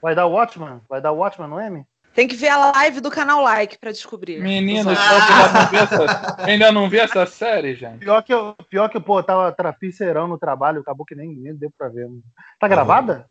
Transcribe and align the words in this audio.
vai 0.00 0.14
dar 0.14 0.26
o 0.26 0.32
Watchman? 0.32 0.80
Vai 0.88 1.00
dar 1.00 1.12
o 1.12 1.16
Watchman 1.16 1.48
no 1.48 1.60
M? 1.60 1.86
Tem 2.14 2.26
que 2.26 2.34
ver 2.34 2.48
a 2.48 2.72
live 2.72 3.00
do 3.00 3.10
canal 3.10 3.42
Like 3.42 3.78
pra 3.78 3.92
descobrir. 3.92 4.40
Menino, 4.40 4.90
ainda, 4.90 5.52
não 5.52 5.70
vi 5.70 5.76
essa, 5.76 6.36
ainda 6.42 6.72
não 6.72 6.90
vi 6.90 6.98
essa 6.98 7.26
série, 7.26 7.76
gente. 7.76 8.00
Pior 8.00 8.22
que 8.22 8.34
eu, 8.34 8.56
pior 8.68 8.88
que, 8.88 8.98
pô, 8.98 9.22
tava 9.22 9.52
trapiceirão 9.52 10.26
no 10.26 10.36
trabalho, 10.36 10.80
acabou 10.80 11.06
que 11.06 11.14
nem, 11.14 11.28
nem 11.28 11.54
deu 11.54 11.70
pra 11.78 11.88
ver. 11.88 12.08
Tá 12.58 12.66
gravada? 12.66 13.30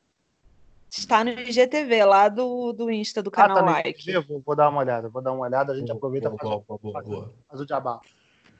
Está 0.89 1.21
no 1.23 1.31
IGTV, 1.31 2.05
lá 2.05 2.29
do, 2.29 2.71
do 2.71 2.89
Insta 2.89 3.21
do 3.21 3.29
canal 3.29 3.57
ah, 3.57 3.59
tá 3.59 3.65
Like. 3.65 4.09
Eu 4.09 4.23
vou, 4.25 4.41
vou, 4.45 4.55
dar 4.55 4.69
uma 4.69 4.79
olhada, 4.79 5.09
vou 5.09 5.21
dar 5.21 5.33
uma 5.33 5.45
olhada, 5.45 5.73
a 5.73 5.75
gente 5.75 5.87
Boa, 5.87 5.97
aproveita 5.97 6.29
boa, 6.29 6.61
pra 6.61 6.77
boa, 7.03 7.33
fazer 7.49 7.63
o 7.63 7.67
jabá. 7.67 7.99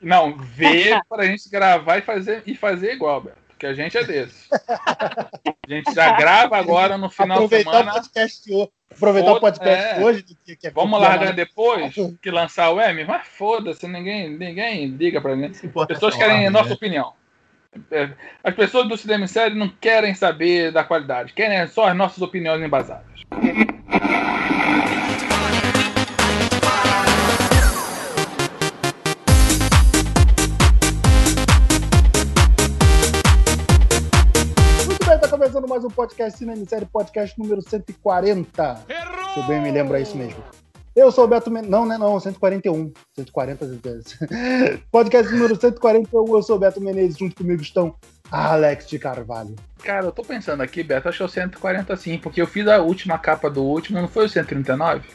Não, 0.00 0.36
vê 0.36 1.00
pra 1.08 1.24
gente 1.24 1.48
gravar 1.48 1.98
e 1.98 2.02
fazer, 2.02 2.42
e 2.46 2.54
fazer 2.54 2.92
igual, 2.92 3.22
Beto. 3.22 3.47
Porque 3.58 3.66
a 3.66 3.74
gente 3.74 3.98
é 3.98 4.04
desse. 4.04 4.48
A 4.68 5.68
gente 5.68 5.92
já 5.92 6.12
grava 6.12 6.56
agora 6.56 6.96
no 6.96 7.10
final 7.10 7.38
de 7.38 7.44
Aproveitar 7.46 7.70
o 7.70 7.72
semana. 7.72 7.92
podcast 7.92 8.52
hoje. 8.52 8.70
Aproveitar 8.88 9.32
o 9.32 9.40
podcast 9.40 10.00
é. 10.00 10.04
hoje. 10.04 10.24
Que, 10.44 10.54
que 10.54 10.66
é 10.68 10.70
Vamos 10.70 11.00
largar 11.00 11.24
mais. 11.24 11.34
depois 11.36 11.92
que 12.22 12.30
lançar 12.30 12.70
o 12.70 12.80
M? 12.80 13.04
Mas 13.04 13.26
foda-se, 13.26 13.88
ninguém, 13.88 14.30
ninguém 14.30 14.86
liga 14.86 15.20
pra 15.20 15.34
mim. 15.34 15.46
As 15.46 15.86
pessoas 15.88 16.14
querem 16.14 16.46
a 16.46 16.50
nossa 16.52 16.68
né? 16.68 16.74
opinião. 16.76 17.12
É, 17.90 18.10
As 18.44 18.54
pessoas 18.54 18.88
do 18.88 18.96
cinema 18.96 19.24
em 19.24 19.28
série 19.28 19.56
não 19.56 19.68
querem 19.68 20.14
saber 20.14 20.70
da 20.70 20.84
qualidade, 20.84 21.32
querem 21.32 21.66
só 21.66 21.88
as 21.88 21.96
nossas 21.96 22.22
opiniões 22.22 22.62
embasadas. 22.62 23.04
Começando 35.48 35.68
mais 35.68 35.82
um 35.82 35.88
podcast 35.88 36.38
Cinema 36.38 36.60
em 36.60 36.66
Série, 36.66 36.84
podcast 36.84 37.38
número 37.38 37.62
140. 37.62 38.84
Se 39.32 39.40
eu 39.40 39.46
bem 39.46 39.62
me 39.62 39.70
lembro, 39.70 39.96
é 39.96 40.02
isso 40.02 40.14
mesmo. 40.14 40.44
Eu 40.94 41.10
sou 41.10 41.24
o 41.24 41.26
Beto 41.26 41.50
Men... 41.50 41.62
Não, 41.62 41.86
né? 41.86 41.96
Não, 41.96 42.20
141. 42.20 42.92
140 43.16 43.66
vezes. 43.66 44.18
Podcast 44.92 45.32
número 45.32 45.58
141, 45.58 46.36
eu 46.36 46.42
sou 46.42 46.56
o 46.56 46.58
Beto 46.58 46.82
Menezes. 46.82 47.16
Junto 47.16 47.34
comigo 47.36 47.62
estão 47.62 47.94
Alex 48.30 48.86
de 48.88 48.98
Carvalho. 48.98 49.56
Cara, 49.82 50.04
eu 50.04 50.12
tô 50.12 50.22
pensando 50.22 50.62
aqui, 50.62 50.82
Beto, 50.82 51.08
acho 51.08 51.16
que 51.16 51.22
é 51.22 51.26
o 51.26 51.30
140 51.30 51.96
sim, 51.96 52.18
porque 52.18 52.42
eu 52.42 52.46
fiz 52.46 52.68
a 52.68 52.82
última 52.82 53.16
capa 53.16 53.48
do 53.48 53.62
último, 53.62 54.02
não 54.02 54.08
foi 54.08 54.26
o 54.26 54.28
139? 54.28 55.08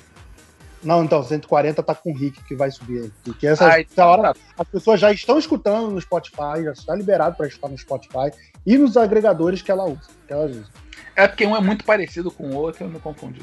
Não, 0.83 1.03
então, 1.03 1.23
140 1.23 1.81
tá 1.81 1.95
com 1.95 2.11
o 2.11 2.15
Rick 2.15 2.43
que 2.43 2.55
vai 2.55 2.69
subir. 2.69 3.11
Porque 3.23 3.47
essa, 3.47 3.67
Ah, 3.67 3.79
essa 3.79 4.05
hora 4.05 4.33
tá. 4.33 4.39
as 4.59 4.67
pessoas 4.67 4.99
já 4.99 5.11
estão 5.11 5.39
escutando 5.39 5.89
no 5.91 6.01
Spotify, 6.01 6.63
já 6.63 6.71
está 6.71 6.95
liberado 6.95 7.35
para 7.37 7.47
escutar 7.47 7.69
no 7.69 7.77
Spotify 7.77 8.31
e 8.65 8.77
nos 8.77 8.97
agregadores 8.97 9.61
que 9.61 9.71
ela 9.71 9.85
usa. 9.85 10.09
Que 10.27 10.33
elas 10.33 10.51
usam. 10.51 10.69
É 11.15 11.27
porque 11.27 11.45
um 11.45 11.55
é 11.55 11.61
muito 11.61 11.85
parecido 11.85 12.29
com 12.31 12.47
o 12.49 12.55
outro, 12.55 12.83
eu 12.83 12.89
me 12.89 12.99
confundi. 12.99 13.41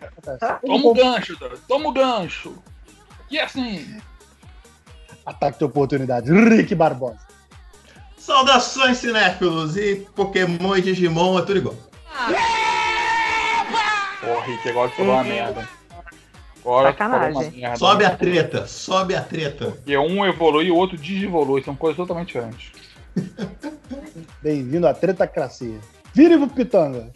Acontece. 0.00 0.60
Toma 0.66 0.86
o 0.88 0.94
gancho, 0.94 1.36
toma 1.68 1.88
o 1.88 1.92
gancho. 1.92 2.54
E 3.30 3.38
assim, 3.38 4.00
Ataque 5.24 5.58
de 5.58 5.64
oportunidade. 5.64 6.30
Rick 6.32 6.74
Barbosa. 6.74 7.18
Saudações, 8.18 8.98
cinéfilos! 8.98 9.76
E 9.76 10.06
Pokémon 10.14 10.76
e 10.76 10.82
Digimon 10.82 11.38
é 11.38 11.42
tudo 11.42 11.58
igual. 11.58 11.76
Porra, 14.24 14.46
Rick, 14.46 14.68
agora 14.68 14.90
tu 14.90 14.96
falou 14.96 15.14
uma 15.14 15.24
merda. 15.24 15.68
Agora 16.60 16.92
falou 16.94 17.16
uma 17.16 17.22
Sacanagem. 17.22 17.60
merda. 17.60 17.76
Sobe 17.76 18.04
a 18.04 18.16
treta, 18.16 18.66
sobe 18.66 19.14
a 19.14 19.20
treta. 19.22 19.66
Porque 19.72 19.96
um 19.96 20.24
evolui 20.24 20.66
e 20.66 20.70
o 20.70 20.76
outro 20.76 20.96
desevolui, 20.96 21.62
são 21.62 21.74
coisas 21.76 21.96
totalmente 21.96 22.28
diferentes. 22.28 22.72
Bem-vindo 24.42 24.86
à 24.86 24.94
Tretacracia. 24.94 25.78
Vire 26.12 26.38
Pitanga. 26.48 27.10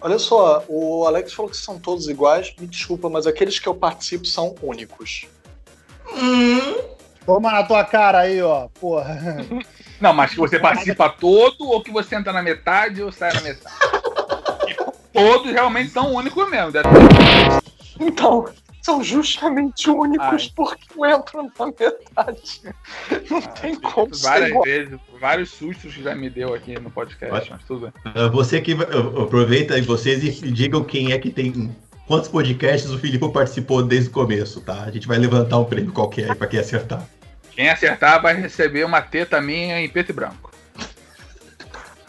Olha 0.00 0.18
só, 0.18 0.64
o 0.68 1.06
Alex 1.06 1.32
falou 1.32 1.50
que 1.50 1.56
são 1.56 1.78
todos 1.78 2.08
iguais. 2.08 2.54
Me 2.58 2.66
desculpa, 2.66 3.08
mas 3.08 3.26
aqueles 3.26 3.58
que 3.58 3.66
eu 3.66 3.74
participo 3.74 4.26
são 4.26 4.54
únicos. 4.62 5.26
Hum, 6.12 6.94
Toma 7.24 7.50
na 7.50 7.62
tua 7.62 7.84
cara 7.84 8.20
aí, 8.20 8.42
ó. 8.42 8.68
Porra. 8.78 9.18
Não, 10.00 10.12
mas 10.12 10.32
que 10.32 10.36
você 10.36 10.58
participa 10.58 11.08
todo 11.08 11.66
ou 11.70 11.82
que 11.82 11.90
você 11.90 12.14
entra 12.16 12.32
na 12.32 12.42
metade 12.42 13.02
ou 13.02 13.10
sai 13.10 13.32
na 13.32 13.40
metade. 13.40 13.74
E 15.14 15.18
todos 15.18 15.52
realmente 15.52 15.90
são 15.90 16.12
únicos 16.12 16.50
mesmo. 16.50 16.72
Deve 16.72 16.88
Então, 18.00 18.46
são 18.82 19.02
justamente 19.02 19.88
únicos 19.88 20.26
Ai. 20.26 20.52
porque 20.54 20.84
eu 20.94 21.06
entro 21.06 21.42
na 21.42 21.66
metade. 21.66 22.60
Não 23.30 23.40
tem 23.40 23.76
como 23.76 24.12
ser 24.14 24.28
várias 24.28 24.48
igual. 24.50 24.64
vezes, 24.64 24.98
vários 25.20 25.50
sustos 25.50 25.94
que 25.94 26.02
já 26.02 26.14
me 26.14 26.28
deu 26.28 26.52
aqui 26.52 26.78
no 26.78 26.90
podcast, 26.90 27.50
mas 27.50 27.62
tudo 27.64 27.90
bem. 28.04 28.30
você 28.30 28.60
que 28.60 28.72
aproveita 29.22 29.74
aí 29.74 29.80
vocês 29.80 30.42
e 30.42 30.50
digam 30.50 30.82
quem 30.84 31.12
é 31.12 31.18
que 31.18 31.30
tem. 31.30 31.74
Quantos 32.06 32.28
podcasts 32.28 32.90
o 32.90 32.98
Filipe 32.98 33.32
participou 33.32 33.82
desde 33.82 34.10
o 34.10 34.12
começo, 34.12 34.60
tá? 34.60 34.82
A 34.82 34.90
gente 34.90 35.08
vai 35.08 35.16
levantar 35.16 35.58
um 35.58 35.64
prêmio 35.64 35.90
qualquer 35.90 36.30
aí 36.30 36.36
pra 36.36 36.46
quem 36.46 36.60
acertar. 36.60 37.08
Quem 37.52 37.70
acertar 37.70 38.20
vai 38.20 38.34
receber 38.34 38.84
uma 38.84 39.00
teta 39.00 39.40
minha 39.40 39.80
em 39.80 39.88
preto 39.88 40.10
e 40.10 40.12
branco. 40.12 40.50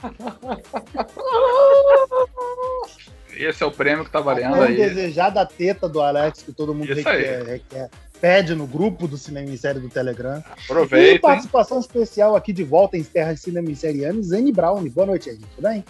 Esse 3.36 3.64
é 3.64 3.66
o 3.66 3.72
prêmio 3.72 4.06
que 4.06 4.12
tá 4.12 4.20
valendo 4.22 4.56
A 4.56 4.66
aí. 4.66 4.76
desejada 4.76 5.46
teta 5.46 5.88
do 5.90 6.02
Alex, 6.02 6.42
que 6.44 6.54
todo 6.54 6.74
mundo 6.74 6.94
requer, 6.94 7.44
requer- 7.44 7.90
pede 8.22 8.56
no 8.56 8.66
grupo 8.66 9.08
do 9.08 9.18
Cinema 9.18 9.50
em 9.50 9.58
Série 9.58 9.80
do 9.80 9.90
Telegram. 9.90 10.42
E 10.58 10.64
Aproveitem. 10.64 11.20
participação 11.20 11.80
especial 11.80 12.36
aqui 12.36 12.54
de 12.54 12.64
volta 12.64 12.98
em 12.98 13.04
terras 13.04 13.42
cinema 13.42 13.70
em 13.70 13.76
serianas, 13.76 14.28
Zane 14.28 14.52
Brown. 14.52 14.84
Boa 14.90 15.08
noite, 15.08 15.26
gente. 15.32 15.46
Tudo 15.56 15.68
bem? 15.68 15.84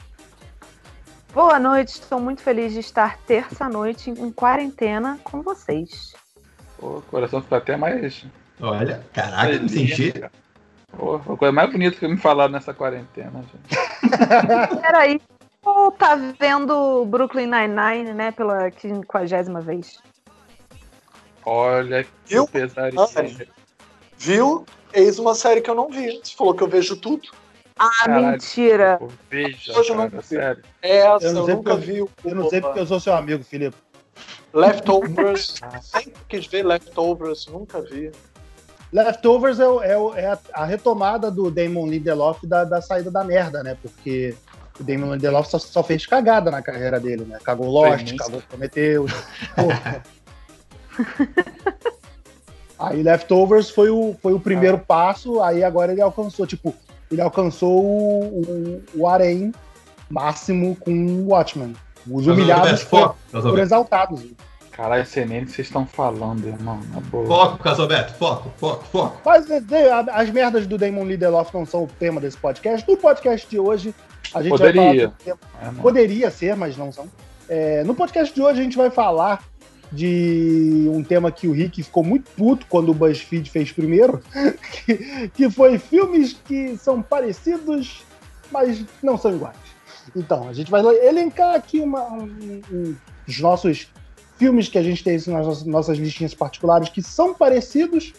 Boa 1.33 1.59
noite, 1.59 1.89
estou 1.89 2.19
muito 2.19 2.41
feliz 2.41 2.71
de 2.73 2.79
estar 2.79 3.17
terça-noite 3.27 4.09
em 4.09 4.31
quarentena 4.31 5.19
com 5.23 5.41
vocês. 5.41 6.13
Pô, 6.79 6.97
o 6.97 7.01
coração 7.03 7.41
fica 7.41 7.57
até 7.57 7.75
mais. 7.77 8.25
Olha, 8.61 9.03
caraca, 9.13 9.59
me 9.59 9.67
senti. 9.69 10.13
Pô, 10.97 11.19
foi 11.19 11.35
a 11.35 11.37
coisa 11.37 11.51
mais 11.51 11.69
bonita 11.69 11.97
que 11.97 12.07
me 12.07 12.15
falaram 12.17 12.53
nessa 12.53 12.73
quarentena, 12.73 13.43
gente. 13.43 14.81
Peraí, 14.81 15.21
ou 15.65 15.91
tá 15.91 16.15
vendo 16.39 17.05
Brooklyn 17.05 17.47
Nine-Nine, 17.47 18.13
né, 18.13 18.31
pela 18.31 18.69
quinquagésima 18.71 19.59
vez? 19.61 19.99
Olha 21.45 22.03
que 22.03 22.09
Viu? 22.25 22.47
pesaria. 22.47 22.99
Ah, 22.99 23.07
Viu? 24.17 24.65
Eis 24.93 25.19
uma 25.19 25.35
série 25.35 25.61
que 25.61 25.69
eu 25.69 25.75
não 25.75 25.89
vi. 25.89 26.19
Você 26.23 26.35
falou 26.35 26.53
que 26.55 26.63
eu 26.63 26.67
vejo 26.67 26.95
tudo. 26.95 27.29
Ah, 27.77 27.89
Caralho, 28.05 28.27
mentira. 28.31 28.97
pô, 28.97 29.09
Veja, 29.29 29.77
Hoje 29.77 29.89
eu 29.89 29.95
não 29.95 30.09
cara, 30.09 30.21
vi. 30.21 30.27
sério. 30.27 30.63
Essa, 30.81 31.25
Eu 31.25 31.29
eu, 31.29 31.33
não 31.33 31.45
sei 31.45 31.55
nunca 31.55 31.69
porque 31.71 31.85
vi. 31.85 31.97
Eu 32.23 32.35
não 32.35 32.49
sei 32.49 32.61
porque 32.61 32.79
eu 32.79 32.85
sou 32.85 32.99
seu 32.99 33.13
amigo, 33.13 33.43
Felipe. 33.43 33.75
Leftovers. 34.53 35.61
Sempre 35.81 36.13
quis 36.29 36.47
ver 36.47 36.63
Leftovers, 36.65 37.47
nunca 37.47 37.81
vi. 37.81 38.11
Leftovers 38.93 39.59
é, 39.59 39.65
é 39.65 40.21
é 40.21 40.27
a, 40.27 40.39
a 40.53 40.65
retomada 40.65 41.29
do 41.29 41.51
Damon 41.51 41.87
Lindelof 41.87 42.45
da, 42.47 42.63
da 42.63 42.81
saída 42.81 43.11
da 43.11 43.23
merda, 43.25 43.61
né? 43.61 43.77
Porque 43.81 44.33
o 44.79 44.83
Damon 44.83 45.13
Lindelof 45.13 45.49
só, 45.49 45.59
só 45.59 45.83
fez 45.83 46.05
cagada 46.05 46.51
na 46.51 46.61
carreira 46.61 46.99
dele, 46.99 47.25
né? 47.25 47.39
Cagou 47.43 47.69
Lost, 47.69 48.03
muito. 48.03 48.17
cagou 48.17 48.41
Prometheus. 48.41 49.11
Aí 52.77 53.01
Leftovers 53.01 53.69
foi 53.69 53.89
o, 53.89 54.15
foi 54.21 54.33
o 54.33 54.39
primeiro 54.39 54.77
passo, 54.77 55.41
aí 55.41 55.63
agora 55.63 55.93
ele 55.93 56.01
alcançou, 56.01 56.45
tipo, 56.45 56.75
ele 57.09 57.21
alcançou 57.21 57.81
o, 57.83 58.41
o, 58.41 58.83
o 58.95 59.07
harém 59.07 59.53
máximo 60.09 60.75
com 60.75 60.91
o 60.91 61.27
Watchmen. 61.29 61.73
Os 62.09 62.27
humilhados 62.27 62.83
Casalberto. 62.83 63.59
exaltados. 63.59 64.23
Caralho, 64.71 65.05
CNN 65.05 65.45
que 65.45 65.53
vocês 65.53 65.67
estão 65.67 65.85
falando, 65.85 66.45
irmão. 66.45 66.79
Na 66.93 66.99
boa. 66.99 67.25
Foco, 67.25 67.63
Casalberto, 67.63 68.13
foco, 68.15 68.51
foco, 68.57 68.83
foco. 68.91 69.21
Mas 69.25 69.49
é, 69.49 69.63
é, 69.71 69.91
as 70.11 70.29
merdas 70.29 70.67
do 70.67 70.77
Damon 70.77 71.05
Lindelof 71.05 71.53
não 71.53 71.65
são 71.65 71.85
o 71.85 71.87
tema 71.87 72.19
desse 72.19 72.37
podcast. 72.37 72.87
No 72.87 72.97
podcast 72.97 73.49
de 73.49 73.57
hoje, 73.57 73.95
a 74.33 74.41
gente 74.41 74.57
vai 74.57 74.73
falar. 74.73 74.85
Poderia. 74.87 75.13
tema- 75.23 75.39
É. 75.61 75.81
Poderia 75.81 76.31
ser, 76.31 76.55
mas 76.55 76.77
não 76.77 76.91
são. 76.91 77.07
É, 77.47 77.83
no 77.83 77.93
podcast 77.93 78.33
de 78.33 78.41
hoje, 78.41 78.59
a 78.59 78.63
gente 78.63 78.77
vai 78.77 78.89
falar 78.89 79.43
de 79.91 80.87
um 80.91 81.03
tema 81.03 81.31
que 81.31 81.47
o 81.47 81.51
Rick 81.51 81.81
ficou 81.83 82.03
muito 82.03 82.29
puto 82.31 82.65
quando 82.67 82.89
o 82.89 82.93
BuzzFeed 82.93 83.49
fez 83.49 83.71
primeiro, 83.71 84.21
que, 84.85 85.29
que 85.29 85.49
foi 85.49 85.77
filmes 85.77 86.33
que 86.33 86.75
são 86.77 87.01
parecidos, 87.01 88.03
mas 88.51 88.83
não 89.01 89.17
são 89.17 89.33
iguais. 89.35 89.55
Então, 90.15 90.49
a 90.49 90.53
gente 90.53 90.69
vai 90.71 90.81
elencar 91.07 91.55
aqui 91.55 91.79
uma, 91.79 92.03
um- 92.11 92.61
um- 92.71 92.95
os 93.27 93.39
nossos 93.39 93.87
filmes 94.37 94.67
que 94.67 94.77
a 94.77 94.83
gente 94.83 95.03
tem 95.03 95.17
nas 95.27 95.63
nossas, 95.65 95.97
listinhas 95.97 96.33
particulares 96.33 96.89
que 96.89 97.01
são 97.01 97.33
parecidos, 97.33 98.13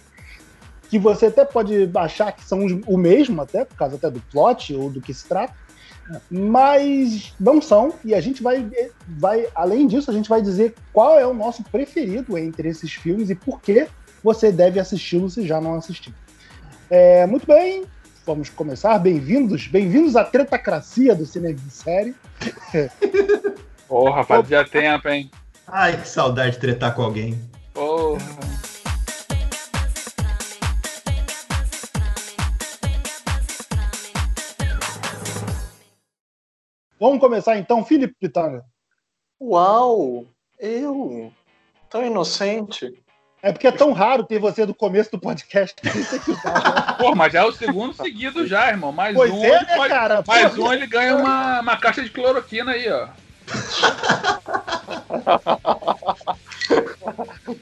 que 0.89 0.99
você 0.99 1.27
até 1.27 1.45
pode 1.45 1.91
achar 1.97 2.33
que 2.33 2.45
são 2.45 2.61
o 2.87 2.97
mesmo, 2.97 3.43
até 3.43 3.65
por 3.65 3.77
causa 3.77 3.97
até 3.97 4.09
do 4.11 4.21
plot 4.31 4.73
ou 4.75 4.89
do 4.89 5.01
que 5.01 5.13
se 5.13 5.27
trata, 5.29 5.53
mas 6.31 7.35
não 7.39 7.61
são. 7.61 7.95
E 8.05 8.15
a 8.15 8.21
gente 8.21 8.43
vai, 8.43 8.69
vai, 9.09 9.47
além 9.55 9.87
disso, 9.87 10.11
a 10.11 10.15
gente 10.15 10.29
vai 10.29 10.41
dizer 10.41 10.75
qual 10.93 11.19
é 11.19 11.27
o 11.27 11.35
nosso 11.35 11.63
preferido 11.65 12.37
entre 12.39 12.69
esses 12.69 12.93
filmes 12.93 13.31
e 13.31 13.35
por 13.35 13.61
que 13.61 13.89
você 14.23 14.51
deve 14.51 14.81
assisti-lo 14.81 15.29
se 15.31 15.47
já 15.47 15.61
não 15.61 15.75
assistiu. 15.75 16.13
É, 16.91 17.27
muito 17.27 17.47
bem, 17.47 17.85
vamos 18.25 18.49
começar. 18.51 18.99
Bem-vindos, 18.99 19.67
bem-vindos 19.67 20.17
à 20.17 20.25
tretacracia 20.25 21.15
do 21.15 21.27
cinema 21.27 21.55
de 21.55 21.71
série. 21.71 22.15
Porra, 23.89 24.25
fazia 24.25 24.65
tempo, 24.65 25.09
hein? 25.09 25.31
Ai, 25.67 26.01
que 26.01 26.09
saudade 26.09 26.53
de 26.53 26.59
tretar 26.59 26.95
com 26.95 27.03
alguém. 27.03 27.41
Porra. 27.73 28.66
Vamos 36.99 37.21
começar 37.21 37.59
então, 37.59 37.85
Felipe 37.85 38.15
Pitanga. 38.19 38.65
Uau! 39.41 40.25
Eu? 40.59 41.31
Tão 41.91 42.05
inocente. 42.05 43.03
É 43.43 43.53
porque 43.53 43.67
é 43.67 43.73
tão 43.73 43.93
raro 43.93 44.25
ter 44.25 44.39
você 44.39 44.65
do 44.65 44.75
começo 44.75 45.11
do 45.11 45.19
podcast. 45.21 45.77
Pô, 46.99 47.15
mas 47.15 47.33
já 47.33 47.41
é 47.41 47.45
o 47.45 47.53
segundo 47.53 47.93
seguido 47.93 48.47
já, 48.47 48.69
irmão. 48.69 48.93
Mais 48.93 49.15
Pois 49.15 49.31
um, 49.31 49.45
é, 49.45 49.49
ele 49.49 49.67
né, 49.67 49.77
pode- 49.77 49.93
cara? 49.93 50.25
mais 50.27 50.55
Pô, 50.55 50.69
um 50.69 50.73
ele 50.73 50.87
ganha 50.87 51.17
uma, 51.17 51.61
uma 51.61 51.77
caixa 51.77 52.03
de 52.03 52.11
cloroquina 52.11 52.73
aí, 52.73 52.91
ó. 52.91 53.09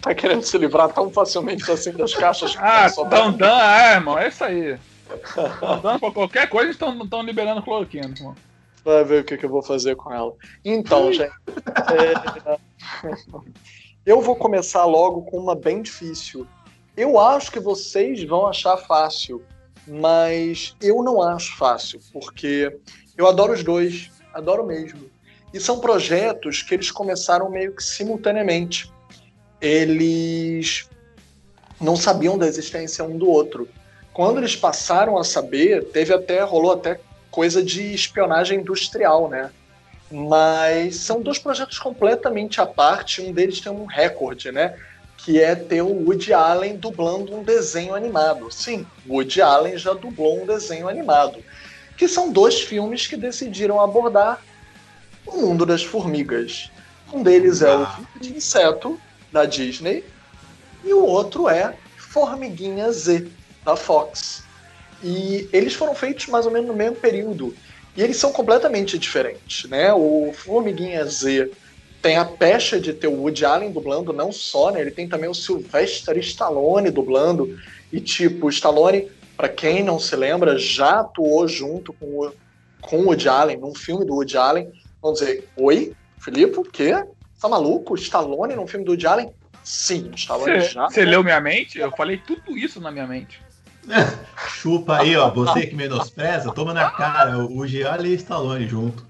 Tá 0.00 0.14
querendo 0.14 0.42
se 0.42 0.56
livrar 0.56 0.88
tão 0.92 1.10
facilmente 1.10 1.70
assim 1.70 1.92
das 1.92 2.14
caixas? 2.14 2.56
Ah, 2.58 2.86
dando, 3.08 3.42
ah, 3.44 3.92
irmão, 3.92 4.18
é 4.18 4.28
isso 4.28 4.42
aí. 4.44 4.78
Pra 6.00 6.10
qualquer 6.10 6.48
coisa, 6.48 6.70
estão 6.70 7.22
liberando 7.22 7.62
cloroquina, 7.62 8.06
irmão. 8.08 8.34
Vai 8.84 9.02
ver 9.04 9.22
o 9.22 9.24
que, 9.24 9.36
que 9.36 9.46
eu 9.46 9.50
vou 9.50 9.62
fazer 9.62 9.96
com 9.96 10.12
ela. 10.12 10.34
Então, 10.64 11.12
gente. 11.12 11.32
é, 11.90 12.58
Eu 14.06 14.20
vou 14.20 14.36
começar 14.36 14.84
logo 14.84 15.22
com 15.22 15.38
uma 15.38 15.54
bem 15.54 15.80
difícil. 15.80 16.46
Eu 16.94 17.18
acho 17.18 17.50
que 17.50 17.58
vocês 17.58 18.22
vão 18.24 18.46
achar 18.46 18.76
fácil, 18.76 19.42
mas 19.88 20.76
eu 20.80 21.02
não 21.02 21.22
acho 21.22 21.56
fácil, 21.56 21.98
porque 22.12 22.76
eu 23.16 23.26
adoro 23.26 23.54
os 23.54 23.64
dois, 23.64 24.10
adoro 24.34 24.64
mesmo. 24.66 25.10
E 25.54 25.58
são 25.58 25.80
projetos 25.80 26.62
que 26.62 26.74
eles 26.74 26.90
começaram 26.90 27.50
meio 27.50 27.74
que 27.74 27.82
simultaneamente. 27.82 28.92
Eles 29.58 30.88
não 31.80 31.96
sabiam 31.96 32.36
da 32.36 32.46
existência 32.46 33.04
um 33.04 33.16
do 33.16 33.28
outro. 33.28 33.66
Quando 34.12 34.38
eles 34.38 34.54
passaram 34.54 35.16
a 35.16 35.24
saber, 35.24 35.84
teve 35.86 36.12
até 36.12 36.42
rolou 36.42 36.72
até 36.72 37.00
coisa 37.34 37.64
de 37.64 37.92
espionagem 37.92 38.60
industrial, 38.60 39.28
né? 39.28 39.50
Mas 40.08 40.94
são 40.98 41.20
dois 41.20 41.36
projetos 41.36 41.80
completamente 41.80 42.60
à 42.60 42.66
parte. 42.66 43.20
Um 43.20 43.32
deles 43.32 43.60
tem 43.60 43.72
um 43.72 43.86
recorde, 43.86 44.52
né? 44.52 44.78
Que 45.16 45.40
é 45.40 45.56
ter 45.56 45.82
o 45.82 45.88
Woody 45.88 46.32
Allen 46.32 46.76
dublando 46.76 47.34
um 47.34 47.42
desenho 47.42 47.92
animado. 47.92 48.52
Sim, 48.52 48.86
Woody 49.08 49.42
Allen 49.42 49.76
já 49.76 49.92
dublou 49.94 50.44
um 50.44 50.46
desenho 50.46 50.88
animado. 50.88 51.42
Que 51.96 52.06
são 52.06 52.30
dois 52.30 52.60
filmes 52.60 53.08
que 53.08 53.16
decidiram 53.16 53.80
abordar 53.80 54.40
o 55.26 55.38
mundo 55.38 55.66
das 55.66 55.82
formigas. 55.82 56.70
Um 57.12 57.20
deles 57.20 57.62
é 57.62 57.74
o 57.74 57.84
Vida 57.84 58.08
de 58.20 58.36
Inseto, 58.36 59.00
da 59.32 59.44
Disney, 59.44 60.04
e 60.84 60.94
o 60.94 61.04
outro 61.04 61.48
é 61.48 61.74
Formiguinha 61.96 62.92
Z, 62.92 63.26
da 63.64 63.74
Fox. 63.74 64.43
E 65.04 65.50
eles 65.52 65.74
foram 65.74 65.94
feitos 65.94 66.28
mais 66.28 66.46
ou 66.46 66.52
menos 66.52 66.66
no 66.66 66.74
mesmo 66.74 66.96
período. 66.96 67.54
E 67.94 68.02
eles 68.02 68.16
são 68.16 68.32
completamente 68.32 68.98
diferentes, 68.98 69.68
né? 69.68 69.92
O 69.92 70.32
Formiguinha 70.32 71.04
Z 71.04 71.50
tem 72.00 72.16
a 72.16 72.24
pecha 72.24 72.80
de 72.80 72.94
ter 72.94 73.06
o 73.06 73.20
Woody 73.20 73.44
Allen 73.44 73.70
dublando, 73.70 74.14
não 74.14 74.32
só, 74.32 74.70
né? 74.70 74.80
Ele 74.80 74.90
tem 74.90 75.06
também 75.06 75.28
o 75.28 75.34
Sylvester 75.34 76.16
Stallone 76.18 76.90
dublando. 76.90 77.58
E, 77.92 78.00
tipo, 78.00 78.46
o 78.46 78.48
Stallone, 78.48 79.10
para 79.36 79.48
quem 79.48 79.82
não 79.82 79.98
se 79.98 80.16
lembra, 80.16 80.58
já 80.58 81.00
atuou 81.00 81.46
junto 81.46 81.92
com 81.92 82.06
o, 82.06 82.32
com 82.80 83.00
o 83.00 83.06
Woody 83.06 83.28
Allen, 83.28 83.58
num 83.58 83.74
filme 83.74 84.06
do 84.06 84.14
Woody 84.14 84.38
Allen. 84.38 84.72
Vamos 85.02 85.20
dizer, 85.20 85.46
oi, 85.54 85.92
Filipe, 86.18 86.58
o 86.58 86.62
quê? 86.62 86.92
Tá 87.40 87.48
maluco? 87.48 87.94
Stallone 87.94 88.56
num 88.56 88.66
filme 88.66 88.86
do 88.86 88.92
Woody 88.92 89.06
Allen? 89.06 89.30
Sim, 89.62 90.10
o 90.10 90.14
Stallone 90.14 90.60
já. 90.60 90.88
Você 90.88 91.04
leu 91.04 91.22
minha 91.22 91.40
mente? 91.40 91.78
Eu 91.78 91.90
falei 91.90 92.16
tudo 92.16 92.56
isso 92.56 92.80
na 92.80 92.90
minha 92.90 93.06
mente. 93.06 93.40
Chupa 94.48 94.98
aí, 95.00 95.16
ó. 95.16 95.30
Você 95.34 95.66
que 95.66 95.74
menospreza, 95.74 96.52
toma 96.52 96.72
na 96.72 96.90
cara. 96.90 97.38
O 97.38 97.66
Gialli 97.66 98.10
e 98.10 98.14
Stallone 98.14 98.66
junto. 98.66 99.06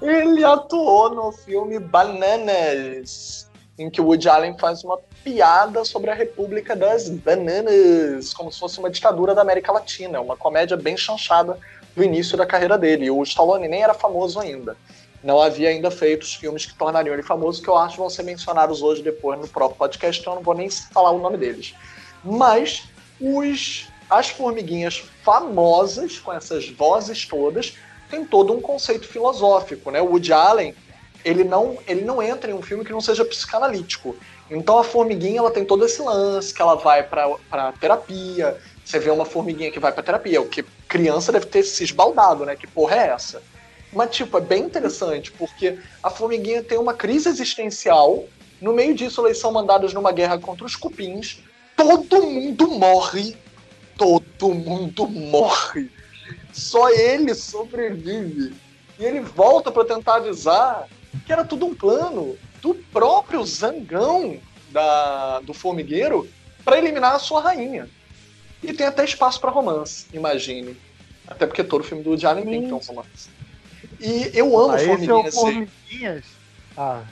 Ele 0.00 0.44
atuou 0.44 1.12
no 1.12 1.32
filme 1.32 1.78
Bananas, 1.80 3.50
em 3.76 3.90
que 3.90 4.00
o 4.00 4.04
Woody 4.04 4.28
Allen 4.28 4.56
faz 4.56 4.84
uma 4.84 4.98
piada 5.24 5.84
sobre 5.84 6.10
a 6.10 6.14
República 6.14 6.76
das 6.76 7.08
Bananas, 7.08 8.32
como 8.32 8.52
se 8.52 8.60
fosse 8.60 8.78
uma 8.78 8.90
ditadura 8.90 9.34
da 9.34 9.42
América 9.42 9.72
Latina. 9.72 10.20
Uma 10.20 10.36
comédia 10.36 10.76
bem 10.76 10.96
chanchada 10.96 11.58
do 11.96 12.04
início 12.04 12.36
da 12.36 12.46
carreira 12.46 12.78
dele. 12.78 13.10
O 13.10 13.22
Stallone 13.24 13.66
nem 13.66 13.82
era 13.82 13.94
famoso 13.94 14.38
ainda. 14.38 14.76
Não 15.22 15.40
havia 15.40 15.70
ainda 15.70 15.90
feito 15.90 16.22
os 16.22 16.34
filmes 16.34 16.66
que 16.66 16.74
tornariam 16.74 17.14
ele 17.14 17.22
famoso, 17.22 17.62
que 17.62 17.68
eu 17.68 17.76
acho 17.76 17.94
que 17.94 18.00
vão 18.00 18.10
ser 18.10 18.22
mencionados 18.22 18.82
hoje 18.82 19.02
depois 19.02 19.40
no 19.40 19.48
próprio 19.48 19.78
podcast, 19.78 20.20
então 20.20 20.34
eu 20.34 20.36
não 20.36 20.42
vou 20.42 20.54
nem 20.54 20.68
falar 20.68 21.12
o 21.12 21.18
nome 21.18 21.38
deles. 21.38 21.74
Mas 22.22 22.84
os, 23.20 23.88
as 24.08 24.28
formiguinhas 24.28 25.04
famosas, 25.22 26.18
com 26.18 26.32
essas 26.32 26.68
vozes 26.68 27.26
todas, 27.26 27.74
tem 28.10 28.24
todo 28.24 28.52
um 28.52 28.60
conceito 28.60 29.06
filosófico, 29.06 29.90
né? 29.90 30.00
O 30.00 30.06
Woody 30.06 30.32
Allen, 30.32 30.74
ele 31.24 31.44
não, 31.44 31.78
ele 31.86 32.02
não 32.02 32.22
entra 32.22 32.50
em 32.50 32.54
um 32.54 32.62
filme 32.62 32.84
que 32.84 32.92
não 32.92 33.00
seja 33.00 33.24
psicanalítico. 33.24 34.16
Então 34.50 34.78
a 34.78 34.84
formiguinha, 34.84 35.38
ela 35.38 35.50
tem 35.50 35.64
todo 35.64 35.84
esse 35.84 36.02
lance, 36.02 36.52
que 36.52 36.60
ela 36.60 36.74
vai 36.74 37.02
para 37.02 37.72
terapia, 37.80 38.58
você 38.84 38.98
vê 38.98 39.10
uma 39.10 39.24
formiguinha 39.24 39.70
que 39.70 39.80
vai 39.80 39.90
para 39.90 40.02
terapia, 40.02 40.40
o 40.40 40.48
que 40.48 40.62
criança 40.86 41.32
deve 41.32 41.46
ter 41.46 41.62
se 41.62 41.82
esbaldado, 41.82 42.44
né? 42.44 42.54
Que 42.54 42.66
porra 42.66 42.96
é 42.96 43.08
essa? 43.08 43.42
Mas, 43.92 44.14
tipo, 44.14 44.36
é 44.36 44.40
bem 44.40 44.64
interessante, 44.64 45.32
porque 45.32 45.78
a 46.02 46.10
formiguinha 46.10 46.62
tem 46.62 46.76
uma 46.76 46.92
crise 46.92 47.28
existencial, 47.28 48.24
no 48.60 48.72
meio 48.72 48.94
disso 48.94 49.24
eles 49.26 49.38
são 49.38 49.52
mandados 49.52 49.94
numa 49.94 50.12
guerra 50.12 50.38
contra 50.38 50.66
os 50.66 50.76
cupins, 50.76 51.38
todo 51.76 52.26
mundo 52.26 52.68
morre, 52.68 53.36
todo 53.96 54.54
mundo 54.54 55.08
morre. 55.08 55.90
Só 56.52 56.88
ele 56.90 57.34
sobrevive. 57.34 58.54
E 58.98 59.04
ele 59.04 59.20
volta 59.20 59.72
para 59.72 59.84
tentar 59.84 60.16
avisar 60.16 60.88
que 61.26 61.32
era 61.32 61.44
tudo 61.44 61.66
um 61.66 61.74
plano 61.74 62.36
do 62.62 62.74
próprio 62.74 63.44
zangão 63.44 64.38
da, 64.70 65.40
do 65.40 65.52
formigueiro 65.52 66.28
para 66.64 66.78
eliminar 66.78 67.14
a 67.14 67.18
sua 67.18 67.40
rainha. 67.40 67.88
E 68.62 68.72
tem 68.72 68.86
até 68.86 69.04
espaço 69.04 69.40
para 69.40 69.50
romance, 69.50 70.06
imagine. 70.12 70.76
Até 71.26 71.46
porque 71.46 71.64
todo 71.64 71.84
filme 71.84 72.02
do 72.02 72.10
Woody 72.10 72.26
Allen 72.26 72.44
tem 72.44 72.62
que 72.62 72.68
ter 72.68 72.74
um 72.74 72.78
romance. 72.78 73.28
E 74.00 74.30
eu 74.34 74.58
amo 74.58 74.72
Ah, 74.72 74.76
esse 74.76 74.90
é 74.90 74.96
Formiguinha 74.96 75.30
Z. 75.30 75.40
Formiguinhas. 75.40 76.24
Ah, 76.76 77.02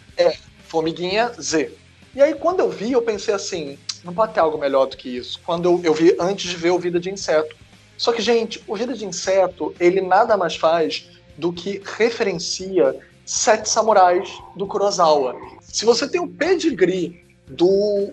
Formiguinha 0.67 1.29
Z. 1.41 1.73
E 2.15 2.23
aí, 2.23 2.35
quando 2.35 2.61
eu 2.61 2.69
vi, 2.69 2.93
eu 2.93 3.03
pensei 3.03 3.33
assim: 3.33 3.79
não 4.05 4.13
pode 4.13 4.35
ter 4.35 4.41
algo 4.41 4.59
melhor 4.59 4.87
do 4.87 4.97
que 4.97 5.17
isso. 5.17 5.41
Quando 5.45 5.67
eu, 5.67 5.81
eu 5.83 5.95
vi 5.95 6.17
antes 6.21 6.51
de 6.51 6.57
ver 6.57 6.71
o 6.71 6.79
Vida 6.79 7.01
de 7.01 7.11
Inseto. 7.11 7.57
Só 7.97 8.13
que, 8.13 8.21
gente, 8.21 8.63
o 8.67 8.77
Vida 8.77 8.95
de 8.95 9.05
Inseto, 9.07 9.75
ele 9.79 10.01
nada 10.01 10.37
mais 10.37 10.57
faz 10.57 11.09
do 11.37 11.53
que 11.53 11.81
referencia 11.97 12.99
Sete 13.25 13.69
Samurais 13.69 14.29
do 14.57 14.67
Kurosawa. 14.67 15.37
Se 15.61 15.85
você 15.85 16.09
tem 16.09 16.21
o 16.21 16.29
pedigree 16.29 17.25
do 17.47 17.67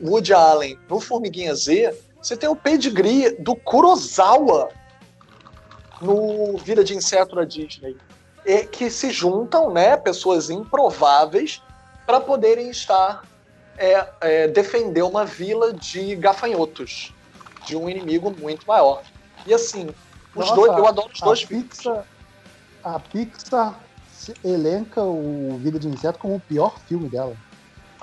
Woody 0.03 0.33
Allen 0.33 0.77
no 0.87 0.99
Formiguinha 0.99 1.53
Z, 1.55 1.97
você 2.21 2.37
tem 2.37 2.47
o 2.47 2.55
pedigree 2.55 3.35
do 3.39 3.55
Kurosawa 3.55 4.69
no 6.01 6.57
Vida 6.57 6.83
de 6.83 6.95
Inseto 6.95 7.35
da 7.35 7.43
Disney. 7.43 7.97
E 8.45 8.63
que 8.63 8.89
se 8.89 9.11
juntam, 9.11 9.71
né, 9.71 9.97
pessoas 9.97 10.49
improváveis 10.49 11.61
para 12.05 12.19
poderem 12.19 12.69
estar 12.69 13.23
é, 13.79 14.07
é, 14.21 14.47
defender 14.47 15.01
uma 15.03 15.25
vila 15.25 15.73
de 15.73 16.15
gafanhotos 16.15 17.13
de 17.65 17.75
um 17.75 17.89
inimigo 17.89 18.35
muito 18.39 18.67
maior. 18.67 19.01
E 19.47 19.53
assim, 19.53 19.87
os 20.35 20.45
Nossa, 20.49 20.55
dois, 20.55 20.77
eu 20.77 20.85
adoro 20.85 21.09
os 21.13 21.21
a 21.21 21.25
dois 21.25 21.41
filmes. 21.41 21.67
Pixar, 21.69 22.05
a 22.83 22.99
Pixar 22.99 23.79
elenca 24.43 25.01
o 25.01 25.57
Vida 25.63 25.79
de 25.79 25.87
Inseto 25.87 26.19
como 26.19 26.35
o 26.35 26.39
pior 26.39 26.77
filme 26.87 27.09
dela. 27.09 27.35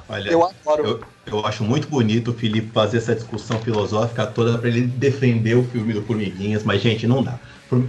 Olha, 0.09 0.31
Eu 0.31 0.45
adoro. 0.45 1.05
eu, 1.27 1.35
eu 1.35 1.47
acho 1.47 1.65
muito 1.65 1.89
bonito 1.89 2.31
o 2.31 2.35
Felipe 2.35 2.71
fazer 2.73 2.99
essa 2.99 3.15
discussão 3.15 3.59
filosófica 3.59 4.27
toda 4.27 4.57
pra 4.57 4.69
ele 4.69 4.83
defender 4.83 5.57
o 5.57 5.65
filme 5.65 5.93
do 5.93 6.03
Formiguinhas, 6.03 6.63
mas, 6.63 6.81
gente, 6.81 7.07
não 7.07 7.23
dá. 7.23 7.39
Form- 7.69 7.87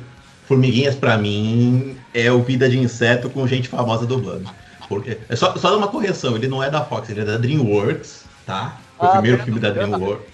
Formiguinhas, 0.47 0.95
pra 0.95 1.17
mim, 1.17 1.97
é 2.13 2.31
o 2.31 2.41
Vida 2.41 2.69
de 2.69 2.79
Inseto 2.79 3.29
com 3.29 3.45
gente 3.45 3.67
famosa 3.67 4.05
dublando. 4.05 4.49
Porque, 4.87 5.17
é 5.27 5.35
só, 5.35 5.55
só 5.57 5.77
uma 5.77 5.87
correção, 5.87 6.35
ele 6.35 6.47
não 6.47 6.63
é 6.63 6.69
da 6.69 6.83
Fox, 6.83 7.09
ele 7.09 7.21
é 7.21 7.25
da 7.25 7.37
DreamWorks, 7.37 8.23
tá? 8.45 8.77
Foi 8.97 9.07
o 9.07 9.09
Ah, 9.09 9.13
primeiro 9.13 9.37
tá. 9.37 9.43
filme 9.43 9.59
da 9.59 9.69
DreamWorks. 9.71 10.25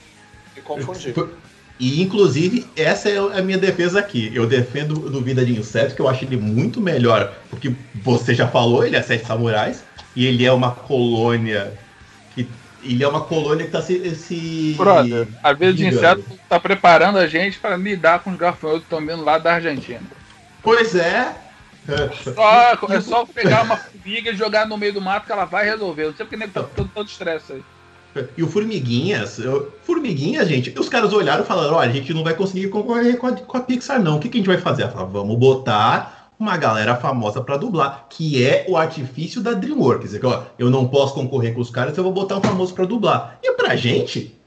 Me 0.55 0.61
confundi. 0.61 1.13
Foi- 1.13 1.29
E, 1.79 2.01
inclusive, 2.03 2.67
essa 2.75 3.09
é 3.09 3.17
a 3.17 3.41
minha 3.41 3.57
defesa 3.57 3.99
aqui. 3.99 4.31
Eu 4.33 4.45
defendo 4.45 4.93
do 4.93 5.21
Vida 5.21 5.43
de 5.43 5.57
Inseto, 5.57 5.95
que 5.95 6.01
eu 6.01 6.07
acho 6.07 6.23
ele 6.23 6.37
muito 6.37 6.79
melhor, 6.79 7.33
porque 7.49 7.73
você 7.95 8.35
já 8.35 8.47
falou, 8.47 8.85
ele 8.85 8.95
é 8.95 9.01
Sete 9.01 9.25
Samurais, 9.25 9.83
e 10.15 10.25
ele 10.27 10.45
é 10.45 10.51
uma 10.51 10.71
colônia 10.71 11.73
que 12.35 12.47
Ele 12.83 13.03
é 13.03 13.07
uma 13.07 13.21
colônia 13.21 13.65
que 13.65 13.71
tá 13.71 13.81
se. 13.81 14.13
se... 14.15 14.75
Brother, 14.77 15.27
a 15.41 15.51
vida 15.53 15.73
de 15.73 15.87
inseto 15.87 16.23
tá 16.47 16.59
preparando 16.59 17.17
a 17.17 17.25
gente 17.27 17.57
pra 17.57 17.75
lidar 17.75 18.19
com 18.19 18.29
os 18.31 18.37
gafanhotos 18.37 18.81
que 18.81 18.85
estão 18.93 18.99
vindo 18.99 19.23
lá 19.23 19.37
da 19.37 19.53
Argentina. 19.55 20.01
Pois 20.61 20.93
é. 20.93 21.33
Só, 22.33 22.93
é 22.93 23.01
só 23.01 23.25
pegar 23.25 23.63
uma 23.63 23.77
formiga 23.77 24.31
e 24.31 24.35
jogar 24.35 24.67
no 24.67 24.77
meio 24.77 24.93
do 24.93 25.01
mato 25.01 25.25
que 25.25 25.31
ela 25.31 25.45
vai 25.45 25.65
resolver. 25.65 26.05
Não 26.07 26.13
sei 26.15 26.25
porque 26.25 26.37
nem 26.37 26.47
tá 26.47 26.63
todo, 26.63 26.89
todo 26.93 27.07
estresse 27.07 27.53
aí. 27.53 27.63
E 28.37 28.43
o 28.43 28.47
Formiguinhas, 28.47 29.39
eu- 29.39 29.73
Formiguinhas, 29.83 30.47
gente, 30.47 30.73
os 30.79 30.87
caras 30.87 31.11
olharam 31.13 31.43
e 31.43 31.47
falaram: 31.47 31.73
olha, 31.75 31.89
a 31.89 31.93
gente 31.93 32.13
não 32.13 32.23
vai 32.23 32.35
conseguir 32.35 32.69
concorrer 32.69 33.17
com 33.17 33.27
a, 33.27 33.31
com 33.33 33.57
a 33.57 33.61
Pixar, 33.61 34.01
não. 34.01 34.17
O 34.17 34.19
que, 34.19 34.29
que 34.29 34.37
a 34.37 34.39
gente 34.39 34.47
vai 34.47 34.59
fazer? 34.59 34.83
Ela 34.83 35.03
vamos 35.05 35.35
botar 35.37 36.29
uma 36.39 36.55
galera 36.57 36.95
famosa 36.95 37.41
pra 37.41 37.57
dublar, 37.57 38.05
que 38.09 38.43
é 38.45 38.65
o 38.67 38.77
artifício 38.77 39.41
da 39.41 39.53
DreamWorks. 39.53 40.19
Ó, 40.23 40.43
eu 40.59 40.69
não 40.69 40.87
posso 40.87 41.13
concorrer 41.13 41.53
com 41.53 41.61
os 41.61 41.69
caras, 41.69 41.97
eu 41.97 42.03
vou 42.03 42.11
botar 42.13 42.37
um 42.37 42.41
famoso 42.41 42.73
pra 42.73 42.85
dublar. 42.85 43.39
E 43.41 43.51
pra 43.53 43.75
gente, 43.75 44.37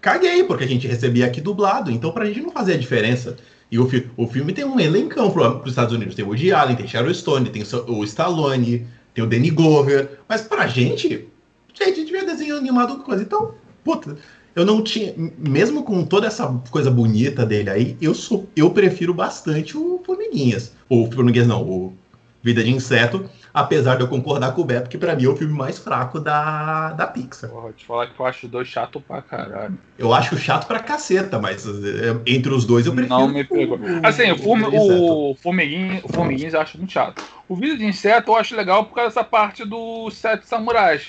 caguei, 0.00 0.44
porque 0.44 0.64
a 0.64 0.68
gente 0.68 0.86
recebia 0.86 1.26
aqui 1.26 1.40
dublado, 1.40 1.90
então 1.90 2.12
pra 2.12 2.26
gente 2.26 2.40
não 2.40 2.50
fazia 2.50 2.76
diferença. 2.76 3.36
E 3.70 3.78
o, 3.78 3.88
fi- 3.88 4.08
o 4.16 4.26
filme 4.26 4.52
tem 4.52 4.64
um 4.64 4.78
elencão 4.78 5.30
pro, 5.30 5.58
pros 5.58 5.72
Estados 5.72 5.94
Unidos. 5.94 6.14
Tem 6.14 6.24
o 6.24 6.28
Woody 6.28 6.52
Allen, 6.52 6.76
tem 6.76 6.86
Sharon 6.86 7.12
Stone, 7.12 7.50
tem 7.50 7.62
o 7.88 8.04
Stallone, 8.04 8.86
tem 9.12 9.24
o 9.24 9.26
Danny 9.26 9.50
Glover. 9.50 10.18
Mas 10.28 10.42
pra 10.42 10.66
gente, 10.66 11.26
gente, 11.72 12.04
devia 12.04 12.24
desenho 12.24 12.56
animado 12.56 12.98
coisa. 12.98 13.22
Então, 13.22 13.54
puta, 13.82 14.16
eu 14.54 14.64
não 14.64 14.82
tinha. 14.82 15.14
Mesmo 15.38 15.82
com 15.82 16.04
toda 16.04 16.26
essa 16.26 16.46
coisa 16.70 16.90
bonita 16.90 17.44
dele 17.44 17.70
aí, 17.70 17.96
eu 18.00 18.14
sou, 18.14 18.48
eu 18.54 18.70
prefiro 18.70 19.12
bastante 19.12 19.76
o 19.76 20.00
Formiguinhas. 20.04 20.72
Ou 20.88 21.10
Formiguinhas 21.10 21.48
não, 21.48 21.62
o 21.62 21.92
Vida 22.44 22.62
de 22.62 22.70
Inseto. 22.70 23.28
Apesar 23.54 23.94
de 23.94 24.02
eu 24.02 24.08
concordar 24.08 24.52
com 24.52 24.60
o 24.60 24.64
Beto, 24.64 24.90
que 24.90 24.98
pra 24.98 25.14
mim 25.14 25.24
é 25.24 25.28
o 25.28 25.36
filme 25.36 25.54
mais 25.54 25.78
fraco 25.78 26.20
da, 26.20 26.90
da 26.92 27.06
Pixar. 27.06 27.48
Porra, 27.48 27.62
vou 27.62 27.72
te 27.72 27.86
falar 27.86 28.06
que 28.08 28.20
eu 28.20 28.26
acho 28.26 28.46
os 28.46 28.52
dois 28.52 28.68
chato 28.68 29.00
pra 29.00 29.22
caralho. 29.22 29.78
Eu 29.96 30.12
acho 30.12 30.36
chato 30.36 30.66
pra 30.66 30.80
caceta, 30.80 31.38
mas 31.38 31.64
é, 31.64 32.20
entre 32.26 32.52
os 32.52 32.64
dois 32.64 32.84
eu 32.84 32.92
prefiro. 32.92 33.16
Não 33.16 33.28
me 33.28 33.44
pegou. 33.44 33.78
Assim, 34.02 34.24
o, 34.24 34.34
Inseto. 34.34 34.76
o, 34.76 35.34
formiguinho, 35.36 36.00
o 36.02 36.12
Formiguinhos 36.12 36.52
eu 36.52 36.60
acho 36.60 36.76
muito 36.76 36.92
chato. 36.92 37.22
O 37.48 37.54
Vida 37.54 37.78
de 37.78 37.86
Inseto 37.86 38.32
eu 38.32 38.36
acho 38.36 38.56
legal 38.56 38.84
por 38.84 38.94
causa 38.94 39.10
dessa 39.10 39.24
parte 39.24 39.64
dos 39.64 40.16
Sete 40.16 40.46
Samurais. 40.46 41.08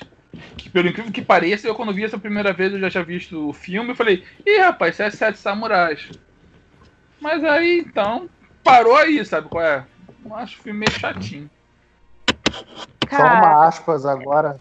Que, 0.56 0.70
pelo 0.70 0.88
incrível 0.88 1.12
que 1.12 1.22
pareça, 1.22 1.68
eu 1.68 1.74
quando 1.74 1.94
vi 1.94 2.04
essa 2.04 2.18
primeira 2.18 2.54
vez, 2.54 2.72
eu 2.72 2.80
já 2.80 2.92
tinha 2.92 3.04
visto 3.04 3.50
o 3.50 3.54
filme 3.54 3.94
e 3.94 3.96
falei, 3.96 4.24
ih, 4.46 4.60
rapaz, 4.60 4.94
isso 4.94 5.04
é 5.04 5.10
Sete 5.10 5.39
Samurais. 5.39 6.12
Mas 7.20 7.44
aí, 7.44 7.80
então, 7.80 8.30
parou 8.63 8.96
aí, 8.96 9.25
sabe 9.25 9.50
qual 9.50 9.63
é? 9.63 9.84
Eu 10.25 10.36
acho 10.36 10.60
o 10.60 10.63
filme 10.63 10.79
meio 10.79 10.91
chatinho. 10.91 11.50
Só 13.10 13.17
Cara, 13.17 13.34
uma 13.36 13.67
aspas 13.67 14.05
agora. 14.05 14.60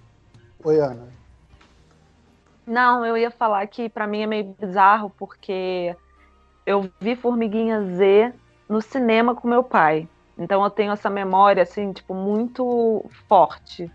Oi, 0.62 0.78
Ana. 0.78 1.09
não, 2.66 3.04
eu 3.04 3.16
ia 3.16 3.30
falar 3.30 3.66
que 3.66 3.88
pra 3.88 4.06
mim 4.06 4.23
é 4.23 4.26
meio 4.26 4.54
bizarro 4.59 5.11
porque 5.18 5.97
eu 6.66 6.90
vi 7.00 7.16
Formiguinha 7.16 7.83
Z 7.83 8.33
no 8.68 8.80
cinema 8.83 9.35
com 9.35 9.49
meu 9.49 9.62
pai. 9.62 10.09
Então 10.38 10.62
eu 10.62 10.71
tenho 10.71 10.92
essa 10.92 11.09
memória 11.09 11.62
assim, 11.62 11.92
tipo, 11.92 12.14
muito 12.14 13.04
forte. 13.28 13.90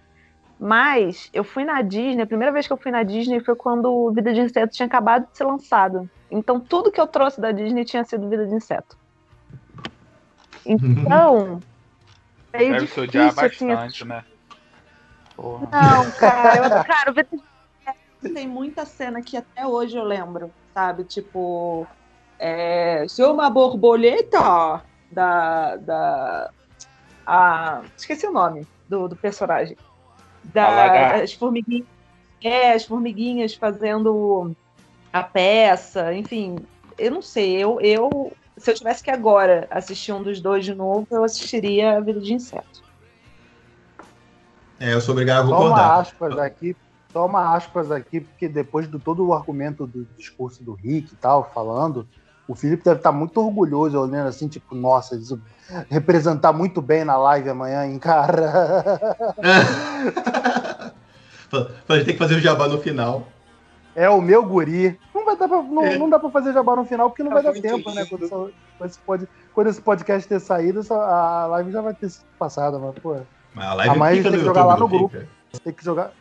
Mas 0.60 1.30
eu 1.34 1.44
fui 1.44 1.64
na 1.64 1.82
Disney, 1.82 2.24
a 2.24 2.28
primeira 2.28 2.52
vez 2.52 2.68
que 2.68 2.74
eu 2.74 2.78
fui 2.78 2.92
na 2.92 3.04
Disney 3.04 3.40
foi 3.40 3.56
quando 3.56 4.12
Vida 4.12 4.34
de 4.34 4.42
Inseto 4.42 4.74
tinha 4.74 4.88
acabado 4.88 5.28
de 5.30 5.38
ser 5.38 5.46
lançado. 5.46 6.10
Então 6.30 6.60
tudo 6.60 6.92
que 6.92 7.00
eu 7.00 7.08
trouxe 7.08 7.40
da 7.40 7.52
Disney 7.52 7.86
tinha 7.86 8.04
sido 8.04 8.28
Vida 8.28 8.46
de 8.46 8.54
Inseto. 8.54 8.98
Então, 10.66 11.60
meio 12.54 12.74
Deve 12.74 12.88
se 12.88 13.00
odiar 13.00 13.30
difícil, 13.30 13.48
assim, 13.48 13.68
bastante, 13.68 14.06
né? 14.06 14.24
Porra. 15.36 15.70
Não, 15.72 16.12
cara, 16.12 16.58
eu, 16.58 16.84
cara, 16.84 17.12
Inseto 17.12 17.44
tem 18.34 18.48
muita 18.48 18.86
cena 18.86 19.22
que 19.22 19.38
até 19.38 19.66
hoje 19.66 19.98
eu 19.98 20.04
lembro, 20.04 20.52
sabe? 20.74 21.04
Tipo, 21.04 21.88
é, 22.38 23.06
sou 23.08 23.34
uma 23.34 23.50
borboleta 23.50 24.84
da. 25.12 25.76
da 25.78 26.52
a, 27.26 27.82
esqueci 27.96 28.26
o 28.26 28.32
nome 28.32 28.68
do, 28.88 29.08
do 29.08 29.16
personagem. 29.16 29.78
Da, 30.44 31.16
as 31.16 31.34
formiguinhas. 31.34 31.88
É, 32.42 32.72
as 32.72 32.86
formiguinhas 32.86 33.54
fazendo 33.54 34.56
a 35.12 35.22
peça, 35.24 36.14
enfim. 36.14 36.58
Eu 36.98 37.12
não 37.12 37.22
sei, 37.22 37.52
eu, 37.58 37.80
eu 37.82 38.32
se 38.60 38.72
eu 38.72 38.76
tivesse 38.76 39.04
que 39.04 39.10
agora 39.10 39.68
assistir 39.72 40.12
um 40.12 40.22
dos 40.22 40.40
dois 40.40 40.66
de 40.66 40.76
novo, 40.76 41.08
eu 41.10 41.24
assistiria 41.24 41.98
a 41.98 42.00
Vida 42.00 42.20
de 42.20 42.34
Inseto. 42.34 42.84
É, 44.80 44.94
eu 44.94 45.02
sou 45.02 45.14
obrigado 45.14 45.46
a 45.46 45.50
Só 45.50 45.56
concordar. 45.56 45.76
uma 45.76 46.00
aspas 46.00 46.38
aqui, 46.38 46.76
só 47.12 47.26
uma 47.26 47.56
aspas 47.56 47.92
aqui, 47.92 48.22
porque 48.22 48.48
depois 48.48 48.90
de 48.90 49.00
todo 49.00 49.26
o 49.26 49.34
argumento 49.34 49.88
do 49.88 50.06
discurso 50.18 50.64
do 50.64 50.74
Rick 50.74 51.14
e 51.14 51.18
tal, 51.18 51.52
falando, 51.54 52.08
o 52.48 52.56
Felipe 52.56 52.84
deve 52.84 52.98
estar 52.98 53.12
muito 53.12 53.40
orgulhoso, 53.40 54.00
olhando 54.00 54.28
assim, 54.28 54.48
tipo, 54.48 54.74
nossa, 54.74 55.16
isso 55.16 55.42
representar 55.90 56.52
muito 56.54 56.82
bem 56.82 57.04
na 57.04 57.18
live 57.18 57.50
amanhã, 57.50 57.86
hein, 57.86 58.00
cara? 58.00 59.08
a 61.88 61.96
gente 61.96 62.06
tem 62.06 62.14
que 62.14 62.20
fazer 62.20 62.36
o 62.36 62.40
jabá 62.40 62.68
no 62.68 62.80
final. 62.80 63.28
É 64.00 64.10
o 64.10 64.22
meu 64.22 64.46
guri. 64.46 64.98
Não, 65.14 65.26
vai 65.26 65.36
dar 65.36 65.48
pra, 65.50 65.62
não, 65.62 65.84
É. 65.84 65.98
não 65.98 66.10
dá 66.10 66.18
pra 66.18 66.30
fazer 66.30 66.54
jabá 66.54 66.74
no 66.74 66.86
final, 66.86 67.10
porque 67.10 67.22
não 67.22 67.32
É 67.32 67.34
vai 67.34 67.44
dar 67.44 67.52
tempo, 67.62 67.92
né? 67.94 68.06
Quando, 68.06 68.24
essa- 68.26 68.36
quando 68.78 68.90
esse 68.90 69.00
pod- 69.00 69.28
quando 69.54 69.68
esse 69.68 69.82
podcast 69.82 70.30
ter 70.30 70.40
saído, 70.40 70.80
a 70.94 71.46
live 71.48 71.70
já 71.72 71.82
vai 71.82 71.94
ter 71.94 72.10
sido 72.10 72.26
passada, 72.40 72.80
mas, 72.80 72.96
pô, 73.00 73.18
Mas 73.54 73.66
a 73.66 73.74
live 73.74 74.02
a 74.02 74.10
tem 74.24 74.24
no 74.24 74.38
que 74.38 74.44
jogar 74.46 74.64
lá 74.66 74.74
YouTube, 74.76 74.92
no 74.94 75.00
grupo. 75.00 75.18
fica? 75.20 75.60
tem 75.64 75.74
que 75.74 75.84
jogar. 75.84 76.12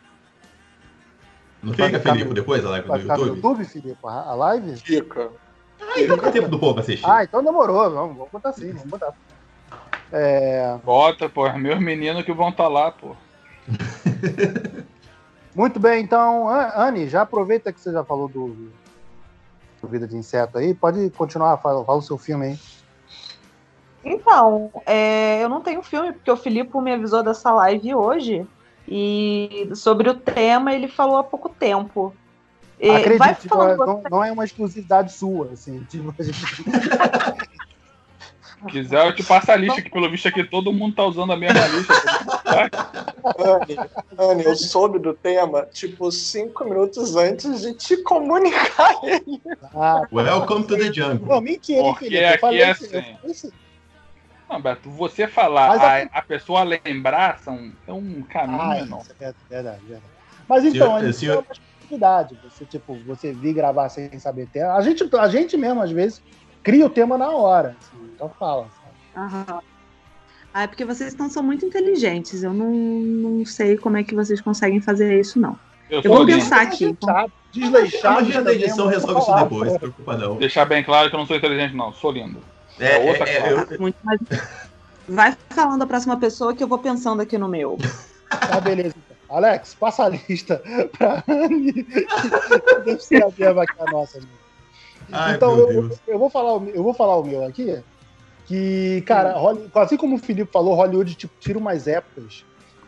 Não 1.63 1.73
Vai 1.73 1.87
fica, 1.87 1.99
ficar 1.99 2.11
Felipe, 2.11 2.27
no- 2.29 2.35
depois 2.35 2.65
a 2.65 2.69
live 2.69 2.87
Vai 2.87 2.97
do 2.97 3.01
ficar 3.03 3.17
no 3.17 3.23
YouTube? 3.27 3.35
YouTube, 3.37 3.65
Felipe? 3.65 3.97
A 4.03 4.09
a 4.09 4.35
live? 4.35 4.75
Fica. 4.77 5.29
Ah, 5.81 6.01
então 6.01 6.17
dá 6.17 6.31
tempo 6.31 6.47
do 6.49 6.59
povo 6.59 6.79
assistir. 6.81 7.09
Ah, 7.09 7.23
então 7.23 7.41
demorou. 7.41 7.89
Vamos, 7.89 8.17
vamos 8.17 8.31
botar 8.31 8.51
sim, 8.51 8.73
vamos 8.73 8.89
botar. 8.89 9.13
É, 10.11 10.77
Bota, 10.83 11.29
pô, 11.29 11.49
meus 11.53 11.79
meninos 11.79 12.23
que 12.25 12.33
vão 12.33 12.49
estar 12.49 12.67
lá, 12.67 12.91
pô. 12.91 13.15
muito 15.55 15.79
bem, 15.79 16.03
então, 16.03 16.47
An- 16.49 16.71
Anne, 16.75 17.07
já 17.07 17.21
aproveita 17.21 17.71
que 17.73 17.79
você 17.79 17.91
já 17.91 18.03
falou 18.03 18.27
do, 18.27 18.71
do 19.81 19.87
Vida 19.87 20.07
de 20.07 20.15
Inseto 20.15 20.57
aí, 20.57 20.73
pode 20.73 21.09
continuar, 21.11 21.57
fala, 21.57 21.83
fala 21.83 21.99
o 21.99 22.03
seu 22.03 22.17
filme 22.17 22.45
aí. 22.45 22.59
Então, 24.03 24.71
é, 24.85 25.43
eu 25.43 25.49
não 25.49 25.61
tenho 25.61 25.83
filme, 25.83 26.13
porque 26.13 26.31
o 26.31 26.37
Filipe 26.37 26.75
me 26.79 26.93
avisou 26.93 27.21
dessa 27.21 27.51
live 27.51 27.93
hoje. 27.93 28.47
E 28.87 29.69
sobre 29.75 30.09
o 30.09 30.15
tema 30.15 30.73
ele 30.73 30.87
falou 30.87 31.17
há 31.17 31.23
pouco 31.23 31.49
tempo. 31.49 32.15
Vai 32.81 33.01
Acredite, 33.01 33.47
não, 33.49 33.57
falando 33.57 33.83
é- 33.83 33.85
não, 33.85 34.03
não 34.09 34.23
é 34.23 34.31
uma 34.31 34.45
exclusividade 34.45 35.11
sua, 35.11 35.51
assim. 35.51 35.83
Tipo, 35.83 36.13
a 36.17 36.23
gente- 36.23 36.39
quiser, 38.67 39.05
eu 39.05 39.15
te 39.15 39.23
passo 39.23 39.51
a 39.51 39.55
lista, 39.55 39.81
que 39.81 39.89
pelo 39.89 40.09
visto 40.09 40.27
aqui 40.27 40.43
todo 40.43 40.73
mundo 40.73 40.95
tá 40.95 41.03
usando 41.05 41.31
a 41.33 41.37
mesma 41.37 41.65
lista. 41.67 41.93
Anne, 43.37 43.77
Anne, 44.17 44.43
eu 44.43 44.55
soube 44.55 44.99
do 44.99 45.13
tema, 45.13 45.65
tipo, 45.73 46.11
cinco 46.11 46.63
minutos 46.65 47.15
antes 47.15 47.61
de 47.61 47.73
te 47.73 47.97
comunicar 48.03 48.95
ele. 49.03 49.41
Ah, 49.73 50.01
Welcome 50.11 50.67
to 50.67 50.77
the 50.77 50.91
jungle. 50.91 51.27
não, 51.27 51.41
mentira, 51.41 51.83
Porque 51.83 52.05
Felipe. 52.05 52.23
Eu 52.23 52.29
aqui 52.29 52.37
falei 52.39 52.61
é 52.61 52.69
assim, 52.71 52.85
assim. 52.97 53.15
assim. 53.29 53.51
Não, 54.49 54.61
Beto, 54.61 54.89
você 54.89 55.27
falar, 55.27 55.79
a- 55.79 55.97
a, 55.97 56.01
a 56.19 56.21
pessoa 56.23 56.63
lembrar 56.63 57.37
são, 57.39 57.71
é 57.87 57.93
um 57.93 58.23
caminho 58.23 58.59
Ah, 58.61 58.79
isso 58.79 59.11
é 59.11 59.13
verdade, 59.13 59.37
verdade, 59.49 59.85
verdade. 59.85 60.13
Mas 60.47 60.65
então, 60.65 60.87
Senhor- 60.87 60.97
Anne, 61.03 61.13
senhor- 61.13 61.13
isso 61.13 61.31
é 61.31 61.35
uma 61.37 61.45
exclusividade. 61.51 62.39
Você, 62.43 62.65
tipo, 62.65 62.95
você 63.05 63.31
vir 63.31 63.53
gravar 63.53 63.89
sem 63.89 64.17
saber 64.19 64.47
tema. 64.47 64.73
A 64.73 64.81
gente, 64.81 65.03
a 65.15 65.27
gente 65.29 65.55
mesmo, 65.55 65.81
às 65.81 65.91
vezes, 65.91 66.19
cria 66.63 66.85
o 66.85 66.89
tema 66.89 67.15
na 67.17 67.29
hora. 67.29 67.77
assim, 67.79 68.08
então 68.19 68.29
fala. 68.37 68.63
sabe? 68.63 69.25
Aham. 69.25 69.61
Ah, 70.53 70.63
é 70.63 70.67
porque 70.67 70.83
vocês 70.83 71.15
não 71.15 71.29
são 71.29 71.41
muito 71.43 71.65
inteligentes. 71.65 72.43
Eu 72.43 72.53
não, 72.53 72.69
não 72.71 73.45
sei 73.45 73.77
como 73.77 73.97
é 73.97 74.03
que 74.03 74.13
vocês 74.15 74.41
conseguem 74.41 74.81
fazer 74.81 75.17
isso, 75.19 75.39
não. 75.39 75.57
Eu 75.89 76.01
Eu 76.03 76.11
vou 76.11 76.25
pensar 76.25 76.61
aqui. 76.61 76.85
Desleixado, 76.91 77.19
A 77.19 77.51
Desleixado. 77.51 78.15
magia 78.15 78.41
da 78.41 78.53
edição 78.53 78.77
também, 78.89 78.99
resolve 78.99 79.21
isso 79.21 79.35
depois, 79.43 79.71
não 79.71 79.79
preocupa 79.79 80.17
não. 80.17 80.35
Deixar 80.37 80.65
bem 80.65 80.83
claro 80.83 81.09
que 81.09 81.15
eu 81.15 81.19
não 81.19 81.25
sou 81.25 81.35
inteligente, 81.35 81.75
não. 81.75 81.93
Sou 81.93 82.11
lindo. 82.11 82.39
É, 82.79 82.95
É 83.07 83.09
outra 83.09 83.29
é, 83.29 83.35
é, 83.37 83.53
classe. 83.53 83.73
eu- 83.73 83.79
Muito 83.79 83.97
mais... 84.03 84.19
Vai 85.07 85.35
falando 85.49 85.81
a 85.83 85.87
próxima 85.87 86.17
pessoa 86.19 86.53
que 86.55 86.63
eu 86.63 86.67
vou 86.67 86.77
pensando 86.79 87.21
aqui 87.21 87.37
no 87.37 87.47
meu. 87.47 87.77
Tá, 88.29 88.59
beleza. 88.59 88.93
Então. 88.97 89.37
Alex, 89.37 89.73
passa 89.75 90.03
a 90.05 90.09
lista 90.09 90.61
pra 90.97 91.23
Anne. 91.27 91.73
Deve 92.85 92.99
ser 92.99 93.23
a 93.23 93.29
mesma 93.35 93.65
que 93.65 93.81
a 93.81 93.85
nossa. 93.91 94.19
né? 94.19 94.27
Ai, 95.11 95.35
então, 95.35 95.55
meu 95.55 95.71
eu, 95.71 95.81
Deus. 95.87 95.99
eu 96.07 96.19
vou 96.19 96.29
falar 96.29 96.53
o, 96.53 96.59
meu- 96.59 96.75
eu 96.75 96.83
vou 96.83 96.93
falar 96.93 97.15
o 97.17 97.23
meu 97.23 97.43
aqui. 97.43 97.79
Que, 98.49 99.03
cara, 99.05 99.33
Holly- 99.37 99.69
assim 99.75 99.95
como 99.95 100.15
o 100.15 100.19
Felipe 100.19 100.51
falou, 100.51 100.73
Hollywood 100.73 101.13
tipo, 101.13 101.31
tira 101.39 101.59
umas 101.59 101.87
épocas 101.87 102.43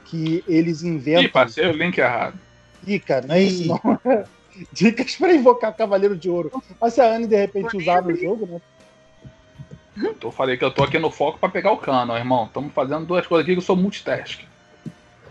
que 0.05 0.43
eles 0.47 0.81
Ih, 0.81 0.87
inventam. 0.87 1.29
passei 1.29 1.67
o 1.67 1.71
link 1.71 1.99
errado. 1.99 2.33
Dica, 2.81 3.21
não 3.21 3.35
é 3.35 3.43
isso, 3.43 3.67
não. 3.67 3.79
Dicas 4.73 5.15
pra 5.15 5.31
invocar 5.33 5.71
Cavaleiro 5.77 6.17
de 6.17 6.29
Ouro. 6.31 6.51
Mas 6.81 6.95
se 6.95 6.99
a 7.01 7.05
Anne 7.15 7.27
de 7.27 7.35
repente 7.35 7.77
usar 7.77 8.01
no 8.01 8.15
jogo, 8.15 8.59
né? 9.95 10.13
Eu 10.19 10.31
falei 10.31 10.57
que 10.57 10.65
eu 10.65 10.71
tô 10.71 10.83
aqui 10.83 10.97
no 10.97 11.11
foco 11.11 11.37
pra 11.37 11.47
pegar 11.47 11.71
o 11.71 11.77
cano, 11.77 12.17
irmão. 12.17 12.45
Estamos 12.45 12.73
fazendo 12.73 13.05
duas 13.05 13.27
coisas 13.27 13.45
aqui 13.45 13.53
que 13.53 13.59
eu 13.59 13.65
sou 13.65 13.75
multitask. 13.75 14.39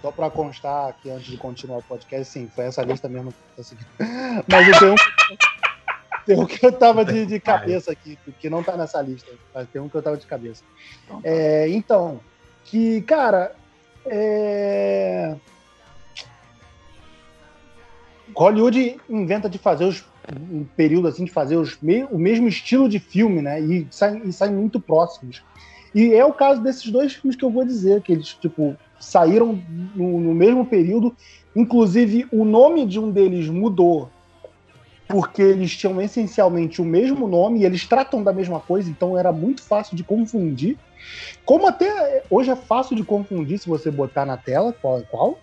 Só 0.00 0.12
pra 0.12 0.30
constar 0.30 0.90
aqui 0.90 1.10
antes 1.10 1.26
de 1.26 1.36
continuar 1.36 1.78
o 1.78 1.82
podcast, 1.82 2.32
sim, 2.32 2.48
foi 2.54 2.66
essa 2.66 2.82
lista 2.82 3.08
mesmo 3.08 3.32
que 3.32 3.38
eu 3.38 3.56
tô 3.56 3.62
seguindo. 3.64 3.86
Mas 4.48 4.68
eu 4.68 4.78
tenho 4.78 4.92
um, 4.92 4.96
tem 6.30 6.38
um 6.38 6.46
que 6.46 6.64
eu 6.64 6.70
tava 6.70 7.04
de, 7.04 7.26
de 7.26 7.40
cabeça 7.40 7.90
aqui, 7.90 8.16
que 8.38 8.48
não 8.48 8.62
tá 8.62 8.76
nessa 8.76 9.02
lista, 9.02 9.28
mas 9.52 9.68
tem 9.68 9.82
um 9.82 9.88
que 9.88 9.96
eu 9.96 10.02
tava 10.02 10.16
de 10.16 10.26
cabeça. 10.26 10.62
Então, 11.04 11.20
tá. 11.20 11.28
É, 11.28 11.68
então, 11.68 12.20
que, 12.64 13.00
cara, 13.02 13.52
é... 14.06 15.34
Hollywood 18.32 19.00
inventa 19.08 19.48
de 19.48 19.58
fazer 19.58 19.86
os, 19.86 20.04
um 20.52 20.64
período 20.76 21.08
assim, 21.08 21.24
de 21.24 21.32
fazer 21.32 21.56
os 21.56 21.76
o 22.10 22.18
mesmo 22.18 22.46
estilo 22.46 22.88
de 22.88 23.00
filme, 23.00 23.42
né? 23.42 23.60
E 23.60 23.88
saem 23.90 24.30
sai 24.30 24.50
muito 24.50 24.78
próximos. 24.78 25.42
E 25.92 26.14
é 26.14 26.24
o 26.24 26.32
caso 26.32 26.62
desses 26.62 26.88
dois 26.92 27.14
filmes 27.14 27.34
que 27.34 27.44
eu 27.44 27.50
vou 27.50 27.64
dizer, 27.64 28.00
que 28.02 28.12
eles, 28.12 28.28
tipo, 28.34 28.76
saíram 29.00 29.60
no, 29.96 30.20
no 30.20 30.32
mesmo 30.32 30.64
período. 30.64 31.12
Inclusive, 31.56 32.28
o 32.30 32.44
nome 32.44 32.86
de 32.86 33.00
um 33.00 33.10
deles 33.10 33.48
mudou 33.48 34.08
porque 35.10 35.42
eles 35.42 35.76
tinham 35.76 36.00
essencialmente 36.00 36.80
o 36.80 36.84
mesmo 36.84 37.26
nome 37.26 37.60
e 37.60 37.64
eles 37.64 37.86
tratam 37.86 38.22
da 38.22 38.32
mesma 38.32 38.60
coisa, 38.60 38.88
então 38.88 39.18
era 39.18 39.32
muito 39.32 39.62
fácil 39.62 39.96
de 39.96 40.04
confundir. 40.04 40.78
Como 41.44 41.66
até 41.66 42.22
hoje 42.30 42.50
é 42.50 42.56
fácil 42.56 42.94
de 42.94 43.02
confundir 43.02 43.58
se 43.58 43.68
você 43.68 43.90
botar 43.90 44.24
na 44.24 44.36
tela 44.36 44.72
qual 44.80 44.98
é 44.98 45.02
qual. 45.02 45.38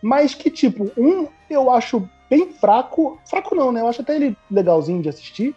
Mas 0.00 0.34
que, 0.34 0.50
tipo, 0.50 0.90
um 0.96 1.26
eu 1.50 1.70
acho 1.70 2.08
bem 2.30 2.52
fraco. 2.52 3.18
Fraco 3.28 3.54
não, 3.54 3.72
né? 3.72 3.80
Eu 3.80 3.88
acho 3.88 4.02
até 4.02 4.14
ele 4.14 4.36
legalzinho 4.50 5.02
de 5.02 5.08
assistir. 5.08 5.54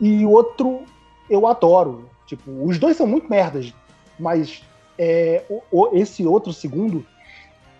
E 0.00 0.24
o 0.24 0.30
outro 0.30 0.82
eu 1.30 1.46
adoro. 1.46 2.10
Tipo, 2.26 2.50
os 2.64 2.78
dois 2.78 2.96
são 2.96 3.06
muito 3.06 3.30
merdas. 3.30 3.72
Mas 4.18 4.64
é, 4.98 5.44
o, 5.48 5.62
o, 5.70 5.96
esse 5.96 6.26
outro 6.26 6.52
segundo 6.52 7.06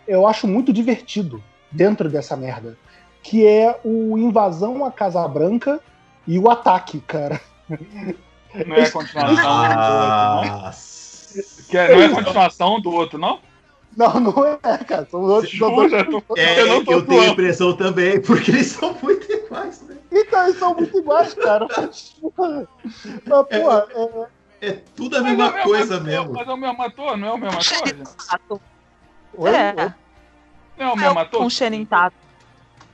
eu 0.06 0.26
acho 0.26 0.46
muito 0.46 0.72
divertido 0.72 1.42
dentro 1.72 2.08
dessa 2.08 2.36
merda. 2.36 2.76
Que 3.24 3.44
é 3.46 3.80
o 3.82 4.16
Invasão 4.18 4.84
à 4.84 4.92
Casa 4.92 5.26
Branca 5.26 5.80
e 6.26 6.38
o 6.38 6.48
Ataque, 6.50 7.00
cara. 7.00 7.40
Não 8.66 8.76
é 8.76 8.82
a 8.84 8.90
continuação 8.90 9.00
do 9.20 9.72
outro, 9.72 10.28
não? 10.28 10.44
É- 11.72 11.88
não 11.94 12.00
é 12.02 12.04
a 12.06 12.10
continuação 12.14 12.80
do 12.80 12.92
outro, 12.92 13.18
não? 13.18 13.40
Não, 13.96 14.20
não 14.20 14.44
é, 14.46 14.78
cara. 14.84 15.06
São 15.10 15.20
outros. 15.22 15.50
Jura? 15.52 16.00
Eu 16.00 16.20
tô- 16.20 16.36
É, 16.36 16.60
eu 16.60 16.66
eu, 16.66 16.74
não 16.74 16.84
tô 16.84 17.02
tenho 17.02 17.22
a 17.22 17.26
impressão 17.26 17.74
também, 17.76 18.20
porque 18.20 18.50
eles 18.50 18.66
são 18.66 18.94
muito 19.02 19.30
iguais, 19.32 19.82
né? 19.82 19.96
Então, 20.12 20.44
eles 20.44 20.58
são 20.58 20.74
muito 20.74 20.98
iguais, 20.98 21.32
cara. 21.34 21.66
Mas, 21.76 22.14
porra, 22.20 22.68
mas, 23.24 23.46
porra, 23.46 23.86
é... 23.94 24.26
É 24.60 24.72
tudo 24.96 25.16
a 25.16 25.20
Mas 25.22 25.28
mesma 25.36 25.44
é 25.44 25.48
o 25.48 25.52
mesmo 25.54 25.68
coisa 25.68 25.94
ator, 25.96 26.06
mesmo. 26.06 26.32
Mas 26.32 26.48
é 26.48 26.52
o 26.52 26.56
mesmo 26.56 26.82
ator, 26.82 27.16
não 27.16 27.28
é 27.28 27.32
o 27.32 27.38
mesmo 27.38 27.58
ator? 27.58 27.62
gente? 27.62 28.02
Tato. 28.28 28.60
Oi? 29.36 29.50
É, 29.50 29.94
Não 30.78 30.86
é 30.86 30.92
o 30.92 30.96
mesmo 30.96 31.18
ator? 31.18 31.40
com 31.40 31.50
Channing 31.50 31.84
Tatum. 31.84 32.16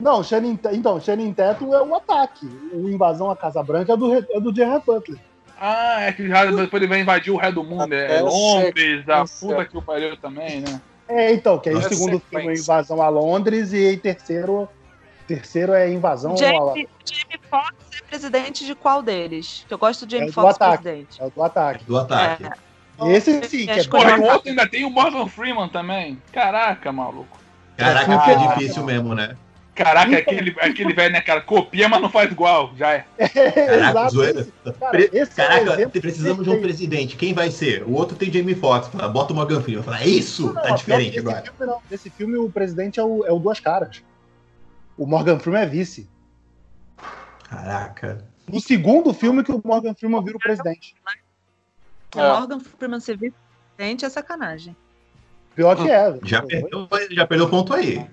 Não, 0.01 0.23
Channing, 0.23 0.59
então, 0.71 0.99
Channing 0.99 1.33
Tatum 1.33 1.73
é 1.73 1.81
o 1.81 1.95
ataque. 1.95 2.45
O 2.73 2.89
Invasão 2.89 3.29
à 3.29 3.35
Casa 3.35 3.61
Branca 3.61 3.93
é 3.93 3.97
do, 3.97 4.13
é 4.15 4.39
do 4.39 4.53
Gerard 4.53 4.83
Butler. 4.85 5.19
Ah, 5.59 6.01
é 6.01 6.11
que 6.11 6.27
já 6.27 6.45
depois 6.45 6.81
ele 6.81 6.87
vai 6.87 7.01
invadir 7.01 7.31
o 7.31 7.37
resto 7.37 7.55
do 7.55 7.63
mundo. 7.63 7.93
É 7.93 8.05
Até 8.05 8.21
Londres, 8.21 9.07
a 9.07 9.25
puta 9.25 9.65
que 9.65 9.77
o 9.77 9.81
pariu 9.81 10.17
também, 10.17 10.61
né? 10.61 10.81
É, 11.07 11.31
então, 11.33 11.59
que 11.59 11.69
aí 11.69 11.75
o 11.75 11.81
segundo 11.83 12.13
sequência. 12.13 12.21
filme 12.29 12.55
é 12.55 12.59
Invasão 12.59 13.01
a 13.01 13.09
Londres 13.09 13.71
e 13.73 13.89
aí 13.89 13.97
terceiro, 13.97 14.67
terceiro 15.27 15.73
é 15.73 15.91
Invasão 15.91 16.33
a... 16.33 16.35
Jamie, 16.37 16.89
Jamie 17.05 17.39
Foxx 17.47 17.75
é 17.95 18.03
presidente 18.09 18.65
de 18.65 18.73
qual 18.73 19.03
deles? 19.03 19.65
Que 19.67 19.73
eu 19.73 19.77
gosto 19.77 20.05
do 20.05 20.15
É 20.15 20.17
Jamie 20.17 20.31
do 20.31 20.33
Foxx 20.33 20.55
ataque. 20.55 20.83
presidente. 20.83 21.21
É 21.21 21.25
o 21.25 21.29
do 21.29 21.43
ataque. 21.43 21.85
Do 21.85 21.97
ataque. 21.97 22.43
É. 22.45 22.51
E 23.03 23.09
esse 23.13 23.43
sim, 23.43 23.65
que 23.65 23.71
é 23.71 23.83
Porra, 23.83 24.17
o 24.17 24.23
outro 24.23 24.49
ainda 24.49 24.67
tem 24.67 24.83
o 24.85 24.89
Morgan 24.89 25.27
Freeman 25.27 25.69
também. 25.69 26.19
Caraca, 26.31 26.91
maluco. 26.91 27.37
Caraca, 27.77 28.15
Ah, 28.15 28.19
que 28.25 28.31
é 28.31 28.35
difícil 28.35 28.83
mesmo, 28.83 29.13
né? 29.13 29.35
Caraca, 29.83 30.17
aquele, 30.17 30.55
aquele 30.59 30.93
velho, 30.93 31.13
né, 31.13 31.21
cara? 31.21 31.41
Copia, 31.41 31.87
mas 31.89 32.01
não 32.01 32.09
faz 32.09 32.31
igual. 32.31 32.73
Já 32.77 32.91
é. 32.93 33.05
Caraca, 33.27 34.09
zoeira. 34.09 34.47
Cara, 34.79 35.03
é 35.03 35.23
um 35.23 35.27
Caraca, 35.27 35.73
exemplo 35.73 36.01
precisamos 36.01 36.43
de 36.43 36.49
um 36.49 36.61
presidente. 36.61 37.15
Quem 37.15 37.33
vai 37.33 37.51
ser? 37.51 37.83
O 37.83 37.93
outro 37.93 38.15
tem 38.15 38.31
Jamie 38.31 38.55
Foxx. 38.55 38.87
Fala, 38.87 39.07
bota 39.09 39.33
o 39.33 39.35
Morgan 39.35 39.61
Freeman. 39.61 39.83
Fala, 39.83 40.01
é 40.01 40.07
isso? 40.07 40.53
Não, 40.53 40.61
Tá 40.61 40.71
diferente 40.71 41.15
nesse 41.15 41.19
agora. 41.19 41.43
Filme, 41.43 41.71
não. 41.71 41.81
Nesse 41.89 42.09
filme, 42.09 42.37
o 42.37 42.49
presidente 42.49 42.99
é 42.99 43.03
o, 43.03 43.25
é 43.25 43.31
o 43.31 43.39
Duas 43.39 43.59
Caras. 43.59 44.03
O 44.97 45.05
Morgan 45.05 45.39
Freeman 45.39 45.63
é 45.63 45.65
vice. 45.65 46.09
Caraca. 47.49 48.25
No 48.47 48.59
segundo 48.59 49.13
filme 49.13 49.43
que 49.43 49.51
o 49.51 49.61
Morgan 49.63 49.93
Freeman 49.93 50.23
vira 50.23 50.37
o 50.37 50.39
presidente. 50.39 50.95
O 52.15 52.19
É. 52.19 52.33
Morgan 52.33 52.59
Freeman 52.59 52.99
ser 52.99 53.17
vice-presidente 53.17 54.05
é 54.05 54.09
sacanagem. 54.09 54.75
Pior 55.55 55.75
que 55.75 55.89
é. 55.89 56.17
Já 56.23 56.41
perdeu, 56.41 56.87
já 57.11 57.27
perdeu 57.27 57.49
ponto 57.49 57.73
aí. 57.73 58.05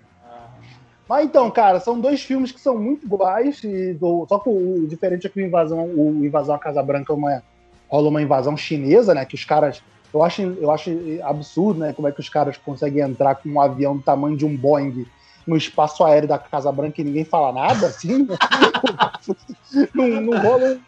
Mas 1.08 1.24
então, 1.24 1.50
cara, 1.50 1.80
são 1.80 1.98
dois 1.98 2.22
filmes 2.22 2.52
que 2.52 2.60
são 2.60 2.76
muito 2.78 3.06
iguais, 3.06 3.62
e 3.64 3.94
do- 3.94 4.26
só 4.28 4.38
que 4.38 4.48
o 4.50 4.86
diferente 4.86 5.26
é 5.26 5.30
que 5.30 5.40
o 5.40 5.44
Invasão, 5.46 5.84
o 5.86 6.20
Invasão 6.24 6.54
à 6.54 6.58
Casa 6.58 6.82
Branca 6.82 7.12
é 7.12 7.16
uma, 7.16 7.42
rola 7.88 8.08
uma 8.10 8.20
invasão 8.22 8.56
chinesa, 8.56 9.14
né? 9.14 9.24
Que 9.24 9.34
os 9.34 9.44
caras. 9.44 9.80
Eu 10.12 10.22
acho, 10.22 10.40
eu 10.42 10.70
acho 10.70 10.90
absurdo, 11.22 11.80
né? 11.80 11.92
Como 11.92 12.08
é 12.08 12.12
que 12.12 12.20
os 12.20 12.28
caras 12.28 12.56
conseguem 12.56 13.02
entrar 13.02 13.34
com 13.36 13.48
um 13.48 13.60
avião 13.60 13.96
do 13.96 14.02
tamanho 14.02 14.36
de 14.36 14.44
um 14.46 14.54
Boeing 14.56 15.06
no 15.46 15.56
espaço 15.56 16.04
aéreo 16.04 16.28
da 16.28 16.38
Casa 16.38 16.70
Branca 16.70 17.00
e 17.00 17.04
ninguém 17.04 17.24
fala 17.24 17.52
nada, 17.52 17.86
assim? 17.86 18.26
não, 19.94 20.08
não 20.20 20.38
rola 20.40 20.64
um. 20.64 20.80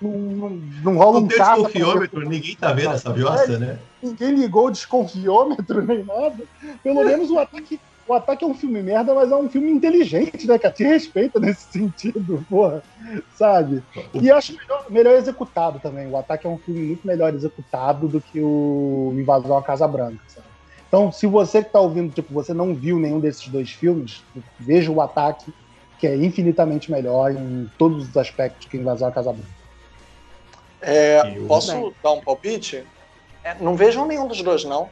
Não, 0.00 0.10
não, 0.10 0.50
não 0.84 0.96
rola 0.96 1.20
Não 1.20 1.26
um 1.26 1.28
caça. 1.28 1.54
desconfiômetro, 1.62 2.28
ninguém 2.28 2.56
tá 2.56 2.72
vendo 2.72 2.92
essa 2.94 3.12
vioça, 3.12 3.58
né? 3.58 3.78
Ninguém 4.02 4.34
ligou 4.34 4.66
o 4.66 4.70
desconfiômetro 4.70 5.82
nem 5.84 6.04
nada. 6.04 6.44
Pelo 6.82 7.04
menos 7.04 7.30
o 7.30 7.38
ataque. 7.38 7.80
O 8.08 8.14
ataque 8.14 8.42
é 8.42 8.48
um 8.48 8.54
filme 8.54 8.82
merda, 8.82 9.14
mas 9.14 9.30
é 9.30 9.36
um 9.36 9.50
filme 9.50 9.70
inteligente, 9.70 10.46
né? 10.46 10.58
Que 10.58 10.70
te 10.70 10.82
respeita 10.82 11.38
nesse 11.38 11.64
sentido, 11.70 12.42
porra. 12.48 12.82
Sabe? 13.34 13.84
E 14.14 14.30
acho 14.30 14.56
melhor, 14.56 14.86
melhor 14.88 15.14
executado 15.14 15.78
também. 15.78 16.08
O 16.08 16.16
ataque 16.16 16.46
é 16.46 16.50
um 16.50 16.56
filme 16.56 16.80
muito 16.80 17.06
melhor 17.06 17.34
executado 17.34 18.08
do 18.08 18.18
que 18.18 18.40
o 18.40 19.12
Invasão 19.14 19.58
à 19.58 19.62
Casa 19.62 19.86
Branca, 19.86 20.22
sabe? 20.26 20.46
Então, 20.88 21.12
se 21.12 21.26
você 21.26 21.62
que 21.62 21.70
tá 21.70 21.78
ouvindo, 21.80 22.10
tipo, 22.10 22.32
você 22.32 22.54
não 22.54 22.74
viu 22.74 22.98
nenhum 22.98 23.20
desses 23.20 23.46
dois 23.48 23.70
filmes, 23.70 24.24
veja 24.58 24.90
o 24.90 25.02
ataque, 25.02 25.52
que 25.98 26.06
é 26.06 26.16
infinitamente 26.16 26.90
melhor 26.90 27.30
em 27.32 27.70
todos 27.76 28.08
os 28.08 28.16
aspectos 28.16 28.66
que 28.66 28.78
Invasão 28.78 29.08
à 29.08 29.12
Casa 29.12 29.32
Branca. 29.32 29.58
É, 30.80 31.38
posso 31.46 31.72
Bem. 31.72 31.92
dar 32.02 32.12
um 32.12 32.22
palpite? 32.22 32.86
É, 33.44 33.54
não 33.60 33.76
vejam 33.76 34.06
nenhum 34.06 34.26
dos 34.26 34.40
dois, 34.40 34.64
não. 34.64 34.88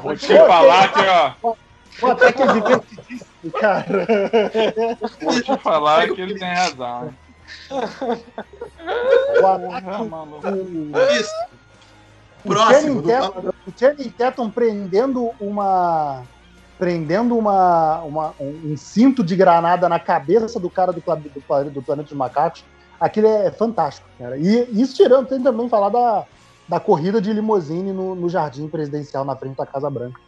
Vou 0.03 0.15
te 0.15 0.27
falar 0.37 0.93
que, 0.93 0.99
ó. 1.45 1.53
O 2.01 2.07
ataque 2.07 2.41
é 2.41 2.47
divertidíssimo, 2.47 3.51
cara. 3.59 4.07
Vou 5.21 5.41
te 5.41 5.57
falar 5.57 6.07
que 6.09 6.21
ele 6.21 6.37
tem 6.39 6.47
razão. 6.53 7.13
O 9.41 9.47
ataque 9.47 9.85
Porra, 9.85 10.05
maluco. 10.05 10.47
Isso. 11.19 11.33
O 12.45 12.49
Próximo. 12.49 12.71
Channing 12.79 13.01
do- 13.01 13.07
Tatum, 13.09 13.49
o 13.67 13.73
Channing 13.79 14.09
Tatum 14.11 14.49
prendendo 14.49 15.31
uma 15.39 16.23
prendendo 16.77 17.37
uma, 17.37 17.97
uma- 18.03 18.33
um, 18.39 18.71
um 18.71 18.77
cinto 18.77 19.21
de 19.21 19.35
granada 19.35 19.89
na 19.89 19.99
cabeça 19.99 20.57
do 20.61 20.69
cara 20.69 20.93
do, 20.93 21.01
do, 21.01 21.29
do 21.69 21.81
Planeta 21.81 22.07
dos 22.07 22.13
Macacos, 22.17 22.63
aquilo 22.97 23.27
é 23.27 23.51
fantástico, 23.51 24.07
cara. 24.17 24.37
E 24.37 24.81
isso 24.81 24.95
tirando, 24.95 25.27
tem 25.27 25.43
também 25.43 25.67
falar 25.67 25.89
da, 25.89 26.23
da 26.69 26.79
corrida 26.79 27.19
de 27.19 27.33
limusine 27.33 27.91
no, 27.91 28.13
no 28.13 28.29
jardim 28.29 28.69
presidencial 28.69 29.25
na 29.25 29.35
frente 29.35 29.57
da 29.57 29.65
Casa 29.65 29.89
Branca, 29.89 30.21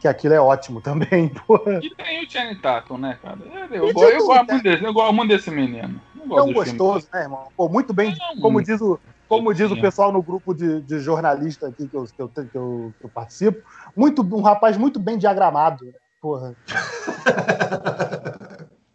que 0.00 0.06
aquilo 0.06 0.32
é 0.34 0.40
ótimo 0.40 0.80
também, 0.82 1.28
porra. 1.28 1.80
E 1.82 1.90
tem 1.94 2.24
o 2.24 2.30
Channing 2.30 2.60
Tatum, 2.60 2.98
né, 2.98 3.18
cara? 3.20 3.38
Eu, 3.42 3.74
E 3.74 3.76
eu, 3.76 3.86
eu 3.86 3.92
gosto 3.92 4.00
Channing 4.08 4.52
muito 4.52 4.62
desse, 4.62 4.84
eu 4.84 4.92
gosto 4.92 5.12
muito 5.12 5.28
desse 5.30 5.50
menino. 5.50 6.00
Eu 6.14 6.38
É 6.38 6.42
um 6.42 6.46
do 6.46 6.52
filme. 6.62 6.78
gostoso, 6.78 7.08
né, 7.12 7.22
irmão? 7.22 7.48
Pô, 7.56 7.68
muito 7.68 7.92
bem, 7.92 8.16
Não, 8.16 8.40
como 8.40 8.62
diz 8.62 8.80
o, 8.80 9.00
como 9.28 9.52
diz 9.52 9.70
o 9.70 9.80
pessoal 9.80 10.12
no 10.12 10.22
grupo 10.22 10.54
de, 10.54 10.80
de 10.82 11.00
jornalista 11.00 11.66
aqui 11.68 11.88
que 11.88 11.96
eu, 11.96 12.04
que, 12.04 12.22
eu, 12.22 12.28
que, 12.28 12.40
eu, 12.56 12.94
que 12.98 13.04
eu 13.04 13.10
participo, 13.12 13.60
muito, 13.96 14.22
um 14.22 14.40
rapaz 14.40 14.76
muito 14.76 15.00
bem 15.00 15.18
diagramado. 15.18 15.84
né? 15.84 15.92
Porra. 16.20 16.54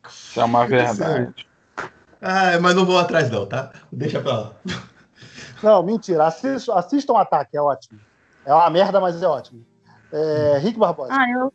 Isso 0.10 0.39
é 0.39 0.44
uma 0.44 0.66
verdade. 0.66 1.48
Ah, 2.22 2.58
mas 2.62 2.74
não 2.74 2.86
vou 2.86 2.98
atrás 2.98 3.30
não, 3.30 3.46
tá? 3.46 3.74
Deixa 3.92 4.22
pra 4.22 4.32
lá. 4.34 4.54
Não, 5.63 5.82
mentira. 5.82 6.28
Assistam, 6.28 6.73
assistam 6.76 7.17
ataque, 7.17 7.56
é 7.56 7.62
ótimo. 7.62 7.99
É 8.45 8.54
uma 8.54 8.69
merda, 8.69 8.99
mas 8.99 9.21
é 9.21 9.28
ótimo. 9.28 9.65
É, 10.12 10.58
Rick 10.60 10.78
Barbosa. 10.78 11.13
Ah, 11.13 11.26
eu 11.30 11.52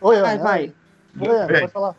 Oi, 0.00 0.16
Ana. 0.16 0.26
vai, 0.26 0.38
vai. 0.38 0.74
Oi, 1.20 1.36
Ana, 1.36 1.58
pode 1.58 1.72
falar. 1.72 1.96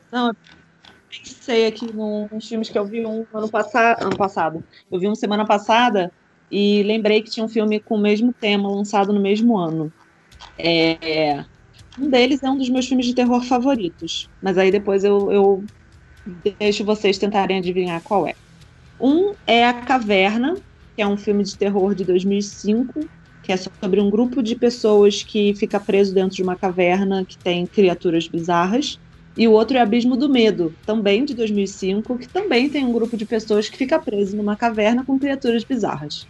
pensei 1.10 1.68
aqui 1.68 1.92
nos 1.92 2.48
filmes 2.48 2.70
que 2.70 2.80
eu 2.80 2.86
vi 2.86 3.06
um 3.06 3.26
ano, 3.34 3.50
passa 3.50 3.98
ano 4.00 4.16
passado. 4.16 4.64
Eu 4.90 5.00
vi 5.00 5.10
um 5.10 5.16
semana 5.16 5.46
passada 5.46 6.12
e 6.50 6.82
lembrei 6.84 7.22
que 7.22 7.30
tinha 7.30 7.46
um 7.46 7.50
filme 7.50 7.80
com 7.82 7.96
o 7.96 8.02
mesmo 8.02 8.34
tema, 8.34 8.70
lançado 8.70 9.12
no 9.12 9.20
mesmo 9.20 9.58
ano. 9.58 9.92
É, 10.58 11.44
um 11.98 12.10
deles 12.10 12.42
é 12.42 12.50
um 12.50 12.58
dos 12.58 12.70
meus 12.70 12.88
filmes 12.88 13.06
de 13.06 13.14
terror 13.14 13.44
favoritos, 13.44 14.30
mas 14.42 14.58
aí 14.58 14.72
depois 14.72 15.04
eu, 15.04 15.30
eu 15.32 15.66
deixo 16.58 16.86
vocês 16.86 17.18
tentarem 17.18 17.58
adivinhar 17.58 18.02
qual 18.02 18.26
é. 18.26 18.34
Um 19.00 19.34
é 19.46 19.66
A 19.66 19.74
Caverna, 19.74 20.56
que 21.00 21.04
é 21.04 21.08
um 21.08 21.16
filme 21.16 21.46
de 21.46 21.58
terror 21.58 21.96
de 21.96 22.04
2005, 22.04 23.08
que 23.42 23.54
é 23.54 23.56
sobre 23.56 24.02
um 24.02 24.10
grupo 24.10 24.44
de 24.44 24.54
pessoas 24.54 25.24
que 25.24 25.54
fica 25.54 25.80
preso 25.80 26.14
dentro 26.14 26.36
de 26.36 26.44
uma 26.44 26.58
caverna 26.58 27.24
que 27.24 27.38
tem 27.38 27.66
criaturas 27.66 28.28
bizarras. 28.28 29.00
E 29.38 29.48
o 29.48 29.54
outro 29.54 29.78
é 29.78 29.80
Abismo 29.80 30.18
do 30.18 30.28
Medo, 30.28 30.76
também 30.86 31.24
de 31.24 31.34
2005, 31.34 32.18
que 32.18 32.28
também 32.28 32.70
tem 32.70 32.84
um 32.84 32.92
grupo 32.92 33.16
de 33.16 33.26
pessoas 33.26 33.70
que 33.70 33.78
fica 33.78 33.98
preso 33.98 34.36
numa 34.36 34.58
caverna 34.58 35.06
com 35.06 35.18
criaturas 35.18 35.64
bizarras. 35.64 36.28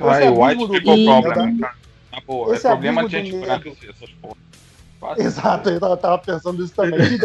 Ah, 0.00 0.18
Esse 0.18 0.28
o 0.30 0.42
White 0.42 0.66
People 0.66 1.04
Problem, 1.04 1.58
cara. 1.58 1.74
Na 2.10 2.20
boa, 2.26 2.54
Esse 2.54 2.66
é 2.66 2.70
problema 2.70 3.04
de 3.04 3.10
gente 3.10 3.36
branca 3.38 3.68
essas 3.68 4.10
porra. 4.22 4.36
Exato, 5.20 5.68
eu 5.68 5.78
tava, 5.78 5.96
tava 5.98 6.18
pensando 6.20 6.64
isso 6.64 6.74
também. 6.74 7.18
Que 7.18 7.24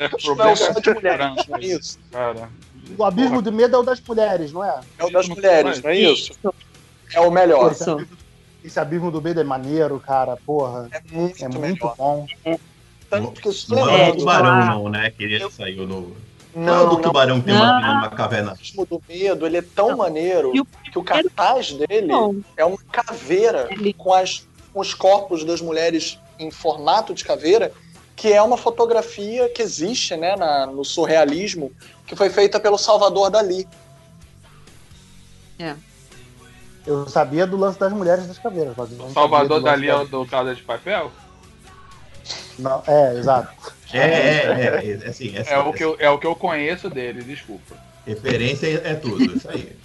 é? 0.00 0.04
É 0.04 0.08
problema 0.08 0.54
só 0.54 0.72
de 0.72 0.88
é 0.88 1.74
isso. 1.74 1.98
cara. 2.12 2.48
O 2.98 3.04
abismo 3.04 3.40
do 3.42 3.52
medo 3.52 3.76
é 3.76 3.78
o 3.78 3.82
das 3.82 4.00
mulheres, 4.00 4.52
não 4.52 4.64
é? 4.64 4.80
É 4.98 5.04
o 5.04 5.10
das 5.10 5.28
mulheres, 5.28 5.82
não 5.82 5.90
é 5.90 5.96
isso? 5.98 6.32
É 7.12 7.20
o 7.20 7.30
melhor. 7.30 7.72
esse, 7.72 7.88
abismo, 7.88 8.16
esse 8.64 8.80
abismo 8.80 9.10
do 9.10 9.20
medo 9.22 9.40
é 9.40 9.44
maneiro, 9.44 9.98
cara. 10.00 10.36
Porra, 10.46 10.88
É 10.92 11.00
muito 11.12 11.44
é 11.44 11.48
muito 11.48 11.60
melhor. 11.84 11.94
bom. 11.96 12.26
Tanto 13.08 13.40
que 13.40 13.48
eu 13.48 13.54
Não 13.70 13.88
é 13.90 14.10
o 14.10 14.16
tubarão, 14.16 14.66
não, 14.66 14.88
né? 14.88 15.10
Que 15.10 15.24
ele 15.24 15.42
Eu- 15.42 15.50
saiu 15.50 15.86
no. 15.86 16.16
Não, 16.54 16.62
é 16.74 16.76
não, 16.78 16.86
o 16.86 16.88
do 16.90 16.94
não, 16.96 17.00
tubarão 17.02 17.40
que 17.40 17.46
tem 17.46 17.54
Não. 17.54 17.62
uma 17.80 18.08
caverna. 18.10 18.50
o 18.50 18.54
abismo 18.54 18.86
do 18.86 19.02
medo, 19.08 19.46
ele 19.46 19.56
é 19.58 19.62
tão 19.62 19.96
maneiro 19.96 20.50
E 20.54 20.60
o 20.60 20.64
que 20.64 20.98
o 20.98 21.02
cartaz 21.02 21.72
dele 21.72 22.08
Bom, 22.08 22.36
é 22.56 22.64
uma 22.64 22.78
caveira 22.90 23.68
ele- 23.70 23.92
com, 23.92 24.12
as, 24.12 24.46
com 24.72 24.80
os 24.80 24.92
corpos 24.92 25.44
das 25.44 25.60
mulheres 25.60 26.18
em 26.40 26.50
formato 26.50 27.14
de 27.14 27.22
caveira, 27.24 27.72
que 28.16 28.32
é 28.32 28.42
uma 28.42 28.56
fotografia 28.56 29.48
que 29.48 29.62
existe 29.62 30.16
né, 30.16 30.34
na- 30.36 30.66
no 30.66 30.84
surrealismo, 30.84 31.70
que 32.10 32.16
foi 32.16 32.28
feita 32.28 32.58
pelo 32.58 32.76
Salvador 32.76 33.30
Dali. 33.30 33.68
Eu 36.84 37.08
sabia 37.08 37.46
do 37.46 37.56
lance 37.56 37.78
das 37.78 37.92
mulheres 37.92 38.26
das 38.26 38.36
caveiras. 38.36 38.76
O 38.76 39.10
Salvador 39.10 39.62
Dali 39.62 39.88
é 39.88 39.94
o 39.94 40.04
do 40.04 40.26
Casa 40.26 40.52
de 40.52 40.60
Papel? 40.60 41.12
Não, 42.58 42.82
é, 42.88 43.16
exato. 43.16 43.72
É, 43.92 43.98
é, 43.98 44.02
é, 44.02 44.90
é, 44.90 45.08
assim, 45.08 45.36
é, 45.36 45.52
É 45.52 45.58
o, 45.58 45.72
que 45.72 45.84
eu, 45.84 45.96
é 46.00 46.10
o 46.10 46.18
que 46.18 46.26
eu 46.26 46.34
conheço 46.34 46.90
dele, 46.90 47.22
desculpa. 47.22 47.76
Referência 48.04 48.66
é 48.66 48.94
tudo, 48.94 49.24
isso 49.36 49.48
aí. 49.48 49.76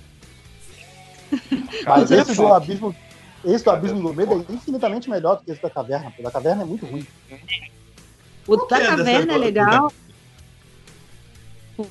Mas 1.85 2.09
esse 2.09 2.31
é 2.31 2.33
do 2.33 2.47
abismo, 2.47 2.95
esse 3.43 3.63
do 3.63 3.69
abismo 3.69 4.01
do 4.01 4.15
medo 4.15 4.43
é 4.49 4.51
infinitamente 4.51 5.11
melhor 5.11 5.35
do 5.35 5.43
que 5.43 5.51
esse 5.51 5.61
da 5.61 5.69
caverna. 5.69 6.11
O 6.17 6.23
da 6.23 6.31
caverna 6.31 6.63
é 6.63 6.65
muito 6.65 6.87
ruim. 6.87 7.05
o 8.47 8.57
da 8.65 8.81
é 8.81 8.87
caverna 8.87 9.33
é 9.33 9.37
legal 9.37 9.91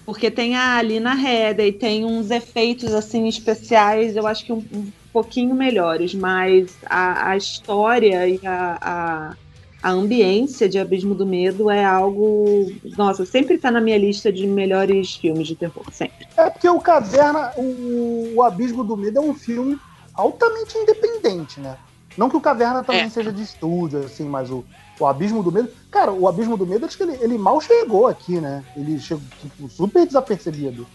porque 0.06 0.30
tem 0.30 0.56
a 0.56 0.76
Alina 0.76 1.14
Hedda 1.14 1.62
e 1.64 1.72
tem 1.72 2.04
uns 2.04 2.30
efeitos 2.30 2.92
assim 2.94 3.28
especiais, 3.28 4.16
eu 4.16 4.26
acho 4.26 4.44
que 4.44 4.52
um, 4.52 4.64
um 4.72 4.90
pouquinho 5.12 5.54
melhores, 5.54 6.14
mas 6.14 6.76
a, 6.86 7.30
a 7.30 7.36
história 7.36 8.28
e 8.28 8.40
a, 8.44 8.78
a, 8.80 9.36
a 9.82 9.90
ambiência 9.90 10.68
de 10.68 10.78
Abismo 10.78 11.14
do 11.14 11.26
Medo 11.26 11.70
é 11.70 11.84
algo. 11.84 12.72
Nossa, 12.96 13.26
sempre 13.26 13.58
tá 13.58 13.70
na 13.70 13.80
minha 13.80 13.98
lista 13.98 14.32
de 14.32 14.46
melhores 14.46 15.14
filmes 15.14 15.46
de 15.46 15.54
terror, 15.54 15.84
sempre. 15.92 16.26
É 16.36 16.48
porque 16.48 16.68
o 16.68 16.80
Caverna, 16.80 17.52
o, 17.56 18.32
o 18.36 18.42
Abismo 18.42 18.82
do 18.82 18.96
Medo 18.96 19.18
é 19.18 19.20
um 19.20 19.34
filme 19.34 19.78
altamente 20.14 20.78
independente, 20.78 21.60
né? 21.60 21.76
Não 22.16 22.30
que 22.30 22.36
o 22.36 22.40
Caverna 22.40 22.82
também 22.82 23.02
É. 23.02 23.08
seja 23.10 23.32
de 23.32 23.42
estúdio, 23.42 23.98
assim, 24.00 24.24
mas 24.24 24.50
o, 24.50 24.64
o 24.98 25.06
Abismo 25.06 25.42
do 25.42 25.52
Medo. 25.52 25.68
Cara, 25.90 26.12
o 26.12 26.28
Abismo 26.28 26.56
do 26.56 26.66
Medo, 26.66 26.86
acho 26.86 26.96
que 26.96 27.02
ele, 27.02 27.16
ele 27.20 27.38
mal 27.38 27.60
chegou 27.60 28.06
aqui, 28.06 28.40
né? 28.40 28.64
Ele 28.76 28.98
chegou 28.98 29.24
tipo, 29.40 29.68
super 29.68 30.06
desapercebido. 30.06 30.86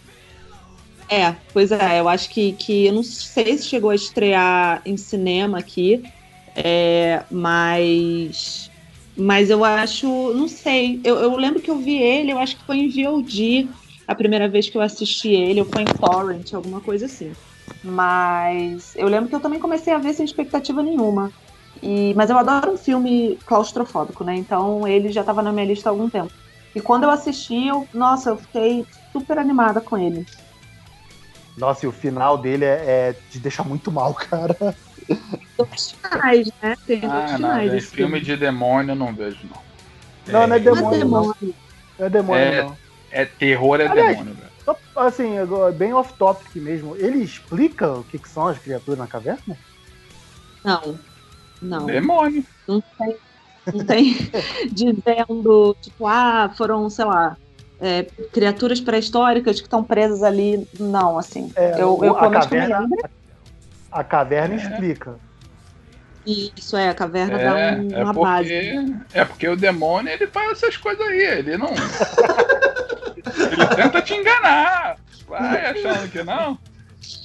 É, 1.10 1.36
pois 1.52 1.72
é, 1.72 2.00
eu 2.00 2.08
acho 2.08 2.30
que, 2.30 2.54
que 2.54 2.86
eu 2.86 2.94
não 2.94 3.04
sei 3.04 3.58
se 3.58 3.66
chegou 3.66 3.90
a 3.90 3.96
estrear 3.96 4.82
em 4.86 4.96
cinema 4.96 5.58
aqui, 5.58 6.04
é, 6.56 7.24
mas 7.32 8.70
mas 9.20 9.50
eu 9.50 9.66
acho, 9.66 10.08
não 10.34 10.48
sei, 10.48 11.02
eu, 11.04 11.18
eu 11.18 11.36
lembro 11.36 11.62
que 11.62 11.70
eu 11.70 11.78
vi 11.78 11.98
ele, 11.98 12.32
eu 12.32 12.40
acho 12.40 12.56
que 12.56 12.64
foi 12.64 12.78
em 12.78 12.90
VOD 12.90 13.70
a 14.08 14.16
primeira 14.16 14.48
vez 14.48 14.70
que 14.70 14.78
eu 14.78 14.82
assisti 14.82 15.30
ele, 15.30 15.60
ou 15.60 15.66
foi 15.66 15.82
em 15.82 15.86
Torrent, 15.86 16.54
alguma 16.54 16.80
coisa 16.80 17.06
assim. 17.06 17.34
Mas 17.84 18.96
eu 18.96 19.10
lembro 19.10 19.30
que 19.30 19.36
eu 19.36 19.40
também 19.42 19.60
comecei 19.60 19.94
a 19.94 19.98
ver 19.98 20.14
sem 20.14 20.24
expectativa 20.24 20.82
nenhuma. 20.82 21.34
E, 21.82 22.13
mas 22.15 22.30
eu 22.30 22.38
adoro 22.38 22.74
um 22.74 22.78
filme 22.78 23.38
claustrofóbico, 23.46 24.24
né? 24.24 24.36
Então 24.36 24.88
ele 24.88 25.10
já 25.10 25.22
estava 25.22 25.42
na 25.42 25.52
minha 25.52 25.65
lista 25.65 25.89
há 25.89 25.92
algum 25.92 26.10
tempo. 26.10 26.32
E 26.76 26.82
quando 26.82 27.04
eu 27.04 27.10
assisti, 27.10 27.68
eu, 27.68 27.88
nossa, 27.94 28.32
eu 28.32 28.38
fiquei 28.38 28.86
super 29.12 29.38
animada 29.38 29.82
com 29.82 29.98
ele. 29.98 30.26
Nossa, 31.58 31.86
e 31.86 31.89
o 31.89 31.92
final 31.92 32.38
dele 32.38 32.63
é, 32.63 33.10
é 33.10 33.15
de 33.30 33.39
deixar 33.39 33.63
muito 33.68 33.92
mal, 33.92 34.13
cara. 34.13 34.56
dois 35.58 35.92
finais, 35.92 36.48
né? 36.62 36.76
Tem 36.86 37.00
dois 37.02 37.13
Ah, 37.13 37.38
não, 37.38 37.38
finais. 37.38 37.86
filme 37.86 38.22
de 38.22 38.38
demônio 38.38 38.92
eu 38.92 38.96
não 38.96 39.13
vejo, 39.13 39.48
não. 39.48 39.70
Não, 40.28 40.48
não 40.48 40.56
é 40.56 40.60
Não 40.60 40.72
é 40.72 40.76
demônio, 40.76 41.00
não. 41.00 41.22
demônio. 41.22 41.56
Não 41.98 42.06
é 42.06 42.10
demônio, 42.10 42.44
É. 42.44 42.63
não. 42.63 42.78
É 43.12 43.26
terror, 43.26 43.82
é 43.82 43.88
Aliás, 43.88 44.18
demônio, 44.18 44.36
velho. 44.36 44.50
Assim, 44.96 45.32
bem 45.76 45.94
off-topic 45.94 46.56
mesmo. 46.62 46.96
Ele 46.98 47.24
explica 47.24 47.92
o 47.92 48.04
que, 48.04 48.20
que 48.20 48.30
são 48.30 48.48
as 48.48 48.60
criaturas 48.60 49.00
na 49.00 49.08
caverna? 49.08 49.58
Não. 50.63 51.00
Não. 51.62 51.86
Demônio. 51.86 52.43
Não 52.67 52.82
tem. 52.98 53.17
Não 53.74 53.86
tem 53.86 54.15
dizendo, 54.72 55.76
tipo, 55.82 56.08
ah, 56.08 56.52
foram, 56.58 56.89
sei 56.89 57.06
lá, 57.06 57.38
é, 57.80 58.04
criaturas 58.34 58.80
pré-históricas 58.82 59.58
que 59.60 59.67
estão 59.67 59.84
presas 59.84 60.24
ali. 60.24 60.67
Não, 60.80 61.17
assim. 61.17 61.52
É, 61.56 61.74
eu, 61.82 62.00
eu 62.04 62.17
a 62.17 62.30
caverna- 62.32 62.80
lembro, 62.80 63.10
A 63.91 64.04
caverna 64.04 64.56
É. 64.56 64.58
explica. 64.58 65.15
Isso 66.26 66.78
é, 66.78 66.89
a 66.89 66.93
caverna 66.93 67.39
É, 67.39 67.43
dá 67.43 67.54
um- 67.82 67.91
é 68.00 68.04
uma 68.04 68.13
base. 68.13 68.50
porque, 68.50 69.17
é 69.17 69.26
porque 69.26 69.48
o 69.48 69.56
demônio 69.56 70.12
ele 70.12 70.28
faz 70.28 70.52
essas 70.52 70.78
coisas 70.78 71.06
aí, 71.08 71.19
ele 71.22 71.58
não. 71.58 71.69
ele 73.52 73.67
tenta 73.76 74.02
te 74.02 74.13
enganar. 74.13 74.98
Vai 75.28 75.65
achando 75.67 76.10
que 76.12 76.24
não. 76.24 76.58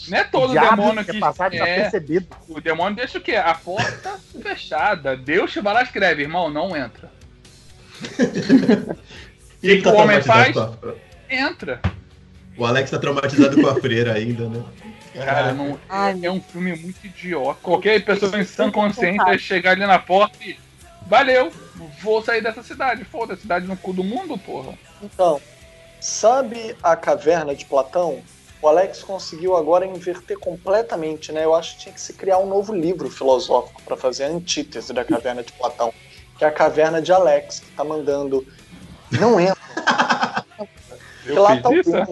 Não 0.08 0.18
é 0.18 0.24
todo 0.24 0.52
Diabo 0.52 0.76
demônio 0.82 1.04
que. 1.04 1.18
passar 1.18 1.46
É, 1.46 1.50
desapercebido. 1.50 2.26
o 2.48 2.60
demônio 2.60 2.96
deixa 2.96 3.18
o 3.18 3.20
quê? 3.20 3.36
A 3.36 3.54
porta 3.54 4.18
fechada. 4.42 5.16
Deus 5.16 5.52
te 5.52 5.60
vai 5.60 5.74
lá 5.74 5.82
escreve, 5.82 6.22
irmão, 6.22 6.50
não 6.50 6.76
entra. 6.76 7.10
E 9.62 9.70
ele 9.70 9.80
que 9.82 9.88
o 9.88 9.94
homem 9.94 10.20
traumatizado 10.20 10.76
com 10.76 10.88
a- 10.90 10.94
Entra. 11.30 11.80
O 12.58 12.66
Alex 12.66 12.90
tá 12.90 12.98
traumatizado 12.98 13.58
com 13.60 13.66
a 13.66 13.74
freira 13.80 14.12
ainda, 14.12 14.46
né? 14.46 14.62
Cara, 15.14 15.52
não, 15.54 15.80
Ai, 15.88 16.20
é 16.22 16.30
um 16.30 16.40
filme 16.40 16.76
muito 16.76 17.02
idiota. 17.06 17.58
Qualquer 17.62 18.04
pessoa 18.04 18.38
em 18.38 18.44
sã 18.44 18.70
consciência 18.70 19.30
ia 19.32 19.38
chegar 19.38 19.70
ali 19.72 19.86
na 19.86 19.98
porta 19.98 20.36
e. 20.44 20.56
Valeu, 21.06 21.50
vou 22.02 22.22
sair 22.22 22.42
dessa 22.42 22.62
cidade. 22.62 23.04
Foda-se, 23.04 23.40
cidade 23.42 23.66
no 23.66 23.76
cu 23.76 23.92
do 23.94 24.04
mundo, 24.04 24.36
porra. 24.36 24.74
Então, 25.02 25.40
sabe 26.00 26.76
a 26.82 26.94
caverna 26.94 27.54
de 27.54 27.64
Platão? 27.64 28.20
O 28.64 28.68
Alex 28.68 29.02
conseguiu 29.02 29.54
agora 29.54 29.84
inverter 29.84 30.38
completamente, 30.38 31.30
né? 31.30 31.44
Eu 31.44 31.54
acho 31.54 31.74
que 31.74 31.80
tinha 31.82 31.92
que 31.94 32.00
se 32.00 32.14
criar 32.14 32.38
um 32.38 32.46
novo 32.48 32.74
livro 32.74 33.10
filosófico 33.10 33.82
para 33.82 33.94
fazer 33.94 34.24
a 34.24 34.28
antítese 34.28 34.90
da 34.94 35.04
caverna 35.04 35.42
de 35.42 35.52
Platão, 35.52 35.92
que 36.38 36.46
é 36.46 36.48
a 36.48 36.50
caverna 36.50 37.02
de 37.02 37.12
Alex, 37.12 37.60
que 37.60 37.70
tá 37.72 37.84
mandando. 37.84 38.42
Não 39.20 39.36
entra, 39.38 39.54
que 41.22 41.30
Eu 41.30 41.42
lá 41.42 41.60
tá 41.60 41.70
isso? 41.74 41.94
é? 41.94 42.06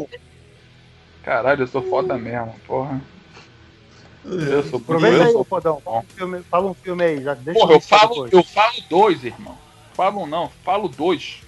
Caralho, 1.23 1.63
eu 1.63 1.67
sou 1.69 1.81
foda 1.89 2.19
mesmo, 2.19 2.55
porra. 2.67 3.01
Eu 4.23 4.63
sou 4.65 4.79
Aproveita 4.79 5.25
aí, 5.25 5.33
sou- 5.33 5.45
Fodão. 5.45 5.81
Fala 5.81 5.97
um 6.01 6.03
filme, 6.15 6.43
fala 6.51 6.67
um 6.71 6.75
filme 6.75 7.03
aí. 7.03 7.23
Já 7.23 7.33
deixa 7.33 7.61
Porra, 7.61 7.73
eu 7.73 7.81
falo, 7.81 8.09
depois. 8.27 8.33
eu 8.35 8.43
falo 8.45 8.75
dois, 8.91 9.25
irmão. 9.25 9.57
Falo 9.95 10.21
um 10.21 10.27
não, 10.27 10.51
falo 10.63 10.87
dois. 10.87 11.39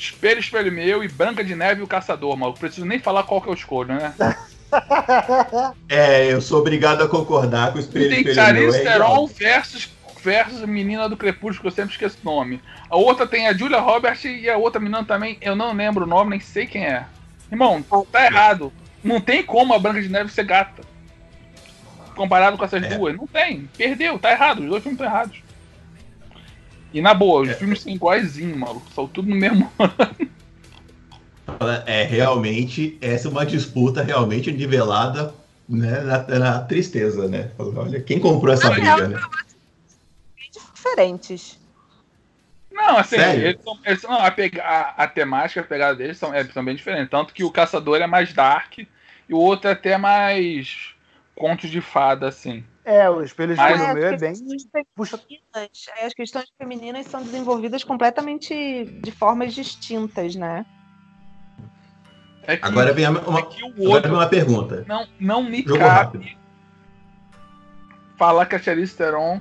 Espelho, 0.00 0.40
espelho 0.40 0.72
meu 0.72 1.04
e 1.04 1.08
Branca 1.08 1.44
de 1.44 1.54
Neve 1.54 1.82
e 1.82 1.84
o 1.84 1.86
Caçador, 1.86 2.34
mano. 2.34 2.54
Preciso 2.54 2.86
nem 2.86 2.98
falar 2.98 3.22
qual 3.24 3.42
que 3.42 3.48
eu 3.48 3.54
escolho, 3.54 3.92
né? 3.94 4.14
É, 5.88 6.32
eu 6.32 6.40
sou 6.40 6.60
obrigado 6.60 7.02
a 7.02 7.08
concordar 7.08 7.72
com 7.72 7.78
o 7.78 7.80
espelho 7.80 8.08
Tem 8.08 8.18
espelho 8.18 8.34
Charlize 8.36 8.78
meu, 8.78 8.80
é 8.80 8.92
Theron 8.92 9.04
igual. 9.06 9.26
versus, 9.26 9.88
versus 10.22 10.60
Menina 10.64 11.08
do 11.08 11.16
Crepúsculo, 11.16 11.68
eu 11.68 11.72
sempre 11.72 11.90
esqueço 11.92 12.18
o 12.22 12.24
nome. 12.24 12.62
A 12.88 12.96
outra 12.96 13.26
tem 13.26 13.48
a 13.48 13.52
Julia 13.52 13.80
Roberts 13.80 14.24
e 14.24 14.48
a 14.48 14.56
outra 14.56 14.80
menina 14.80 15.04
também, 15.04 15.36
eu 15.40 15.56
não 15.56 15.72
lembro 15.74 16.04
o 16.04 16.08
nome, 16.08 16.30
nem 16.30 16.40
sei 16.40 16.66
quem 16.66 16.86
é. 16.86 17.04
Irmão, 17.50 17.84
tá 18.12 18.24
errado. 18.24 18.72
Não 19.02 19.20
tem 19.20 19.42
como 19.42 19.74
a 19.74 19.78
Branca 19.78 20.00
de 20.00 20.08
Neve 20.08 20.30
ser 20.30 20.44
gata. 20.44 20.82
Comparado 22.14 22.56
com 22.56 22.64
essas 22.64 22.82
É. 22.82 22.96
duas. 22.96 23.16
Não 23.16 23.26
tem. 23.26 23.68
Perdeu, 23.76 24.18
tá 24.20 24.30
errado. 24.30 24.60
Os 24.62 24.68
dois 24.68 24.82
filmes 24.84 25.00
estão 25.00 25.12
errados. 25.12 25.42
E 26.92 27.00
na 27.00 27.14
boa, 27.14 27.42
os 27.42 27.50
É. 27.50 27.54
filmes 27.54 27.80
são 27.82 27.92
iguaizinhos, 27.92 28.56
maluco. 28.56 28.90
São 28.92 29.06
tudo 29.06 29.28
no 29.28 29.36
mesmo 29.36 29.70
É, 31.86 32.04
realmente, 32.04 32.96
essa 33.00 33.28
é 33.28 33.30
uma 33.30 33.44
disputa 33.44 34.02
realmente 34.02 34.50
nivelada 34.50 35.34
né, 35.68 36.00
na, 36.00 36.38
na 36.38 36.60
tristeza, 36.62 37.28
né? 37.28 37.50
Olha, 37.58 38.00
quem 38.00 38.18
comprou 38.18 38.52
essa 38.54 38.70
briga, 38.70 39.08
né? 39.08 39.20
Diferentes. 40.52 41.58
Não, 42.72 42.96
assim, 42.96 43.16
Sério? 43.16 43.46
eles 43.46 43.62
são, 43.62 43.78
eles 43.84 44.00
são- 44.00 44.10
não, 44.10 44.20
a, 44.20 44.30
pega- 44.30 44.62
a- 44.62 45.04
a 45.04 45.06
temática, 45.08 45.60
a 45.60 45.64
pegada 45.64 45.96
deles 45.96 46.16
são, 46.18 46.32
é, 46.32 46.44
são 46.44 46.64
bem 46.64 46.74
diferentes. 46.74 47.10
Tanto 47.10 47.34
que 47.34 47.44
o 47.44 47.50
Caçador 47.50 48.00
é 48.00 48.06
mais 48.06 48.32
dark 48.32 48.78
e 48.78 48.88
o 49.30 49.36
outro 49.38 49.68
é 49.68 49.72
até 49.72 49.98
mais 49.98 50.94
contos 51.36 51.68
de 51.68 51.80
fada, 51.80 52.28
assim. 52.28 52.64
É, 52.84 53.08
o 53.10 53.22
espelho 53.22 53.54
Mas- 53.56 53.70
espelho 53.72 53.90
É, 53.90 53.94
meu 53.94 54.06
é 54.08 54.16
bem. 54.16 54.32
Puxa, 54.96 55.20
é, 55.54 56.06
as 56.06 56.14
questões 56.14 56.46
femininas 56.58 57.06
são 57.06 57.22
desenvolvidas 57.22 57.84
completamente 57.84 58.84
de 59.02 59.10
formas 59.12 59.54
distintas, 59.54 60.34
né? 60.34 60.64
É 62.46 62.56
que, 62.56 62.64
Agora 62.66 62.92
vem 62.92 63.04
a- 63.04 63.10
uma, 63.10 63.18
é 63.20 63.22
agora 63.42 63.88
outro 63.88 64.10
vem 64.10 64.18
uma 64.18 64.26
pergunta. 64.28 64.84
não, 64.88 65.06
não 65.20 65.42
me 65.42 65.62
Jogo 65.62 65.78
cabe 65.78 65.90
rápido. 65.90 66.26
falar 68.18 68.46
que 68.46 68.56
a 68.56 68.58
Charlize 68.58 68.94
Theron 68.96 69.40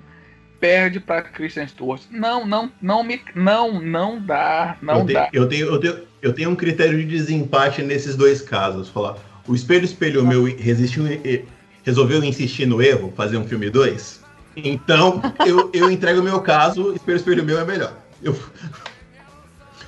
perde 0.60 1.00
pra 1.00 1.22
Kristen 1.22 1.68
Stewart. 1.68 2.02
Não, 2.12 2.46
não, 2.46 2.72
não 2.82 3.02
me, 3.04 3.22
não, 3.34 3.80
não 3.82 4.22
dá, 4.22 4.78
não 4.82 5.00
eu, 5.00 5.06
tenho, 5.06 5.20
dá. 5.20 5.30
eu, 5.34 5.48
tenho, 5.50 5.68
eu, 5.68 5.80
tenho, 5.80 6.08
eu 6.22 6.34
tenho 6.34 6.50
um 6.50 6.56
critério 6.56 6.98
de 6.98 7.06
desempate 7.06 7.82
nesses 7.82 8.16
dois 8.18 8.42
casos. 8.42 8.90
Falar, 8.90 9.16
o 9.48 9.56
espelho 9.56 9.86
espelho 9.86 10.26
meu 10.28 10.44
resistiu, 10.44 11.04
resolveu 11.90 12.24
insistir 12.24 12.66
no 12.66 12.82
erro, 12.82 13.12
fazer 13.16 13.38
um 13.38 13.44
filme 13.48 13.70
2. 13.70 14.20
Então, 14.56 15.22
eu, 15.46 15.70
eu 15.74 15.90
entrego 15.92 16.20
o 16.22 16.24
meu 16.24 16.40
caso, 16.42 16.94
espelho 16.94 17.18
espelho 17.18 17.44
meu 17.44 17.60
é 17.60 17.66
melhor. 17.66 17.94
Eu- 18.22 18.36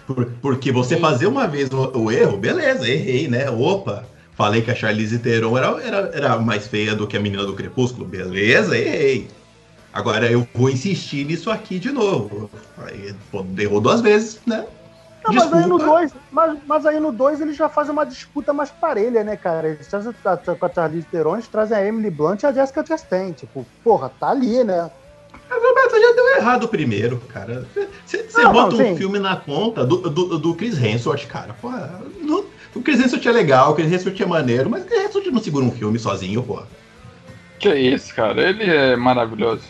Por- 0.07 0.25
porque 0.41 0.71
você 0.71 0.97
fazer 0.97 1.27
uma 1.27 1.47
vez 1.47 1.69
o, 1.71 1.97
o 1.97 2.11
erro, 2.11 2.37
beleza, 2.37 2.87
errei, 2.87 3.27
né? 3.27 3.49
Opa, 3.49 4.03
falei 4.35 4.61
que 4.61 4.71
a 4.71 4.75
Charlize 4.75 5.19
Theron 5.19 5.57
era, 5.57 5.67
era, 5.81 5.97
era 6.13 6.37
mais 6.39 6.67
feia 6.67 6.95
do 6.95 7.07
que 7.07 7.15
a 7.15 7.19
menina 7.19 7.45
do 7.45 7.53
Crepúsculo, 7.53 8.05
beleza, 8.05 8.77
errei. 8.77 9.27
Agora 9.93 10.29
eu 10.31 10.47
vou 10.53 10.69
insistir 10.69 11.25
nisso 11.25 11.51
aqui 11.51 11.77
de 11.77 11.91
novo. 11.91 12.49
Aí, 12.77 13.13
errou 13.59 13.79
duas 13.81 14.01
vezes, 14.01 14.39
né? 14.45 14.65
Não, 15.23 15.34
mas 15.34 15.53
aí 15.53 15.65
no 15.67 15.77
Desculpa. 15.77 15.99
2, 15.99 16.12
mas, 16.31 16.57
mas 16.65 16.86
aí 16.86 16.99
no 16.99 17.12
2 17.12 17.41
eles 17.41 17.55
já 17.55 17.69
fazem 17.69 17.91
uma 17.91 18.05
disputa 18.05 18.51
mais 18.51 18.71
parelha, 18.71 19.23
né, 19.23 19.36
cara? 19.38 19.67
Eles 19.69 19.86
trazem 19.88 20.13
a- 20.25 20.31
a- 20.34 20.38
com 20.55 20.65
a 20.65 20.69
Charlize 20.73 21.05
Theron, 21.12 21.34
eles 21.36 21.47
trazem 21.47 21.77
a 21.77 21.86
Emily 21.86 22.10
Blunt 22.10 22.41
e 22.41 22.45
a 22.47 22.51
Jessica 22.51 22.84
Chastain. 22.86 23.31
Tipo, 23.34 23.65
porra, 23.84 24.10
tá 24.19 24.29
ali, 24.29 24.63
né? 24.63 24.89
Mas 25.49 25.62
Roberto, 25.63 25.91
já 26.01 26.12
deu 26.15 26.36
errado 26.38 26.67
primeiro, 26.67 27.17
cara. 27.27 27.67
Você 28.05 28.23
bota 28.45 28.53
não, 28.53 28.67
um 28.67 28.77
sim. 28.77 28.97
filme 28.97 29.19
na 29.19 29.36
conta 29.36 29.86
do, 29.86 29.97
do, 30.10 30.39
do 30.39 30.55
Chris 30.55 30.81
Hemsworth, 30.81 31.27
cara. 31.27 31.53
Porra, 31.53 32.01
não- 32.21 32.45
o 32.73 32.81
Chris 32.81 32.99
Hemsworth 32.99 33.25
é 33.27 33.31
legal, 33.31 33.71
o 33.71 33.75
Chris 33.75 33.91
Hemsworth 33.91 34.19
é 34.21 34.25
maneiro, 34.25 34.69
mas 34.69 34.84
o 34.84 34.86
Chris 34.88 35.03
Hemsworth 35.05 35.27
não 35.27 35.43
segura 35.43 35.65
um 35.65 35.71
filme 35.71 35.99
sozinho, 35.99 36.41
porra. 36.41 36.67
Que 37.60 37.75
isso, 37.75 38.15
cara? 38.15 38.41
Ele 38.49 38.63
é 38.63 38.95
maravilhoso. 38.95 39.62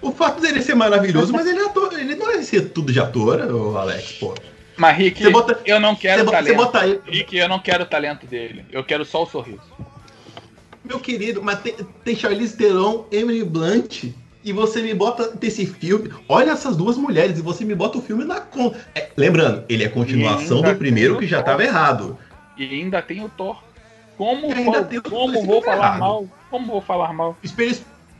O 0.00 0.10
fato 0.10 0.40
dele 0.40 0.60
ser 0.60 0.74
maravilhoso, 0.74 1.32
mas 1.32 1.46
ele 1.46 1.60
é 1.60 1.66
ator, 1.66 1.92
ele 1.92 2.16
não 2.16 2.28
é 2.30 2.42
ser 2.42 2.70
tudo 2.70 2.92
de 2.92 2.98
ator, 2.98 3.38
ô 3.54 3.76
Alex, 3.78 4.12
pô. 4.14 4.34
Mas 4.82 4.96
Rick, 4.98 5.30
bota- 5.30 5.60
eu 5.64 5.78
não 5.78 5.94
quero 5.94 6.24
bota, 6.24 6.36
talento. 6.38 6.56
bota 6.56 6.80
aí, 6.80 7.00
Rick, 7.06 7.36
eu 7.36 7.48
não 7.48 7.60
quero 7.60 7.84
o 7.84 7.86
talento 7.86 8.26
dele. 8.26 8.64
Eu 8.72 8.82
quero 8.82 9.04
só 9.04 9.22
o 9.22 9.26
sorriso. 9.26 9.60
meu 10.84 10.98
querido, 10.98 11.40
mas 11.40 11.60
tem, 11.60 11.74
tem 12.04 12.16
Charlize 12.16 12.56
Theron, 12.56 13.06
Emily 13.12 13.44
Blunt, 13.44 14.06
e 14.42 14.52
você 14.52 14.82
me 14.82 14.92
bota 14.92 15.28
desse 15.36 15.64
filme. 15.64 16.10
Olha 16.28 16.50
essas 16.50 16.76
duas 16.76 16.96
mulheres, 16.96 17.38
e 17.38 17.42
você 17.42 17.64
me 17.64 17.76
bota 17.76 17.98
o 17.98 18.02
filme 18.02 18.24
na 18.24 18.40
conta. 18.40 18.76
É, 18.92 19.08
lembrando, 19.16 19.64
ele 19.68 19.84
é 19.84 19.88
continuação 19.88 20.60
do 20.60 20.74
primeiro 20.74 21.16
que 21.16 21.28
já 21.28 21.38
estava 21.38 21.62
errado. 21.62 22.18
E 22.58 22.64
ainda 22.64 23.00
tem 23.00 23.24
o 23.24 23.28
Thor. 23.28 23.62
Como, 24.18 24.52
ainda 24.52 24.78
vou- 24.80 24.84
tem 24.84 24.98
o 24.98 25.02
como 25.02 25.46
vou 25.46 25.58
é 25.60 25.62
falar 25.62 25.76
errado. 25.86 26.00
mal? 26.00 26.28
Como 26.50 26.66
vou 26.66 26.80
falar 26.80 27.12
mal? 27.12 27.36
Espelho, 27.44 27.76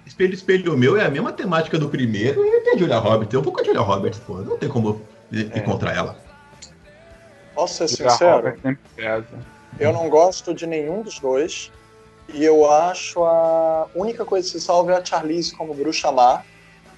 espelho, 0.06 0.32
espelho 0.34 0.78
meu 0.78 0.96
é 0.96 1.04
a 1.04 1.10
mesma 1.10 1.32
temática 1.32 1.76
do 1.76 1.88
primeiro 1.88 2.44
e 2.46 2.60
tem 2.60 2.74
a 2.74 2.78
Julia 2.78 2.98
Roberts. 2.98 3.34
Eu 3.34 3.42
vou 3.42 3.52
com 3.52 3.60
a 3.60 3.64
Julia 3.64 3.80
Roberts, 3.80 4.20
pô. 4.20 4.34
Não 4.38 4.56
tem 4.56 4.68
como 4.68 5.02
ir 5.32 5.50
É. 5.52 5.58
ir 5.58 5.64
contra 5.64 5.90
ela. 5.92 6.21
Posso 7.54 7.86
ser 7.86 7.96
Julia 7.96 8.10
sincero? 8.10 8.58
Eu 9.78 9.92
não 9.92 10.08
gosto 10.08 10.54
de 10.54 10.66
nenhum 10.66 11.02
dos 11.02 11.18
dois. 11.18 11.70
E 12.32 12.44
eu 12.44 12.70
acho 12.70 13.24
a 13.24 13.88
única 13.94 14.24
coisa 14.24 14.46
que 14.46 14.58
se 14.58 14.64
salva 14.64 14.92
é 14.92 14.96
a 14.96 15.04
Charlize 15.04 15.54
como 15.54 15.74
bruxa 15.74 16.10
má. 16.10 16.42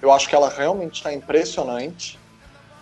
Eu 0.00 0.12
acho 0.12 0.28
que 0.28 0.34
ela 0.34 0.48
realmente 0.48 0.96
está 0.96 1.12
impressionante. 1.12 2.18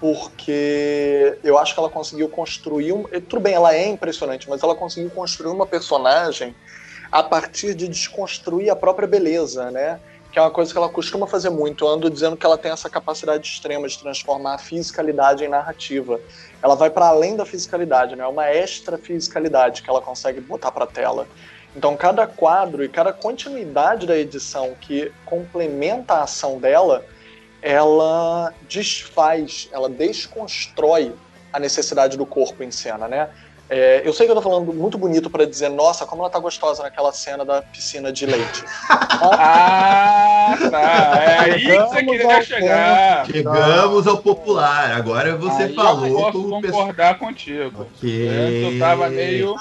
Porque 0.01 1.39
eu 1.45 1.57
acho 1.57 1.75
que 1.75 1.81
ela 1.81 1.89
conseguiu 1.89 2.29
construir. 2.29 2.93
Um... 2.93 3.05
Tudo 3.29 3.41
bem, 3.41 3.55
ela 3.55 3.75
é 3.75 3.87
impressionante, 3.89 4.49
mas 4.51 4.63
ela 4.63 4.75
conseguiu 4.75 5.11
construir 5.11 5.53
uma 5.53 5.67
personagem 5.67 6.55
a 7.11 7.23
partir 7.23 7.75
de 7.75 7.87
desconstruir 7.87 8.71
a 8.71 8.75
própria 8.75 9.07
beleza, 9.07 9.71
né? 9.71 10.01
Que 10.33 10.38
é 10.38 10.42
uma 10.42 10.51
coisa 10.51 10.73
que 10.73 10.79
ela 10.79 10.88
costuma 10.88 11.27
fazer 11.27 11.51
muito. 11.51 11.85
Eu 11.85 11.88
ando 11.88 12.09
dizendo 12.09 12.38
que 12.38 12.47
ela 12.47 12.57
tem 12.57 12.73
essa 12.73 12.88
capacidade 12.88 13.47
extrema 13.47 13.87
de 13.87 13.99
transformar 13.99 14.55
a 14.55 14.59
fisicalidade 14.59 15.45
em 15.45 15.49
narrativa. 15.49 16.18
Ela 16.62 16.75
vai 16.75 16.88
para 16.88 17.07
além 17.07 17.37
da 17.37 17.45
fisicalidade, 17.45 18.16
né? 18.16 18.25
É 18.25 18.27
uma 18.27 18.49
extra 18.49 18.97
fisicalidade 18.97 19.83
que 19.83 19.90
ela 19.90 20.01
consegue 20.01 20.40
botar 20.40 20.73
para 20.73 20.87
tela. 20.87 21.29
Então, 21.77 21.95
cada 21.97 22.27
quadro 22.27 22.83
e 22.83 22.88
cada 22.88 23.12
continuidade 23.12 24.07
da 24.07 24.16
edição 24.16 24.75
que 24.81 25.12
complementa 25.27 26.14
a 26.14 26.23
ação 26.23 26.59
dela, 26.59 27.05
ela 27.61 28.55
desfaz, 28.66 29.68
ela 29.71 29.88
desconstrói 29.88 31.14
a 31.53 31.61
necessidade 31.61 32.16
do 32.16 32.25
corpo 32.25 32.62
em 32.62 32.71
cena, 32.71 33.07
né? 33.07 33.29
É, 33.70 34.03
eu 34.07 34.12
sei 34.12 34.27
que 34.27 34.33
eu 34.33 34.37
tô 34.37 34.42
falando 34.42 34.70
muito 34.72 34.98
bonito 34.98 35.31
para 35.31 35.46
dizer, 35.46 35.70
nossa, 35.70 36.05
como 36.05 36.20
ela 36.22 36.31
tá 36.31 36.38
gostosa 36.38 36.83
naquela 36.83 37.11
cena 37.12 37.42
da 37.44 37.62
piscina 37.62 38.12
de 38.12 38.27
leite. 38.27 38.64
Ah, 39.25 40.57
tá. 40.70 41.22
É 41.22 41.38
aí 41.38 41.61
que 41.61 41.66
você 41.68 41.94
Chegamos 41.94 42.11
queria 42.18 42.37
ao 42.37 42.42
chegar. 42.42 43.27
Chegamos 43.27 44.07
ao 44.09 44.18
popular. 44.18 44.92
Agora 44.92 45.37
você 45.37 45.62
Aí 45.64 45.75
falou 45.75 46.07
eu 46.07 46.14
posso 46.16 46.33
com 46.33 46.59
o 46.59 46.61
pessoal. 46.61 46.81
concordar 46.87 47.18
contigo. 47.18 47.83
Ok. 47.83 48.29
Antes 48.29 48.75
eu 48.75 48.79
tava 48.81 49.09
meio. 49.09 49.55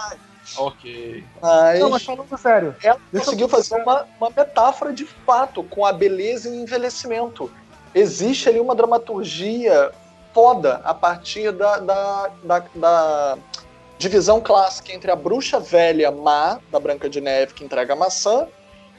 Ok. 0.58 1.24
Mas 1.42 1.80
Não, 1.80 1.90
mas 1.92 2.04
falando 2.04 2.38
sério, 2.38 2.76
ela 2.84 2.98
Deixa 3.12 3.26
conseguiu 3.26 3.46
eu- 3.46 3.50
fazer 3.50 3.76
uma, 3.76 4.06
uma 4.20 4.32
metáfora 4.36 4.92
de 4.92 5.06
fato 5.06 5.64
com 5.64 5.86
a 5.86 5.94
beleza 5.94 6.50
e 6.50 6.52
o 6.52 6.56
envelhecimento. 6.56 7.52
Existe 7.94 8.50
ali 8.50 8.60
uma 8.60 8.74
dramaturgia 8.76 9.92
foda 10.34 10.82
a 10.84 10.94
partir 10.94 11.52
da, 11.52 11.78
da, 11.78 12.30
da, 12.44 12.64
da 12.74 13.38
divisão 14.02 14.42
clássica 14.42 14.92
entre 14.94 15.12
a 15.12 15.16
bruxa 15.16 15.60
velha 15.60 16.12
má, 16.12 16.60
da 16.72 16.80
Branca 16.80 17.08
de 17.08 17.22
Neve, 17.22 17.54
que 17.54 17.64
entrega 17.64 17.94
a 17.94 17.96
maçã, 17.96 18.48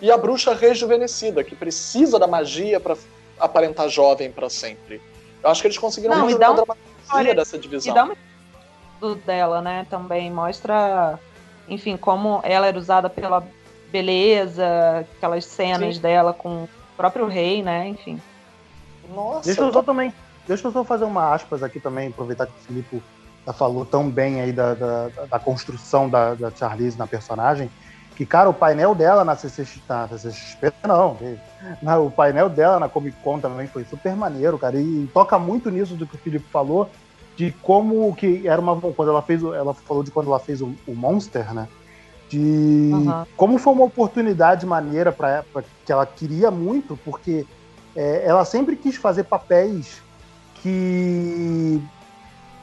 e 0.00 0.10
a 0.12 0.16
bruxa 0.16 0.54
rejuvenescida, 0.54 1.42
que 1.42 1.56
precisa 1.56 2.18
da 2.20 2.26
magia 2.28 2.78
para 2.78 2.96
aparentar 3.38 3.88
jovem 3.88 4.30
para 4.30 4.48
sempre. 4.48 5.02
Eu 5.42 5.50
acho 5.50 5.60
que 5.60 5.66
eles 5.66 5.78
conseguiram 5.78 6.16
Não, 6.16 6.30
e 6.30 6.34
uma 6.34 6.50
um- 6.50 6.54
dramaturgia 6.54 7.34
dessa 7.34 7.56
E 7.56 7.58
divisão. 7.58 7.92
dá 7.94 8.04
uma 8.04 8.16
do 9.00 9.16
dela, 9.16 9.60
né? 9.60 9.84
Também 9.90 10.30
mostra, 10.30 11.18
enfim, 11.68 11.96
como 11.96 12.40
ela 12.44 12.68
era 12.68 12.78
usada 12.78 13.10
pela 13.10 13.44
beleza, 13.90 15.04
aquelas 15.16 15.44
cenas 15.44 15.96
Sim. 15.96 16.00
dela 16.00 16.32
com 16.32 16.62
o 16.64 16.68
próprio 16.96 17.26
rei, 17.26 17.60
né? 17.60 17.88
Enfim. 17.88 18.20
Nossa, 19.12 19.46
deixa 19.46 19.60
eu 19.62 19.72
só 19.72 19.82
também. 19.82 20.14
Deixa 20.46 20.68
eu 20.68 20.72
só 20.72 20.84
fazer 20.84 21.04
uma 21.04 21.34
aspas 21.34 21.60
aqui 21.64 21.80
também, 21.80 22.08
aproveitar 22.08 22.46
que 22.46 22.52
o 22.52 22.66
Filipe 22.66 23.02
falou 23.50 23.85
tão 23.85 24.11
bem 24.11 24.40
aí 24.40 24.52
da, 24.52 24.74
da, 24.74 25.09
da 25.31 25.38
construção 25.38 26.09
da, 26.09 26.35
da 26.35 26.50
Charlize 26.50 26.98
na 26.98 27.07
personagem. 27.07 27.70
Que, 28.14 28.26
cara, 28.26 28.48
o 28.50 28.55
painel 28.55 28.94
dela 28.94 29.24
na 29.24 29.35
CCXP, 29.35 29.83
na 29.88 30.07
CCXP 30.09 30.72
não, 30.87 31.16
na- 31.81 31.98
o 31.98 32.11
painel 32.11 32.50
dela 32.50 32.78
na 32.78 32.88
Comic 32.88 33.16
Con 33.22 33.40
também 33.40 33.66
foi 33.66 33.85
super 33.85 34.14
maneiro, 34.14 34.59
cara, 34.59 34.78
e 34.78 35.09
toca 35.14 35.38
muito 35.38 35.70
nisso 35.70 35.96
do 35.96 36.07
que 36.07 36.14
o 36.14 36.18
Felipe 36.18 36.44
falou, 36.52 36.90
de 37.37 37.50
como 37.62 38.14
que 38.14 38.46
era 38.46 38.61
uma, 38.61 38.78
quando 38.78 39.09
ela 39.11 39.22
fez, 39.22 39.42
ela 39.42 39.72
falou 39.72 40.02
de 40.02 40.11
quando 40.11 40.26
ela 40.26 40.38
fez 40.38 40.61
o, 40.61 40.74
o 40.87 40.94
Monster, 40.94 41.55
né, 41.55 41.66
de 42.28 42.90
Uhum. 42.92 43.24
como 43.37 43.59
foi 43.59 43.72
uma 43.72 43.85
oportunidade 43.85 44.66
maneira 44.66 45.11
para 45.11 45.42
que 45.85 45.90
ela 45.90 46.05
queria 46.05 46.50
muito, 46.50 46.98
porque 46.98 47.46
é, 47.96 48.26
ela 48.26 48.44
sempre 48.44 48.76
quis 48.76 48.96
fazer 48.96 49.24
papéis 49.24 50.02
que 50.62 51.83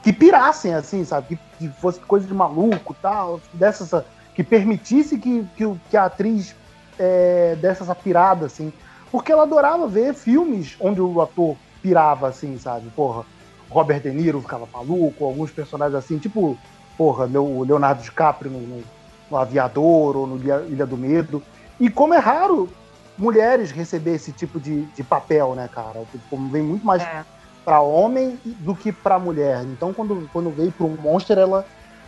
que 0.02 0.12
pirassem 0.12 0.74
assim, 0.74 1.04
sabe, 1.04 1.28
que, 1.28 1.38
que 1.58 1.68
fosse 1.68 2.00
coisa 2.00 2.26
de 2.26 2.34
maluco, 2.34 2.94
tal, 3.00 3.40
dessa 3.52 4.04
que 4.34 4.42
permitisse 4.42 5.18
que, 5.18 5.46
que, 5.56 5.64
que 5.90 5.96
a 5.96 6.06
atriz 6.06 6.54
é, 6.98 7.56
desse 7.60 7.82
essa 7.82 7.94
pirada 7.94 8.46
assim, 8.46 8.72
porque 9.10 9.32
ela 9.32 9.42
adorava 9.42 9.86
ver 9.86 10.14
filmes 10.14 10.76
onde 10.80 11.00
o 11.00 11.20
ator 11.20 11.56
pirava 11.82 12.28
assim, 12.28 12.58
sabe, 12.58 12.88
porra, 12.90 13.24
Robert 13.68 14.00
De 14.00 14.10
Niro 14.10 14.40
ficava 14.40 14.66
maluco, 14.72 15.24
alguns 15.24 15.50
personagens 15.50 15.96
assim, 15.96 16.18
tipo, 16.18 16.56
porra, 16.96 17.26
o 17.26 17.64
Leonardo 17.64 18.02
DiCaprio 18.02 18.50
no, 18.50 18.60
no 18.60 18.82
no 19.30 19.36
Aviador 19.36 20.16
ou 20.16 20.26
no 20.26 20.36
Ilha, 20.36 20.64
Ilha 20.68 20.86
do 20.86 20.96
Medo. 20.96 21.42
E 21.78 21.88
como 21.88 22.12
é 22.12 22.18
raro 22.18 22.68
mulheres 23.16 23.70
receber 23.70 24.14
esse 24.14 24.32
tipo 24.32 24.58
de, 24.58 24.82
de 24.86 25.04
papel, 25.04 25.54
né, 25.54 25.68
cara? 25.72 26.00
Tipo, 26.10 26.24
Como 26.28 26.50
vem 26.50 26.62
muito 26.62 26.84
mais 26.84 27.02
É. 27.02 27.24
pra 27.64 27.80
homem 27.80 28.38
do 28.44 28.74
que 28.74 28.92
pra 28.92 29.18
mulher. 29.18 29.64
Então, 29.64 29.92
quando, 29.92 30.28
quando 30.32 30.50
veio 30.50 30.72
pro 30.72 30.88
Monster, 30.88 31.38
ela, 31.38 31.64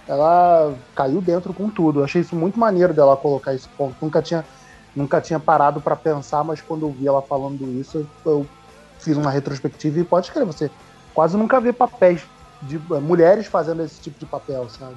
ela 0.09 0.75
caiu 0.95 1.21
dentro 1.21 1.53
com 1.53 1.69
tudo. 1.69 2.01
Eu 2.01 2.05
achei 2.05 2.21
isso 2.21 2.35
muito 2.35 2.59
maneiro 2.59 2.95
dela 2.95 3.17
colocar 3.17 3.55
esse 3.55 3.69
ponto. 3.69 3.97
Nunca 4.01 4.23
tinha, 4.23 4.45
nunca 4.95 5.21
tinha 5.21 5.39
parado 5.39 5.81
pra 5.81 5.97
pensar, 5.97 6.43
mas 6.45 6.61
quando 6.61 6.87
eu 6.87 6.93
vi 6.93 7.07
ela 7.07 7.23
falando 7.23 7.65
isso, 7.79 8.07
eu, 8.25 8.47
fiz 9.03 9.17
uma 9.17 9.31
retrospectiva 9.31 9.99
e 9.99 10.05
pode 10.05 10.31
crer, 10.31 10.47
você 10.47 10.71
quase 11.13 11.37
nunca 11.37 11.61
vê 11.61 11.73
papéis 11.73 12.23
de 12.63 12.77
eh, 12.77 13.01
mulheres 13.01 13.47
fazendo 13.47 13.83
esse 13.83 14.01
tipo 14.01 14.19
de 14.19 14.27
papel, 14.27 14.69
sabe? 14.71 14.97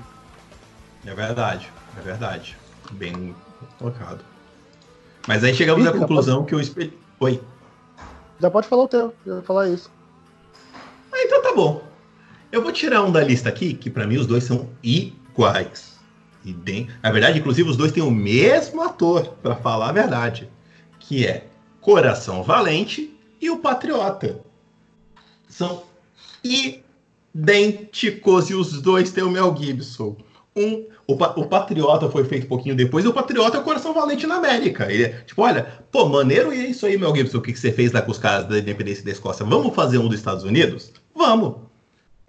É 1.05 1.13
verdade, 1.13 1.71
é 1.97 2.01
verdade. 2.01 2.57
Bem 2.91 3.35
colocado. 3.79 4.23
Mas 5.27 5.43
aí 5.43 5.53
chegamos 5.53 5.85
à 5.87 5.89
Ih, 5.89 5.99
conclusão 5.99 6.45
que 6.45 6.53
eu 6.53 6.59
espelho. 6.59 6.93
Oi. 7.19 7.41
Já 8.39 8.51
pode 8.51 8.67
falar 8.67 8.83
o 8.83 8.87
teu, 8.87 9.13
eu 9.25 9.37
ia 9.37 9.41
falar 9.41 9.69
isso. 9.69 9.89
Ah, 11.15 11.23
então 11.23 11.41
tá 11.41 11.53
bom. 11.53 11.81
Eu 12.51 12.61
vou 12.61 12.73
tirar 12.73 13.01
um 13.01 13.11
da 13.11 13.23
lista 13.23 13.47
aqui, 13.47 13.73
que 13.73 13.89
pra 13.89 14.05
mim 14.05 14.17
os 14.17 14.27
dois 14.27 14.43
são 14.43 14.69
iguais. 14.83 15.95
Bem, 16.43 16.89
na 17.01 17.09
verdade, 17.09 17.39
inclusive, 17.39 17.69
os 17.69 17.77
dois 17.77 17.93
têm 17.93 18.03
o 18.03 18.11
mesmo 18.11 18.83
ator, 18.83 19.29
pra 19.41 19.55
falar 19.55 19.89
a 19.89 19.93
verdade. 19.93 20.49
Que 20.99 21.25
é 21.25 21.47
Coração 21.79 22.43
Valente 22.43 23.17
e 23.41 23.49
o 23.49 23.57
Patriota. 23.57 24.41
São 25.47 25.83
idênticos 27.33 28.49
e 28.49 28.53
os 28.53 28.81
dois 28.81 29.11
têm 29.11 29.23
o 29.23 29.31
Mel 29.31 29.55
Gibson. 29.57 30.17
Um, 30.55 30.85
o, 31.07 31.13
o 31.13 31.45
Patriota 31.47 32.09
foi 32.09 32.25
feito 32.25 32.45
um 32.45 32.49
pouquinho 32.49 32.75
depois 32.75 33.05
e 33.05 33.07
o 33.07 33.13
Patriota 33.13 33.57
é 33.57 33.59
o 33.59 33.63
Coração 33.63 33.93
Valente 33.93 34.27
na 34.27 34.35
América. 34.35 34.91
Ele 34.91 35.05
é, 35.05 35.09
tipo, 35.25 35.41
olha, 35.41 35.83
pô, 35.91 36.05
maneiro 36.07 36.53
e 36.53 36.59
é 36.59 36.67
isso 36.67 36.85
aí, 36.85 36.97
Mel 36.97 37.15
Gibson, 37.15 37.37
o 37.37 37.41
que, 37.41 37.53
que 37.53 37.59
você 37.59 37.71
fez 37.71 37.91
lá 37.91 38.01
com 38.01 38.11
os 38.11 38.17
caras 38.17 38.47
da 38.47 38.59
independência 38.59 39.03
da 39.03 39.11
Escócia? 39.11 39.45
Vamos 39.45 39.73
fazer 39.73 39.97
um 39.97 40.07
dos 40.07 40.19
Estados 40.19 40.43
Unidos? 40.43 40.91
Vamos. 41.15 41.55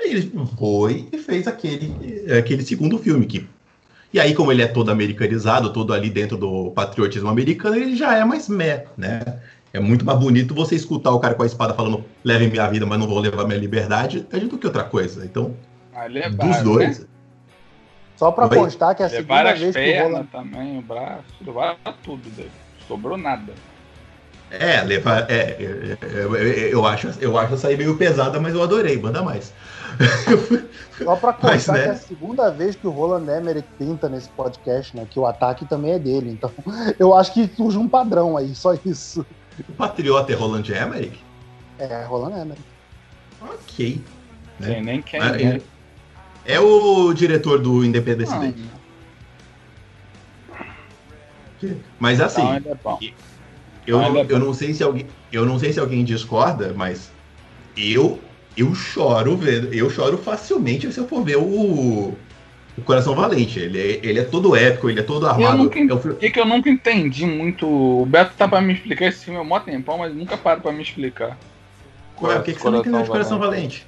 Aí 0.00 0.10
ele 0.10 0.32
foi 0.58 1.08
e 1.12 1.18
fez 1.18 1.46
aquele, 1.46 2.30
aquele 2.32 2.62
segundo 2.62 2.98
filme 2.98 3.26
que 3.26 3.46
e 4.12 4.20
aí, 4.20 4.34
como 4.34 4.50
ele 4.50 4.62
é 4.62 4.66
todo 4.66 4.90
americanizado, 4.90 5.72
todo 5.72 5.92
ali 5.92 6.08
dentro 6.08 6.38
do 6.38 6.70
patriotismo 6.70 7.28
americano, 7.28 7.76
ele 7.76 7.96
já 7.96 8.16
é 8.16 8.24
mais 8.24 8.48
meh, 8.48 8.84
né? 8.96 9.20
É 9.74 9.80
muito 9.80 10.06
mais 10.06 10.18
bonito 10.18 10.54
você 10.54 10.74
escutar 10.74 11.10
o 11.10 11.20
cara 11.20 11.34
com 11.34 11.42
a 11.42 11.46
espada 11.46 11.74
falando 11.74 12.02
leve 12.24 12.48
minha 12.48 12.66
vida, 12.70 12.86
mas 12.86 12.98
não 12.98 13.06
vou 13.06 13.18
levar 13.18 13.44
minha 13.44 13.58
liberdade, 13.58 14.26
é 14.32 14.38
do 14.38 14.56
que 14.56 14.66
outra 14.66 14.84
coisa. 14.84 15.24
Então, 15.24 15.54
Ah, 15.94 16.04
dos 16.04 16.14
levaram, 16.14 16.64
dois. 16.64 17.00
Né? 17.00 17.06
Só 18.16 18.30
pra 18.30 18.48
constar 18.48 18.94
que 18.94 19.02
é 19.02 19.06
a 19.06 19.10
segunda 19.10 19.34
Levaram 19.34 19.50
as 19.50 19.60
vez 19.60 19.74
que 19.74 19.80
o 19.80 19.84
pernas 19.84 20.10
Roland. 20.12 20.26
também, 20.32 20.78
o 20.78 20.82
braço, 20.82 21.24
levaram 21.44 21.76
tudo 22.02 22.30
dele. 22.30 22.50
Sobrou 22.88 23.18
nada. 23.18 23.52
É, 24.60 24.82
levar. 24.82 25.30
É, 25.30 25.34
é, 25.34 25.98
é, 26.00 26.68
é, 26.68 26.74
eu, 26.74 26.86
acho, 26.86 27.08
eu 27.20 27.36
acho 27.38 27.54
essa 27.54 27.68
aí 27.68 27.76
meio 27.76 27.96
pesada, 27.96 28.40
mas 28.40 28.54
eu 28.54 28.62
adorei, 28.62 28.98
manda 29.00 29.22
mais. 29.22 29.52
Só 30.98 31.16
pra 31.16 31.36
Mas, 31.42 31.66
constar 31.66 31.76
né? 31.76 31.82
que 31.82 31.88
é 31.88 31.92
a 31.92 31.96
segunda 31.96 32.50
vez 32.50 32.76
que 32.76 32.86
o 32.86 32.90
Roland 32.90 33.30
Emmerich 33.30 33.66
pinta 33.78 34.08
nesse 34.08 34.28
podcast, 34.30 34.96
né? 34.96 35.06
Que 35.08 35.18
o 35.18 35.26
ataque 35.26 35.64
também 35.66 35.92
é 35.92 35.98
dele. 35.98 36.30
Então, 36.30 36.50
eu 36.98 37.14
acho 37.14 37.32
que 37.32 37.48
surge 37.56 37.78
um 37.78 37.88
padrão 37.88 38.36
aí, 38.36 38.54
só 38.54 38.74
isso. 38.84 39.24
O 39.68 39.72
Patriota 39.72 40.32
é 40.32 40.36
Roland 40.36 40.64
Emmerich? 40.68 41.24
É, 41.78 42.04
Roland 42.04 42.42
Emmerich. 42.42 42.64
Ok. 43.40 44.00
Né? 44.60 44.74
Quem 44.74 44.82
nem 44.82 45.02
quem. 45.02 45.20
Ah, 45.20 45.32
né? 45.32 45.60
É 46.44 46.60
o 46.60 47.12
diretor 47.12 47.58
do 47.58 47.84
Independence 47.84 48.32
Não, 48.32 48.40
Day. 48.40 48.54
Mas 51.98 52.20
assim, 52.20 52.42
então 52.42 52.56
ele 52.56 52.68
é 52.68 52.74
bom. 52.74 52.98
Eu, 53.86 54.00
é 54.00 54.26
eu 54.28 54.38
não 54.38 54.52
sei 54.52 54.74
se 54.74 54.82
alguém, 54.82 55.06
eu 55.32 55.46
não 55.46 55.58
sei 55.58 55.72
se 55.72 55.78
alguém 55.78 56.04
discorda, 56.04 56.74
mas 56.76 57.10
eu 57.76 58.18
eu 58.56 58.74
choro 58.74 59.36
vendo, 59.36 59.72
eu 59.72 59.90
choro 59.90 60.16
facilmente 60.16 60.90
se 60.90 60.98
eu 60.98 61.06
for 61.06 61.22
ver 61.22 61.36
o, 61.36 62.14
o 62.76 62.82
Coração 62.84 63.14
Valente. 63.14 63.58
Ele 63.58 63.78
é, 63.78 64.00
ele 64.02 64.18
é 64.18 64.24
todo 64.24 64.56
épico, 64.56 64.88
ele 64.88 65.00
é 65.00 65.02
todo 65.02 65.26
armado. 65.26 65.58
nunca 65.58 65.78
É 65.78 65.82
o 65.82 65.96
O 65.96 66.16
que, 66.16 66.40
eu 66.40 66.46
nunca 66.46 66.70
entendi 66.70 67.26
muito. 67.26 67.66
O 67.66 68.06
Beto 68.06 68.32
tá 68.36 68.48
pra 68.48 68.60
me 68.60 68.72
explicar 68.72 69.06
esse 69.06 69.24
filme 69.24 69.38
há 69.38 69.44
mó 69.44 69.60
tempão, 69.60 69.98
mas 69.98 70.14
nunca 70.14 70.36
para 70.36 70.60
pra 70.60 70.72
me 70.72 70.82
explicar. 70.82 71.36
Ué, 72.22 72.38
o 72.38 72.42
que, 72.42 72.54
que 72.54 72.60
você 72.60 72.70
não 72.70 72.78
entendeu 72.78 73.02
de 73.02 73.10
Coração 73.10 73.38
Valente? 73.38 73.86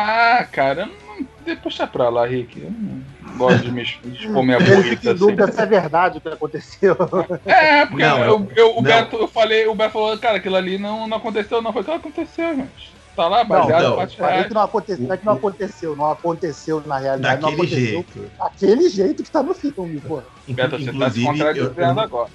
Ah, 0.00 0.46
cara, 0.52 0.82
eu 0.82 0.86
não... 0.86 1.54
deixa 1.64 1.84
pra 1.88 2.08
lá, 2.08 2.24
Rick. 2.24 2.62
Eu 2.62 2.70
não 2.70 3.02
gosto 3.36 3.64
de 3.64 3.72
me 3.72 3.82
de 3.82 3.90
expor 4.26 4.44
minha 4.44 4.58
em 4.58 4.62
assim. 4.62 5.14
dúvida 5.14 5.50
se 5.50 5.60
é 5.60 5.66
verdade 5.66 6.18
o 6.18 6.20
que 6.20 6.28
aconteceu. 6.28 6.96
É, 7.44 7.84
porque 7.84 8.04
Não, 8.04 8.18
eu, 8.24 8.48
eu- 8.54 8.72
o 8.72 8.74
não. 8.76 8.82
Beto, 8.82 9.16
eu 9.16 9.26
falei, 9.26 9.66
o 9.66 9.74
Beto 9.74 9.92
falou, 9.92 10.16
cara, 10.18 10.36
aquilo 10.36 10.54
ali 10.54 10.78
não, 10.78 11.08
não 11.08 11.16
aconteceu, 11.16 11.60
não. 11.60 11.72
Foi 11.72 11.82
que 11.82 11.90
aconteceu, 11.90 12.54
gente. 12.54 12.96
Tá 13.16 13.26
lá, 13.26 13.42
baseado 13.42 13.96
não, 13.96 14.08
Falei 14.10 14.44
que 14.44 14.54
não 14.54 14.62
aconteceu, 14.62 15.04
não 15.04 15.12
é 15.14 15.16
que 15.16 15.26
não 15.26 15.32
aconteceu, 15.32 15.96
não 15.96 16.10
aconteceu 16.12 16.82
na 16.86 16.98
realidade, 16.98 17.42
não 17.42 17.50
Daquele 17.50 17.62
aconteceu 17.62 18.04
jeito. 18.14 18.30
daquele 18.38 18.88
jeito 18.88 19.22
que 19.24 19.30
tá 19.32 19.42
no 19.42 19.52
filme, 19.54 20.00
pô. 20.00 20.22
Beto, 20.46 20.78
você 20.78 20.92
tá 20.92 21.10
se 21.10 21.20
Inclusive, 21.20 21.26
eu, 21.26 21.32
contradizendo 21.32 21.98
eu, 21.98 22.04
agora. 22.04 22.30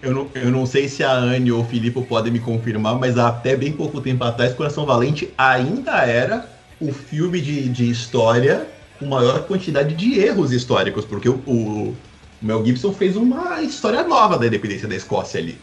eu 0.00 0.14
não, 0.14 0.30
eu 0.34 0.50
não 0.50 0.64
sei 0.64 0.88
se 0.88 1.04
a 1.04 1.12
Anne 1.12 1.52
ou 1.52 1.60
o 1.60 1.64
Filipe 1.66 2.00
podem 2.06 2.32
me 2.32 2.40
confirmar, 2.40 2.94
mas 2.98 3.18
até 3.18 3.54
bem 3.54 3.72
pouco 3.72 4.00
tempo 4.00 4.24
atrás, 4.24 4.54
Coração 4.54 4.86
Valente 4.86 5.30
ainda 5.36 5.92
era 6.06 6.53
o 6.80 6.92
filme 6.92 7.40
de, 7.40 7.68
de 7.68 7.90
história 7.90 8.66
com 8.98 9.06
maior 9.06 9.46
quantidade 9.46 9.94
de 9.94 10.18
erros 10.20 10.52
históricos, 10.52 11.04
porque 11.04 11.28
o, 11.28 11.34
o 11.46 11.96
Mel 12.40 12.64
Gibson 12.64 12.92
fez 12.92 13.16
uma 13.16 13.60
história 13.62 14.02
nova 14.02 14.38
da 14.38 14.46
independência 14.46 14.86
da 14.88 14.94
Escócia 14.94 15.40
ali. 15.40 15.58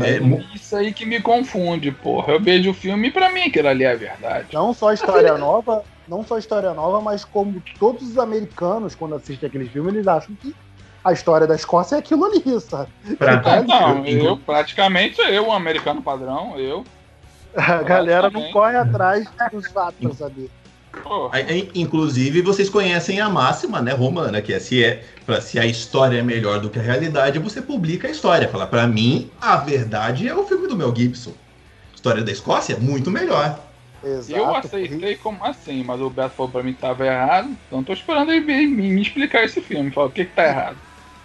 É, 0.00 0.14
é 0.16 0.20
mu- 0.20 0.42
Isso 0.54 0.74
aí 0.76 0.92
que 0.92 1.04
me 1.04 1.20
confunde, 1.20 1.90
porra. 1.92 2.32
Eu 2.34 2.40
vejo 2.40 2.70
o 2.70 2.74
filme 2.74 3.08
e 3.08 3.10
pra 3.10 3.30
mim 3.30 3.42
aquilo 3.42 3.68
ali 3.68 3.84
é 3.84 3.92
a 3.92 3.96
verdade. 3.96 4.48
Não 4.52 4.72
só 4.72 4.92
história 4.92 5.36
nova, 5.36 5.84
não 6.08 6.24
só 6.24 6.38
história 6.38 6.72
nova, 6.72 7.00
mas 7.00 7.24
como 7.24 7.62
todos 7.78 8.02
os 8.08 8.18
americanos, 8.18 8.94
quando 8.94 9.14
assistem 9.14 9.46
aqueles 9.48 9.70
filmes, 9.70 9.94
eles 9.94 10.06
acham 10.08 10.34
que 10.40 10.54
a 11.04 11.12
história 11.12 11.46
da 11.46 11.54
Escócia 11.54 11.96
é 11.96 11.98
aquilo 11.98 12.24
ali, 12.24 12.42
sabe? 12.60 12.90
pra- 13.18 13.42
Ah, 13.44 13.62
não, 13.62 14.06
eu- 14.06 14.24
eu 14.24 14.36
praticamente, 14.38 15.20
eu, 15.20 15.46
um 15.48 15.52
americano 15.52 16.00
padrão, 16.02 16.58
eu. 16.58 16.84
A 17.56 17.82
galera 17.82 18.30
não 18.30 18.50
corre 18.50 18.76
atrás 18.76 19.28
dos 19.52 19.66
fatos. 19.68 20.20
Aí, 21.32 21.42
aí, 21.48 21.70
Inclusive, 21.74 22.40
vocês 22.42 22.68
conhecem 22.68 23.20
a 23.20 23.28
máxima, 23.28 23.80
né, 23.80 23.92
romana, 23.92 24.40
que 24.40 24.52
é 24.52 24.58
se, 24.58 24.82
é 24.82 25.04
pra, 25.26 25.40
se 25.40 25.58
a 25.58 25.66
história 25.66 26.18
é 26.18 26.22
melhor 26.22 26.60
do 26.60 26.70
que 26.70 26.78
a 26.78 26.82
realidade, 26.82 27.38
você 27.38 27.60
publica 27.60 28.08
a 28.08 28.10
história. 28.10 28.48
Fala, 28.48 28.66
pra 28.66 28.86
mim, 28.86 29.30
a 29.40 29.56
verdade 29.56 30.28
é 30.28 30.34
o 30.34 30.44
filme 30.44 30.68
do 30.68 30.76
Mel 30.76 30.94
Gibson. 30.94 31.32
História 31.94 32.22
da 32.22 32.30
Escócia, 32.30 32.76
muito 32.78 33.10
melhor. 33.10 33.58
Exato. 34.04 34.38
Eu 34.38 34.54
aceitei 34.54 35.16
como 35.16 35.42
assim, 35.44 35.82
mas 35.82 36.00
o 36.00 36.10
Beto 36.10 36.34
falou 36.34 36.52
pra 36.52 36.62
mim 36.62 36.74
que 36.74 36.80
tava 36.80 37.06
errado, 37.06 37.56
então 37.66 37.82
tô 37.82 37.92
esperando 37.92 38.30
ele 38.32 38.44
me, 38.44 38.66
me 38.66 39.02
explicar 39.02 39.44
esse 39.44 39.60
filme. 39.60 39.90
Falar 39.90 40.08
o 40.08 40.10
que 40.10 40.26
que 40.26 40.34
tá 40.34 40.46
errado. 40.46 40.76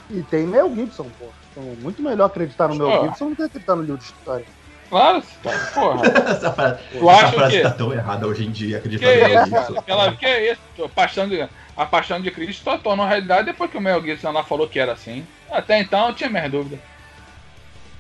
E 0.09 0.21
tem 0.23 0.47
Mel 0.47 0.73
Gibson, 0.73 1.07
pô. 1.19 1.25
Então, 1.51 1.63
muito 1.81 2.01
melhor 2.01 2.25
acreditar 2.25 2.69
no 2.69 2.75
Mel. 2.75 3.03
Gibson 3.03 3.29
do 3.29 3.35
que 3.35 3.43
acreditar 3.43 3.75
no 3.75 3.81
livro 3.81 3.97
de 3.97 4.05
história. 4.05 4.45
Claro, 4.89 5.23
cara, 5.43 5.59
porra. 5.73 6.07
essa 6.31 6.51
frase, 6.51 6.79
Tu 6.91 6.97
essa 7.09 7.25
acha 7.25 7.31
frase 7.35 7.55
que- 7.55 7.61
tá 7.61 7.71
tão 7.71 7.93
errada 7.93 8.27
hoje 8.27 8.45
em 8.45 8.51
dia, 8.51 8.77
acredita 8.77 9.05
Que 9.05 9.17
Mel 9.17 9.45
isso. 9.45 9.77
Aquela, 9.77 10.15
que 10.15 10.25
é 10.25 10.51
isso? 10.51 10.61
A 10.83 10.89
paixão, 10.89 11.29
de, 11.29 11.47
a 11.77 11.85
paixão 11.85 12.19
de 12.19 12.31
Cristo 12.31 12.63
só 12.63 12.77
tornou 12.77 13.05
realidade 13.05 13.45
depois 13.45 13.69
que 13.69 13.77
o 13.77 13.81
Mel 13.81 14.01
Gibson 14.01 14.31
lá 14.31 14.43
falou 14.43 14.67
que 14.67 14.79
era 14.79 14.93
assim. 14.93 15.25
Até 15.51 15.79
então 15.79 16.07
eu 16.07 16.15
tinha 16.15 16.29
minhas 16.29 16.51
dúvidas. 16.51 16.79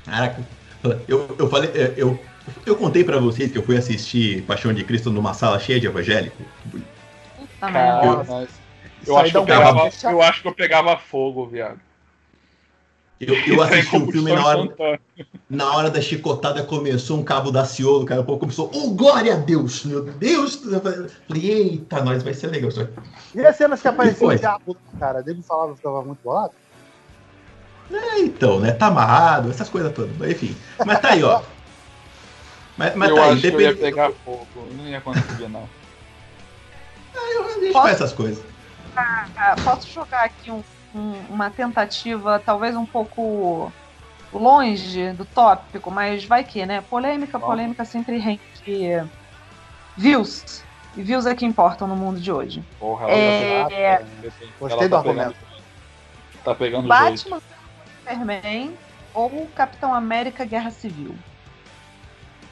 Caraca, 0.05 0.41
eu, 1.07 1.35
eu 1.37 1.49
falei, 1.49 1.69
é, 1.75 1.93
eu, 1.95 2.19
eu 2.65 2.75
contei 2.75 3.03
pra 3.03 3.19
vocês 3.19 3.51
que 3.51 3.57
eu 3.57 3.63
fui 3.63 3.77
assistir 3.77 4.41
Paixão 4.43 4.73
de 4.73 4.83
Cristo 4.83 5.11
numa 5.11 5.33
sala 5.33 5.59
cheia 5.59 5.79
de 5.79 5.85
evangélico. 5.85 6.41
Puta 6.71 8.47
Isso 9.01 9.11
eu, 9.11 9.17
acho 9.17 9.37
eu, 9.37 9.41
um 9.41 9.45
pegava, 9.45 9.89
eu 10.03 10.21
acho 10.21 10.41
que 10.41 10.47
eu 10.47 10.53
pegava 10.55 10.97
fogo, 10.97 11.45
viado. 11.45 11.79
Eu, 13.19 13.35
eu 13.45 13.61
assisti 13.63 13.97
o 13.97 14.11
filme 14.11 14.31
na 14.31 14.45
hora, 14.45 14.69
na 15.49 15.75
hora 15.75 15.89
da 15.89 16.01
chicotada 16.01 16.63
começou 16.63 17.19
um 17.19 17.23
cabo 17.23 17.51
da 17.51 17.65
Ciolo, 17.65 18.05
cara, 18.05 18.21
um 18.21 18.25
pouco 18.25 18.41
começou, 18.41 18.71
oh, 18.73 18.91
glória 18.91 19.33
a 19.33 19.37
Deus, 19.37 19.83
meu 19.83 20.03
Deus! 20.03 20.63
Eu 20.65 20.79
falei, 21.27 21.51
eita, 21.51 22.01
nós 22.03 22.23
vai 22.23 22.33
ser 22.33 22.47
legal 22.47 22.69
isso 22.69 22.81
aqui. 22.81 22.93
E 23.35 23.45
as 23.45 23.55
cenas 23.55 23.81
que 23.81 23.87
apareciam 23.87 24.29
o 24.29 24.35
diabo, 24.35 24.77
cara, 24.99 25.21
dele 25.21 25.43
falava 25.43 25.71
que 25.71 25.77
ficava 25.77 26.01
muito 26.01 26.19
bolado. 26.23 26.53
É, 27.91 28.19
então, 28.19 28.59
né, 28.59 28.71
tá 28.71 28.87
amarrado, 28.87 29.49
essas 29.49 29.67
coisas 29.67 29.91
todas, 29.93 30.15
mas 30.17 30.31
enfim. 30.31 30.55
Mas 30.85 30.99
tá 30.99 31.09
aí, 31.09 31.23
ó. 31.23 31.41
Mas, 32.77 32.95
mas 32.95 33.09
eu 33.09 33.15
tá 33.15 33.23
aí, 33.23 33.31
acho 33.31 33.41
que 33.41 33.47
eu 33.47 33.61
ia 33.61 33.75
pegar 33.75 34.11
fogo. 34.23 34.47
Não 34.77 34.87
ia 34.87 35.01
conseguir, 35.01 35.49
não. 35.49 35.67
A 37.15 37.59
gente 37.59 37.73
faz 37.73 37.95
essas 37.95 38.13
coisas. 38.13 38.43
Ah, 38.95 39.55
posso 39.63 39.89
jogar 39.89 40.23
aqui 40.25 40.51
um- 40.51 40.63
um- 40.93 41.33
uma 41.33 41.49
tentativa, 41.49 42.39
talvez 42.39 42.75
um 42.75 42.85
pouco 42.85 43.71
longe 44.31 45.11
do 45.13 45.25
tópico, 45.25 45.89
mas 45.91 46.25
vai 46.25 46.43
que, 46.43 46.65
né? 46.65 46.81
Polêmica, 46.81 47.39
polêmica 47.39 47.83
sempre 47.85 48.17
rende 48.17 48.41
views. 49.97 50.65
E 50.95 51.03
views 51.03 51.25
é 51.25 51.35
que 51.35 51.45
importam 51.45 51.87
no 51.87 51.95
mundo 51.95 52.19
de 52.19 52.31
hoje. 52.31 52.63
Porra, 52.79 53.07
É, 53.09 53.25
ela 53.41 53.71
é. 53.71 53.97
tá, 53.97 54.05
Gostei 54.59 54.87
ela 54.87 54.89
do 54.89 54.97
tá 54.97 55.03
pegando, 55.03 55.35
tá 56.43 56.55
pegando. 56.55 56.87
Batman, 56.87 57.39
Superman 57.99 58.77
ou 59.13 59.47
Capitão 59.55 59.93
América 59.93 60.45
Guerra 60.45 60.71
Civil. 60.71 61.15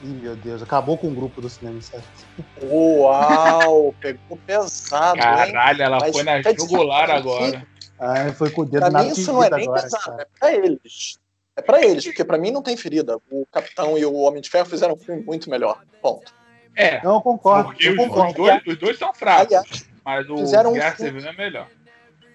Ih, 0.03 0.09
meu 0.13 0.35
Deus, 0.35 0.61
acabou 0.61 0.97
com 0.97 1.07
o 1.07 1.15
grupo 1.15 1.41
do 1.41 1.49
cinema 1.49 1.81
certo? 1.81 2.25
Uau, 2.63 3.93
pegou 3.99 4.37
pesado, 4.45 5.17
hein? 5.19 5.23
Caralho, 5.23 5.81
ela 5.81 5.99
Mas 5.99 6.11
foi 6.11 6.23
na 6.23 6.37
dizer, 6.37 6.55
jugular 6.55 7.09
agora. 7.09 7.65
Ah, 7.99 8.31
foi 8.33 8.49
com 8.51 8.61
o 8.61 8.65
dedo 8.65 8.81
Pra 8.81 8.89
na 8.89 9.03
mim 9.03 9.09
isso 9.09 9.31
não 9.33 9.43
é 9.43 9.49
nem 9.49 9.63
agora, 9.63 9.81
pesado, 9.83 10.03
cara. 10.03 10.21
é 10.23 10.39
pra 10.39 10.53
eles. 10.53 11.19
É 11.55 11.61
pra 11.61 11.81
eles, 11.83 12.03
porque 12.05 12.23
pra 12.23 12.37
mim 12.37 12.51
não 12.51 12.61
tem 12.61 12.77
ferida. 12.77 13.17
O 13.31 13.45
Capitão 13.51 13.97
e 13.97 14.05
o 14.05 14.13
Homem 14.13 14.41
de 14.41 14.49
Ferro 14.49 14.65
fizeram 14.67 14.93
um 14.93 14.97
filme 14.99 15.23
muito 15.23 15.49
melhor. 15.49 15.81
Ponto. 16.01 16.31
É, 16.75 17.03
Não, 17.03 17.15
eu 17.15 17.21
concordo. 17.21 17.69
porque 17.69 17.87
eu 17.87 17.93
os, 17.93 17.97
concordo. 17.97 18.29
os 18.29 18.35
dois, 18.35 18.61
os 18.67 18.77
dois 18.77 18.99
são 18.99 19.11
fracos, 19.13 19.47
Aliás, 19.47 19.89
mas 20.05 20.29
o 20.29 20.37
fizeram 20.37 20.69
um 20.69 20.73
Guerra 20.73 20.95
filme- 20.95 21.11
Civil 21.21 21.29
é 21.31 21.35
melhor. 21.35 21.67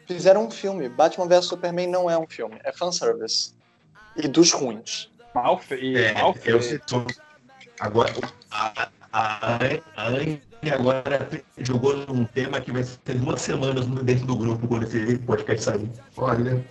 Fizeram 0.07 0.47
um 0.47 0.51
filme. 0.51 0.89
Batman 0.89 1.29
vs 1.29 1.45
Superman 1.47 1.87
não 1.87 2.11
é 2.11 2.19
um 2.19 2.27
filme, 2.27 2.59
é 2.65 2.73
fanservice. 2.73 3.55
E 4.17 4.27
dos 4.27 4.51
ruins. 4.51 5.09
Mal 5.33 5.59
feio. 5.59 5.97
É, 5.97 6.13
mal 6.15 6.35
eu 6.45 6.61
feio. 6.61 6.81
tô- 6.81 7.07
Agora, 7.79 8.13
a, 8.51 8.89
a, 9.13 9.59
a 9.97 10.07
Anne 10.09 10.43
agora 10.71 11.29
jogou 11.59 11.95
um 12.09 12.25
tema 12.25 12.61
que 12.61 12.71
vai 12.71 12.85
ter 13.05 13.15
duas 13.19 13.41
semanas 13.41 13.87
dentro 13.87 14.27
do 14.27 14.37
grupo 14.37 14.69
quando 14.69 14.85
esse 14.85 15.19
podcast 15.19 15.65
sair. 15.65 15.91
Olha. 16.17 16.65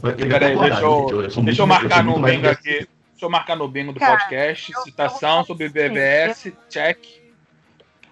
Peraí, 0.00 0.56
deixa 0.58 0.80
eu, 0.80 1.30
sou 1.30 1.42
deixa 1.42 1.62
eu 1.62 1.66
marcar 1.66 2.04
no 2.04 2.20
bingo 2.20 2.48
aqui. 2.48 2.86
Deixa 3.12 3.26
eu 3.26 3.30
marcar 3.30 3.56
no 3.56 3.68
bingo 3.68 3.92
do 3.92 3.98
Cara, 4.00 4.18
podcast. 4.18 4.72
eu- 4.72 4.82
Citação 4.82 5.38
eu- 5.40 5.44
sobre 5.44 5.68
BBS, 5.68 6.52
check. 6.70 6.98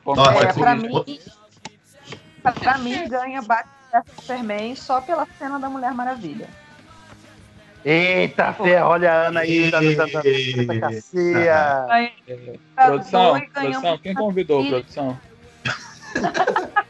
Nossa, 0.05 0.23
pra 0.33 0.49
É, 0.49 0.53
pra 0.53 0.75
mim, 0.75 1.21
pra 2.43 2.79
mim 2.79 3.09
ganha 3.09 3.43
Batman 3.43 4.03
Superman 4.19 4.75
só 4.75 5.01
pela 5.01 5.27
cena 5.39 5.59
da 5.59 5.69
Mulher 5.69 5.93
Maravilha. 5.93 6.49
Eita, 7.85 8.53
fé, 8.53 8.83
olha 8.85 9.11
a 9.11 9.27
Ana 9.29 9.41
aí, 9.41 9.71
dando 9.71 9.97
tanta 9.97 10.27
Eita. 10.29 10.81
cacia. 10.81 11.87
Produção, 12.75 13.33
ganha 13.33 13.51
produção, 13.51 13.99
quem 13.99 14.15
convidou, 14.15 14.67
produção? 14.69 15.19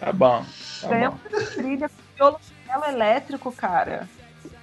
Tá 0.00 0.12
bom, 0.12 0.42
tá 0.80 0.88
ganha 0.88 1.10
bom. 1.10 1.18
trilha 1.54 1.88
com 1.90 1.94
violoncelo 2.16 2.84
elétrico, 2.88 3.52
cara. 3.52 4.08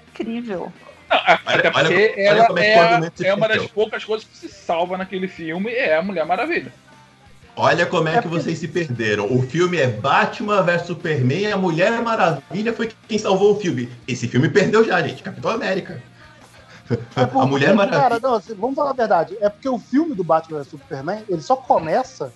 Incrível. 0.10 0.74
Não, 1.08 1.18
é- 1.18 1.40
até 1.46 1.52
Olha- 1.54 1.72
porque 1.72 2.16
olha- 2.18 2.48
olha 2.50 2.60
ela 2.60 2.60
é 2.60 3.12
é, 3.24 3.28
é 3.28 3.34
uma 3.36 3.48
das 3.48 3.68
poucas 3.68 4.04
coisas 4.04 4.28
que 4.28 4.36
se 4.36 4.50
salva 4.50 4.98
naquele 4.98 5.28
filme, 5.28 5.72
é 5.72 5.96
a 5.96 6.02
Mulher 6.02 6.26
Maravilha. 6.26 6.74
Olha 7.64 7.86
como 7.86 8.07
é, 8.07 8.16
É 8.16 8.22
que 8.22 8.28
porque- 8.28 8.43
vocês 8.43 8.57
se 8.57 8.68
perderam. 8.68 9.32
O 9.32 9.43
filme 9.43 9.78
é 9.78 9.86
Batman 9.88 10.64
vs 10.64 10.88
Superman 10.88 11.41
e 11.41 11.51
a 11.51 11.57
Mulher 11.57 12.01
Maravilha 12.01 12.74
foi 12.74 12.89
quem 13.07 13.20
salvou 13.20 13.55
o 13.55 13.59
filme. 13.59 13.88
Esse 14.07 14.28
filme 14.28 14.49
perdeu 14.49 14.84
já, 14.84 14.99
gente. 15.07 15.22
Capitão 15.22 15.51
América. 15.51 16.01
É 17.16 17.24
porque, 17.26 17.38
a 17.39 17.45
Mulher 17.45 17.76
Maravilha. 17.76 18.01
Cara, 18.01 18.20
não, 18.20 18.34
assim, 18.34 18.55
vamos 18.55 18.76
falar 18.76 18.89
a 18.89 18.93
verdade. 18.93 19.38
É 19.39 19.47
porque 19.47 19.70
o 19.70 19.78
filme 19.78 20.16
do 20.16 20.24
Batman 20.24 20.57
vs 20.57 20.70
Superman, 20.70 21.24
ele 21.30 21.41
só 21.41 21.55
começa 21.55 22.34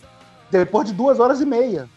depois 0.51 0.87
de 0.87 0.93
duas 0.93 1.19
horas 1.19 1.41
e 1.41 1.45
meia. 1.45 1.89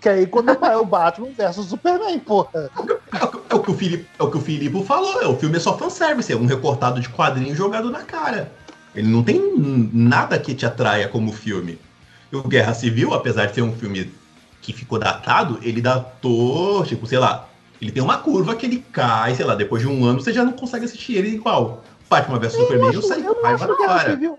Que 0.00 0.08
aí 0.08 0.26
quando 0.26 0.50
é 0.66 0.76
o 0.76 0.84
Batman 0.84 1.28
versus 1.36 1.66
Superman, 1.68 2.18
porra. 2.18 2.68
É 3.50 3.54
o, 3.54 3.60
que 3.60 3.70
o 3.70 3.74
Filipe, 3.74 4.06
é 4.18 4.22
o 4.24 4.30
que 4.30 4.36
o 4.38 4.40
Filipe 4.40 4.84
falou. 4.84 5.22
É, 5.22 5.26
o 5.28 5.36
filme 5.36 5.56
é 5.56 5.60
só 5.60 5.78
fanservice, 5.78 6.32
é 6.32 6.36
um 6.36 6.46
recortado 6.46 7.00
de 7.00 7.08
quadrinho 7.08 7.54
jogado 7.54 7.90
na 7.92 8.02
cara. 8.02 8.50
Ele 8.92 9.06
não 9.08 9.22
tem 9.22 9.40
nada 9.92 10.36
que 10.38 10.52
te 10.52 10.66
atraia 10.66 11.06
como 11.08 11.32
filme. 11.32 11.78
E 12.34 12.36
o 12.36 12.42
Guerra 12.42 12.74
Civil, 12.74 13.14
apesar 13.14 13.46
de 13.46 13.54
ser 13.54 13.62
um 13.62 13.72
filme 13.76 14.12
que 14.60 14.72
ficou 14.72 14.98
datado, 14.98 15.60
ele 15.62 15.80
datou, 15.80 16.84
tipo, 16.84 17.06
sei 17.06 17.18
lá, 17.18 17.48
ele 17.80 17.92
tem 17.92 18.02
uma 18.02 18.18
curva 18.18 18.56
que 18.56 18.66
ele 18.66 18.84
cai, 18.92 19.36
sei 19.36 19.44
lá, 19.44 19.54
depois 19.54 19.80
de 19.82 19.88
um 19.88 20.04
ano 20.04 20.20
você 20.20 20.32
já 20.32 20.44
não 20.44 20.52
consegue 20.52 20.84
assistir 20.84 21.14
ele 21.14 21.28
igual. 21.28 21.84
Batman 22.10 22.40
vs 22.40 22.52
Superman, 22.54 22.92
eu, 22.92 22.98
acho- 22.98 23.02
saí 23.08 23.24
eu 23.24 23.34
com 23.34 23.40
não 23.40 23.48
raiva 23.48 23.64
acho 23.64 23.72
na 23.72 23.78
Guerra 23.78 23.94
hora. 24.00 24.10
Civil. 24.10 24.38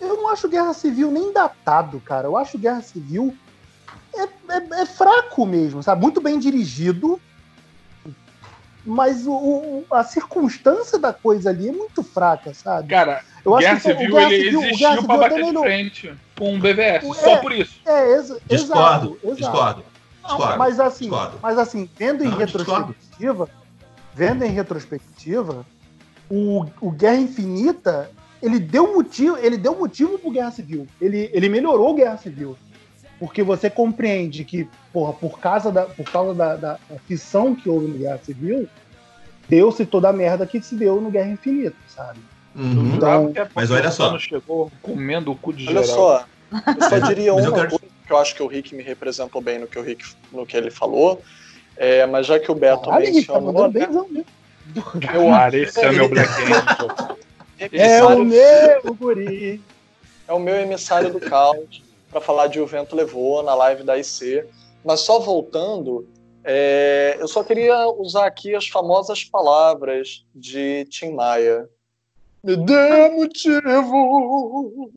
Eu 0.00 0.16
não 0.16 0.28
acho 0.30 0.48
Guerra 0.48 0.72
Civil 0.72 1.10
nem 1.10 1.32
datado, 1.34 2.00
cara. 2.00 2.28
Eu 2.28 2.36
acho 2.36 2.56
Guerra 2.58 2.80
Civil 2.80 3.36
é, 4.14 4.22
é- 4.22 4.82
é 4.82 4.86
fraco 4.86 5.44
mesmo, 5.44 5.82
sabe? 5.82 6.00
Muito 6.00 6.20
bem 6.20 6.38
dirigido. 6.38 7.20
Mas 8.86 9.26
o- 9.26 9.32
o- 9.32 9.86
a 9.92 10.02
circunstância 10.02 10.98
da 10.98 11.12
coisa 11.12 11.50
ali 11.50 11.68
é 11.68 11.72
muito 11.72 12.02
fraca, 12.02 12.52
sabe? 12.54 12.88
Cara, 12.88 13.22
Eu 13.44 13.56
Guerra 13.56 13.80
que 13.80 13.88
o 13.88 13.90
Civil 13.98 14.14
Guerra 14.14 14.32
ele 14.32 14.44
Civil- 14.44 14.58
o 14.58 14.62
Guerra 14.62 14.70
existiu 14.70 14.88
Civil 14.92 15.06
pra 15.06 15.16
bater 15.16 15.44
de 15.44 15.58
frente 15.58 16.14
com 16.38 16.54
o 16.54 16.58
BVS, 16.58 17.04
É. 17.06 17.14
só 17.14 17.36
por 17.38 17.52
isso. 17.52 17.80
É, 17.84 18.14
exa 18.14 18.38
Discordo, 18.48 19.18
exato, 19.24 19.36
discordo. 19.36 19.84
discordo. 20.24 20.58
Mas 20.58 20.80
assim, 20.80 21.04
discordo. 21.06 21.38
mas 21.42 21.58
assim, 21.58 21.90
vendo 21.96 22.22
em 22.24 22.28
Não, 22.28 22.36
retrospectiva, 22.38 23.48
vendo 24.14 24.44
em 24.44 24.50
retrospectiva, 24.50 25.66
o, 26.30 26.66
o 26.80 26.90
Guerra 26.90 27.16
Infinita, 27.16 28.10
ele 28.40 28.58
deu 28.60 28.94
motivo, 28.94 29.36
ele 29.38 29.56
deu 29.56 29.76
motivo 29.76 30.18
pro 30.18 30.30
Guerra 30.30 30.50
Civil. 30.52 30.86
Ele, 31.00 31.28
ele 31.32 31.48
melhorou 31.48 31.90
o 31.90 31.94
Guerra 31.94 32.16
Civil. 32.18 32.56
Porque 33.18 33.42
você 33.42 33.70
compreende 33.70 34.44
que, 34.44 34.66
porra, 34.92 35.12
por 35.12 35.38
causa 35.38 35.70
da, 35.70 35.82
por 35.82 36.04
causa 36.10 36.34
da, 36.34 36.56
da, 36.56 36.72
da 36.72 36.98
fissão 37.06 37.54
que 37.54 37.68
houve 37.68 37.86
no 37.86 37.98
Guerra 37.98 38.18
Civil, 38.24 38.68
deu-se 39.48 39.84
toda 39.86 40.08
a 40.08 40.12
merda 40.12 40.44
que 40.46 40.60
se 40.60 40.74
deu 40.74 41.00
no 41.00 41.08
Guerra 41.10 41.30
Infinita, 41.30 41.76
sabe? 41.88 42.18
Uhum. 42.54 42.96
Então, 42.96 43.32
mas 43.54 43.70
olha 43.70 43.90
só. 43.90 44.18
Chegou 44.18 44.70
comendo 44.82 45.32
o 45.32 45.36
cu 45.36 45.52
de 45.52 45.68
Olha 45.68 45.82
geral. 45.82 45.96
só, 45.96 46.24
eu 46.52 46.88
só 46.88 46.98
diria 46.98 47.32
uma 47.34 47.42
quero- 47.52 47.70
coisa 47.70 47.84
que 48.06 48.12
eu 48.12 48.16
acho 48.18 48.34
que 48.34 48.42
o 48.42 48.46
Rick 48.46 48.74
me 48.74 48.82
representou 48.82 49.40
bem 49.40 49.58
no 49.58 49.66
que 49.66 49.78
o 49.78 49.82
Rick 49.82 50.04
no 50.30 50.44
que 50.44 50.56
ele 50.56 50.70
falou. 50.70 51.22
É, 51.76 52.04
mas 52.06 52.26
já 52.26 52.38
que 52.38 52.50
o 52.52 52.54
Beto 52.54 52.82
Caralho, 52.90 53.06
tá 53.06 53.12
mencionou, 53.12 53.52
mandando 53.52 53.78
né, 53.78 53.86
benzão. 53.86 55.00
Cara, 55.00 55.56
esse 55.56 55.80
é 55.80 55.90
o 55.90 55.94
meu 55.94 56.08
Black 56.08 56.28
Angel. 56.42 57.16
É 57.70 58.02
o 58.04 58.12
emissário- 58.12 58.24
meu 58.84 58.94
guri. 58.94 59.60
é 60.26 60.32
o 60.32 60.38
meu 60.40 60.56
emissário 60.56 61.12
do 61.12 61.20
caos 61.20 61.80
para 62.10 62.20
falar 62.20 62.48
de 62.48 62.58
O 62.60 62.66
Vento 62.66 62.96
Levou 62.96 63.40
na 63.44 63.54
live 63.54 63.84
da 63.84 63.96
IC. 63.96 64.44
Mas 64.84 64.98
só 65.00 65.20
voltando, 65.20 66.08
é, 66.42 67.16
eu 67.20 67.28
só 67.28 67.44
queria 67.44 67.86
usar 67.86 68.26
aqui 68.26 68.52
as 68.54 68.66
famosas 68.66 69.22
palavras 69.22 70.24
de 70.34 70.84
Tim 70.86 71.12
Maia. 71.14 71.68
Me 72.44 72.56
dê 72.56 73.08
motivo 73.10 74.90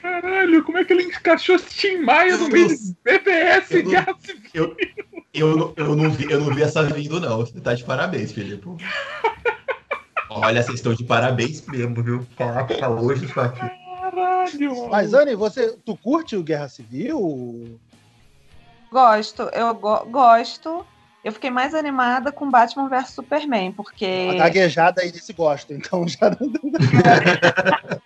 Caralho, 0.00 0.64
como 0.64 0.78
é 0.78 0.84
que 0.84 0.92
ele 0.92 1.04
encaixou 1.04 1.58
Tim 1.58 1.98
Maia 1.98 2.36
no 2.36 2.48
meio 2.48 2.68
de 2.68 2.74
Eu 3.04 3.22
não- 3.82 3.90
Guerra 3.90 4.14
Civil? 4.20 4.76
Eu, 5.34 5.56
não- 5.56 5.72
eu, 5.76 5.96
não 5.96 6.10
vi, 6.10 6.30
eu 6.30 6.40
não 6.40 6.54
vi 6.54 6.62
essa 6.62 6.82
vindo, 6.84 7.20
não. 7.20 7.38
Você 7.38 7.60
tá 7.60 7.74
de 7.74 7.84
parabéns, 7.84 8.32
Felipe. 8.32 8.68
Olha, 10.28 10.62
vocês 10.62 10.76
estão 10.76 10.94
de 10.94 11.04
parabéns 11.04 11.64
mesmo, 11.66 12.02
viu? 12.02 12.26
Caraca, 12.36 12.88
hoje 12.90 13.24
isso 13.26 13.40
aqui. 13.40 13.60
Caralho, 14.00 14.76
mano. 14.76 14.88
Mas, 14.90 15.14
Anne, 15.14 15.34
você, 15.34 15.76
tu 15.84 15.96
curte 15.96 16.36
o 16.36 16.42
Guerra 16.42 16.68
Civil? 16.68 17.78
Gosto, 18.90 19.42
eu 19.54 19.74
go- 19.74 20.04
gosto. 20.06 20.84
Eu 21.24 21.32
fiquei 21.32 21.50
mais 21.50 21.74
animada 21.74 22.32
com 22.32 22.50
Batman 22.50 22.88
vs 22.88 23.10
Superman, 23.10 23.72
porque. 23.72 24.30
A 24.32 24.34
gaguejada 24.34 25.02
aí 25.02 25.12
disse 25.12 25.32
gosto, 25.32 25.72
então 25.72 26.06
já 26.08 26.30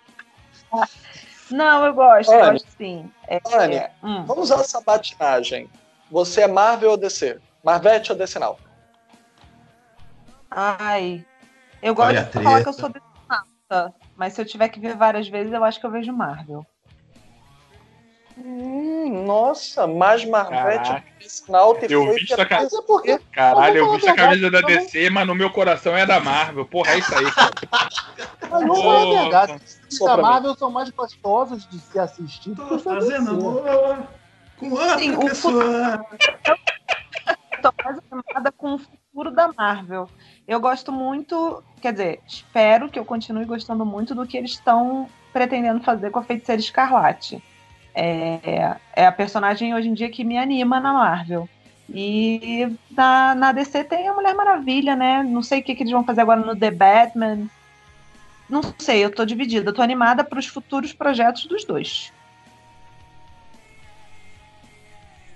Não, 1.49 1.85
eu 1.85 1.93
gosto, 1.93 2.29
Olha, 2.29 2.51
gosto 2.51 2.67
sim. 2.77 3.09
É, 3.27 3.37
é, 3.37 3.91
hum. 4.03 4.23
Vamos 4.25 4.51
usar 4.51 4.61
essa 4.61 4.81
batinagem. 4.81 5.69
Você 6.11 6.41
é 6.41 6.47
Marvel 6.47 6.91
ou 6.91 6.97
DC? 6.97 7.39
Marvete 7.63 8.11
ou 8.11 8.17
DC 8.17 8.37
não? 8.37 8.57
Ai. 10.51 11.25
Eu 11.81 11.95
gosto 11.95 12.09
Olha 12.09 12.23
de 12.23 12.31
falar 12.31 12.61
que 12.63 12.69
eu 12.69 12.73
sou 12.73 12.89
detonata, 12.89 13.93
mas 14.15 14.33
se 14.33 14.41
eu 14.41 14.45
tiver 14.45 14.69
que 14.69 14.79
ver 14.79 14.95
várias 14.95 15.27
vezes, 15.27 15.53
eu 15.53 15.63
acho 15.63 15.79
que 15.79 15.85
eu 15.85 15.91
vejo 15.91 16.11
Marvel. 16.11 16.65
Hum, 18.37 19.23
nossa, 19.25 19.87
mais 19.87 20.23
Marvete 20.23 21.03
te 21.19 21.91
Eu 21.91 22.05
foi 22.05 22.13
vi 22.19 22.25
que 22.27 22.33
essa 22.33 22.45
ca- 22.45 22.57
Mas 22.61 22.73
é 22.73 22.81
porque. 22.83 23.19
Caralho, 23.31 23.77
eu 23.77 23.85
Vamos 23.85 24.01
vi 24.01 24.07
a 24.07 24.11
a 24.11 24.15
camisa 24.15 24.51
da 24.51 24.59
verdade, 24.61 24.85
DC, 24.85 25.09
mas 25.09 25.25
no 25.27 25.33
meu 25.33 25.49
coração 25.49 25.95
é 25.97 26.05
da 26.05 26.19
Marvel. 26.19 26.65
Porra, 26.65 26.91
é 26.91 26.99
isso 26.99 27.13
aí, 27.15 27.31
cara. 27.31 27.53
Mas 28.41 28.49
vamos 28.51 28.79
falar 28.79 29.01
a 29.01 29.05
Porra. 29.05 29.23
verdade. 29.23 29.63
Os 29.91 29.97
da 29.99 30.17
mim. 30.17 30.21
Marvel 30.23 30.55
são 30.55 30.69
mais 30.71 30.89
gostosos 30.91 31.67
de 31.67 31.79
se 31.79 31.97
assistir. 31.99 32.51
do 32.51 32.61
que 32.63 32.69
Tô 32.69 32.75
da 32.77 32.79
fazendo 32.79 33.37
com 34.59 34.69
outra 34.71 34.99
Sim, 34.99 35.15
o 35.15 35.25
pessoa. 35.25 36.05
Tô 37.61 37.73
mais 37.83 37.97
animada 38.11 38.51
com 38.51 38.75
o 38.75 38.77
futuro 38.79 39.31
da 39.31 39.51
Marvel. 39.57 40.07
Eu 40.47 40.59
gosto 40.59 40.91
muito, 40.91 41.63
quer 41.81 41.91
dizer, 41.91 42.21
espero 42.27 42.87
que 42.87 42.99
eu 42.99 43.03
continue 43.05 43.45
gostando 43.45 43.83
muito 43.83 44.13
do 44.13 44.27
que 44.27 44.37
eles 44.37 44.51
estão 44.51 45.09
pretendendo 45.33 45.83
fazer 45.83 46.11
com 46.11 46.19
a 46.19 46.23
Feiticeira 46.23 46.61
Escarlate. 46.61 47.43
É, 47.99 48.75
é 48.95 49.07
a 49.07 49.11
personagem 49.11 49.73
hoje 49.73 49.89
em 49.89 49.93
dia 49.95 50.07
que 50.07 50.23
me 50.23 50.37
anima 50.37 50.79
na 50.79 50.93
Marvel. 50.93 51.49
E 51.89 52.71
na, 52.91 53.33
na 53.33 53.51
DC 53.51 53.85
tem 53.85 54.07
a 54.07 54.13
Mulher 54.13 54.35
Maravilha, 54.35 54.95
né? 54.95 55.23
Não 55.23 55.41
sei 55.41 55.61
o 55.61 55.63
que, 55.63 55.73
que 55.73 55.81
eles 55.81 55.91
vão 55.91 56.03
fazer 56.03 56.21
agora 56.21 56.39
no 56.41 56.55
The 56.55 56.69
Batman. 56.69 57.47
Não 58.47 58.61
sei, 58.77 59.03
eu 59.03 59.09
tô 59.09 59.25
dividida. 59.25 59.71
Eu 59.71 59.73
tô 59.73 59.81
animada 59.81 60.23
para 60.23 60.37
os 60.37 60.45
futuros 60.45 60.93
projetos 60.93 61.47
dos 61.47 61.65
dois. 61.65 62.13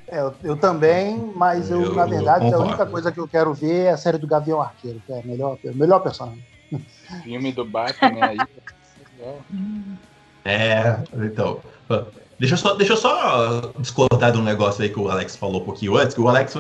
É, 0.08 0.20
eu, 0.20 0.36
eu 0.44 0.58
também, 0.58 1.18
mas 1.36 1.72
eu, 1.72 1.82
Eu 1.82 1.96
na 1.96 2.06
verdade, 2.06 2.46
a 2.46 2.50
concordo. 2.52 2.68
única 2.68 2.86
coisa 2.86 3.12
que 3.12 3.20
eu 3.20 3.28
quero 3.28 3.54
ver 3.56 3.86
é 3.86 3.90
a 3.92 3.98
série 3.98 4.20
do 4.20 4.28
Gavião 4.28 4.62
Arqueiro, 4.62 5.02
que 5.08 5.14
é 5.14 5.20
a 5.20 5.24
melhor, 5.24 5.58
a 5.66 5.72
melhor 5.72 6.00
personagem. 6.00 6.44
Filme 7.24 7.52
do 7.54 7.66
Batman 7.66 8.28
aí. 8.28 8.38
É, 10.44 10.98
então. 11.14 11.62
Deixa 12.42 12.56
eu, 12.56 12.58
só, 12.58 12.74
deixa 12.74 12.94
eu 12.94 12.98
só 12.98 13.72
discordar 13.78 14.32
de 14.32 14.40
um 14.40 14.44
negócio 14.44 14.82
aí 14.82 14.90
que 14.90 15.00
o 15.00 15.08
Alex 15.12 15.36
falou 15.36 15.62
um 15.62 15.64
pouquinho 15.64 15.96
antes, 15.96 16.16
que 16.16 16.20
o 16.22 16.28
Alex, 16.28 16.58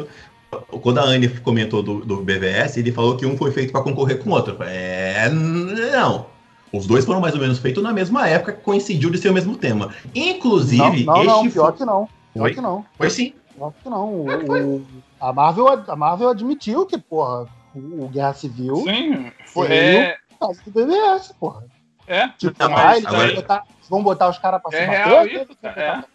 quando 0.79 0.99
a 0.99 1.03
Anne 1.03 1.27
comentou 1.39 1.81
do, 1.81 2.05
do 2.05 2.17
BVS, 2.17 2.77
ele 2.77 2.91
falou 2.91 3.17
que 3.17 3.25
um 3.25 3.35
foi 3.35 3.51
feito 3.51 3.71
para 3.73 3.81
concorrer 3.81 4.19
com 4.19 4.29
o 4.29 4.33
outro. 4.33 4.57
É. 4.61 5.27
Não. 5.27 6.27
Os 6.71 6.85
dois 6.85 7.03
foram 7.03 7.19
mais 7.19 7.33
ou 7.33 7.41
menos 7.41 7.57
feitos 7.57 7.81
na 7.81 7.91
mesma 7.91 8.27
época, 8.27 8.53
que 8.53 8.61
coincidiu 8.61 9.09
de 9.09 9.17
ser 9.17 9.29
o 9.29 9.33
mesmo 9.33 9.57
tema. 9.57 9.89
Inclusive, 10.13 11.03
não, 11.03 11.15
não, 11.17 11.23
não, 11.23 11.41
este 11.41 11.53
pior 11.53 11.71
que 11.71 11.83
não. 11.83 12.07
Pior 12.31 12.43
Foi? 12.43 12.53
que 12.53 12.61
não. 12.61 12.85
Foi 12.95 13.09
sim. 13.09 13.33
Pior 13.55 13.73
que 13.83 13.89
não. 13.89 14.21
O- 14.21 14.31
É, 14.31 14.45
foi. 14.45 14.61
o- 14.61 14.85
a, 15.19 15.33
Marvel, 15.33 15.67
a 15.87 15.95
Marvel 15.95 16.29
admitiu 16.29 16.85
que, 16.85 16.99
porra, 16.99 17.47
o, 17.75 18.05
o 18.05 18.09
Guerra 18.09 18.33
Civil 18.33 18.75
Sim, 18.85 19.31
foi. 19.47 19.67
É, 19.67 20.15
do 20.39 20.71
BBS, 20.71 21.33
porra. 21.39 21.63
é, 22.07 22.27
Tipo, 22.37 22.55
Não, 22.59 22.67
ah, 22.67 22.69
mas 22.69 22.97
eles 22.97 23.05
agora- 23.07 23.33
botar, 23.35 23.63
vão 23.91 24.01
botar 24.01 24.29
os 24.29 24.39
caras 24.39 24.61
pra 24.61 24.75
É 24.75 24.85
se 24.85 24.89
real 24.89 25.27
isso, 25.27 25.57
cara, 25.61 26.05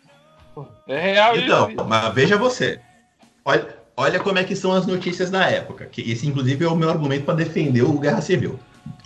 é 0.88 1.12
real 1.12 1.36
Então, 1.36 1.70
isso. 1.70 1.84
mas 1.84 2.14
veja 2.14 2.38
você. 2.38 2.80
Olha, 3.44 3.66
olha 3.94 4.18
como 4.18 4.38
é 4.38 4.44
que 4.44 4.56
são 4.56 4.72
as 4.72 4.86
notícias 4.86 5.30
na 5.30 5.46
época. 5.46 5.84
Que 5.84 6.10
esse, 6.10 6.26
inclusive, 6.26 6.64
é 6.64 6.68
o 6.68 6.74
meu 6.74 6.88
argumento 6.88 7.26
para 7.26 7.34
defender 7.34 7.82
o 7.82 7.98
Guerra 7.98 8.22
Civil. 8.22 8.58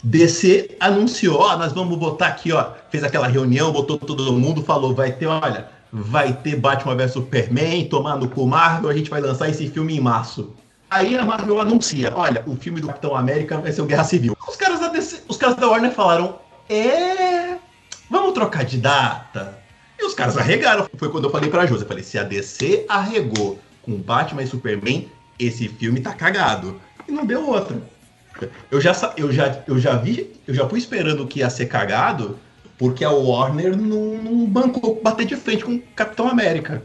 DC 0.04 0.76
anunciou, 0.78 1.40
ó, 1.40 1.56
nós 1.56 1.72
vamos 1.72 1.98
botar 1.98 2.28
aqui, 2.28 2.52
ó, 2.52 2.70
fez 2.90 3.02
aquela 3.02 3.26
reunião, 3.26 3.72
botou 3.72 3.98
todo 3.98 4.32
mundo, 4.32 4.62
falou, 4.62 4.94
vai 4.94 5.10
ter, 5.12 5.26
olha, 5.26 5.68
vai 5.92 6.32
ter 6.32 6.56
Batman 6.56 6.94
vs 6.94 7.12
Superman, 7.12 7.86
tomar 7.86 8.16
no 8.16 8.28
cu 8.28 8.46
Marvel, 8.46 8.88
a 8.88 8.94
gente 8.94 9.10
vai 9.10 9.20
lançar 9.20 9.48
esse 9.48 9.68
filme 9.68 9.96
em 9.96 10.00
março. 10.00 10.54
Aí 10.90 11.16
a 11.16 11.24
Marvel 11.24 11.60
anuncia, 11.60 12.12
olha, 12.14 12.42
o 12.46 12.56
filme 12.56 12.80
do 12.80 12.86
Capitão 12.88 13.14
América 13.16 13.58
vai 13.58 13.72
ser 13.72 13.82
o 13.82 13.86
Guerra 13.86 14.04
Civil. 14.04 14.36
Os 14.46 14.56
caras 14.56 14.80
da 14.80 14.88
DC, 14.88 15.22
os 15.28 15.36
caras 15.36 15.56
da 15.56 15.68
Warner 15.68 15.92
falaram, 15.92 16.38
é, 16.68 17.39
vamos 18.10 18.32
trocar 18.34 18.64
de 18.64 18.76
data. 18.78 19.58
E 19.98 20.04
os 20.04 20.14
caras 20.14 20.36
arregaram. 20.36 20.88
Foi 20.96 21.08
quando 21.10 21.24
eu 21.24 21.30
falei 21.30 21.48
pra 21.50 21.66
Josi, 21.66 21.82
eu 21.82 21.88
falei, 21.88 22.02
se 22.02 22.18
a 22.18 22.22
DC 22.24 22.84
arregou 22.88 23.58
com 23.82 23.96
Batman 23.96 24.42
e 24.42 24.46
Superman, 24.46 25.10
esse 25.38 25.68
filme 25.68 26.00
tá 26.00 26.12
cagado. 26.14 26.80
E 27.08 27.12
não 27.12 27.24
deu 27.24 27.46
outra. 27.48 27.80
Eu 28.70 28.80
já, 28.80 28.92
eu 29.16 29.30
já, 29.30 29.62
eu 29.66 29.78
já 29.78 29.96
vi, 29.96 30.40
eu 30.46 30.54
já 30.54 30.66
fui 30.68 30.78
esperando 30.78 31.26
que 31.26 31.40
ia 31.40 31.50
ser 31.50 31.66
cagado, 31.66 32.38
porque 32.78 33.04
a 33.04 33.10
Warner 33.10 33.76
não, 33.76 34.16
não 34.22 34.46
bancou 34.46 34.98
bater 35.02 35.26
de 35.26 35.36
frente 35.36 35.64
com 35.64 35.74
o 35.74 35.82
Capitão 35.94 36.28
América. 36.28 36.82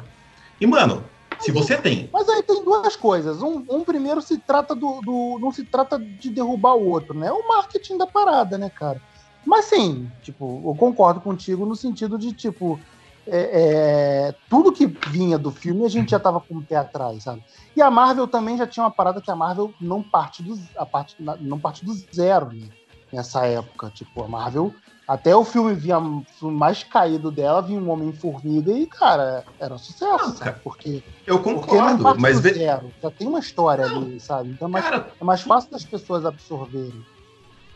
E, 0.60 0.68
mano, 0.68 1.04
se 1.40 1.52
você 1.52 1.78
tem. 1.78 2.10
Mas 2.12 2.28
aí 2.28 2.44
tem 2.44 2.64
duas 2.64 2.96
coisas. 2.98 3.42
Um, 3.42 3.64
um 3.70 3.84
primeiro 3.86 4.22
se 4.22 4.38
trata 4.40 4.76
do, 4.76 5.00
do- 5.02 5.38
Não 5.40 5.52
se 5.52 5.64
trata 5.64 5.98
de 5.98 6.30
derrubar 6.30 6.76
o 6.76 6.90
outro, 6.90 7.18
né? 7.18 7.28
É 7.28 7.32
o 7.32 7.48
marketing 7.48 7.98
da 7.98 8.08
parada, 8.08 8.58
né, 8.58 8.70
cara? 8.70 9.02
Mas 9.46 9.66
sim, 9.66 10.10
tipo, 10.22 10.62
eu 10.66 10.76
concordo 10.76 11.22
contigo 11.22 11.66
no 11.66 11.76
sentido 11.76 12.18
de, 12.18 12.34
tipo, 12.34 12.80
é, 13.28 14.30
é, 14.30 14.36
tudo 14.50 14.72
que 14.72 14.86
vinha 14.86 15.38
do 15.38 15.52
filme 15.52 15.86
a 15.86 15.90
gente 15.90 16.12
já 16.12 16.20
tava 16.20 16.40
com 16.40 16.56
o 16.58 16.64
pé 16.64 16.76
atrás, 16.76 17.24
sabe? 17.24 17.44
E 17.76 17.82
a 17.82 17.90
Marvel 17.90 18.28
também 18.28 18.58
já 18.58 18.68
tinha 18.68 18.84
uma 18.84 18.92
parada 18.92 19.22
que 19.22 19.32
a 19.32 19.36
Marvel 19.36 19.74
não 19.80 20.02
parte 20.02 20.44
do, 20.44 20.60
a 20.78 20.86
parte, 20.86 21.16
não 21.20 21.60
parte 21.60 21.84
do 21.86 21.94
zero, 22.14 22.52
né? 22.54 22.68
Nessa 23.12 23.46
época. 23.46 23.92
Tipo, 23.94 24.24
a 24.24 24.28
Marvel. 24.28 24.74
Até 25.08 25.36
o 25.36 25.44
filme 25.44 25.76
vinha 25.76 26.02
filme 26.40 26.58
mais 26.58 26.84
caído 26.84 27.30
dela, 27.30 27.62
vinha 27.62 27.80
um 27.80 27.92
Homem-Formiga 27.92 28.72
e, 28.72 28.88
cara, 28.88 29.44
era 29.60 29.76
um 29.76 29.78
sucesso, 29.78 30.30
Ah, 30.30 30.32
sabe? 30.32 30.60
Porque 30.64 31.04
Eu 31.28 31.40
porque 31.40 31.54
não 31.54 31.62
concordo, 31.62 32.04
parte 32.04 32.22
mas 32.22 32.38
zero. 32.38 32.92
Já 33.02 33.12
tem 33.12 33.28
uma 33.28 33.40
história 33.40 33.86
ali, 33.86 34.20
sabe? 34.20 34.50
Então 34.50 34.68
é 34.68 34.72
mais, 34.72 34.86
cara, 34.86 35.12
é 35.20 35.24
mais 35.24 35.42
fácil 35.42 35.70
das 35.70 35.86
pessoas 35.86 36.26
absorverem. 36.26 37.06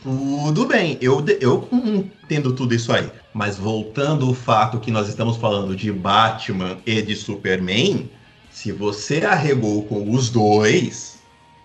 Tudo 0.02 0.66
bem, 0.66 0.98
eu, 1.02 1.24
eu 1.42 1.68
entendo 1.72 2.54
tudo 2.54 2.74
isso 2.74 2.92
aí. 2.94 3.10
Mas 3.34 3.58
voltando 3.58 4.28
ao 4.28 4.34
fato 4.34 4.80
que 4.80 4.92
nós 4.92 5.10
estamos 5.10 5.38
falando 5.38 5.76
de 5.76 5.92
Batman 5.92 6.78
e 6.86 7.02
de 7.02 7.16
Superman, 7.16 8.10
se 8.50 8.72
você 8.72 9.26
arregou 9.26 9.84
com 9.84 10.12
os 10.12 10.30
dois 10.30 11.20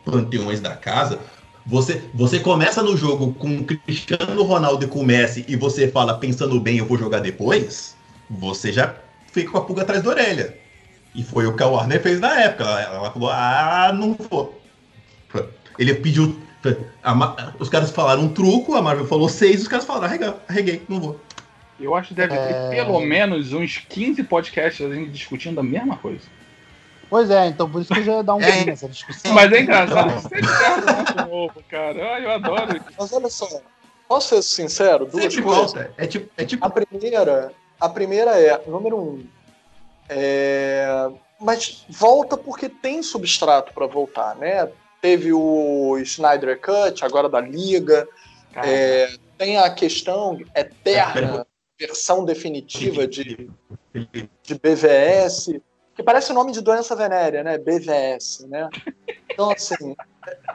panteões 0.05 0.61
da 0.61 0.75
casa, 0.77 1.21
você, 1.65 2.03
você 2.13 2.41
começa 2.41 2.83
no 2.83 2.97
jogo 2.97 3.33
com 3.35 3.65
Cristiano 3.65 4.43
Ronaldo 4.43 4.85
e 4.85 4.89
com 4.89 5.01
o 5.01 5.05
Messi 5.05 5.45
e 5.49 5.57
você 5.57 5.89
fala, 5.89 6.19
pensando 6.19 6.61
bem, 6.61 6.79
eu 6.79 6.87
vou 6.87 6.99
jogar 6.99 7.21
depois, 7.21 7.97
você 8.29 8.73
já 8.73 8.95
fica 9.33 9.51
com 9.51 9.59
a 9.59 9.65
pulga 9.65 9.83
atrás 9.83 10.03
da 10.03 10.11
orelha. 10.11 10.59
E 11.15 11.23
foi 11.23 11.47
o 11.47 11.55
que 11.55 11.63
a 11.63 11.67
Warner 11.67 12.03
fez 12.03 12.19
na 12.19 12.41
época. 12.41 12.65
Ela, 12.65 12.97
ela 12.97 13.11
falou, 13.13 13.31
ah, 13.31 13.93
não 13.95 14.15
vou. 14.15 14.61
Ele 15.79 15.95
pediu 15.95 16.37
os 17.59 17.69
caras 17.69 17.91
falaram 17.91 18.23
um 18.23 18.29
truco, 18.33 18.75
a 18.75 18.83
Marvel 18.83 19.07
falou 19.07 19.29
seis, 19.29 19.63
os 19.63 19.69
caras 19.69 19.85
falaram, 19.85 20.07
arreguei, 20.07 20.35
arreguei 20.49 20.83
não 20.89 21.01
vou. 21.01 21.21
Eu 21.81 21.95
acho 21.95 22.09
que 22.09 22.15
deve 22.15 22.35
É. 22.35 22.71
ter 22.71 22.85
pelo 22.85 23.01
menos 23.01 23.53
uns 23.53 23.79
15 23.89 24.23
podcasts 24.25 24.85
a 24.85 24.95
gente 24.95 25.11
discutindo 25.11 25.59
a 25.59 25.63
mesma 25.63 25.97
coisa. 25.97 26.23
Pois 27.11 27.31
é, 27.31 27.47
então 27.49 27.69
por 27.69 27.83
isso 27.83 27.93
que 27.93 28.01
eu 28.01 28.05
já 28.05 28.13
ia 28.17 28.23
dar 28.23 28.35
um 28.35 28.41
É. 28.41 28.65
nessa 28.65 28.89
discussão. 28.89 29.33
Mas 29.35 29.53
é 29.53 29.61
engraçado, 29.61 30.11
você 30.21 30.37
é 30.37 30.95
muito 30.97 31.29
novo, 31.29 31.63
cara. 31.69 32.15
Ai, 32.15 32.25
eu 32.25 32.31
adoro 32.31 32.77
isso. 32.77 32.87
Mas 32.99 33.13
olha 33.13 33.29
só, 33.29 33.49
posso 34.09 34.29
ser 34.29 34.43
sincero? 34.43 35.05
Duas 35.07 35.25
Sempre 35.25 35.43
coisas. 35.43 35.73
volta. 35.73 35.93
É 35.99 36.07
tipo, 36.07 36.31
é 36.37 36.45
tipo 36.45 36.65
A 36.65 36.71
primeira, 36.71 37.53
a 37.81 37.89
primeira 37.89 38.41
é, 38.41 38.61
número 38.67 38.97
um, 38.99 39.25
é, 40.09 41.09
mas 41.41 41.85
volta 41.89 42.37
porque 42.37 42.69
tem 42.69 43.03
substrato 43.03 43.73
para 43.73 43.87
voltar, 43.87 44.35
né? 44.37 44.69
Teve 45.05 45.35
o 45.35 45.99
Snyder 45.99 46.59
Cut, 46.59 47.05
agora 47.05 47.29
da 47.29 47.39
Liga, 47.39 48.09
é, 48.57 49.19
tem 49.37 49.59
a 49.59 49.69
questão 49.69 50.39
eterna, 50.57 51.47
versão 51.79 52.25
definitiva 52.25 53.07
de, 53.07 53.51
de 54.43 54.55
BVS, 54.55 55.61
que 55.95 56.03
parece 56.03 56.31
o 56.33 56.35
nome 56.35 56.53
de 56.53 56.63
doença 56.63 56.97
venérea, 56.97 57.45
né? 57.45 57.59
BVS, 57.59 58.47
né? 58.49 58.67
Então, 59.31 59.51
assim, 59.51 59.95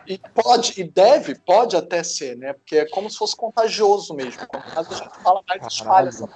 e 0.07 0.17
pode, 0.17 0.81
e 0.81 0.83
deve, 0.83 1.35
pode 1.35 1.75
até 1.75 2.01
ser, 2.01 2.35
né? 2.35 2.53
Porque 2.53 2.77
é 2.77 2.89
como 2.89 3.07
se 3.07 3.19
fosse 3.19 3.35
contagioso 3.35 4.15
mesmo. 4.15 4.41
Mais 4.51 4.91
a 4.91 4.95
gente 4.95 5.17
fala, 5.21 5.43
mais 5.47 5.67
espalha 5.71 6.09
essa 6.09 6.27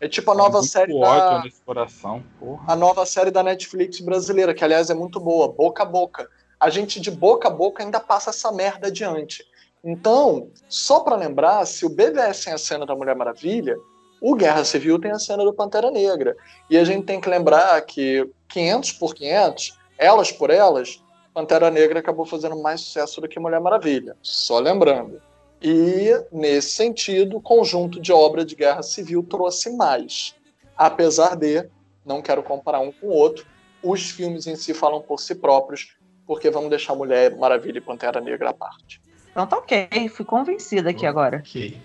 É 0.00 0.08
tipo 0.08 0.28
a 0.32 0.34
nova 0.34 0.58
muito 0.58 0.72
série 0.72 0.98
da, 0.98 1.44
coração, 1.64 2.24
a 2.66 2.74
nova 2.74 3.06
série 3.06 3.30
da 3.30 3.44
Netflix 3.44 4.00
brasileira, 4.00 4.52
que 4.52 4.64
aliás 4.64 4.90
é 4.90 4.94
muito 4.94 5.20
boa, 5.20 5.46
boca 5.46 5.84
a 5.84 5.86
boca. 5.86 6.28
A 6.58 6.70
gente 6.70 7.00
de 7.00 7.10
boca 7.10 7.48
a 7.48 7.50
boca 7.50 7.82
ainda 7.82 8.00
passa 8.00 8.30
essa 8.30 8.50
merda 8.50 8.88
adiante. 8.88 9.44
Então, 9.82 10.50
só 10.68 11.00
pra 11.00 11.16
lembrar, 11.16 11.64
se 11.66 11.86
o 11.86 11.88
BVS 11.88 12.44
tem 12.44 12.52
a 12.52 12.58
cena 12.58 12.84
da 12.84 12.94
Mulher 12.94 13.14
Maravilha, 13.14 13.76
o 14.20 14.34
Guerra 14.34 14.64
Civil 14.64 14.98
tem 14.98 15.12
a 15.12 15.18
cena 15.18 15.44
do 15.44 15.52
Pantera 15.52 15.90
Negra. 15.90 16.36
E 16.68 16.76
a 16.76 16.84
gente 16.84 17.06
tem 17.06 17.20
que 17.20 17.28
lembrar 17.28 17.80
que 17.82 18.28
500 18.48 18.92
por 18.92 19.14
500, 19.14 19.78
elas 19.96 20.32
por 20.32 20.50
elas, 20.50 21.02
Pantera 21.32 21.70
Negra 21.70 22.00
acabou 22.00 22.26
fazendo 22.26 22.60
mais 22.60 22.80
sucesso 22.80 23.20
do 23.20 23.28
que 23.28 23.38
Mulher 23.38 23.60
Maravilha. 23.60 24.16
Só 24.22 24.58
lembrando. 24.58 25.22
E, 25.62 26.10
nesse 26.32 26.70
sentido, 26.70 27.36
o 27.36 27.40
conjunto 27.40 28.00
de 28.00 28.12
obra 28.12 28.44
de 28.44 28.54
Guerra 28.54 28.82
Civil 28.82 29.22
trouxe 29.22 29.70
mais. 29.70 30.34
Apesar 30.76 31.36
de, 31.36 31.68
não 32.04 32.22
quero 32.22 32.42
comparar 32.42 32.80
um 32.80 32.92
com 32.92 33.08
o 33.08 33.12
outro, 33.12 33.46
os 33.82 34.10
filmes 34.10 34.46
em 34.46 34.56
si 34.56 34.74
falam 34.74 35.00
por 35.00 35.20
si 35.20 35.34
próprios, 35.34 35.96
porque 36.28 36.50
vamos 36.50 36.68
deixar 36.68 36.94
Mulher 36.94 37.34
Maravilha 37.34 37.78
e 37.78 37.80
Pantera 37.80 38.20
Negra 38.20 38.50
à 38.50 38.52
parte. 38.52 39.00
Então 39.30 39.46
tá 39.46 39.56
ok, 39.56 39.88
fui 40.10 40.26
convencida 40.26 40.90
aqui 40.90 41.06
agora. 41.06 41.38
Ok. 41.38 41.80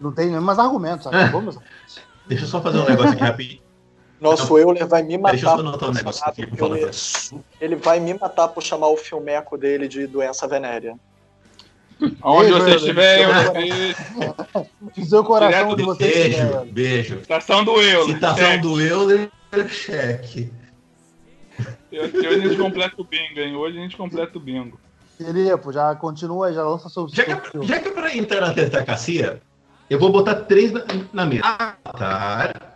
Não 0.00 0.10
tem 0.10 0.28
nem 0.28 0.40
mais 0.40 0.58
argumentos, 0.58 1.04
sabe? 1.04 1.30
Vamos. 1.30 1.56
Deixa 2.26 2.44
eu 2.44 2.48
só 2.48 2.60
fazer 2.60 2.78
um 2.78 2.88
negócio 2.88 3.12
aqui 3.12 3.22
rapidinho. 3.22 3.62
Nosso 4.20 4.58
Euler 4.58 4.86
vai 4.86 5.02
me 5.02 5.16
Deixa 5.18 5.46
eu 5.46 5.50
matar. 5.50 5.56
só 5.56 5.60
anotar 5.60 5.90
um 5.90 5.92
negócio 5.92 6.26
aqui 6.26 6.48
Euler. 6.58 6.90
Ele 7.60 7.76
vai 7.76 8.00
me 8.00 8.14
matar 8.14 8.48
por 8.48 8.62
chamar 8.62 8.88
o 8.88 8.96
filmeco 8.96 9.56
dele 9.56 9.86
de 9.86 10.06
doença 10.08 10.48
venérea. 10.48 10.98
Onde 12.22 12.50
você 12.50 12.74
estiver, 12.74 13.22
eu 13.22 13.52
beijo. 13.54 15.20
O 15.20 15.24
coração 15.24 15.48
Direto 15.48 15.76
de 15.76 15.82
vocês. 15.84 16.36
Beijo, 16.36 16.64
beijo. 16.72 17.20
Citação 17.20 17.64
do 17.64 17.80
eu. 17.80 18.06
Citação 18.06 18.60
do 18.60 18.80
Euler, 18.80 19.30
cheque. 19.68 20.50
Hoje 22.00 22.26
a 22.26 22.38
gente 22.38 22.56
completa 22.56 22.94
o 22.98 23.04
bingo, 23.04 23.38
hein? 23.40 23.54
Hoje 23.56 23.78
a 23.78 23.82
gente 23.82 23.96
completa 23.96 24.36
o 24.36 24.40
bingo. 24.40 24.78
Filipe, 25.16 25.72
já 25.72 25.94
continua, 25.94 26.52
já 26.52 26.62
lança 26.64 26.88
seu. 26.88 27.08
Já 27.08 27.24
seu- 27.24 27.40
que, 27.60 27.66
já 27.66 27.78
que 27.80 27.88
é 27.88 27.92
pra 27.92 28.16
entrar 28.16 28.40
na 28.40 28.52
tetacacia, 28.52 29.40
eu 29.88 29.98
vou 29.98 30.10
botar 30.10 30.34
três 30.34 30.72
na, 30.72 30.84
na 31.12 31.24
mesa. 31.26 31.44
Avatar, 31.44 32.74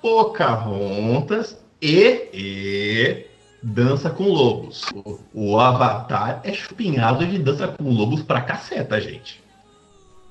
Pocahontas 0.00 1.58
e, 1.82 2.28
e 2.32 3.26
Dança 3.62 4.10
com 4.10 4.24
Lobos. 4.24 4.84
O, 4.94 5.18
o 5.34 5.60
Avatar 5.60 6.40
é 6.44 6.52
chupinhado 6.52 7.26
de 7.26 7.38
Dança 7.38 7.68
com 7.68 7.90
Lobos 7.90 8.22
pra 8.22 8.40
caceta, 8.40 9.00
gente. 9.00 9.42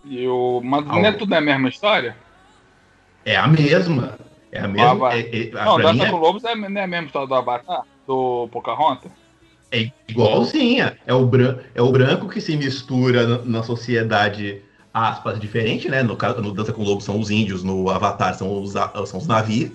E 0.05 0.27
o... 0.27 0.61
Mas 0.63 0.85
não 0.85 1.05
é 1.05 1.11
tudo 1.11 1.33
a 1.33 1.41
mesma 1.41 1.67
história? 1.67 2.15
É 3.25 3.35
a 3.35 3.47
mesma. 3.47 4.17
É 4.51 4.59
a 4.61 4.67
mesma. 4.67 5.13
É, 5.13 5.19
é, 5.19 5.51
Não, 5.51 5.77
Dança 5.79 6.03
é- 6.05 6.11
com 6.11 6.17
Lobos 6.17 6.43
é, 6.43 6.55
não 6.55 6.79
é 6.79 6.83
a 6.83 6.87
mesma 6.87 7.07
história 7.07 7.27
do 7.27 7.35
Avatar? 7.35 7.81
Do 8.07 8.47
Pocahontas? 8.51 9.11
É 9.71 9.89
igualzinha. 10.07 10.97
É 11.05 11.13
o, 11.13 11.25
bran 11.25 11.57
é 11.73 11.81
o 11.81 11.91
branco 11.91 12.29
que 12.29 12.39
se 12.39 12.55
mistura 12.55 13.25
na, 13.27 13.37
na 13.39 13.63
sociedade, 13.63 14.61
aspas, 14.93 15.39
diferente, 15.39 15.89
né? 15.89 16.03
No, 16.03 16.15
caso, 16.15 16.41
no 16.41 16.53
Dança 16.53 16.71
com 16.71 16.83
Lobos 16.83 17.03
são 17.03 17.19
os 17.19 17.29
índios, 17.29 17.63
no 17.63 17.89
Avatar 17.89 18.35
são 18.37 18.61
os, 18.61 18.73
são 19.09 19.19
os 19.19 19.27
navios, 19.27 19.71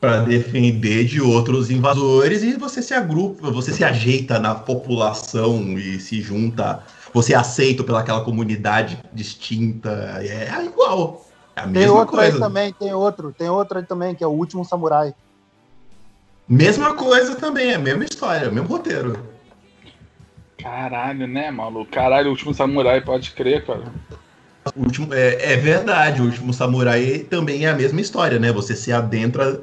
para 0.00 0.20
defender 0.20 1.04
de 1.04 1.20
outros 1.20 1.70
invasores 1.70 2.42
e 2.42 2.54
você 2.54 2.82
se 2.82 2.94
agrupa, 2.94 3.50
você 3.50 3.72
se 3.72 3.82
ajeita 3.82 4.38
na 4.38 4.54
população 4.54 5.78
e 5.78 5.98
se 5.98 6.20
junta, 6.20 6.82
você 7.12 7.32
é 7.32 7.36
aceito 7.36 7.84
pelaquela 7.84 8.22
comunidade 8.22 8.98
distinta. 9.12 9.90
É 10.20 10.64
igual. 10.64 11.26
É 11.56 11.60
a 11.60 11.64
Tem 11.64 11.72
mesma 11.72 12.00
outro 12.00 12.20
aí 12.20 12.30
coisa. 12.30 12.44
também, 12.46 12.72
tem 12.72 12.92
outro, 12.92 13.34
tem 13.36 13.48
outro 13.48 13.78
aí 13.78 13.84
também, 13.84 14.14
que 14.14 14.22
é 14.22 14.26
o 14.26 14.30
último 14.30 14.64
samurai. 14.64 15.14
Mesma 16.48 16.94
coisa 16.94 17.36
também, 17.36 17.70
é 17.70 17.74
a 17.74 17.78
mesma 17.78 18.04
história, 18.04 18.50
mesmo 18.50 18.68
roteiro. 18.68 19.18
Caralho, 20.58 21.26
né, 21.26 21.50
maluco? 21.50 21.90
Caralho, 21.90 22.28
o 22.28 22.30
último 22.30 22.54
samurai, 22.54 23.00
pode 23.00 23.30
crer, 23.32 23.64
cara. 23.64 23.84
O 24.74 24.80
último, 24.84 25.12
é, 25.12 25.52
é 25.52 25.56
verdade, 25.56 26.22
o 26.22 26.24
último 26.24 26.52
samurai 26.52 27.18
também 27.28 27.66
é 27.66 27.70
a 27.70 27.74
mesma 27.74 28.00
história, 28.00 28.38
né? 28.38 28.50
Você 28.52 28.74
se 28.74 28.92
adentra. 28.92 29.60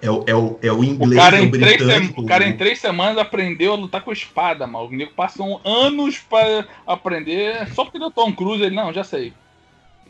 É, 0.00 0.10
o- 0.10 0.24
é, 0.26 0.34
o, 0.34 0.58
é 0.62 0.72
o 0.72 0.78
O 0.78 0.84
inglês, 0.84 1.22
cara, 1.22 1.36
o 1.36 1.44
em 1.44 1.50
três 1.50 1.76
britânico. 1.76 2.14
sema- 2.14 2.24
o 2.24 2.26
cara 2.26 2.46
em 2.48 2.56
três 2.56 2.78
semanas 2.80 3.18
aprendeu 3.18 3.72
a 3.74 3.76
lutar 3.76 4.02
com 4.02 4.10
espada, 4.10 4.66
maluco. 4.66 4.94
O 4.94 4.96
nego 4.96 5.12
passou 5.12 5.60
anos 5.64 6.18
pra 6.18 6.66
aprender. 6.86 7.68
Só 7.74 7.84
porque 7.84 7.98
deu 7.98 8.10
Tom 8.10 8.32
Cruise, 8.32 8.62
ele, 8.62 8.74
não, 8.74 8.92
já 8.92 9.04
sei. 9.04 9.32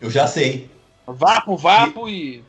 Eu 0.00 0.08
já 0.10 0.26
sei. 0.28 0.70
Vapo, 1.06 1.56
vapo 1.56 2.08
e. 2.08 2.44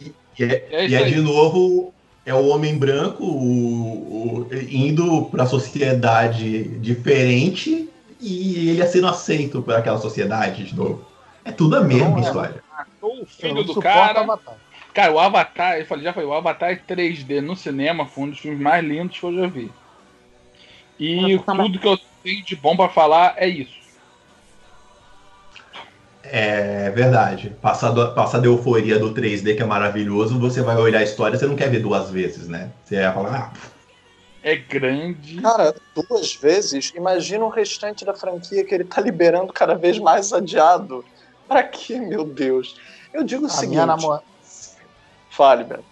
E 0.00 0.12
é, 0.44 0.66
É 0.70 0.88
e 0.88 0.94
é 0.94 1.04
de 1.04 1.20
novo, 1.20 1.92
é 2.24 2.34
o 2.34 2.46
homem 2.48 2.76
branco 2.76 3.24
o- 3.24 4.42
o- 4.42 4.48
indo 4.70 5.26
para 5.26 5.44
a 5.44 5.46
sociedade 5.46 6.64
diferente 6.78 7.88
e 8.20 8.70
ele 8.70 8.82
é 8.82 8.86
sendo 8.86 9.06
aceito 9.06 9.62
por 9.62 9.74
aquela 9.74 9.98
sociedade 9.98 10.64
de 10.64 10.74
novo. 10.74 11.04
É 11.44 11.52
tudo 11.52 11.76
a 11.76 11.80
mesma 11.80 12.10
Não, 12.10 12.18
é. 12.18 12.20
história. 12.22 12.64
Matou 12.76 13.22
o 13.22 13.26
filho 13.26 13.62
do 13.62 13.80
cara. 13.80 14.20
Avatar. 14.20 14.54
Cara, 14.92 15.12
o 15.12 15.18
Avatar, 15.20 15.78
eu 15.78 15.86
falei, 15.86 16.04
já 16.04 16.12
falei, 16.12 16.28
o 16.28 16.32
Avatar 16.32 16.70
é 16.70 16.76
3D 16.76 17.40
no 17.40 17.54
cinema 17.54 18.06
foi 18.06 18.24
um 18.24 18.30
dos 18.30 18.38
filmes 18.38 18.60
mais 18.60 18.84
lindos 18.84 19.18
que 19.18 19.24
eu 19.24 19.34
já 19.34 19.46
vi. 19.46 19.70
E 20.98 21.38
também. 21.40 21.66
tudo 21.66 21.78
que 21.78 21.86
eu 21.86 21.98
tenho 22.22 22.42
de 22.42 22.56
bom 22.56 22.74
pra 22.74 22.88
falar 22.88 23.34
é 23.36 23.46
isso. 23.46 23.74
É 26.30 26.90
verdade. 26.90 27.50
Passado, 27.60 28.12
passada 28.14 28.46
a 28.46 28.50
euforia 28.50 28.98
do 28.98 29.12
3D, 29.14 29.56
que 29.56 29.62
é 29.62 29.66
maravilhoso, 29.66 30.38
você 30.38 30.62
vai 30.62 30.76
olhar 30.76 31.00
a 31.00 31.04
história, 31.04 31.38
você 31.38 31.46
não 31.46 31.56
quer 31.56 31.70
ver 31.70 31.80
duas 31.80 32.10
vezes, 32.10 32.48
né? 32.48 32.70
Você 32.84 33.00
vai 33.02 33.12
falar, 33.14 33.52
ah, 33.54 33.58
É 34.42 34.56
grande. 34.56 35.40
Cara, 35.40 35.74
duas 35.94 36.34
vezes, 36.34 36.92
imagina 36.94 37.44
o 37.44 37.48
restante 37.48 38.04
da 38.04 38.14
franquia 38.14 38.64
que 38.64 38.74
ele 38.74 38.84
tá 38.84 39.00
liberando 39.00 39.52
cada 39.52 39.74
vez 39.74 39.98
mais 39.98 40.32
adiado. 40.32 41.04
Pra 41.48 41.62
quê, 41.62 41.98
meu 42.00 42.24
Deus? 42.24 42.76
Eu 43.12 43.22
digo 43.24 43.44
o 43.44 43.46
A 43.46 43.50
seguinte. 43.50 43.70
minha 43.70 43.86
namorada. 43.86 44.24
Fale, 45.30 45.64
Beto. 45.64 45.84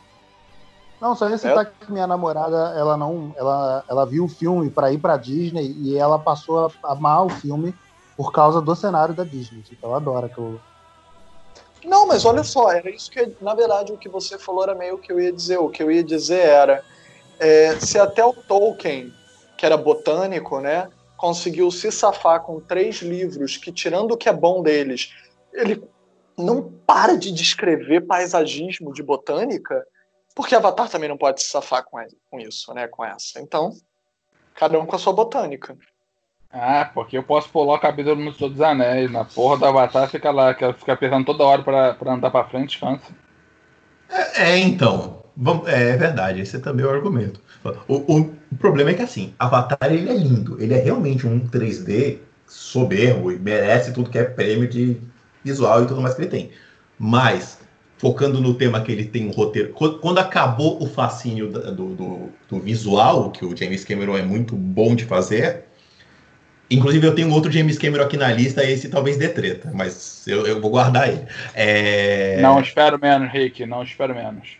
Não, 1.00 1.14
só 1.14 1.28
ia 1.28 1.36
citar 1.36 1.66
que 1.66 1.92
minha 1.92 2.06
namorada, 2.06 2.74
ela 2.78 2.96
não, 2.96 3.34
ela, 3.36 3.84
ela 3.88 4.06
viu 4.06 4.24
o 4.24 4.28
filme 4.28 4.70
para 4.70 4.90
ir 4.90 4.98
para 4.98 5.16
Disney 5.18 5.74
e 5.78 5.98
ela 5.98 6.18
passou 6.18 6.72
a 6.82 6.92
amar 6.92 7.26
o 7.26 7.28
filme 7.28 7.74
por 8.16 8.32
causa 8.32 8.60
do 8.60 8.74
cenário 8.74 9.14
da 9.14 9.24
Disney. 9.24 9.64
Então 9.70 9.90
ela 9.90 9.98
adora 9.98 10.28
que 10.28 10.38
eu 10.38 10.60
Não, 11.84 12.06
mas 12.06 12.24
olha 12.24 12.44
só, 12.44 12.70
era 12.70 12.90
isso 12.90 13.10
que, 13.10 13.34
na 13.40 13.54
verdade, 13.54 13.92
o 13.92 13.98
que 13.98 14.08
você 14.08 14.38
falou 14.38 14.62
era 14.62 14.74
meio 14.74 14.98
que 14.98 15.12
eu 15.12 15.20
ia 15.20 15.32
dizer. 15.32 15.58
O 15.58 15.68
que 15.68 15.82
eu 15.82 15.90
ia 15.90 16.02
dizer 16.02 16.40
era, 16.40 16.84
é, 17.38 17.78
se 17.80 17.98
até 17.98 18.24
o 18.24 18.32
Tolkien, 18.32 19.12
que 19.56 19.66
era 19.66 19.76
botânico, 19.76 20.60
né, 20.60 20.88
conseguiu 21.16 21.70
se 21.70 21.90
safar 21.90 22.42
com 22.42 22.60
três 22.60 22.96
livros 22.96 23.56
que, 23.56 23.72
tirando 23.72 24.12
o 24.12 24.16
que 24.16 24.28
é 24.28 24.32
bom 24.32 24.62
deles, 24.62 25.12
ele 25.52 25.82
não 26.36 26.62
para 26.86 27.16
de 27.16 27.30
descrever 27.32 28.02
paisagismo 28.02 28.92
de 28.92 29.02
botânica, 29.02 29.86
porque 30.34 30.54
Avatar 30.54 30.88
também 30.88 31.08
não 31.08 31.16
pode 31.16 31.42
se 31.42 31.48
safar 31.48 31.84
com, 31.84 31.98
com 32.30 32.40
isso, 32.40 32.74
né, 32.74 32.88
com 32.88 33.04
essa. 33.04 33.40
Então, 33.40 33.70
cada 34.54 34.78
um 34.78 34.86
com 34.86 34.96
a 34.96 34.98
sua 34.98 35.12
botânica. 35.12 35.76
Ah, 36.56 36.88
porque 36.94 37.18
eu 37.18 37.22
posso 37.24 37.48
pular 37.48 37.74
o 37.74 37.78
capítulo 37.80 38.14
no 38.22 38.32
Senhor 38.32 38.50
dos 38.50 38.60
Anéis. 38.60 39.10
Na 39.10 39.24
porra 39.24 39.58
do 39.58 39.64
Avatar 39.66 40.08
fica 40.08 40.30
lá, 40.30 40.54
que 40.54 40.62
ela 40.62 40.72
fica 40.72 40.92
apertando 40.92 41.24
toda 41.26 41.42
hora 41.42 41.62
pra, 41.62 41.94
pra 41.94 42.14
andar 42.14 42.30
pra 42.30 42.44
frente, 42.44 42.78
cansa. 42.78 43.12
É, 44.08 44.52
é, 44.52 44.58
então. 44.58 45.22
Vamos- 45.36 45.66
é 45.66 45.96
verdade, 45.96 46.40
esse 46.40 46.54
é 46.56 46.60
também 46.60 46.86
o 46.86 46.90
argumento. 46.90 47.40
O, 47.88 47.94
o- 47.94 48.20
o 48.52 48.56
problema 48.56 48.90
é 48.90 48.94
que 48.94 49.02
assim, 49.02 49.34
Avatar 49.36 49.78
ele 49.92 50.08
é 50.08 50.14
lindo, 50.14 50.62
ele 50.62 50.72
é 50.74 50.78
realmente 50.80 51.26
um 51.26 51.40
3D 51.48 52.18
soberbo 52.46 53.32
e 53.32 53.38
merece 53.38 53.92
tudo 53.92 54.08
que 54.10 54.18
é 54.18 54.22
prêmio 54.22 54.68
de 54.68 54.96
visual 55.42 55.82
e 55.82 55.86
tudo 55.88 56.00
mais 56.00 56.14
que 56.14 56.22
ele 56.22 56.30
tem. 56.30 56.50
Mas, 56.96 57.58
focando 57.98 58.40
no 58.40 58.54
tema 58.54 58.80
que 58.80 58.92
ele 58.92 59.06
tem 59.06 59.26
um 59.26 59.32
roteiro, 59.32 59.72
qu- 59.72 59.98
quando 59.98 60.18
acabou 60.18 60.80
o 60.80 60.86
fascínio 60.86 61.50
da- 61.50 61.70
do, 61.72 61.94
do- 61.96 62.28
do 62.48 62.60
visual, 62.60 63.32
que 63.32 63.44
o 63.44 63.56
James 63.56 63.84
Cameron 63.84 64.16
é 64.16 64.22
muito 64.22 64.54
bom 64.54 64.94
de 64.94 65.04
fazer, 65.04 65.64
inclusive 66.70 67.06
eu 67.06 67.14
tenho 67.14 67.30
outro 67.30 67.50
James 67.50 67.78
Cameron 67.78 68.04
aqui 68.04 68.16
na 68.16 68.32
lista, 68.32 68.64
esse 68.64 68.88
talvez 68.88 69.16
dê 69.16 69.28
treta, 69.28 69.70
mas 69.74 70.26
eu, 70.26 70.46
eu 70.46 70.60
vou 70.60 70.70
guardar 70.70 71.08
ele. 71.08 71.26
É... 71.54 72.40
Não 72.40 72.60
espero 72.60 72.98
menos, 72.98 73.30
Rick, 73.32 73.64
não 73.66 73.82
espero 73.82 74.14
menos. 74.14 74.56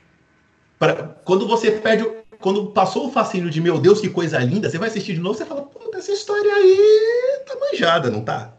Pra- 0.78 1.14
quando 1.24 1.46
você 1.46 1.70
perde. 1.72 2.02
o- 2.04 2.24
Quando 2.40 2.66
passou 2.66 3.06
o 3.06 3.10
fascínio 3.10 3.48
de 3.48 3.58
meu 3.60 3.78
Deus, 3.78 4.00
que 4.00 4.10
coisa 4.10 4.38
linda, 4.38 4.68
você 4.68 4.76
vai 4.76 4.88
assistir 4.88 5.14
de 5.14 5.20
novo 5.20 5.38
você 5.38 5.46
fala, 5.46 5.62
puta, 5.62 5.96
essa 5.96 6.12
história 6.12 6.52
aí 6.52 7.42
tá 7.46 7.56
manjada, 7.58 8.10
não 8.10 8.20
tá? 8.22 8.52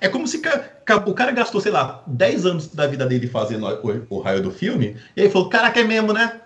É 0.00 0.08
como 0.08 0.26
se 0.26 0.40
o 1.06 1.12
cara 1.14 1.30
gastou, 1.32 1.60
sei 1.60 1.70
lá, 1.70 2.02
10 2.06 2.46
anos 2.46 2.68
da 2.68 2.86
vida 2.86 3.04
dele 3.04 3.26
fazendo 3.26 3.66
o, 3.66 4.16
o 4.16 4.20
raio 4.20 4.40
do 4.42 4.50
filme, 4.50 4.96
e 5.14 5.20
aí 5.20 5.28
falou, 5.28 5.50
caraca, 5.50 5.78
é 5.80 5.84
mesmo, 5.84 6.14
né? 6.14 6.40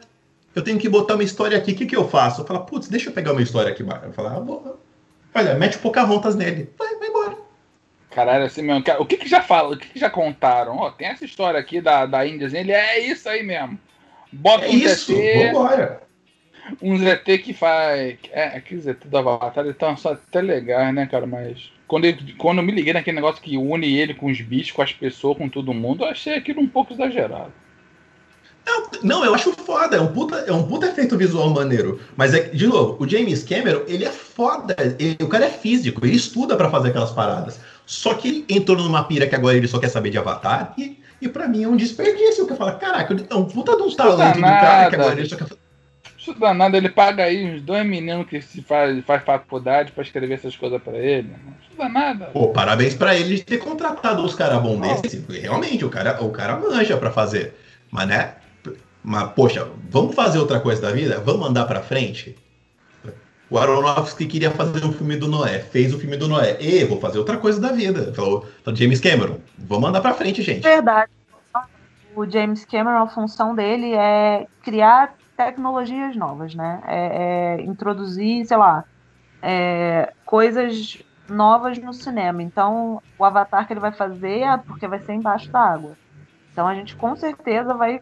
Eu 0.52 0.62
tenho 0.62 0.78
que 0.78 0.88
botar 0.88 1.14
uma 1.14 1.22
história 1.22 1.56
aqui, 1.56 1.72
o 1.72 1.76
que, 1.76 1.86
que 1.86 1.94
eu 1.96 2.08
faço? 2.08 2.40
Eu 2.40 2.46
falo, 2.46 2.60
putz, 2.64 2.88
deixa 2.88 3.08
eu 3.10 3.12
pegar 3.12 3.30
uma 3.32 3.42
história 3.42 3.70
aqui. 3.70 3.82
Eu 3.84 4.12
falo, 4.12 4.28
ah, 4.28 4.40
vou. 4.40 4.83
Olha, 5.34 5.54
mete 5.54 5.78
Pocahontas 5.78 6.36
nele. 6.36 6.70
Vai, 6.78 6.94
vai 6.96 7.08
embora. 7.08 7.36
Caralho, 8.10 8.44
assim 8.44 8.62
mesmo. 8.62 8.84
O 9.00 9.06
que 9.06 9.16
que 9.16 9.28
já 9.28 9.42
fala? 9.42 9.74
O 9.74 9.76
que 9.76 9.88
que 9.88 9.98
já 9.98 10.08
contaram? 10.08 10.76
Ó, 10.78 10.90
tem 10.90 11.08
essa 11.08 11.24
história 11.24 11.58
aqui 11.58 11.80
da, 11.80 12.06
da 12.06 12.24
Índia, 12.26 12.48
ele 12.56 12.70
é 12.70 13.00
isso 13.00 13.28
aí 13.28 13.42
mesmo. 13.42 13.78
Bota 14.32 14.66
É 14.66 14.68
um 14.68 14.72
isso, 14.72 15.12
ZT, 15.12 15.46
vambora. 15.52 16.02
um 16.80 16.96
ZT 16.96 17.38
que 17.38 17.52
faz. 17.52 18.16
É, 18.30 18.44
aquele 18.56 18.80
ZT 18.80 19.08
do 19.08 19.18
Avatar, 19.18 19.64
ele 19.64 19.74
tá 19.74 19.96
só 19.96 20.12
até 20.12 20.40
legal, 20.40 20.92
né, 20.92 21.06
cara? 21.06 21.26
Mas 21.26 21.72
quando, 21.88 22.06
quando 22.36 22.58
eu 22.58 22.64
me 22.64 22.72
liguei 22.72 22.92
naquele 22.92 23.16
negócio 23.16 23.42
que 23.42 23.56
une 23.56 23.98
ele 23.98 24.14
com 24.14 24.26
os 24.26 24.40
bichos, 24.40 24.70
com 24.72 24.82
as 24.82 24.92
pessoas, 24.92 25.36
com 25.36 25.48
todo 25.48 25.74
mundo, 25.74 26.04
eu 26.04 26.08
achei 26.10 26.34
aquilo 26.36 26.60
um 26.60 26.68
pouco 26.68 26.92
exagerado. 26.92 27.52
Não, 28.66 28.88
não, 29.02 29.24
eu 29.24 29.34
acho 29.34 29.52
foda, 29.52 29.96
é 29.96 30.00
um 30.00 30.06
puta, 30.06 30.36
é 30.46 30.52
um 30.52 30.62
puta 30.62 30.86
efeito 30.86 31.16
visual 31.18 31.50
maneiro. 31.50 32.00
Mas, 32.16 32.32
é, 32.32 32.40
de 32.40 32.66
novo, 32.66 32.96
o 33.02 33.08
James 33.08 33.42
Cameron, 33.42 33.82
ele 33.86 34.04
é 34.04 34.10
foda, 34.10 34.74
ele- 34.98 35.18
o 35.20 35.28
cara 35.28 35.46
é 35.46 35.50
físico, 35.50 36.04
ele 36.04 36.16
estuda 36.16 36.56
pra 36.56 36.70
fazer 36.70 36.88
aquelas 36.88 37.10
paradas. 37.10 37.60
Só 37.84 38.14
que 38.14 38.28
ele 38.28 38.44
entrou 38.48 38.76
numa 38.78 39.04
pira 39.04 39.26
que 39.26 39.34
agora 39.34 39.56
ele 39.56 39.68
só 39.68 39.78
quer 39.78 39.88
saber 39.88 40.08
de 40.10 40.16
Avatar, 40.18 40.72
e, 40.78 40.98
e 41.20 41.28
pra 41.28 41.46
mim 41.46 41.64
é 41.64 41.68
um 41.68 41.76
desperdício, 41.76 42.46
que 42.46 42.52
eu 42.52 42.56
falo, 42.56 42.78
caraca, 42.78 43.14
é 43.28 43.34
um 43.34 43.44
puta 43.44 43.76
de 43.76 43.82
um 43.82 43.94
talento 43.94 44.36
do 44.36 44.40
cara 44.40 44.88
que 44.88 44.94
agora 44.94 45.08
nada. 45.10 45.20
ele 45.20 45.28
só 45.28 45.36
quer 45.36 45.46
Isso 46.18 46.32
danado, 46.32 46.74
ele 46.74 46.88
paga 46.88 47.24
aí 47.24 47.44
uns 47.44 47.60
dois 47.60 47.84
meninos 47.86 48.26
que 48.26 48.40
se 48.40 48.62
faz, 48.62 49.04
faz 49.04 49.22
faculdade 49.22 49.92
pra 49.92 50.02
escrever 50.02 50.34
essas 50.34 50.56
coisas 50.56 50.80
pra 50.80 50.96
ele. 50.96 51.28
Isso 51.68 51.76
danada. 51.76 52.26
Pô, 52.32 52.48
parabéns 52.48 52.94
pra 52.94 53.14
ele 53.14 53.36
de 53.36 53.42
ter 53.44 53.58
contratado 53.58 54.24
os 54.24 54.34
caras 54.34 54.62
bons 54.62 54.80
desses. 54.80 55.22
Realmente, 55.28 55.84
o 55.84 55.90
cara, 55.90 56.24
o 56.24 56.30
cara 56.30 56.56
manja 56.56 56.96
pra 56.96 57.10
fazer. 57.10 57.54
Mas, 57.90 58.08
né? 58.08 58.34
Mas, 59.04 59.30
poxa, 59.32 59.68
vamos 59.90 60.14
fazer 60.14 60.38
outra 60.38 60.58
coisa 60.58 60.80
da 60.80 60.90
vida? 60.90 61.20
Vamos 61.20 61.46
andar 61.46 61.66
pra 61.66 61.82
frente? 61.82 62.34
O 63.50 63.58
Aronofsky 63.58 64.26
queria 64.26 64.50
fazer 64.50 64.84
um 64.84 64.92
filme 64.92 65.16
do 65.16 65.28
Noé, 65.28 65.58
fez 65.58 65.92
o 65.92 65.98
filme 65.98 66.16
do 66.16 66.26
Noé. 66.26 66.56
E 66.58 66.84
vou 66.84 66.98
fazer 66.98 67.18
outra 67.18 67.36
coisa 67.36 67.60
da 67.60 67.70
vida. 67.70 68.12
Falou, 68.14 68.46
falou 68.64 68.76
James 68.76 69.00
Cameron, 69.00 69.38
vamos 69.58 69.90
andar 69.90 70.00
pra 70.00 70.14
frente, 70.14 70.42
gente. 70.42 70.62
Verdade. 70.62 71.12
O 72.16 72.28
James 72.28 72.64
Cameron, 72.64 73.02
a 73.02 73.08
função 73.08 73.54
dele 73.54 73.92
é 73.92 74.46
criar 74.62 75.14
tecnologias 75.36 76.16
novas, 76.16 76.54
né? 76.54 76.80
É, 76.86 77.58
é 77.58 77.62
introduzir, 77.62 78.46
sei 78.46 78.56
lá, 78.56 78.84
é, 79.42 80.12
coisas 80.24 81.02
novas 81.28 81.78
no 81.78 81.92
cinema. 81.92 82.42
Então, 82.42 83.02
o 83.18 83.24
Avatar 83.24 83.66
que 83.66 83.72
ele 83.72 83.80
vai 83.80 83.92
fazer 83.92 84.40
é 84.40 84.56
porque 84.56 84.88
vai 84.88 85.00
ser 85.00 85.12
embaixo 85.12 85.50
d'água. 85.50 85.96
Então, 86.52 86.66
a 86.66 86.74
gente 86.74 86.96
com 86.96 87.14
certeza 87.16 87.74
vai, 87.74 88.00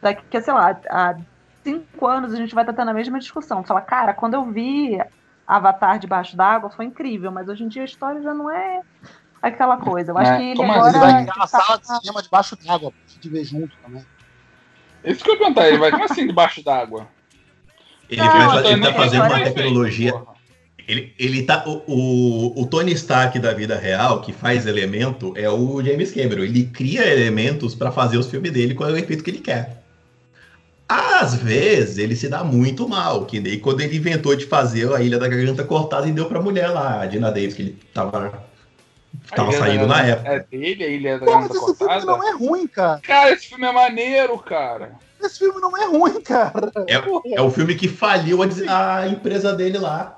daqui, 0.00 0.40
sei 0.40 0.52
lá, 0.52 0.78
há 0.90 1.16
cinco 1.62 2.06
anos 2.06 2.32
a 2.32 2.36
gente 2.36 2.54
vai 2.54 2.62
estar 2.64 2.72
tendo 2.72 2.90
a 2.90 2.94
mesma 2.94 3.18
discussão. 3.18 3.62
Fala, 3.64 3.80
cara, 3.80 4.14
quando 4.14 4.34
eu 4.34 4.44
vi 4.50 4.98
Avatar 5.46 5.98
debaixo 5.98 6.36
d'água 6.36 6.70
foi 6.70 6.84
incrível, 6.84 7.32
mas 7.32 7.48
hoje 7.48 7.64
em 7.64 7.68
dia 7.68 7.82
a 7.82 7.86
história 7.86 8.22
já 8.22 8.34
não 8.34 8.50
é 8.50 8.80
aquela 9.42 9.76
coisa. 9.76 10.12
Eu 10.12 10.18
acho 10.18 10.32
É, 10.32 10.36
que 10.36 10.42
ele 10.42 10.56
como 10.56 10.72
agora 10.72 10.90
Ele 10.90 10.98
vai 10.98 11.22
uma 11.24 11.46
tá- 11.46 11.46
sala 11.46 11.78
de 11.78 11.86
cinema 11.86 12.22
debaixo 12.22 12.56
d'água 12.64 12.90
pra 12.90 13.00
gente 13.14 13.28
ver 13.28 13.44
junto 13.44 13.74
também. 13.82 14.04
Isso 15.04 15.22
que 15.24 15.30
eu 15.30 15.34
ia 15.34 15.38
perguntar, 15.38 15.68
ele 15.68 15.78
vai 15.78 15.90
como 15.90 16.04
assim 16.04 16.26
debaixo 16.26 16.62
d'água? 16.62 17.08
Ele, 18.10 18.22
Não, 18.22 18.28
vai 18.48 18.72
ele 18.72 18.82
tá 18.82 18.92
fazendo 18.94 19.24
uma 19.24 19.40
é 19.40 19.44
tecnologia. 19.50 20.12
porra. 20.12 20.38
Ele, 20.86 21.14
ele 21.18 21.42
tá. 21.42 21.64
O, 21.66 21.82
o, 21.86 22.62
o 22.62 22.66
Tony 22.66 22.92
Stark 22.92 23.38
da 23.38 23.52
vida 23.52 23.76
real, 23.76 24.22
que 24.22 24.32
faz 24.32 24.66
elemento, 24.66 25.34
é 25.36 25.48
o 25.48 25.82
James 25.82 26.10
Cameron. 26.12 26.42
Ele 26.42 26.64
cria 26.64 27.06
elementos 27.06 27.74
pra 27.74 27.92
fazer 27.92 28.16
os 28.16 28.30
filmes 28.30 28.50
dele 28.50 28.74
com 28.74 28.84
o 28.84 28.96
efeito 28.96 29.22
que 29.22 29.30
ele 29.30 29.40
quer. 29.40 29.77
Às 30.88 31.34
vezes 31.34 31.98
ele 31.98 32.16
se 32.16 32.28
dá 32.28 32.42
muito 32.42 32.88
mal, 32.88 33.26
que 33.26 33.38
nem 33.40 33.58
quando 33.60 33.80
ele 33.82 33.96
inventou 33.96 34.34
de 34.34 34.46
fazer 34.46 34.90
a 34.94 35.02
Ilha 35.02 35.18
da 35.18 35.28
Garganta 35.28 35.62
Cortada 35.62 36.08
e 36.08 36.12
deu 36.12 36.26
pra 36.26 36.40
mulher 36.40 36.68
lá, 36.68 37.02
a 37.02 37.06
Dina 37.06 37.30
Davis, 37.30 37.52
que 37.54 37.62
ele 37.62 37.78
tava, 37.92 38.42
tava 39.36 39.52
saindo 39.52 39.86
da- 39.86 39.96
na 39.96 40.02
época. 40.06 40.28
É 40.32 40.40
dele, 40.50 40.84
a 40.84 40.88
Ilha 40.88 41.18
da 41.18 41.26
Pô, 41.26 41.32
mas 41.34 41.48
Garganta 41.48 41.56
esse 41.56 41.76
filme 41.76 41.78
Cortada? 41.78 42.06
não 42.06 42.26
é 42.28 42.32
ruim, 42.32 42.66
cara. 42.66 43.00
Cara, 43.02 43.30
esse 43.32 43.48
filme 43.48 43.66
é 43.66 43.72
maneiro, 43.72 44.38
cara. 44.38 44.92
esse 45.22 45.38
filme 45.40 45.60
não 45.60 45.76
é 45.76 45.84
ruim, 45.86 46.20
cara. 46.22 46.72
É, 46.86 47.34
é 47.34 47.42
o 47.42 47.50
filme 47.50 47.74
que 47.74 47.86
faliu 47.88 48.38
a, 48.42 48.96
a 48.96 49.08
empresa 49.08 49.52
dele 49.52 49.76
lá. 49.78 50.14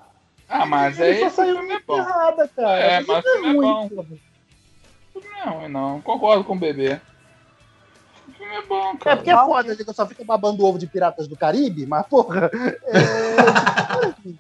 Ah, 0.48 0.66
mas 0.66 0.98
Ele 1.00 1.16
é 1.16 1.20
só 1.20 1.26
esse 1.26 1.36
saiu 1.36 1.56
filme 1.56 1.72
é 1.74 1.80
bom. 1.84 1.98
errada, 1.98 2.48
cara. 2.54 2.80
É, 2.80 2.98
Esse 2.98 3.08
mas 3.08 3.24
filme 3.24 3.40
o 3.40 3.50
filme 3.52 3.58
é 3.58 3.72
bom. 3.72 3.88
porra. 3.88 4.06
O 5.14 5.20
filme 5.20 5.28
não 5.36 5.42
é 5.42 5.56
ruim, 5.56 5.68
não. 5.72 6.00
Concordo 6.00 6.44
com 6.44 6.54
o 6.54 6.58
bebê. 6.58 7.00
Filme 8.51 8.64
é 8.64 8.66
bom, 8.66 8.90
É 8.92 8.96
cara. 8.98 9.16
porque 9.16 9.30
é 9.30 9.36
foda, 9.36 9.72
ele 9.72 9.84
só 9.92 10.07
fica 10.07 10.24
babando 10.24 10.64
ovo 10.64 10.78
de 10.78 10.86
Piratas 10.86 11.28
do 11.28 11.36
Caribe, 11.36 11.86
mas, 11.86 12.07
porra. 12.07 12.51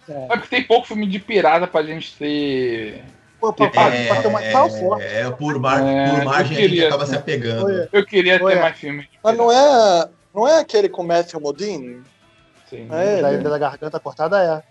É... 0.08 0.24
É 0.32 0.36
porque 0.36 0.48
tem 0.48 0.62
pouco 0.64 0.86
filme 0.86 1.06
de 1.06 1.18
pirata 1.18 1.66
pra 1.66 1.82
gente 1.82 2.14
ter. 2.16 3.02
Pô, 3.40 3.52
pra, 3.52 3.68
pra, 3.70 3.90
pra 3.90 4.22
ter 4.22 4.28
uma 4.28 4.42
É, 4.42 4.52
sal 4.52 4.68
forte. 4.70 5.04
é, 5.04 5.30
por, 5.30 5.58
mar, 5.58 5.82
É, 5.82 6.10
por 6.10 6.24
margem 6.24 6.26
eu 6.26 6.34
a 6.34 6.42
gente 6.44 6.56
queria, 6.68 6.88
acaba 6.88 7.06
se 7.06 7.16
apegando. 7.16 7.64
Olha. 7.66 7.88
Eu 7.92 8.04
queria 8.06 8.38
ter 8.38 8.60
mais 8.60 8.76
filmes 8.78 9.06
de 9.10 9.18
Mas 9.22 9.36
não 9.36 9.50
é, 9.50 10.08
não 10.34 10.46
é 10.46 10.58
aquele 10.60 10.88
com 10.88 11.02
Matthew 11.02 11.40
Modine? 11.40 12.02
Sim. 12.68 12.86
É, 12.90 13.20
Da 13.22 13.48
da 13.50 13.58
Garganta 13.58 13.98
Cortada 13.98 14.42
é. 14.42 14.62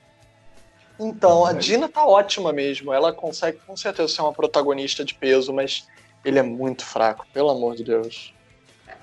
Então, 1.04 1.46
a 1.46 1.54
Dina 1.54 1.88
tá 1.90 2.06
ótima 2.06 2.52
mesmo. 2.54 2.94
Ela 2.94 3.12
consegue 3.12 3.58
com 3.66 3.76
certeza 3.76 4.08
ser 4.14 4.22
uma 4.22 4.34
protagonista 4.34 5.04
de 5.04 5.14
peso, 5.16 5.52
mas 5.54 5.88
ele 6.24 6.38
é 6.40 6.44
muito 6.44 6.86
fraco, 6.86 7.26
pelo 7.34 7.50
amor 7.50 7.76
de 7.76 7.84
Deus. 7.84 8.34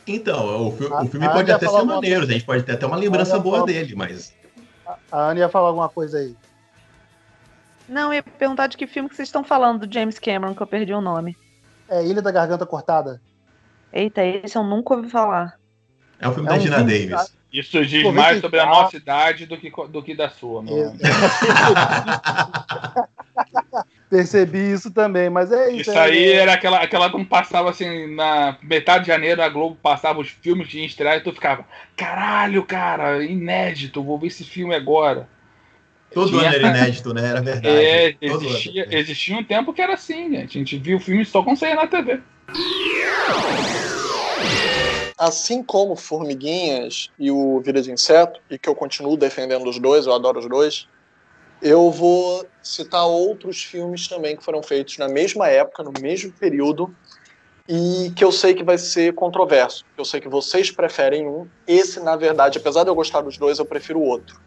Então, 0.06 0.68
o, 0.68 0.76
fi- 0.76 0.86
A- 0.86 1.02
o 1.02 1.08
filme 1.08 1.26
a 1.26 1.30
pode 1.30 1.50
até 1.50 1.66
ser 1.68 1.82
maneiro, 1.82 2.22
a 2.24 2.26
gente 2.26 2.44
pode 2.44 2.62
ter 2.62 2.72
até 2.72 2.86
uma 2.86 2.96
lembrança 2.96 3.38
boa 3.38 3.56
falou- 3.56 3.66
dele, 3.66 3.94
mas. 3.96 4.32
A 5.10 5.30
Ana 5.30 5.40
ia 5.40 5.48
falar 5.48 5.68
alguma 5.68 5.88
coisa 5.88 6.18
aí. 6.18 6.36
Não, 7.88 8.08
eu 8.12 8.14
ia 8.14 8.22
perguntar 8.22 8.66
de 8.68 8.76
que 8.76 8.86
filme 8.86 9.08
que 9.08 9.16
vocês 9.16 9.28
estão 9.28 9.42
falando 9.44 9.86
do 9.86 9.92
James 9.92 10.18
Cameron, 10.18 10.54
que 10.54 10.62
eu 10.62 10.66
perdi 10.66 10.92
o 10.92 11.00
nome. 11.00 11.36
É 11.88 12.04
Ilha 12.04 12.22
da 12.22 12.30
Garganta 12.30 12.66
Cortada. 12.66 13.20
Eita, 13.92 14.24
esse 14.24 14.56
eu 14.56 14.64
nunca 14.64 14.94
ouvi 14.94 15.08
falar. 15.08 15.54
É 16.20 16.28
o 16.28 16.32
filme 16.32 16.48
É 16.48 16.52
da 16.52 16.56
um 16.56 16.60
Gina 16.60 16.76
filme, 16.78 17.06
Davis. 17.08 17.36
Isso 17.52 17.84
diz 17.86 18.02
Pô, 18.02 18.12
mais 18.12 18.40
sobre 18.40 18.60
a 18.60 18.66
nossa 18.66 18.96
idade 18.96 19.46
do 19.46 19.56
que, 19.56 19.70
do 19.88 20.02
que 20.02 20.14
da 20.16 20.28
sua, 20.28 20.62
meu 20.62 20.76
É. 20.76 20.92
Percebi 24.08 24.72
isso 24.72 24.90
também, 24.92 25.28
mas 25.28 25.50
é 25.50 25.70
isso. 25.70 25.80
Isso 25.82 25.90
é- 25.90 25.98
aí 25.98 26.24
é- 26.24 26.36
era 26.36 26.52
aquela, 26.52 26.78
aquela 26.78 27.10
quando 27.10 27.26
passava 27.26 27.70
assim, 27.70 28.14
na 28.14 28.56
metade 28.62 29.04
de 29.04 29.08
janeiro, 29.08 29.42
a 29.42 29.48
Globo 29.48 29.76
passava 29.82 30.20
os 30.20 30.28
filmes 30.28 30.68
que 30.68 30.78
ia 30.78 30.86
estrear 30.86 31.16
e 31.16 31.20
tu 31.20 31.32
ficava, 31.32 31.64
caralho, 31.96 32.64
cara, 32.64 33.24
inédito, 33.24 34.02
vou 34.04 34.18
ver 34.18 34.28
esse 34.28 34.44
filme 34.44 34.74
agora. 34.74 35.28
Todo 36.14 36.28
Tinha- 36.30 36.48
ano 36.48 36.54
era 36.54 36.68
inédito, 36.70 37.12
né? 37.12 37.28
Era 37.30 37.40
verdade. 37.42 37.66
É, 37.76 38.16
existia, 38.20 38.84
ano. 38.84 38.92
existia 38.94 39.36
um 39.36 39.44
tempo 39.44 39.72
que 39.72 39.82
era 39.82 39.94
assim, 39.94 40.30
gente. 40.30 40.56
A 40.56 40.58
gente 40.60 40.78
via 40.78 40.96
o 40.96 41.00
filme 41.00 41.24
só 41.24 41.42
quando 41.42 41.58
saía 41.58 41.74
na 41.74 41.88
TV. 41.88 42.20
Assim 45.18 45.62
como 45.62 45.96
Formiguinhas 45.96 47.10
e 47.18 47.30
o 47.30 47.60
Vida 47.60 47.80
de 47.80 47.90
Inseto, 47.90 48.38
e 48.50 48.58
que 48.58 48.68
eu 48.68 48.74
continuo 48.74 49.16
defendendo 49.16 49.66
os 49.68 49.78
dois, 49.78 50.06
eu 50.06 50.12
adoro 50.14 50.38
os 50.38 50.46
dois, 50.48 50.86
eu 51.62 51.90
vou 51.90 52.46
citar 52.62 53.06
outros 53.06 53.62
filmes 53.62 54.08
também 54.08 54.36
que 54.36 54.44
foram 54.44 54.62
feitos 54.62 54.98
na 54.98 55.08
mesma 55.08 55.48
época, 55.48 55.82
no 55.82 55.92
mesmo 56.00 56.32
período, 56.32 56.94
e 57.68 58.12
que 58.14 58.24
eu 58.24 58.30
sei 58.30 58.54
que 58.54 58.62
vai 58.62 58.78
ser 58.78 59.14
controverso. 59.14 59.84
Eu 59.96 60.04
sei 60.04 60.20
que 60.20 60.28
vocês 60.28 60.70
preferem 60.70 61.26
um, 61.26 61.46
esse, 61.66 62.00
na 62.00 62.16
verdade, 62.16 62.58
apesar 62.58 62.84
de 62.84 62.90
eu 62.90 62.94
gostar 62.94 63.20
dos 63.22 63.36
dois, 63.36 63.58
eu 63.58 63.64
prefiro 63.64 63.98
o 63.98 64.04
outro. 64.04 64.40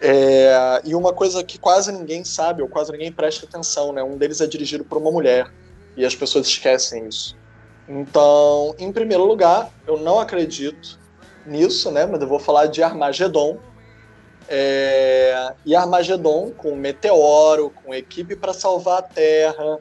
É, 0.00 0.80
e 0.84 0.94
uma 0.94 1.12
coisa 1.12 1.42
que 1.42 1.58
quase 1.58 1.92
ninguém 1.92 2.24
sabe, 2.24 2.62
ou 2.62 2.68
quase 2.68 2.92
ninguém 2.92 3.12
presta 3.12 3.44
atenção, 3.44 3.92
né? 3.92 4.02
Um 4.02 4.16
deles 4.16 4.40
é 4.40 4.46
dirigido 4.46 4.84
por 4.84 4.98
uma 4.98 5.10
mulher, 5.10 5.52
e 5.96 6.04
as 6.04 6.14
pessoas 6.14 6.46
esquecem 6.46 7.08
isso. 7.08 7.36
Então, 7.88 8.74
em 8.78 8.92
primeiro 8.92 9.24
lugar, 9.24 9.70
eu 9.86 9.98
não 9.98 10.20
acredito 10.20 10.98
nisso, 11.44 11.90
né? 11.90 12.06
Mas 12.06 12.20
eu 12.20 12.28
vou 12.28 12.38
falar 12.38 12.66
de 12.66 12.82
Armagedon. 12.82 13.58
É, 14.48 15.52
E 15.64 15.76
Armagedon 15.76 16.52
com 16.56 16.74
Meteoro, 16.74 17.70
com 17.70 17.94
Equipe 17.94 18.34
para 18.34 18.54
Salvar 18.54 18.98
a 18.98 19.02
Terra, 19.02 19.78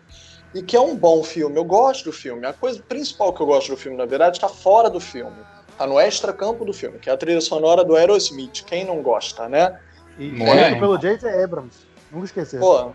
e 0.53 0.61
que 0.61 0.75
é 0.75 0.81
um 0.81 0.95
bom 0.95 1.23
filme. 1.23 1.57
Eu 1.57 1.63
gosto 1.63 2.05
do 2.05 2.11
filme. 2.11 2.45
A 2.45 2.53
coisa 2.53 2.81
principal 2.81 3.33
que 3.33 3.41
eu 3.41 3.45
gosto 3.45 3.69
do 3.69 3.77
filme, 3.77 3.97
na 3.97 4.05
verdade, 4.05 4.37
está 4.37 4.49
fora 4.49 4.89
do 4.89 4.99
filme. 4.99 5.37
Está 5.69 5.85
no 5.85 5.99
extra-campo 5.99 6.65
do 6.65 6.73
filme, 6.73 6.99
que 6.99 7.09
é 7.09 7.13
a 7.13 7.17
trilha 7.17 7.39
sonora 7.39 7.83
do 7.83 7.95
Aerosmith. 7.95 8.63
Quem 8.65 8.83
não 8.83 9.01
gosta, 9.01 9.47
né? 9.47 9.79
E 10.17 10.41
é? 10.43 10.79
pelo 10.79 10.97
J.J. 10.97 11.43
Abrams. 11.43 11.85
Nunca 12.11 12.25
esquecer. 12.25 12.59
Pô, 12.59 12.93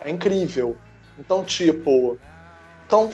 é 0.00 0.10
incrível. 0.10 0.76
Então, 1.18 1.44
tipo. 1.44 2.18
Então, 2.86 3.10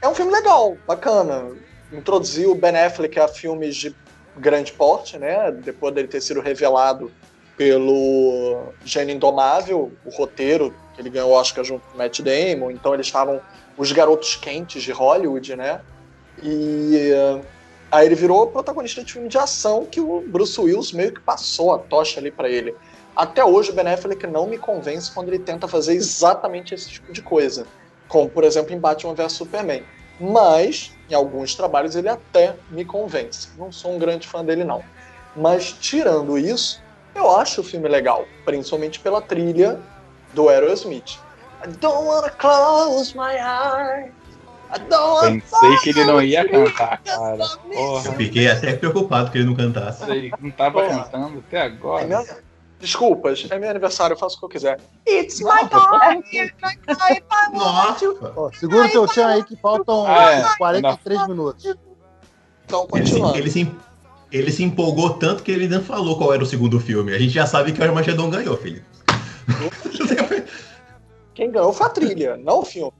é 0.00 0.08
um 0.08 0.14
filme 0.14 0.32
legal, 0.32 0.76
bacana. 0.86 1.52
Introduziu 1.92 2.52
o 2.52 2.54
Ben 2.54 2.76
Affleck 2.76 3.20
a 3.20 3.28
filmes 3.28 3.76
de 3.76 3.94
grande 4.36 4.72
porte, 4.72 5.18
né? 5.18 5.52
Depois 5.52 5.94
dele 5.94 6.08
ter 6.08 6.20
sido 6.20 6.40
revelado 6.40 7.12
pelo 7.56 8.72
Gênio 8.84 9.14
Indomável, 9.14 9.92
o 10.04 10.10
roteiro, 10.10 10.74
que 10.94 11.00
ele 11.00 11.10
ganhou 11.10 11.30
o 11.30 11.34
Oscar 11.34 11.64
junto 11.64 11.86
com 11.88 11.94
o 11.94 11.98
Matt 11.98 12.20
Damon. 12.20 12.70
Então, 12.70 12.94
eles 12.94 13.06
estavam 13.06 13.40
os 13.76 13.92
garotos 13.92 14.36
quentes 14.36 14.82
de 14.82 14.92
Hollywood, 14.92 15.56
né? 15.56 15.80
E. 16.42 17.10
eh, 17.12 17.40
Aí 17.92 18.06
ele 18.06 18.14
virou 18.14 18.46
protagonista 18.46 19.04
de 19.04 19.12
filme 19.12 19.28
de 19.28 19.36
ação 19.36 19.84
que 19.84 20.00
o 20.00 20.22
Bruce 20.26 20.58
Willis 20.58 20.92
meio 20.92 21.12
que 21.12 21.20
passou 21.20 21.74
a 21.74 21.78
tocha 21.78 22.18
ali 22.18 22.30
pra 22.30 22.48
ele. 22.48 22.74
Até 23.14 23.44
hoje 23.44 23.70
o 23.70 23.74
Ben 23.74 23.86
Affleck 23.86 24.26
não 24.26 24.46
me 24.46 24.56
convence 24.56 25.12
quando 25.12 25.28
ele 25.28 25.38
tenta 25.38 25.68
fazer 25.68 25.92
exatamente 25.92 26.74
esse 26.74 26.88
tipo 26.88 27.12
de 27.12 27.20
coisa. 27.20 27.66
Como, 28.08 28.30
por 28.30 28.44
exemplo, 28.44 28.74
em 28.74 28.80
Batman 28.80 29.14
vs 29.14 29.34
Superman. 29.34 29.84
Mas, 30.18 30.92
em 31.10 31.12
alguns 31.12 31.54
trabalhos, 31.54 31.94
ele 31.94 32.08
até 32.08 32.56
me 32.70 32.82
convence. 32.82 33.48
Não 33.58 33.70
sou 33.70 33.94
um 33.94 33.98
grande 33.98 34.26
fã 34.26 34.42
dele, 34.42 34.64
não. 34.64 34.82
Mas, 35.36 35.70
tirando 35.72 36.38
isso, 36.38 36.81
eu 37.14 37.36
acho 37.36 37.60
o 37.60 37.64
filme 37.64 37.88
legal. 37.88 38.24
Principalmente 38.44 38.98
pela 39.00 39.20
trilha 39.20 39.80
do 40.34 40.48
Aerosmith. 40.48 41.18
I 41.64 41.68
don't 41.80 42.06
wanna 42.06 42.30
close 42.30 43.16
my 43.16 43.34
eyes. 43.36 44.12
I 44.74 44.78
don't 44.88 44.94
wanna 44.94 45.40
Pensei 45.42 45.76
que 45.78 45.90
ele 45.90 46.04
não 46.04 46.20
ia 46.22 46.48
cantar, 46.48 47.02
cara. 47.02 47.36
Porra, 47.72 48.08
Eu 48.08 48.12
fiquei 48.14 48.48
até 48.50 48.72
preocupado 48.74 49.30
que 49.30 49.38
ele 49.38 49.46
não 49.46 49.54
cantasse. 49.54 50.10
ele 50.10 50.32
não 50.40 50.50
tava 50.50 50.82
Porra. 50.82 51.04
cantando 51.04 51.38
até 51.46 51.58
É 51.58 51.62
agora. 51.62 52.06
meu- 52.06 52.26
Desculpas, 52.80 53.46
é 53.48 53.58
meu 53.60 53.70
aniversário, 53.70 54.14
eu 54.14 54.18
faço 54.18 54.34
o 54.36 54.38
que 54.40 54.44
eu 54.46 54.48
quiser. 54.48 54.80
It's 55.06 55.40
my 55.40 55.68
Nossa! 57.52 58.32
Ó, 58.36 58.50
segura 58.52 58.86
o 58.86 58.90
teu 58.90 59.06
tchan 59.06 59.26
aí 59.28 59.44
que 59.44 59.54
faltam 59.56 60.04
Ah, 60.06 60.32
é. 60.32 60.56
43 60.56 61.28
minutos. 61.28 61.64
Então, 62.64 62.88
Ele 62.94 63.06
se, 63.06 63.12
continuando. 63.12 63.38
ele, 63.38 63.50
se, 63.50 63.74
ele 64.32 64.50
se 64.50 64.62
empolgou 64.62 65.10
tanto 65.10 65.42
que 65.42 65.50
ele 65.52 65.68
não 65.68 65.82
falou 65.82 66.16
qual 66.16 66.32
era 66.32 66.42
o 66.42 66.46
segundo 66.46 66.80
filme. 66.80 67.14
A 67.14 67.18
gente 67.18 67.32
já 67.32 67.46
sabe 67.46 67.72
que 67.72 67.80
o 67.80 67.84
Armagedon 67.84 68.30
ganhou, 68.30 68.56
filho. 68.56 68.82
Quem 71.34 71.50
ganhou 71.50 71.72
foi 71.72 71.86
a 71.86 71.90
trilha, 71.90 72.36
não 72.36 72.60
o 72.60 72.64
filme. 72.64 72.92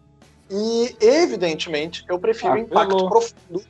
E, 0.51 0.97
evidentemente, 1.01 2.05
eu 2.09 2.19
prefiro 2.19 2.53
Ah, 2.55 2.59
Impacto 2.61 2.97
pelo- 2.97 3.09
Profundo. 3.09 3.63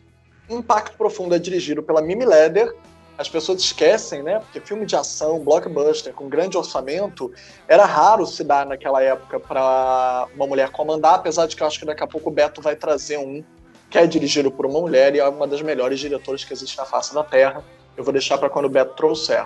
Impacto 0.48 0.96
Profundo 0.96 1.34
é 1.34 1.38
dirigido 1.38 1.82
pela 1.82 2.02
Mimi 2.02 2.24
Leder. 2.24 2.74
As 3.16 3.28
pessoas 3.28 3.60
esquecem, 3.60 4.22
né? 4.22 4.40
Porque 4.40 4.60
filme 4.60 4.84
de 4.86 4.96
ação, 4.96 5.38
blockbuster, 5.40 6.12
com 6.12 6.28
grande 6.28 6.56
orçamento, 6.56 7.30
era 7.68 7.84
raro 7.84 8.26
se 8.26 8.42
dar 8.42 8.66
naquela 8.66 9.02
época 9.02 9.38
para 9.38 10.26
uma 10.34 10.46
mulher 10.46 10.70
comandar, 10.70 11.14
apesar 11.16 11.46
de 11.46 11.54
que 11.54 11.62
eu 11.62 11.66
acho 11.66 11.78
que 11.78 11.84
daqui 11.84 12.02
a 12.02 12.06
pouco 12.06 12.30
o 12.30 12.32
Beto 12.32 12.60
vai 12.60 12.74
trazer 12.74 13.18
um 13.18 13.44
que 13.92 13.98
é 13.98 14.06
dirigido 14.06 14.50
por 14.50 14.64
uma 14.64 14.80
mulher 14.80 15.14
e 15.14 15.20
é 15.20 15.28
uma 15.28 15.46
das 15.46 15.60
melhores 15.60 16.00
diretoras 16.00 16.42
que 16.42 16.52
existe 16.52 16.78
na 16.78 16.86
face 16.86 17.14
da 17.14 17.22
Terra. 17.22 17.62
Eu 17.94 18.02
vou 18.02 18.10
deixar 18.12 18.38
para 18.38 18.48
quando 18.48 18.64
o 18.64 18.68
Beto 18.70 18.94
trouxer, 18.94 19.44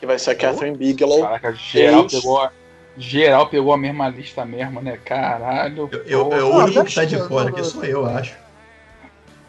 que 0.00 0.04
vai 0.04 0.18
ser 0.18 0.32
a 0.32 0.34
Catherine 0.34 0.76
Bigelow. 0.76 1.22
Caraca, 1.22 1.52
geral 1.54 2.04
pegou, 2.08 2.40
a- 2.42 2.50
geral 2.98 3.48
pegou 3.48 3.72
a 3.72 3.78
mesma 3.78 4.08
lista 4.08 4.44
mesmo, 4.44 4.82
né? 4.82 4.98
Caralho. 5.04 5.88
Eu, 5.92 6.02
eu, 6.04 6.32
é 6.32 6.42
o 6.42 6.56
único 6.56 6.84
que 6.84 6.94
tá 6.94 7.04
de 7.04 7.14
eu- 7.14 7.28
fora, 7.28 7.50
eu- 7.50 7.54
que 7.54 7.62
sou 7.62 7.84
eu, 7.84 8.04
acho. 8.04 8.34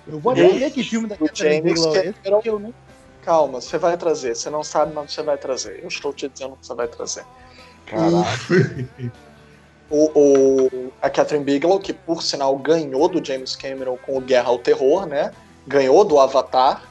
Eu 0.07 0.19
vou 0.19 0.31
até 0.31 0.47
ver 0.47 0.69
que 0.69 0.83
filme 0.83 1.07
da 1.07 1.17
Catherine 1.17 1.61
Bigelow 1.61 1.95
é 1.95 2.13
que 2.43 2.49
eu 2.49 2.73
Calma, 3.23 3.59
você 3.59 3.79
vai 3.79 3.97
trazer. 3.97 4.35
Você 4.35 4.51
não 4.51 4.63
sabe, 4.63 4.93
mas 4.93 5.11
você 5.11 5.23
vai 5.23 5.35
trazer. 5.35 5.79
Eu 5.81 5.87
estou 5.87 6.13
te 6.13 6.29
dizendo 6.29 6.55
que 6.55 6.67
você 6.67 6.75
vai 6.75 6.87
trazer. 6.87 7.25
Caralho. 7.87 8.13
O, 9.89 10.11
o- 10.19 10.91
a 11.01 11.09
Catherine 11.09 11.45
Bigelow, 11.45 11.79
que 11.79 11.93
por 11.93 12.23
sinal 12.23 12.57
ganhou 12.57 13.07
do 13.07 13.23
James 13.23 13.55
Cameron 13.55 13.97
com 13.97 14.17
o 14.17 14.21
Guerra 14.21 14.49
ao 14.49 14.57
Terror, 14.57 15.05
né? 15.05 15.31
Ganhou 15.67 16.03
do 16.03 16.19
Avatar, 16.19 16.81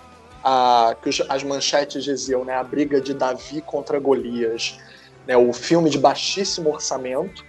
a, 0.43 0.95
que 1.03 1.09
os- 1.09 1.23
as 1.29 1.43
manchetes 1.43 2.05
diziam, 2.05 2.45
né? 2.45 2.55
A 2.55 2.63
briga 2.63 3.01
de 3.01 3.13
Davi 3.13 3.61
contra 3.63 3.99
Golias, 3.99 4.79
né? 5.27 5.37
O 5.37 5.53
filme 5.53 5.91
de 5.91 5.99
baixíssimo 5.99 6.71
orçamento, 6.71 7.45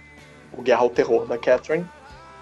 o 0.56 0.62
Guerra 0.62 0.80
ao 0.80 0.90
Terror 0.90 1.26
da 1.26 1.38
Catherine, 1.38 1.86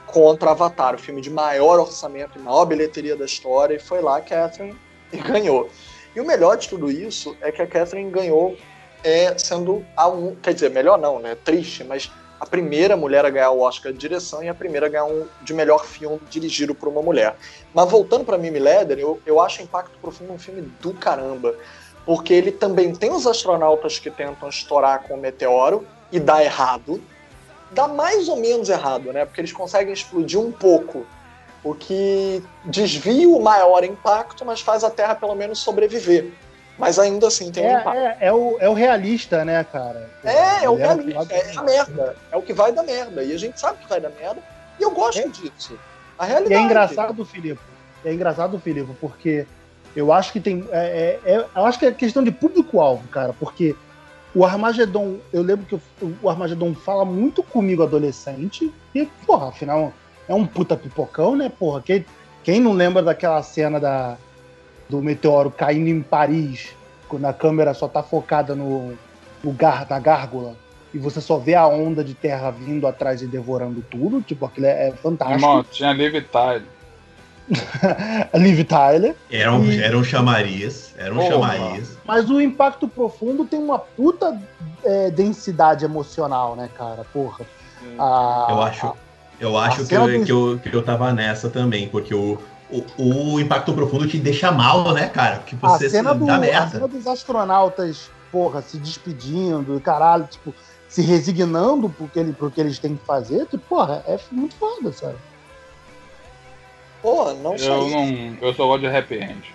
contra 0.07 0.53
Avatar, 0.53 0.95
o 0.95 0.99
filme 0.99 1.21
de 1.21 1.29
maior 1.31 1.81
orçamento 1.81 2.39
e 2.39 2.43
maior 2.43 2.65
bilheteria 2.65 3.17
da 3.17 3.25
história, 3.25 3.75
e 3.75 3.79
foi 3.79 4.01
lá 4.01 4.19
a 4.19 4.21
Catherine 4.21 4.75
e 5.13 5.17
ganhou. 5.19 5.69
E 6.15 6.21
o 6.21 6.25
melhor 6.25 6.57
de 6.57 6.69
tudo 6.69 6.91
isso 6.91 7.37
é 7.43 7.51
que 7.51 7.61
a 7.61 7.67
Catherine 7.67 8.11
ganhou 8.11 8.57
é, 9.03 9.37
sendo 9.37 9.85
a 9.97 10.09
um, 10.09 10.35
quer 10.37 10.55
dizer, 10.55 10.71
melhor 10.71 10.97
não, 10.99 11.19
né? 11.19 11.35
Triste, 11.45 11.83
mas 11.85 12.11
a 12.45 12.47
primeira 12.47 12.95
mulher 12.95 13.25
a 13.25 13.31
ganhar 13.31 13.51
o 13.53 13.61
Oscar 13.61 13.91
de 13.91 13.99
direção 13.99 14.43
e 14.43 14.49
a 14.51 14.55
primeira 14.55 14.87
a 14.87 14.89
ganhar 14.91 15.07
um 15.07 15.27
de 15.41 15.55
melhor 15.55 15.87
filme 15.87 16.21
dirigido 16.29 16.75
por 16.75 16.91
uma 16.91 17.01
mulher. 17.01 17.37
Mas 17.73 17.91
voltando 17.91 18.23
para 18.23 18.37
Mimi 18.37 18.59
Leder, 18.59 18.99
eu, 18.99 19.19
eu 19.25 19.41
acho 19.41 19.63
Impacto 19.63 19.99
Profundo 19.99 20.31
um 20.31 20.39
filme 20.39 20.61
do 20.81 20.93
caramba. 20.93 21.55
Porque 22.05 22.35
ele 22.35 22.53
também 22.53 22.95
tem 22.95 23.11
os 23.11 23.27
astronautas 23.27 23.99
que 23.99 24.11
tentam 24.11 24.51
estourar 24.51 25.05
com 25.05 25.15
o 25.15 25.17
meteoro 25.17 25.87
e 26.13 26.21
dá 26.21 26.45
errado. 26.45 27.03
Dá 27.71 27.89
mais 27.89 28.29
ou 28.29 28.37
menos 28.37 28.69
errado, 28.69 29.11
né? 29.11 29.25
Porque 29.25 29.41
eles 29.41 29.53
conseguem 29.53 29.95
explodir 29.95 30.39
um 30.39 30.53
pouco. 30.53 31.07
O 31.65 31.75
que 31.75 32.43
desvia 32.63 33.27
o 33.27 33.43
maior 33.43 33.83
impacto, 33.85 34.45
mas 34.45 34.61
faz 34.61 34.85
a 34.85 34.91
Terra 34.91 35.15
pelo 35.15 35.35
menos 35.35 35.61
sobreviver. 35.61 36.31
Mas 36.79 36.99
ainda 36.99 37.29
assim 37.29 37.53
tem 37.53 37.65
é, 37.67 37.77
um 37.77 37.81
impacto. 37.81 37.99
É, 37.99 38.17
é, 38.21 38.33
o, 38.33 38.57
é 38.61 38.69
o 38.69 38.73
realista, 38.75 39.45
né, 39.45 39.63
cara? 39.65 40.11
É, 40.25 40.65
é 40.65 40.69
o 40.69 40.75
realista, 40.75 41.35
é 41.35 41.57
a 41.57 41.63
merda. 41.63 42.17
É 42.33 42.37
o 42.37 42.43
que 42.43 42.53
vai 42.53 42.73
dar 42.73 42.83
merda. 42.83 43.23
E 43.23 43.33
a 43.33 43.39
gente 43.39 43.61
sabe 43.61 43.79
que 43.79 43.89
vai 43.89 44.01
dar 44.01 44.11
merda. 44.11 44.41
E 44.79 44.83
eu 44.83 44.91
gosto 44.91 45.19
É. 45.21 45.29
disso. 45.29 45.79
A 46.19 46.27
E 46.27 46.29
realidade. 46.31 46.61
é 46.61 46.65
engraçado, 46.65 47.25
Filipe. 47.25 47.61
É 48.05 48.13
engraçado, 48.13 48.59
Filipe, 48.59 48.93
porque 49.01 49.47
eu 49.95 50.13
acho 50.13 50.33
que 50.33 50.41
tem. 50.41 50.67
É, 50.73 51.21
é- 51.25 51.33
é- 51.33 51.45
eu 51.55 51.65
acho 51.65 51.79
que 51.79 51.87
é 51.87 51.93
questão 51.93 52.25
de 52.25 52.33
público-alvo, 52.33 53.07
cara. 53.09 53.33
Porque 53.33 53.77
o 54.35 54.45
Armagedon, 54.45 55.19
eu 55.33 55.43
lembro 55.43 55.65
que 55.67 55.75
o- 55.77 56.17
o 56.23 56.29
Armagedon 56.29 56.75
fala 56.75 57.05
muito 57.05 57.41
comigo 57.43 57.85
adolescente. 57.85 58.73
E, 58.93 59.07
porra, 59.27 59.49
afinal, 59.49 59.93
é 60.29 60.35
um 60.35 60.45
puta 60.45 60.77
pipocão, 60.77 61.37
né? 61.37 61.49
Porra, 61.57 61.81
quem, 61.83 62.05
quem 62.43 62.61
não 62.61 62.73
lembra 62.73 63.01
daquela 63.03 63.41
cena 63.45 63.79
da, 63.79 64.17
do 64.89 65.01
meteoro 65.03 65.51
caindo 65.51 65.89
em 65.89 66.03
Paris, 66.03 66.71
quando 67.09 67.25
a 67.27 67.33
câmera 67.33 67.75
só 67.75 67.89
tá 67.89 68.03
focada 68.03 68.55
no 68.55 68.95
lugar 69.43 69.85
da 69.85 69.99
gárgula? 69.99 70.55
E 70.93 70.99
você 70.99 71.21
só 71.21 71.39
vê 71.39 71.55
a 71.55 71.67
onda 71.67 72.05
de 72.05 72.15
terra 72.15 72.51
vindo 72.51 72.87
atrás 72.87 73.21
e 73.21 73.27
devorando 73.27 73.85
tudo, 73.91 74.23
tipo, 74.23 74.47
aquilo 74.47 74.67
é, 74.67 74.89
é 74.89 74.93
fantástico. 74.93 75.41
Irmão, 75.41 75.65
tinha 75.65 75.93
Liv 75.93 76.15
Tyler. 76.31 76.63
Liv 78.35 78.65
Tyler. 78.65 79.15
Era 79.31 79.53
um, 79.53 79.65
E- 79.65 79.83
era 79.83 79.97
um 79.99 80.05
chamariz. 80.05 80.95
Era 80.97 81.13
um 81.13 81.17
Porra. 81.19 81.29
chamariz. 81.31 81.99
Mas 82.05 82.31
o 82.31 82.41
Impacto 82.41 82.89
Profundo 82.89 83.45
tem 83.45 83.59
uma 83.59 83.79
puta 83.79 84.41
é, 84.85 85.11
densidade 85.11 85.85
emocional, 85.85 86.55
né, 86.57 86.69
cara? 86.77 87.05
Porra. 87.13 87.45
A- 87.99 88.47
Eu 88.51 88.63
acho, 88.63 88.95
eu 89.41 89.59
acho 89.59 89.87
que, 89.87 89.95
eu, 89.95 90.07
do- 90.07 90.25
que, 90.25 90.33
eu, 90.33 90.61
que 90.71 90.75
eu 90.77 90.83
tava 90.83 91.13
nessa 91.13 91.51
também, 91.51 91.89
porque 91.89 92.15
o, 92.15 92.39
o, 92.71 93.35
o 93.35 93.41
impacto 93.41 93.73
profundo 93.73 94.07
te 94.09 94.19
deixa 94.19 94.51
mal, 94.51 94.93
né, 94.93 95.09
cara? 95.09 95.39
Que 95.41 95.57
A, 95.63 95.69
você 95.69 95.89
cena 95.91 96.13
se 96.13 96.19
do, 96.19 96.27
dá 96.27 96.37
a 96.37 96.39
merda. 96.39 96.71
cena 96.71 96.89
dos 96.89 97.07
astronautas, 97.07 98.11
porra, 98.33 98.63
se 98.63 98.79
despedindo, 98.79 99.81
caralho, 99.81 100.27
tipo, 100.27 100.55
se 100.89 101.03
resignando 101.03 101.89
pro 101.89 102.09
que, 102.09 102.19
ele, 102.19 102.33
pro 102.33 102.51
que 102.51 102.61
eles 102.61 102.79
têm 102.79 102.97
que 102.97 103.05
fazer, 103.05 103.47
tipo, 103.47 103.59
porra, 103.69 104.03
é 104.07 104.19
muito 104.31 104.55
foda, 104.57 104.93
sabe? 104.93 105.17
Pô, 107.03 107.33
não 107.35 107.59
só 107.59 107.73
Eu 107.75 107.87
isso. 107.87 107.97
não. 107.97 108.39
Eu 108.41 108.55
só 108.55 108.67
gosto 108.67 108.81
de 108.81 108.87
happy 108.97 109.15
end. 109.17 109.55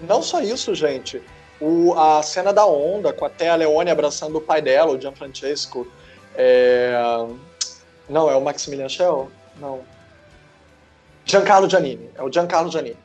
Não 0.00 0.22
só 0.22 0.40
isso, 0.42 0.74
gente. 0.74 1.22
O, 1.60 1.94
a 1.98 2.22
cena 2.22 2.52
da 2.52 2.66
onda, 2.66 3.12
com 3.12 3.24
até 3.24 3.48
a 3.48 3.54
Leone 3.54 3.90
abraçando 3.90 4.36
o 4.36 4.40
pai 4.40 4.60
dela, 4.60 4.92
o 4.92 5.00
Gianfrancesco. 5.00 5.86
É... 6.34 6.92
Não, 8.08 8.28
é 8.30 8.36
o 8.36 8.40
Maximilian 8.42 8.88
Schell? 8.88 9.30
Não. 9.58 9.80
Giancarlo 11.24 11.68
Giannini. 11.68 12.10
É 12.14 12.22
o 12.22 12.30
Giancarlo 12.30 12.70
Giannini. 12.70 12.96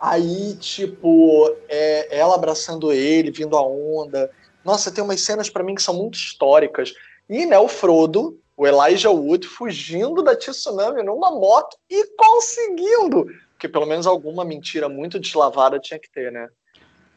Aí, 0.00 0.54
tipo, 0.56 1.54
é 1.68 2.18
ela 2.18 2.34
abraçando 2.34 2.92
ele, 2.92 3.30
vindo 3.30 3.56
a 3.56 3.62
onda. 3.62 4.30
Nossa, 4.64 4.90
tem 4.90 5.04
umas 5.04 5.20
cenas 5.20 5.50
pra 5.50 5.62
mim 5.62 5.74
que 5.74 5.82
são 5.82 5.94
muito 5.94 6.16
históricas. 6.16 6.92
E, 7.28 7.44
né, 7.46 7.58
o 7.58 7.68
Frodo, 7.68 8.38
o 8.56 8.66
Elijah 8.66 9.10
Wood, 9.10 9.46
fugindo 9.46 10.22
da 10.22 10.34
tsunami 10.34 11.02
numa 11.02 11.30
moto 11.30 11.76
e 11.88 12.06
conseguindo 12.16 13.26
porque 13.60 13.68
pelo 13.68 13.84
menos 13.84 14.06
alguma 14.06 14.42
mentira 14.42 14.88
muito 14.88 15.20
deslavada 15.20 15.78
tinha 15.78 16.00
que 16.00 16.10
ter, 16.10 16.32
né? 16.32 16.48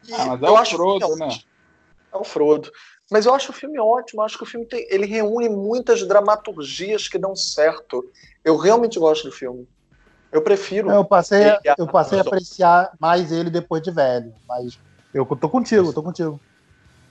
E 0.06 0.14
Ah, 0.14 0.26
mas 0.26 0.44
é 0.44 0.48
eu 0.48 0.54
o 0.54 0.66
Frodo, 0.66 1.16
né? 1.16 1.40
É 2.12 2.18
o 2.18 2.24
Frodo. 2.26 2.70
Mas 3.10 3.26
eu 3.26 3.34
acho 3.34 3.52
o 3.52 3.56
filme 3.56 3.80
ótimo, 3.80 4.22
eu 4.22 4.26
acho 4.26 4.38
que 4.38 4.44
o 4.44 4.46
filme 4.46 4.66
tem, 4.66 4.86
ele 4.90 5.06
reúne 5.06 5.48
muitas 5.48 6.06
dramaturgias 6.06 7.08
que 7.08 7.18
dão 7.18 7.34
certo. 7.34 8.04
Eu 8.44 8.58
realmente 8.58 9.00
gosto 9.00 9.24
do 9.24 9.32
filme. 9.32 9.66
Eu 10.34 10.42
prefiro. 10.44 10.90
Eu 10.92 11.06
passei, 11.06 11.50
a- 11.50 11.62
é 11.66 11.76
eu 11.78 11.88
passei 11.88 12.18
a 12.20 12.22
apreciar 12.22 12.92
mais 13.00 13.32
ele 13.32 13.50
depois 13.50 13.82
de 13.82 13.92
velho, 13.92 14.34
mas 14.48 14.80
eu 15.14 15.26
tô 15.26 15.50
contigo, 15.50 15.94
tô 15.94 16.04
contigo. 16.04 16.42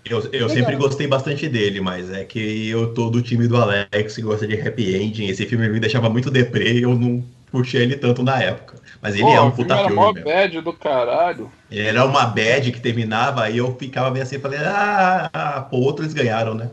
Eu, 0.05 0.21
eu 0.33 0.49
sempre 0.49 0.75
gostei 0.77 1.07
bastante 1.07 1.49
dele, 1.49 1.81
mas 1.81 2.11
é 2.11 2.25
que 2.25 2.69
eu 2.69 2.93
tô 2.93 3.09
do 3.09 3.23
time 3.23 3.47
do 3.47 3.57
Alex 3.57 4.17
que 4.17 4.23
gosta 4.23 4.47
de 4.49 4.61
happy 4.61 4.97
ending. 4.97 5.27
Esse 5.29 5.47
filme 5.47 5.69
me 5.69 5.79
deixava 5.79 6.11
muito 6.11 6.31
deprê 6.31 6.75
e 6.79 6.83
eu 6.83 6.95
não 6.99 7.25
curti 7.53 7.77
ele 7.77 7.97
tanto 7.97 8.23
na 8.23 8.43
época. 8.43 8.81
Mas 9.01 9.15
ele 9.15 9.23
Pô, 9.23 9.37
é 9.37 9.41
um 9.41 9.53
filme 9.53 9.71
puta 9.71 9.75
era 9.75 9.89
filme 9.89 9.95
mó 9.95 10.13
mesmo. 10.13 10.25
bad 10.25 10.61
do 10.61 10.73
caralho. 10.77 11.53
Ele 11.71 11.89
era 11.89 12.05
uma 12.05 12.27
bad 12.27 12.71
que 12.71 12.81
terminava 12.81 13.49
e 13.51 13.59
eu 13.59 13.77
ficava 13.79 14.11
bem 14.11 14.23
assim, 14.23 14.39
falei, 14.39 14.59
ah, 14.61 15.31
ah, 15.33 15.63
pô, 15.63 15.79
outros 15.79 16.13
ganharam, 16.13 16.55
né? 16.55 16.71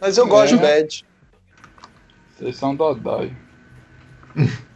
Mas 0.00 0.16
eu 0.18 0.26
gosto 0.26 0.56
de 0.56 0.62
É. 0.62 0.62
Bad. 0.62 0.88
Vocês 2.36 2.56
são 2.56 2.74
dodói. 2.74 3.32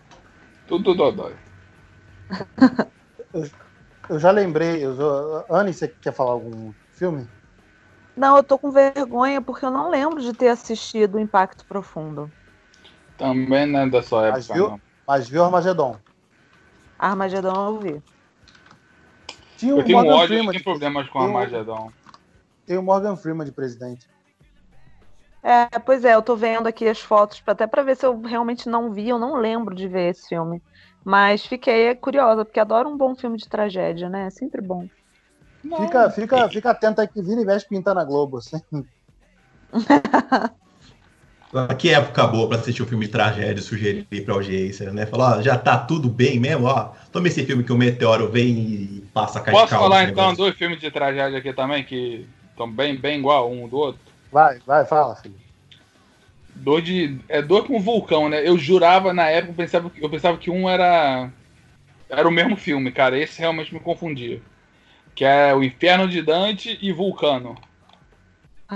Tudo 0.72 0.94
dodói. 0.94 1.34
Eu 4.08 4.18
já 4.18 4.30
lembrei, 4.30 4.82
eu 4.82 4.96
já... 4.96 5.04
Anne, 5.50 5.74
você 5.74 5.86
quer 5.86 6.14
falar 6.14 6.32
algum 6.32 6.72
filme? 6.92 7.28
Não, 8.16 8.38
eu 8.38 8.42
tô 8.42 8.58
com 8.58 8.70
vergonha 8.70 9.42
porque 9.42 9.66
eu 9.66 9.70
não 9.70 9.90
lembro 9.90 10.22
de 10.22 10.32
ter 10.32 10.48
assistido 10.48 11.16
o 11.16 11.20
Impacto 11.20 11.66
Profundo. 11.66 12.32
Também 13.18 13.66
não 13.66 13.80
é 13.80 13.90
da 13.90 14.02
sua 14.02 14.28
Mas 14.30 14.46
época, 14.46 14.54
viu? 14.54 14.68
não. 14.70 14.80
Mas 15.06 15.28
viu 15.28 15.44
Armagedon. 15.44 15.98
Armagedon 16.98 17.66
eu 17.66 17.80
vi. 17.82 18.02
Tinha 19.58 19.76
Eu 19.76 19.84
tenho 19.84 19.98
um 19.98 20.02
Morgan 20.02 20.16
ódio, 20.16 20.34
eu 20.36 20.38
Freeman. 20.38 20.52
tenho 20.52 20.64
problemas 20.64 21.08
com 21.10 21.18
Eu- 21.18 21.26
Armagedon. 21.26 21.92
Tem 22.66 22.78
o 22.78 22.82
Morgan 22.82 23.16
Freeman 23.16 23.44
de 23.46 23.52
presidente. 23.52 24.06
É, 25.43 25.66
pois 25.80 26.05
é, 26.05 26.14
eu 26.14 26.22
tô 26.22 26.36
vendo 26.36 26.68
aqui 26.68 26.86
as 26.86 27.01
fotos 27.01 27.40
pra- 27.40 27.53
até 27.53 27.66
pra 27.66 27.82
ver 27.82 27.97
se 27.97 28.07
eu 28.07 28.20
realmente 28.20 28.68
não 28.68 28.93
vi, 28.93 29.09
eu 29.09 29.18
não 29.18 29.36
lembro 29.36 29.74
de 29.74 29.88
ver 29.88 30.11
esse 30.11 30.28
filme. 30.28 30.62
Mas 31.05 31.45
fiquei 31.45 31.95
curiosa, 31.97 32.45
porque 32.45 32.61
adoro 32.61 32.88
um 32.88 32.97
bom 32.97 33.14
filme 33.16 33.36
de 33.36 33.49
tragédia, 33.49 34.09
né? 34.09 34.26
É 34.26 34.30
sempre 34.30 34.61
bom. 34.62 34.88
Fica, 35.62 36.11
fica, 36.11 36.49
fica 36.49 36.70
atento 36.70 37.01
aí 37.01 37.09
que 37.09 37.22
vira 37.22 37.40
e 37.40 37.45
mexe 37.45 37.66
pintar 37.68 37.95
na 37.95 38.05
Globo, 38.05 38.38
assim. 38.38 38.59
Que 41.78 41.90
época 41.90 42.26
boa 42.28 42.49
pra 42.49 42.57
assistir 42.59 42.82
um 42.82 42.86
filme 42.86 43.05
de 43.05 43.12
tragédia 43.12 43.61
e 43.61 43.62
sugerir 43.62 44.07
pra 44.24 44.32
audiência, 44.32 44.90
né? 44.90 45.05
Falar, 45.05 45.38
ó, 45.38 45.43
já 45.43 45.59
tá 45.59 45.76
tudo 45.76 46.09
bem 46.09 46.40
mesmo, 46.40 46.64
ó. 46.64 46.93
Toma 47.12 47.28
esse 47.28 47.45
filme 47.45 47.62
que 47.62 47.72
o 47.72 47.76
meteoro 47.76 48.30
vem 48.30 48.57
e 48.59 49.03
passa 49.12 49.38
a 49.38 49.45
Posso 49.45 49.68
falar 49.68 50.05
então 50.09 50.34
dois 50.34 50.55
filmes 50.57 50.80
de 50.80 50.90
tragédia 50.90 51.38
aqui 51.38 51.53
também, 51.53 51.84
que 51.84 52.26
estão 52.49 52.70
bem, 52.72 52.97
bem 52.99 53.18
igual 53.18 53.51
um 53.51 53.68
do 53.68 53.76
outro? 53.76 54.11
Vai, 54.33 54.59
vai, 54.61 54.85
fala, 54.87 55.14
filho. 55.16 55.35
Dois 56.55 56.85
de. 56.85 57.18
É 57.28 57.43
dois 57.43 57.66
com 57.66 57.78
vulcão, 57.80 58.28
né? 58.28 58.47
Eu 58.47 58.59
jurava 58.59 59.12
na 59.12 59.28
época, 59.28 59.53
eu 59.53 59.57
pensava, 59.57 59.91
que- 59.91 60.03
eu 60.03 60.11
pensava 60.11 60.39
que 60.39 60.51
um 60.51 60.68
era. 60.68 61.30
Era 62.09 62.28
o 62.28 62.33
mesmo 62.33 62.57
filme, 62.57 62.91
cara. 62.93 63.18
Esse 63.18 63.41
realmente 63.41 63.72
me 63.72 63.80
confundia. 63.80 64.41
Que 65.14 65.24
é 65.24 65.55
o 65.55 65.62
Inferno 65.62 66.09
de 66.09 66.22
Dante 66.22 66.78
e 66.80 66.93
Vulcano. 66.93 67.57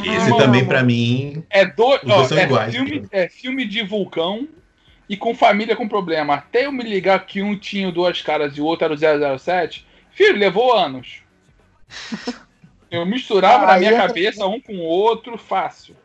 Esse 0.04 0.30
Ah, 0.30 0.36
também, 0.36 0.66
pra 0.66 0.82
mim, 0.82 1.42
É, 1.48 1.64
dois 1.64 2.00
ó, 2.04 2.34
é, 2.34 2.44
iguais, 2.44 2.74
filme, 2.74 3.00
cara. 3.00 3.08
é 3.24 3.28
filme 3.28 3.64
de 3.64 3.82
vulcão 3.82 4.46
e 5.08 5.16
com 5.16 5.34
família 5.34 5.74
com 5.74 5.88
problema. 5.88 6.34
Até 6.34 6.66
eu 6.66 6.72
me 6.72 6.82
ligar 6.84 7.24
que 7.24 7.40
um 7.40 7.56
tinha 7.56 7.90
duas 7.90 8.20
caras 8.20 8.56
e 8.56 8.60
o 8.60 8.64
outro 8.66 8.84
era 8.84 8.92
o 8.94 9.38
007, 9.38 9.86
filho, 10.10 10.38
levou 10.38 10.74
anos. 10.74 11.22
Eu 12.90 13.04
misturava 13.04 13.64
Ah, 13.64 13.66
na 13.72 13.78
minha 13.78 13.90
aí 13.90 13.94
entra- 13.96 14.08
cabeça 14.08 14.46
um 14.46 14.60
com 14.60 14.74
o 14.76 14.84
outro 14.84 15.36
fácil. 15.36 15.96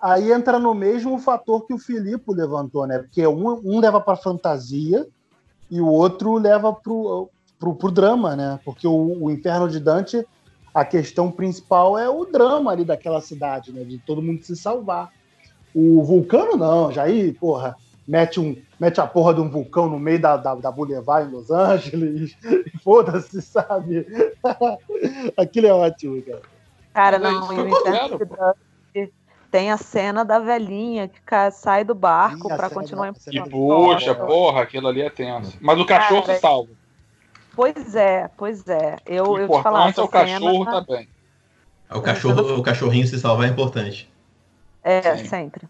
Aí 0.00 0.32
entra 0.32 0.58
no 0.58 0.74
mesmo 0.74 1.18
fator 1.18 1.66
que 1.66 1.72
o 1.72 1.78
Filipe 1.78 2.24
levantou, 2.32 2.86
né? 2.86 2.98
Porque 2.98 3.26
um, 3.26 3.60
um 3.64 3.80
leva 3.80 4.00
pra 4.00 4.16
fantasia 4.16 5.06
e 5.70 5.80
o 5.80 5.86
outro 5.86 6.34
leva 6.34 6.72
pro, 6.72 7.30
pro, 7.58 7.74
pro 7.74 7.90
drama, 7.90 8.36
né? 8.36 8.60
Porque 8.64 8.86
o, 8.86 9.24
o 9.24 9.30
Inferno 9.30 9.68
de 9.68 9.80
Dante, 9.80 10.26
a 10.74 10.84
questão 10.84 11.30
principal 11.30 11.98
é 11.98 12.08
o 12.08 12.24
drama 12.26 12.70
ali 12.70 12.84
daquela 12.84 13.20
cidade, 13.20 13.72
né? 13.72 13.82
De 13.84 13.98
todo 13.98 14.20
mundo 14.20 14.42
se 14.42 14.54
salvar. 14.56 15.10
O 15.74 16.02
Vulcano, 16.02 16.56
não, 16.56 16.92
já 16.92 17.04
aí, 17.04 17.32
porra, 17.32 17.74
mete, 18.06 18.38
um, 18.40 18.56
mete 18.78 19.00
a 19.00 19.06
porra 19.06 19.34
de 19.34 19.40
um 19.40 19.48
vulcão 19.48 19.88
no 19.88 19.98
meio 19.98 20.20
da, 20.20 20.36
da, 20.36 20.54
da 20.54 20.70
Boulevard 20.70 21.28
em 21.28 21.32
Los 21.32 21.50
Angeles, 21.50 22.36
foda-se, 22.82 23.40
sabe? 23.42 24.06
Aquilo 25.36 25.66
é 25.66 25.72
ótimo, 25.72 26.22
cara. 26.22 26.42
Cara, 26.92 27.16
é 27.16 27.18
não, 27.18 27.40
isso 27.40 27.52
e 27.52 27.56
que 27.56 27.60
o 27.60 27.64
eu 27.64 27.68
Inferno 27.68 27.98
quero, 27.98 28.18
de 28.18 28.26
pô. 28.26 28.36
Dante 28.36 29.14
tem 29.50 29.70
a 29.70 29.76
cena 29.76 30.24
da 30.24 30.38
velhinha 30.38 31.08
que 31.08 31.50
sai 31.52 31.84
do 31.84 31.94
barco 31.94 32.48
Ih, 32.48 32.52
a 32.52 32.56
pra 32.56 32.68
cena 32.68 32.80
continuar 32.80 33.12
da- 33.12 33.18
em 33.30 33.36
E 33.36 33.40
da- 33.40 33.50
puxa, 33.50 34.14
porra, 34.14 34.62
aquilo 34.62 34.88
ali 34.88 35.00
é 35.02 35.10
tenso. 35.10 35.56
Mas 35.60 35.78
o 35.78 35.86
cachorro 35.86 36.22
Cara, 36.22 36.34
se 36.34 36.40
salva. 36.40 36.72
Pois 37.54 37.94
é, 37.94 38.28
pois 38.36 38.66
é. 38.66 38.96
Eu, 39.06 39.24
O 39.30 39.38
eu 39.38 39.48
te 39.48 39.62
falar, 39.62 39.94
é 39.96 40.00
o 40.02 40.08
cachorro 40.08 40.64
cena, 40.64 40.84
tá 40.84 40.92
bem. 40.92 41.08
o, 41.92 42.00
cachorro, 42.02 42.58
o 42.58 42.62
cachorrinho 42.62 43.06
se 43.06 43.18
salvar 43.20 43.46
é 43.48 43.50
importante. 43.52 44.10
É, 44.82 45.16
Sim. 45.18 45.24
sempre. 45.26 45.68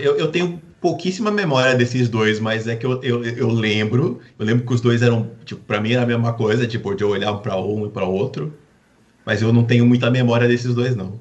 Eu, 0.00 0.16
eu 0.16 0.32
tenho 0.32 0.58
pouquíssima 0.80 1.30
memória 1.30 1.74
desses 1.74 2.08
dois, 2.08 2.40
mas 2.40 2.66
é 2.66 2.74
que 2.74 2.86
eu, 2.86 3.02
eu, 3.02 3.22
eu 3.22 3.48
lembro. 3.48 4.20
Eu 4.38 4.46
lembro 4.46 4.66
que 4.66 4.72
os 4.72 4.80
dois 4.80 5.02
eram, 5.02 5.30
tipo, 5.44 5.62
pra 5.62 5.80
mim 5.80 5.92
era 5.92 6.02
a 6.02 6.06
mesma 6.06 6.32
coisa, 6.32 6.66
tipo, 6.66 6.94
de 6.94 7.04
eu 7.04 7.10
olhar 7.10 7.34
pra 7.38 7.56
um 7.56 7.86
e 7.86 7.90
pra 7.90 8.04
outro. 8.04 8.52
Mas 9.26 9.42
eu 9.42 9.52
não 9.52 9.64
tenho 9.64 9.86
muita 9.86 10.10
memória 10.10 10.48
desses 10.48 10.74
dois, 10.74 10.96
não. 10.96 11.20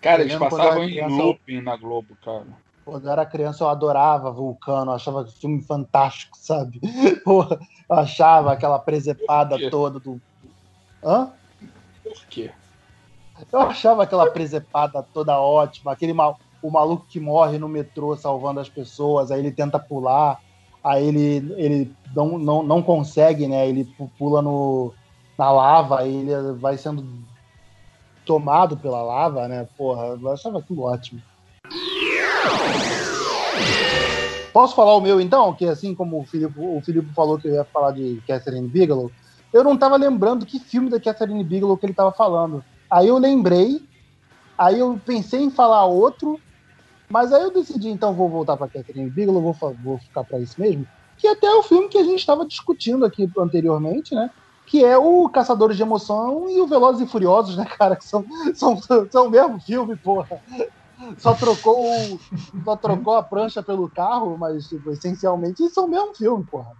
Cara, 0.00 0.22
eles 0.22 0.34
passavam 0.36 0.82
eu 0.82 0.88
em 0.88 0.92
criança, 0.92 1.22
looping 1.22 1.60
na 1.60 1.76
Globo, 1.76 2.16
cara. 2.24 2.46
Quando 2.84 3.06
eu 3.06 3.12
era 3.12 3.26
criança, 3.26 3.64
eu 3.64 3.68
adorava 3.68 4.30
Vulcano, 4.30 4.90
eu 4.90 4.94
achava 4.94 5.24
que 5.24 5.38
filme 5.38 5.62
fantástico, 5.62 6.36
sabe? 6.40 6.80
Porra, 7.24 7.58
eu 7.90 7.96
achava 7.96 8.52
aquela 8.52 8.78
presepada 8.78 9.58
toda 9.70 10.00
do. 10.00 10.18
Hã? 11.04 11.32
Por 12.02 12.26
quê? 12.30 12.50
Eu 13.52 13.60
achava 13.60 14.02
aquela 14.02 14.30
presepada 14.30 15.06
toda 15.12 15.38
ótima, 15.38 15.92
aquele 15.92 16.12
mal, 16.12 16.36
o 16.62 16.70
maluco 16.70 17.06
que 17.08 17.20
morre 17.20 17.58
no 17.58 17.68
metrô 17.68 18.16
salvando 18.16 18.60
as 18.60 18.68
pessoas, 18.68 19.30
aí 19.30 19.40
ele 19.40 19.52
tenta 19.52 19.78
pular, 19.78 20.38
aí 20.84 21.06
ele, 21.06 21.52
ele 21.56 21.96
não, 22.14 22.38
não, 22.38 22.62
não 22.62 22.82
consegue, 22.82 23.46
né? 23.48 23.68
Ele 23.68 23.84
pu- 23.84 24.12
pula 24.18 24.42
no, 24.42 24.96
na 25.38 25.50
lava, 25.52 26.00
aí 26.00 26.14
ele 26.14 26.52
vai 26.58 26.76
sendo 26.78 27.02
tomado 28.24 28.78
pela 28.80 29.02
lava, 29.02 29.48
né? 29.48 29.64
Porra, 29.76 30.06
eu 30.20 30.28
achava 30.30 30.58
aquilo 30.60 30.82
ótimo. 30.82 31.20
Posso 34.52 34.74
falar 34.74 34.96
o 34.96 35.00
meu 35.00 35.20
então? 35.20 35.54
Que 35.54 35.66
assim 35.66 35.94
como 35.94 36.20
o 36.22 36.26
Filipe, 36.26 36.54
o 36.56 36.82
Filipe 36.84 37.12
falou 37.14 37.38
que 37.38 37.48
eu 37.48 37.54
ia 37.54 37.64
falar 37.66 37.92
de 37.92 38.22
Catherine 38.26 38.68
Bigelow, 38.68 39.12
eu 39.52 39.62
não 39.64 39.78
tava 39.78 39.96
lembrando 39.96 40.46
que 40.46 40.58
filme 40.58 40.90
da 40.90 41.00
Catherine 41.00 41.44
Bigelow 41.44 41.78
que 41.78 41.86
ele 41.86 41.94
tava 41.94 42.12
falando. 42.12 42.64
Aí 42.90 43.08
eu 43.08 43.18
lembrei, 43.18 43.80
aí 44.58 44.78
eu 44.80 45.00
pensei 45.00 45.42
em 45.42 45.50
falar 45.50 45.86
outro, 45.86 46.42
mas 47.10 47.32
aí 47.32 47.42
eu 47.42 47.52
decidi, 47.52 47.88
então 47.88 48.14
vou 48.14 48.28
voltar 48.28 48.56
para 48.56 48.68
Catherine 48.68 49.10
Bigelow, 49.10 49.40
vou, 49.40 49.76
vou 49.82 49.98
ficar 49.98 50.24
para 50.24 50.38
isso 50.38 50.60
mesmo, 50.60 50.86
que 51.16 51.26
até 51.26 51.46
é 51.46 51.54
o 51.54 51.62
filme 51.62 51.88
que 51.88 51.98
a 51.98 52.04
gente 52.04 52.20
estava 52.20 52.46
discutindo 52.46 53.04
aqui 53.04 53.28
anteriormente, 53.38 54.14
né? 54.14 54.30
Que 54.66 54.84
é 54.84 54.96
o 54.98 55.28
Caçadores 55.28 55.76
de 55.76 55.82
Emoção 55.82 56.48
e 56.50 56.60
o 56.60 56.66
Velozes 56.66 57.06
e 57.06 57.10
Furiosos, 57.10 57.56
né, 57.56 57.64
cara? 57.64 57.96
Que 57.96 58.04
são, 58.04 58.24
são, 58.54 58.78
são 59.10 59.26
o 59.26 59.30
mesmo 59.30 59.60
filme, 59.60 59.96
porra. 59.96 60.40
Só 61.18 61.32
trocou, 61.34 62.18
só 62.64 62.76
trocou 62.76 63.14
a 63.14 63.22
prancha 63.22 63.62
pelo 63.62 63.88
carro, 63.88 64.36
mas 64.36 64.68
tipo, 64.68 64.90
essencialmente 64.90 65.68
são 65.70 65.86
o 65.86 65.90
mesmo 65.90 66.14
filme, 66.14 66.44
porra. 66.44 66.72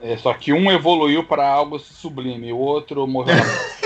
É, 0.00 0.16
só 0.16 0.32
que 0.34 0.52
um 0.52 0.70
evoluiu 0.70 1.26
para 1.26 1.48
algo 1.48 1.78
sublime, 1.78 2.52
o 2.52 2.58
outro 2.58 3.06
morreu. 3.06 3.36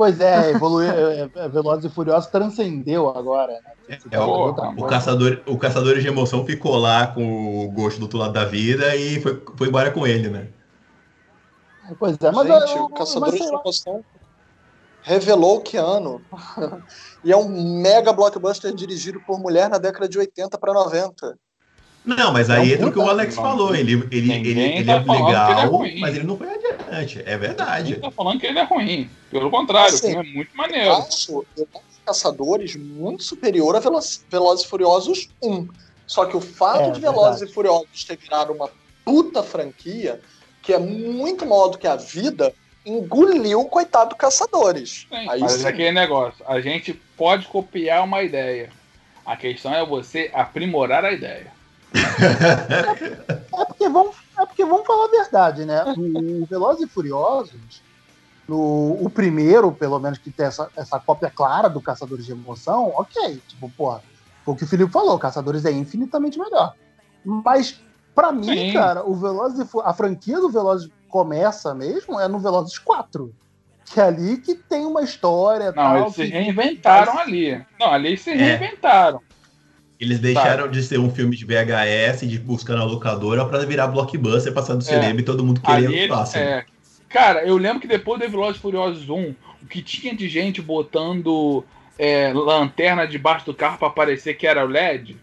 Pois 0.00 0.18
é, 0.18 0.52
evoluiu, 0.56 0.90
é, 0.90 1.28
é, 1.34 1.48
Velozes 1.50 1.84
e 1.84 1.94
Furiosos 1.94 2.30
transcendeu 2.30 3.10
agora, 3.10 3.52
né? 3.52 3.98
É, 4.10 4.18
o, 4.18 4.48
o, 4.48 4.86
caçador, 4.86 5.42
o 5.44 5.58
caçador 5.58 5.98
de 5.98 6.08
emoção 6.08 6.42
ficou 6.46 6.78
lá 6.78 7.08
com 7.08 7.66
o 7.66 7.70
gosto 7.70 7.98
do 7.98 8.04
outro 8.04 8.16
lado 8.16 8.32
da 8.32 8.46
vida 8.46 8.96
e 8.96 9.20
foi, 9.20 9.42
foi 9.58 9.68
embora 9.68 9.90
com 9.90 10.06
ele, 10.06 10.30
né? 10.30 10.46
Pois 11.98 12.16
é, 12.18 12.30
mas 12.32 12.48
Gente, 12.48 12.78
eu- 12.78 12.86
o 12.86 13.06
sei 13.06 13.40
de. 13.40 13.44
Emoção 13.44 14.02
revelou 15.02 15.58
o 15.58 15.60
Keanu. 15.60 16.22
e 17.22 17.30
é 17.30 17.36
um 17.36 17.82
mega 17.82 18.10
blockbuster 18.10 18.74
dirigido 18.74 19.20
por 19.26 19.38
mulher 19.38 19.68
na 19.68 19.76
década 19.76 20.08
de 20.08 20.18
80 20.18 20.56
para 20.56 20.72
90. 20.72 21.36
Não, 22.06 22.32
mas 22.32 22.48
aí 22.48 22.68
Não, 22.68 22.74
entra 22.74 22.88
o 22.88 22.92
que 22.92 22.98
o 22.98 23.06
Alex 23.06 23.36
não. 23.36 23.42
falou. 23.42 23.74
Ele, 23.74 23.92
ele, 24.10 24.32
ele, 24.32 24.60
ele 24.60 24.84
tá 24.86 24.92
é 24.92 25.04
que 25.04 25.10
ele 25.10 25.18
é 25.18 25.26
legal, 25.26 25.70
ruim. 25.70 26.00
mas 26.00 26.16
ele 26.16 26.24
não 26.26 26.38
foi 26.38 26.48
É 27.24 27.38
verdade. 27.38 27.96
Tá 27.96 28.10
falando 28.10 28.40
que 28.40 28.46
ele 28.46 28.58
é 28.58 28.64
ruim. 28.64 29.08
Pelo 29.30 29.50
contrário, 29.50 29.94
Assim, 29.94 30.08
o 30.08 30.10
filme 30.22 30.30
é 30.30 30.34
muito 30.34 30.50
Eu 30.52 30.56
maneiro. 30.56 30.92
acho, 30.92 31.44
eu 31.56 31.68
acho 31.74 31.84
Caçadores 32.04 32.74
muito 32.76 33.22
superior 33.22 33.76
a 33.76 33.80
Veloz- 33.80 34.24
Velozes 34.28 34.64
e 34.64 34.68
Furiosos 34.68 35.28
1. 35.42 35.68
Só 36.06 36.24
que 36.24 36.36
o 36.36 36.40
fato 36.40 36.88
É, 36.88 36.90
de 36.90 37.00
Velozes 37.00 37.30
verdade. 37.40 37.50
e 37.50 37.54
Furiosos 37.54 38.04
ter 38.04 38.16
virado 38.16 38.52
uma 38.52 38.68
puta 39.04 39.42
franquia, 39.42 40.20
que 40.62 40.72
é 40.72 40.78
muito 40.78 41.46
maior 41.46 41.68
do 41.68 41.78
que 41.78 41.86
a 41.86 41.94
vida, 41.96 42.52
engoliu 42.84 43.60
o 43.60 43.66
coitado 43.66 44.10
do 44.10 44.16
Caçadores. 44.16 45.06
Sim, 45.08 45.28
Aí 45.28 45.40
mas 45.40 45.52
sim. 45.52 45.64
é 45.64 45.68
aquele 45.68 45.92
negócio. 45.92 46.44
A 46.48 46.60
gente 46.60 46.94
pode 47.16 47.46
copiar 47.46 48.02
uma 48.02 48.22
ideia. 48.22 48.70
A 49.24 49.36
questão 49.36 49.72
é 49.72 49.84
você 49.86 50.30
aprimorar 50.34 51.04
a 51.04 51.12
ideia. 51.12 51.52
É 53.52 53.64
porque 53.64 53.88
vamos, 53.88 54.16
é 54.42 54.46
porque 54.46 54.64
vamos 54.64 54.86
falar 54.86 55.06
a 55.06 55.10
verdade, 55.10 55.64
né? 55.64 55.82
O, 55.96 56.42
o 56.42 56.46
Velozes 56.46 56.82
e 56.82 56.86
Furiosos, 56.88 57.82
no, 58.48 58.98
o 59.00 59.10
primeiro, 59.10 59.70
pelo 59.72 59.98
menos, 59.98 60.18
que 60.18 60.30
tem 60.30 60.46
essa, 60.46 60.68
essa 60.76 60.98
cópia 60.98 61.30
clara 61.30 61.68
do 61.68 61.80
Caçadores 61.80 62.26
de 62.26 62.32
Emoção, 62.32 62.92
ok. 62.96 63.40
Tipo, 63.46 63.70
porra, 63.70 64.02
foi 64.44 64.54
o 64.54 64.56
que 64.56 64.64
o 64.64 64.66
Felipe 64.66 64.90
falou, 64.90 65.18
Caçadores 65.18 65.64
é 65.64 65.70
infinitamente 65.70 66.38
melhor. 66.38 66.74
Mas, 67.24 67.80
pra 68.14 68.32
mim, 68.32 68.44
Sim. 68.46 68.72
cara, 68.72 69.04
o 69.04 69.14
Velozes 69.14 69.58
e 69.60 69.78
a 69.84 69.92
franquia 69.92 70.40
do 70.40 70.48
Velozes 70.50 70.88
começa 71.08 71.74
mesmo 71.74 72.18
é 72.18 72.26
no 72.26 72.38
Velozes 72.38 72.78
4. 72.78 73.32
Que 73.84 74.00
é 74.00 74.04
ali 74.04 74.36
que 74.36 74.54
tem 74.54 74.86
uma 74.86 75.02
história 75.02 75.66
Não, 75.66 75.72
tal. 75.74 75.96
eles 75.98 76.14
se 76.14 76.24
que- 76.24 76.30
reinventaram 76.30 77.18
ali. 77.18 77.64
Não, 77.78 77.88
ali 77.92 78.16
se 78.16 78.32
reinventaram. 78.32 79.20
Eles 80.00 80.18
deixaram 80.18 80.68
de 80.70 80.82
ser 80.82 80.98
um 80.98 81.10
filme 81.10 81.36
de 81.36 81.44
VHS, 81.44 82.26
de 82.26 82.38
buscar 82.38 82.74
na 82.76 82.84
locadora, 82.84 83.44
pra 83.44 83.58
virar 83.66 83.86
blockbuster, 83.88 84.52
passar 84.52 84.74
do 84.74 84.82
cinema 84.82 85.20
e 85.20 85.22
todo 85.22 85.44
mundo 85.44 85.60
Ali, 85.64 85.86
querer 85.86 85.94
o 86.10 86.14
eles- 86.14 86.34
é, 86.34 86.64
cara, 87.08 87.44
eu 87.44 87.56
lembro 87.58 87.80
que 87.80 87.86
depois 87.86 88.18
do 88.20 88.28
Velozes 88.28 88.60
Furiosos 88.60 89.08
1, 89.10 89.34
o 89.62 89.66
que 89.66 89.82
tinha 89.82 90.14
de 90.16 90.26
gente 90.28 90.62
botando 90.62 91.62
é, 91.98 92.32
lanterna 92.32 93.06
debaixo 93.06 93.44
do 93.44 93.52
carro 93.52 93.76
pra 93.76 93.90
parecer 93.90 94.32
que 94.34 94.46
era 94.46 94.64
o 94.64 94.68
LED, 94.68 95.18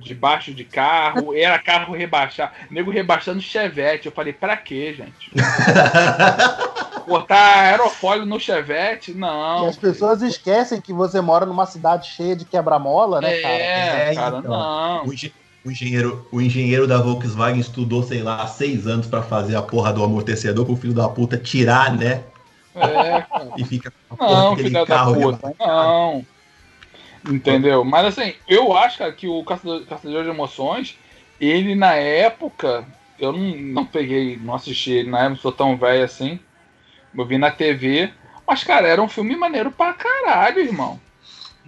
debaixo 0.00 0.52
de 0.52 0.64
carro, 0.64 1.34
era 1.36 1.58
carro 1.58 1.94
rebaixar, 1.94 2.52
nego 2.70 2.90
rebaixando 2.90 3.40
chevette. 3.40 4.06
Eu 4.06 4.12
falei, 4.12 4.32
pra 4.32 4.56
quê, 4.56 4.94
gente? 4.94 5.30
Botar 7.06 7.60
aerofólio 7.62 8.24
no 8.26 8.38
chevette? 8.38 9.10
E 9.10 9.14
Não. 9.14 9.66
as 9.66 9.76
pessoas 9.76 10.22
esquecem 10.22 10.80
que 10.80 10.92
você 10.92 11.20
mora 11.20 11.44
numa 11.46 11.66
cidade 11.66 12.08
cheia 12.08 12.36
de 12.36 12.44
quebra-mola, 12.44 13.20
né, 13.20 13.40
cara? 13.40 13.54
É, 13.54 14.10
É, 14.10 14.14
cara, 14.14 14.38
então. 14.38 14.50
não. 14.50 15.06
O, 15.06 15.12
engen- 15.12 15.32
o 15.64 15.70
engenheiro, 15.70 16.28
o 16.30 16.40
engenheiro 16.40 16.86
da 16.86 16.98
Volkswagen 16.98 17.60
estudou, 17.60 18.02
sei 18.02 18.22
lá, 18.22 18.46
seis 18.46 18.86
anos 18.86 19.06
pra 19.06 19.22
fazer 19.22 19.56
a 19.56 19.62
porra 19.62 19.92
do 19.92 20.04
amortecedor 20.04 20.64
pro 20.64 20.76
filho 20.76 20.94
da 20.94 21.08
puta 21.08 21.36
tirar, 21.36 21.96
né? 21.96 22.22
É, 22.74 23.22
cara. 23.22 23.48
E 23.56 23.64
fica 23.64 23.92
com 24.08 24.14
a 24.14 24.16
porra 24.16 24.40
Não, 24.42 24.56
filha 24.56 24.70
da 24.70 24.86
carro 24.86 25.14
puta, 25.14 25.54
não. 25.58 26.24
Entendeu? 27.28 27.84
Mas 27.84 28.06
assim, 28.06 28.34
eu 28.48 28.76
acho, 28.76 28.98
cara, 28.98 29.12
que 29.12 29.26
o 29.28 29.44
Caçador, 29.44 29.84
Caçador 29.86 30.24
de 30.24 30.30
Emoções, 30.30 30.98
ele 31.40 31.74
na 31.74 31.94
época, 31.94 32.86
eu 33.18 33.32
não, 33.32 33.56
não 33.56 33.86
peguei, 33.86 34.38
não 34.42 34.54
assisti 34.54 34.92
ele 34.92 35.10
na 35.10 35.18
época, 35.18 35.30
não 35.30 35.36
sou 35.36 35.52
tão 35.52 35.76
velho 35.76 36.04
assim. 36.04 36.40
Eu 37.16 37.26
vi 37.26 37.38
na 37.38 37.50
TV. 37.50 38.10
Mas, 38.46 38.64
cara, 38.64 38.88
era 38.88 39.02
um 39.02 39.08
filme 39.08 39.36
maneiro 39.36 39.70
pra 39.70 39.92
caralho, 39.92 40.60
irmão. 40.60 41.00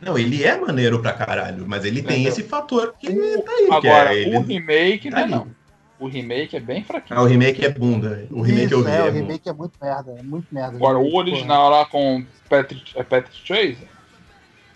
Não, 0.00 0.18
ele 0.18 0.42
é 0.42 0.58
maneiro 0.58 1.00
pra 1.00 1.12
caralho, 1.12 1.64
mas 1.66 1.84
ele 1.84 2.02
tem 2.02 2.22
Entendeu? 2.22 2.32
esse 2.32 2.42
fator 2.42 2.94
que 2.98 3.06
tá 3.06 3.52
aí. 3.52 3.66
que 3.66 3.72
Agora, 3.72 4.14
é, 4.14 4.22
ele... 4.22 4.36
o 4.36 4.40
remake 4.40 5.10
tá 5.10 5.18
não 5.18 5.24
é 5.24 5.28
não. 5.28 5.62
O 6.00 6.08
remake 6.08 6.56
é 6.56 6.60
bem 6.60 6.82
fraquinho. 6.82 7.20
Ah, 7.20 7.22
o 7.22 7.26
remake 7.26 7.64
é 7.64 7.68
bunda. 7.68 8.26
O 8.28 8.42
remake 8.42 8.66
Isso, 8.66 8.74
eu 8.74 8.82
vi. 8.82 8.90
é, 8.90 8.96
é 8.96 9.02
o 9.04 9.12
remake 9.12 9.48
é 9.48 9.52
muito 9.52 9.74
merda, 9.80 10.16
é 10.18 10.22
muito 10.24 10.46
merda. 10.50 10.76
Agora, 10.76 10.98
o 10.98 11.14
original 11.14 11.70
lá 11.70 11.84
com 11.84 12.26
Patrick, 12.48 12.98
é 12.98 13.04
Patrick 13.04 13.46
Swayze? 13.46 13.86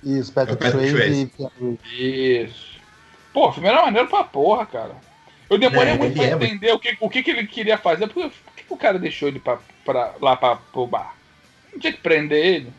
Isso, 0.03 0.33
Patrick, 0.33 0.65
É 0.65 0.69
o 0.69 0.73
Patrick 0.73 0.91
Swayze 0.91 1.33
Swayze. 1.37 1.79
e. 1.93 2.43
Isso. 2.45 2.77
Pô, 3.33 3.49
o 3.49 3.53
filme 3.53 3.69
era 3.69 3.83
maneiro 3.83 4.09
pra 4.09 4.25
porra, 4.25 4.65
cara. 4.67 4.95
Eu 5.49 5.59
demorei 5.59 5.93
É, 5.93 5.99
muito 5.99 6.15
pra 6.15 6.25
é, 6.25 6.31
entender 6.33 6.73
o, 6.73 6.79
que, 6.79 6.97
o 7.01 7.09
que, 7.09 7.23
que 7.23 7.31
ele 7.31 7.47
queria 7.47 7.79
fazer. 7.79 8.09
Por 8.09 8.31
que, 8.57 8.65
o 8.69 8.77
cara 8.77 8.99
deixou 8.99 9.29
ele 9.29 9.39
pra, 9.39 9.59
pra, 9.85 10.15
lá 10.21 10.37
pra, 10.37 10.57
pro 10.57 10.87
bar? 10.87 11.15
Não 11.73 11.79
tinha 11.79 11.93
que 11.93 12.01
prender 12.01 12.45
ele. 12.45 12.73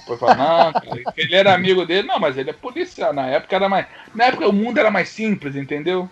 Depois 0.00 0.18
falou, 0.18 0.36
não, 0.36 0.72
cara, 0.74 1.02
ele 1.16 1.34
era 1.34 1.54
amigo 1.54 1.86
dele. 1.86 2.06
Não, 2.08 2.18
mas 2.18 2.36
ele 2.36 2.50
é 2.50 2.54
policial. 2.54 3.12
Na 3.12 3.26
época 3.28 3.56
era 3.56 3.68
mais. 3.68 3.86
Na 4.14 4.24
época 4.24 4.48
o 4.48 4.52
mundo 4.52 4.78
era 4.78 4.90
mais 4.90 5.08
simples, 5.08 5.56
entendeu? 5.56 6.08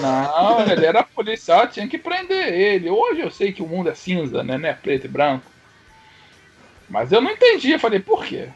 Não, 0.00 0.60
ele 0.70 0.84
era 0.86 1.02
policial, 1.02 1.68
tinha 1.68 1.86
que 1.86 1.98
prender 1.98 2.48
ele. 2.52 2.90
Hoje 2.90 3.20
eu 3.20 3.30
sei 3.30 3.52
que 3.52 3.62
o 3.62 3.68
mundo 3.68 3.90
é 3.90 3.94
cinza, 3.94 4.42
né? 4.42 4.58
Não 4.58 4.68
é 4.68 4.72
preto 4.72 5.04
e 5.04 5.08
branco. 5.08 5.44
Mas 6.88 7.12
eu 7.12 7.20
não 7.20 7.30
entendi. 7.30 7.70
Eu 7.72 7.78
falei, 7.78 8.00
por 8.00 8.24
quê? 8.24 8.48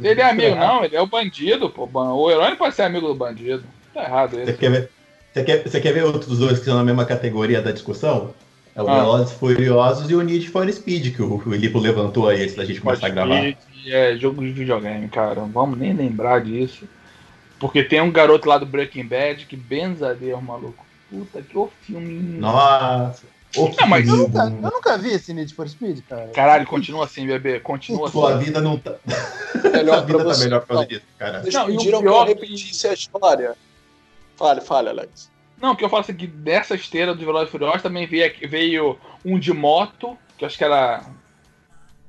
Ele 0.00 0.20
é 0.20 0.30
amigo, 0.30 0.56
não, 0.56 0.84
ele 0.84 0.94
é 0.96 1.00
o 1.00 1.06
bandido, 1.06 1.70
pô. 1.70 1.88
O 1.92 2.30
herói 2.30 2.50
não 2.50 2.56
pode 2.56 2.74
ser 2.74 2.82
amigo 2.82 3.06
do 3.08 3.14
bandido. 3.14 3.64
Tá 3.94 4.02
errado 4.04 4.32
Você 4.36 4.42
isso. 4.50 4.58
quer, 4.58 4.70
ver, 4.70 4.90
você, 5.32 5.42
quer, 5.44 5.62
você 5.62 5.80
quer 5.80 5.92
ver 5.92 6.04
outros 6.04 6.38
dois 6.38 6.58
que 6.58 6.64
são 6.66 6.76
na 6.76 6.84
mesma 6.84 7.04
categoria 7.04 7.62
da 7.62 7.72
discussão? 7.72 8.34
É 8.74 8.82
o 8.82 8.88
Ah. 8.88 8.96
Velozes 8.96 9.32
Furiosos 9.32 10.10
e 10.10 10.14
o 10.14 10.20
Need 10.20 10.50
for 10.50 10.70
Speed, 10.70 11.14
que 11.16 11.22
o 11.22 11.38
Filipe 11.38 11.78
levantou 11.78 12.28
aí 12.28 12.42
antes 12.42 12.54
da 12.54 12.64
gente 12.64 12.80
começar 12.82 13.06
a 13.06 13.10
gravar. 13.10 13.56
É 13.86 14.16
jogo 14.16 14.42
de 14.42 14.52
videogame, 14.52 15.08
cara. 15.08 15.36
Não 15.36 15.48
vamos 15.48 15.78
nem 15.78 15.94
lembrar 15.94 16.42
disso. 16.42 16.86
Porque 17.58 17.82
tem 17.82 18.02
um 18.02 18.12
garoto 18.12 18.46
lá 18.46 18.58
do 18.58 18.66
Breaking 18.66 19.06
Bad 19.06 19.46
que 19.46 19.56
benza 19.56 20.14
Deus, 20.14 20.42
maluco. 20.42 20.84
Puta 21.08 21.40
que 21.40 21.56
o 21.56 21.70
filme. 21.82 22.38
Nossa. 22.38 23.22
Não, 23.56 23.86
mas- 23.88 24.08
Eu 24.08 24.16
nunca, 24.16 24.38
eu 24.44 24.70
nunca 24.70 24.98
vi 24.98 25.12
esse 25.12 25.32
Need 25.34 25.54
for 25.54 25.68
Speed, 25.68 26.00
cara. 26.08 26.28
Caralho, 26.28 26.66
continua 26.66 27.04
assim, 27.04 27.26
bebê. 27.26 27.60
Continua 27.60 28.10
Sua 28.10 28.34
assim. 28.34 28.44
vida 28.44 28.60
não 28.60 28.78
tá. 28.78 28.94
Melhor 29.72 29.96
Sua 29.98 30.04
vida 30.06 30.18
tá 30.18 30.24
você. 30.24 30.44
melhor 30.44 30.60
por 30.60 30.68
causa 30.68 30.86
disso, 30.86 31.02
cara. 31.18 31.40
Vocês 31.42 31.54
Não, 31.54 31.68
e 31.70 31.74
o 31.74 31.76
pediram 31.78 32.00
que 32.00 32.06
eu 32.08 32.12
pior 32.12 32.24
que- 32.26 32.32
repetisse 32.34 32.88
a 32.88 32.92
história. 32.92 33.56
Fale, 34.36 34.60
fale, 34.60 34.88
Alex. 34.90 35.30
Não, 35.60 35.72
o 35.72 35.76
que 35.76 35.84
eu 35.84 35.88
falo 35.88 36.04
é 36.06 36.12
que 36.12 36.26
dessa 36.26 36.74
esteira 36.74 37.14
do 37.14 37.24
Velozes 37.24 37.50
Furiosos 37.50 37.82
também 37.82 38.06
veio, 38.06 38.32
veio 38.48 38.98
um 39.24 39.38
de 39.38 39.52
moto, 39.52 40.16
que 40.36 40.44
eu 40.44 40.46
acho 40.46 40.58
que 40.58 40.64
era 40.64 41.02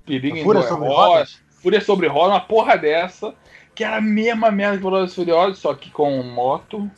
Perigo 0.05 0.35
em 0.37 0.43
Fúria 0.43 0.61
sobre 0.63 0.87
Rodas. 0.87 1.07
rodas? 1.07 1.39
Fúria 1.61 1.81
sobre 1.81 2.07
roda, 2.07 2.33
uma 2.33 2.41
porra 2.41 2.77
dessa, 2.77 3.33
que 3.73 3.83
era 3.83 3.97
a 3.97 4.01
mesma 4.01 4.51
merda 4.51 4.77
de 4.77 4.83
Velozes 4.83 5.15
Furiosos, 5.15 5.59
só 5.59 5.73
que 5.73 5.89
com 5.91 6.21
moto. 6.23 6.89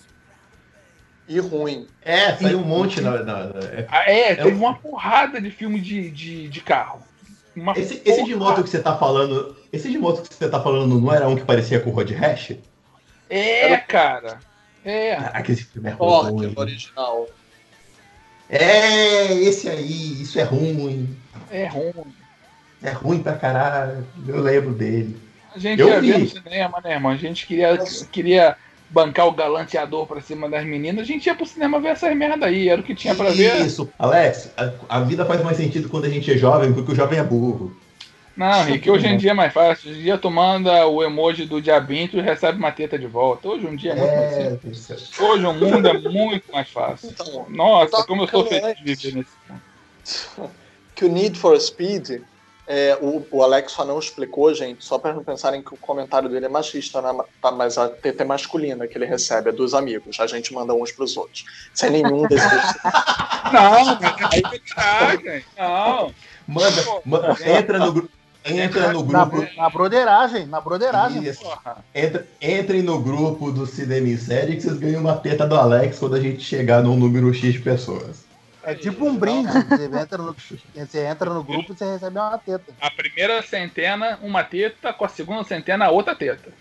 E 1.30 1.40
ruim. 1.40 1.88
É, 2.02 2.36
saiu 2.36 2.60
um 2.60 2.64
monte 2.64 3.00
na. 3.02 3.24
na- 3.24 3.44
na- 3.46 3.60
é. 3.72 3.86
Ah, 3.88 4.12
é, 4.12 4.36
teve 4.36 4.50
um- 4.52 4.58
uma 4.58 4.74
porrada 4.74 5.40
de 5.40 5.52
filme 5.52 5.80
de, 5.80 6.10
de, 6.10 6.50
de 6.50 6.62
carro. 6.62 7.02
Uma 7.56 7.78
Esse, 7.78 8.02
esse 8.04 8.24
de 8.24 8.36
moto 8.36 8.64
que 8.64 8.70
você 8.70 8.80
tá 8.80 8.98
falando. 8.98 9.56
Esse 9.72 9.92
de 9.92 10.00
moto 10.00 10.28
que 10.28 10.34
você 10.34 10.50
tá 10.50 10.60
falando 10.60 11.00
não 11.00 11.14
era 11.14 11.28
um 11.30 11.36
que 11.36 11.44
parecia 11.44 11.80
com 11.80 11.92
o 11.92 11.94
Road 11.94 12.12
Rash? 12.16 12.54
É, 13.30 13.78
cara. 13.78 14.40
É. 14.84 15.14
Aquele 15.34 15.58
filme 15.62 15.90
é 15.90 15.92
ruim. 15.92 16.52
original. 16.58 17.28
É, 18.50 19.32
esse 19.34 19.70
aí, 19.70 20.22
isso 20.22 20.40
é 20.40 20.44
ruim. 20.44 21.16
É 21.52 21.66
ruim. 21.68 21.94
É 22.82 22.90
ruim 22.92 23.22
pra 23.22 23.34
caralho. 23.36 24.04
Eu 24.28 24.42
lembro 24.42 24.74
dele. 24.74 25.20
A 25.54 25.60
gente 25.60 25.80
Eu 25.80 25.90
ia 25.90 26.02
ver 26.02 26.14
vi. 26.16 26.20
no 26.24 26.30
cinema, 26.30 26.82
né, 26.84 26.94
irmão? 26.94 27.12
A 27.12 27.18
gente 27.18 27.46
queria, 27.46 27.78
queria 28.12 28.58
bancar 28.90 29.28
o 29.28 29.32
galanteador 29.32 30.06
pra 30.08 30.22
cima 30.22 30.50
das 30.50 30.66
meninas. 30.66 31.04
A 31.04 31.06
gente 31.06 31.26
ia 31.26 31.36
pro 31.36 31.46
cinema 31.46 31.80
ver 31.80 31.90
essas 31.90 32.16
merda 32.16 32.46
aí. 32.48 32.70
Era 32.70 32.82
o 32.82 32.84
que 32.84 32.96
tinha 32.96 33.16
pra 33.16 33.30
ver. 33.30 33.66
Isso, 33.66 33.90
Alex, 33.98 34.52
a, 34.58 34.98
a 34.98 35.00
vida 35.02 35.26
faz 35.26 35.44
mais 35.44 35.58
sentido 35.58 35.90
quando 35.90 36.06
a 36.06 36.10
gente 36.10 36.32
é 36.32 36.38
jovem, 36.38 36.74
porque 36.74 36.92
o 36.92 36.96
jovem 36.96 37.20
é 37.20 37.24
burro. 37.24 37.76
Não, 38.36 38.64
Rick, 38.64 38.90
hoje 38.90 39.06
em 39.06 39.18
dia 39.18 39.32
é 39.32 39.34
mais 39.34 39.52
fácil. 39.52 39.92
Hoje 39.92 40.00
em 40.00 40.04
dia 40.04 40.18
tu 40.18 40.32
manda 40.32 40.88
o 40.88 41.04
emoji 41.04 41.46
do 41.46 41.62
diabinho 41.62 42.10
e 42.14 42.22
recebe 42.22 42.58
uma 42.58 42.72
teta 42.72 42.98
de 42.98 43.06
volta. 43.06 43.50
Hoje 43.50 43.68
em 43.68 43.76
dia 43.76 43.92
é 43.92 43.96
muito 43.96 44.16
mais 44.16 44.34
É, 44.34 44.50
do 44.52 44.76
céu. 44.76 44.98
Hoje 45.28 45.46
o 45.46 45.54
mundo 45.54 45.86
é 45.86 45.94
muito 45.98 46.50
mais 46.50 46.70
fácil. 46.70 47.10
Então, 47.10 47.46
Nossa, 47.50 47.98
Tá 47.98 48.04
como 48.06 48.24
eu 48.24 48.28
tô 48.28 48.46
feliz 48.46 48.78
de 48.78 48.84
viver 48.84 49.18
nesse 49.18 49.32
mundo. 49.50 50.50
que 50.96 51.04
o 51.04 51.10
Need 51.10 51.38
for 51.38 51.60
Speed, 51.60 52.22
é, 52.72 52.96
o, 53.02 53.26
o 53.32 53.42
Alex 53.44 53.72
só 53.72 53.84
não 53.84 53.98
explicou, 53.98 54.54
gente, 54.54 54.86
só 54.86 55.00
para 55.00 55.12
não 55.14 55.24
pensarem 55.24 55.62
que 55.64 55.74
o 55.74 55.78
comentário 55.78 56.30
dele 56.30 56.46
é 56.46 56.50
machista, 56.50 57.02
né? 57.02 57.12
Tá, 57.42 57.52
mas 57.52 57.78
a 57.80 57.90
TT 57.90 58.24
masculina 58.24 58.88
que 58.88 58.96
ele 58.96 59.06
recebe 59.08 59.50
é 59.50 59.52
dos 59.52 59.74
amigos. 59.74 60.20
A 60.20 60.28
gente 60.28 60.54
manda 60.54 60.72
uns 60.74 60.92
pros 60.92 61.18
outros. 61.18 61.44
Sem 61.74 61.90
nenhum 61.90 62.28
desses. 62.28 62.48
Não, 63.52 63.72
mas 64.00 64.24
aí. 64.32 65.44
Não. 65.58 66.14
Manda, 66.48 66.84
ma- 67.06 67.36
entra 67.46 67.80
no 67.80 67.92
grupo. 67.92 68.10
Entra 68.46 68.94
no 68.94 69.04
Na, 69.06 69.26
grupo. 69.26 69.38
bro- 69.46 69.56
na 69.58 69.70
broderagem, 69.70 70.46
na 70.46 70.62
broderagem. 70.62 71.24
Isso. 71.24 71.42
Porra. 71.42 71.84
Entra, 71.94 72.26
entrem 72.42 72.82
no 72.82 73.00
grupo 73.02 73.52
do 73.52 73.66
Cinema 73.66 74.08
em 74.08 74.18
Série 74.18 74.56
que 74.56 74.62
vocês 74.62 74.78
ganham 74.78 75.02
uma 75.02 75.16
teta 75.18 75.46
do 75.46 75.56
Alex 75.56 76.00
quando 76.00 76.16
a 76.16 76.22
gente 76.22 76.42
chegar 76.42 76.82
num 76.82 76.96
número 76.96 77.34
X 77.34 77.54
de 77.54 77.60
pessoas. 77.60 78.29
É 78.72 78.76
tipo 78.76 79.06
um 79.06 79.16
brinde. 79.16 79.52
Você 79.52 79.86
entra, 79.86 80.18
no, 80.18 80.34
você 80.34 81.06
entra 81.06 81.30
no 81.34 81.44
grupo 81.44 81.74
e 81.74 81.76
você 81.78 81.86
recebe 81.94 82.18
uma 82.20 82.38
teta. 82.38 82.74
A 82.80 82.92
primeira 82.92 83.42
centena, 83.42 84.20
uma 84.22 84.44
teta, 84.44 84.94
com 84.94 85.06
a 85.06 85.10
segunda 85.10 85.44
centena, 85.44 85.90
outra 85.90 86.16
teta. 86.16 86.52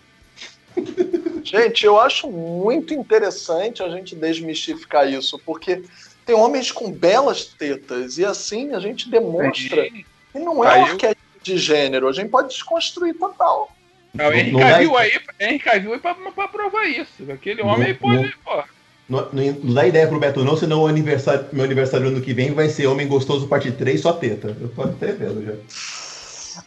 Gente, 1.42 1.84
eu 1.84 1.98
acho 2.00 2.30
muito 2.30 2.94
interessante 2.94 3.82
a 3.82 3.88
gente 3.88 4.14
desmistificar 4.14 5.08
isso, 5.10 5.38
porque 5.44 5.82
tem 6.24 6.34
homens 6.36 6.70
com 6.70 6.90
belas 6.90 7.44
tetas, 7.46 8.18
e 8.18 8.24
assim 8.24 8.74
a 8.74 8.80
gente 8.80 9.10
demonstra 9.10 9.86
E- 9.86 10.04
que 10.32 10.38
não 10.38 10.62
é 10.64 10.78
um 10.78 10.82
arquétipo 10.84 11.22
de 11.42 11.56
gênero, 11.58 12.06
a 12.08 12.12
gente 12.12 12.28
pode 12.28 12.48
desconstruir 12.48 13.14
total. 13.14 13.72
Não, 14.14 14.28
o 14.28 14.32
Henrique 14.32 14.52
Não 14.52 14.60
é- 14.60 14.72
Cavill 14.72 14.96
aí, 14.98 15.20
Henrique 15.40 15.64
Cavill 15.64 15.92
aí 15.94 15.98
pra, 15.98 16.14
pra 16.14 16.48
provar 16.48 16.84
isso. 16.86 17.30
Aquele 17.32 17.62
Não- 17.62 17.70
homem 17.70 17.88
aí 17.88 17.94
pode, 17.94 18.22
não- 18.22 18.32
pô. 18.44 18.62
Não, 19.08 19.26
não, 19.32 19.42
não 19.64 19.74
dá 19.74 19.86
ideia 19.86 20.06
pro 20.06 20.20
Beto 20.20 20.44
não, 20.44 20.56
senão 20.56 20.82
o 20.82 20.86
aniversário, 20.86 21.46
meu 21.52 21.64
aniversário 21.64 22.08
ano 22.08 22.20
que 22.20 22.34
vem 22.34 22.52
vai 22.52 22.68
ser 22.68 22.86
Homem 22.86 23.08
Gostoso 23.08 23.48
Parte 23.48 23.72
3, 23.72 24.00
só 24.00 24.12
teta. 24.12 24.54
Eu 24.60 24.68
tô 24.68 24.82
até 24.82 25.12
vendo 25.12 25.44
já. 25.44 25.54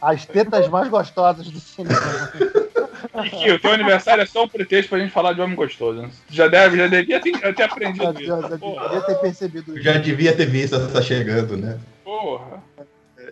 As 0.01 0.25
tetas 0.25 0.67
mais 0.67 0.87
gostosas 0.89 1.47
do 1.47 1.59
cinema. 1.59 2.31
Que 3.29 3.51
o 3.51 3.59
teu 3.59 3.71
aniversário 3.73 4.23
é 4.23 4.25
só 4.25 4.43
um 4.45 4.47
pretexto 4.47 4.89
pra 4.89 4.99
gente 4.99 5.11
falar 5.11 5.33
de 5.33 5.41
homem 5.41 5.55
gostoso. 5.55 6.01
né? 6.01 6.09
Já 6.29 6.47
deve, 6.47 6.77
já 6.77 6.87
devia 6.87 7.19
ter, 7.19 7.55
ter 7.55 7.63
aprendido 7.63 8.05
Já, 8.05 8.11
isso. 8.11 8.25
já, 8.25 8.41
já 8.41 8.47
deveria 8.47 9.01
ter 9.01 9.15
percebido 9.15 9.73
isso. 9.75 9.83
já 9.83 9.97
devia 9.97 10.35
ter 10.35 10.45
visto 10.45 10.75
essa 10.75 11.01
chegando, 11.01 11.57
né? 11.57 11.77
porra. 12.03 12.63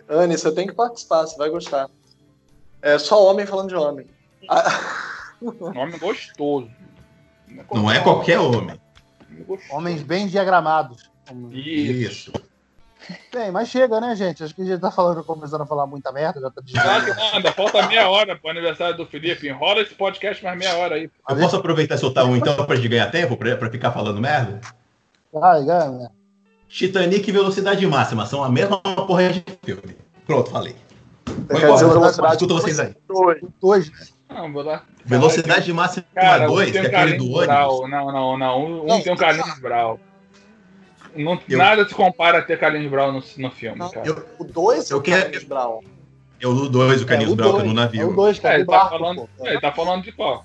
Anne, 0.08 0.36
você 0.36 0.52
tem 0.52 0.66
que 0.66 0.74
participar, 0.74 1.22
você 1.26 1.36
vai 1.36 1.48
gostar. 1.48 1.88
É 2.82 2.98
só 2.98 3.24
homem 3.24 3.46
falando 3.46 3.68
de 3.68 3.74
homem. 3.76 4.06
Homem 5.40 5.98
gostoso. 5.98 6.68
Não 7.72 7.90
é 7.90 8.00
qualquer 8.00 8.38
homem. 8.38 8.58
Homem 8.60 8.80
gostoso. 9.44 9.74
Homens 9.74 10.02
bem 10.02 10.26
diagramados. 10.26 11.10
Isso. 11.52 12.32
Bem, 13.32 13.50
mas 13.50 13.68
chega, 13.68 14.00
né, 14.00 14.14
gente? 14.14 14.44
Acho 14.44 14.54
que 14.54 14.62
a 14.62 14.64
gente 14.64 14.80
tá 14.80 14.90
falando, 14.90 15.24
começando 15.24 15.62
a 15.62 15.66
falar 15.66 15.86
muita 15.86 16.12
merda, 16.12 16.40
já 16.40 16.50
tá 16.50 16.62
não, 17.14 17.34
ainda 17.34 17.52
falta 17.52 17.86
meia 17.86 18.08
hora 18.08 18.36
pro 18.36 18.50
aniversário 18.50 18.96
do 18.96 19.06
Felipe. 19.06 19.48
Enrola 19.48 19.80
esse 19.80 19.94
podcast 19.94 20.44
mais 20.44 20.58
meia 20.58 20.76
hora 20.76 20.96
aí. 20.96 21.10
Eu 21.28 21.36
posso 21.36 21.56
aproveitar 21.56 21.94
e 21.94 21.98
soltar 21.98 22.24
um 22.26 22.36
então 22.36 22.64
pra 22.66 22.76
gente 22.76 22.88
ganhar 22.88 23.10
tempo, 23.10 23.36
pra, 23.36 23.56
pra 23.56 23.70
ficar 23.70 23.90
falando 23.90 24.20
merda? 24.20 24.60
Ai, 25.34 25.62
né? 25.62 26.08
Titanic 26.68 27.28
e 27.28 27.32
Velocidade 27.32 27.84
Máxima 27.86 28.26
são 28.26 28.44
a 28.44 28.48
mesma 28.48 28.78
porra 28.78 29.32
de 29.32 29.44
filme. 29.64 29.96
Pronto, 30.26 30.50
falei. 30.50 30.76
quer 31.24 31.66
Vou 31.66 31.74
dizer, 31.74 31.84
embora, 31.86 32.00
velocidade 32.00 32.34
escuta 32.34 32.54
vocês 32.54 32.78
aí. 32.78 32.94
dois. 33.08 33.40
Dois. 33.60 34.14
Não, 34.32 34.52
vou 34.52 34.62
lá. 34.62 34.82
Velocidade 35.04 35.72
Máxima 35.72 36.04
Cara, 36.14 36.46
2, 36.46 36.68
um 36.68 36.72
que 36.72 36.78
é 36.78 36.86
aquele 36.86 37.16
do 37.18 37.24
ônibus. 37.24 37.46
Brau. 37.46 37.88
Não, 37.88 38.12
não, 38.12 38.38
não. 38.38 38.64
Um, 38.82 38.86
Não, 38.86 39.00
tem 39.00 39.12
um 39.12 39.16
Carlinhos 39.16 39.58
Brau. 39.58 39.98
Não, 41.16 41.40
Eu- 41.48 41.58
Nada 41.58 41.88
se 41.88 41.94
compara 41.94 42.38
a 42.38 42.42
ter 42.42 42.58
Carlinhos 42.58 42.90
Brau 42.90 43.10
no, 43.12 43.22
no 43.38 43.50
filme, 43.50 43.78
Não, 43.78 43.90
cara. 43.90 44.06
Eu, 44.06 44.24
O 44.38 44.44
dois 44.44 44.90
é 44.90 44.94
Eu 44.94 44.98
o 44.98 45.02
quero- 45.02 45.22
Carlinhos 45.22 45.44
Brown. 45.44 45.80
eu 46.40 46.50
o 46.50 46.68
2, 46.68 47.02
o 47.02 47.06
Carlinhos 47.06 47.32
É, 47.32 47.36
Brau, 47.36 47.48
que 47.48 47.52
dois. 47.58 47.64
no 47.64 47.70
É 47.70 47.72
o 47.72 47.76
navio. 47.76 48.12
dois, 48.14 48.38
É, 48.38 48.40
cara, 48.40 48.54
ele 48.54 48.64
tá, 48.66 48.72
barco, 48.72 48.90
falando, 48.90 49.28
pô. 49.36 49.46
ele 49.46 49.60
tá 49.60 49.72
falando 49.72 50.02
de 50.04 50.12
qual? 50.12 50.44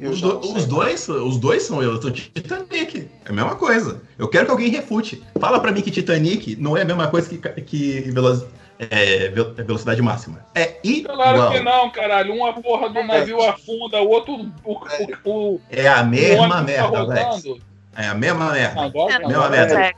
Eu 0.00 0.10
Os, 0.12 0.20
do- 0.20 0.38
os 0.38 0.64
dois, 0.64 1.08
os 1.08 1.38
dois 1.38 1.64
são 1.64 1.82
eu, 1.82 2.00
sou 2.00 2.10
Titanic. 2.12 3.10
É 3.24 3.30
a 3.30 3.32
mesma 3.32 3.56
coisa. 3.56 4.00
Eu 4.16 4.28
quero 4.28 4.44
que 4.46 4.50
alguém 4.52 4.70
refute. 4.70 5.20
Fala 5.40 5.58
pra 5.60 5.72
mim 5.72 5.82
que 5.82 5.90
Titanic 5.90 6.54
não 6.56 6.76
é 6.76 6.82
a 6.82 6.84
mesma 6.84 7.08
coisa 7.08 7.28
que, 7.28 7.36
que 7.62 8.00
Veloz- 8.12 8.46
é, 8.78 9.28
Vel- 9.28 9.54
Velocidade 9.54 10.00
Máxima. 10.02 10.44
É 10.54 10.66
Claro 11.04 11.36
igual. 11.36 11.50
que 11.52 11.60
não, 11.60 11.90
caralho. 11.90 12.34
Uma 12.34 12.52
porra 12.60 12.88
do 12.88 13.02
navio 13.02 13.40
afunda, 13.42 14.00
o 14.00 14.08
outro. 14.08 14.34
O, 14.64 14.72
o, 15.24 15.54
o, 15.54 15.60
É 15.70 15.86
a 15.88 16.02
o 16.02 16.06
mesma 16.06 16.48
tá 16.56 16.62
merda, 16.62 16.98
Alex. 16.98 17.24
rodando. 17.44 17.62
É 17.96 18.06
a 18.06 18.14
mesma 18.14 18.52
merda. 18.52 18.80
Agora, 18.82 19.18
Mesma 19.18 19.34
agora 19.34 19.50
merda. 19.50 19.80
é- 19.80 19.92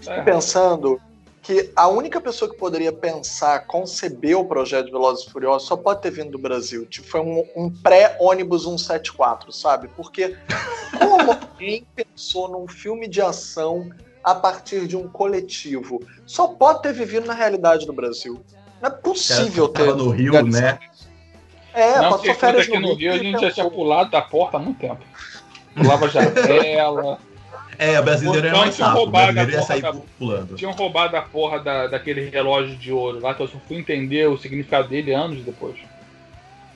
Fico 0.00 0.24
pensando 0.24 1.00
que 1.42 1.70
a 1.76 1.88
única 1.88 2.18
pessoa 2.20 2.50
que 2.50 2.56
poderia 2.56 2.90
pensar, 2.90 3.66
conceber 3.66 4.34
o 4.38 4.46
projeto 4.46 4.86
de 4.86 4.92
Velozes 4.92 5.26
e 5.26 5.30
Furiosos 5.30 5.68
só 5.68 5.76
pode 5.76 6.00
ter 6.00 6.10
vindo 6.10 6.30
do 6.30 6.38
Brasil. 6.38 6.86
Tipo, 6.86 7.06
foi 7.06 7.20
um, 7.20 7.44
um 7.54 7.68
pré-ônibus 7.70 8.62
174, 8.62 9.52
sabe? 9.52 9.88
Porque 9.88 10.36
como 10.98 11.32
alguém 11.32 11.86
pensou 11.94 12.48
num 12.48 12.66
filme 12.66 13.06
de 13.06 13.20
ação 13.20 13.90
a 14.24 14.34
partir 14.34 14.86
de 14.86 14.96
um 14.96 15.06
coletivo? 15.06 16.00
Só 16.24 16.48
pode 16.48 16.82
ter 16.82 16.92
vivido 16.92 17.26
na 17.26 17.34
realidade 17.34 17.86
do 17.86 17.92
Brasil. 17.92 18.42
Não 18.80 18.88
é 18.88 18.92
possível 18.92 19.68
ter. 19.68 19.84
Tava 19.86 19.96
no 19.96 20.08
Rio, 20.10 20.42
né? 20.46 20.78
É, 21.72 21.98
não, 22.00 22.10
passou 22.10 22.34
férias 22.34 22.66
aqui 22.68 22.78
no 22.78 22.94
Rio 22.94 23.12
a 23.12 23.16
e 23.16 23.18
gente 23.18 23.40
já 23.40 23.50
tinha 23.50 23.70
pulado 23.70 24.10
da 24.10 24.22
porta 24.22 24.56
há 24.56 24.60
muito 24.60 24.78
tempo. 24.78 25.02
Pulava 25.74 26.08
janela. 26.08 27.18
É, 27.76 27.98
o 27.98 28.02
brasileiro 28.04 28.46
é 28.46 28.50
Então, 28.50 28.60
mais 28.60 28.74
tinha 28.76 28.86
fácil. 28.86 29.00
O 29.00 29.04
roubado 29.04 29.30
a 29.30 29.32
brasileiro 29.32 29.50
ia 29.50 29.58
porra 29.58 29.66
sair 29.66 29.82
da- 29.82 30.00
pulando. 30.18 30.54
Tinham 30.54 30.72
roubado 30.72 31.16
a 31.16 31.22
porra 31.22 31.58
da, 31.58 31.86
daquele 31.88 32.30
relógio 32.30 32.76
de 32.76 32.92
ouro 32.92 33.18
lá, 33.20 33.34
que 33.34 33.42
eu 33.42 33.48
só 33.48 33.58
fui 33.66 33.78
entender 33.78 34.28
o 34.28 34.38
significado 34.38 34.88
dele 34.88 35.12
anos 35.12 35.44
depois. 35.44 35.74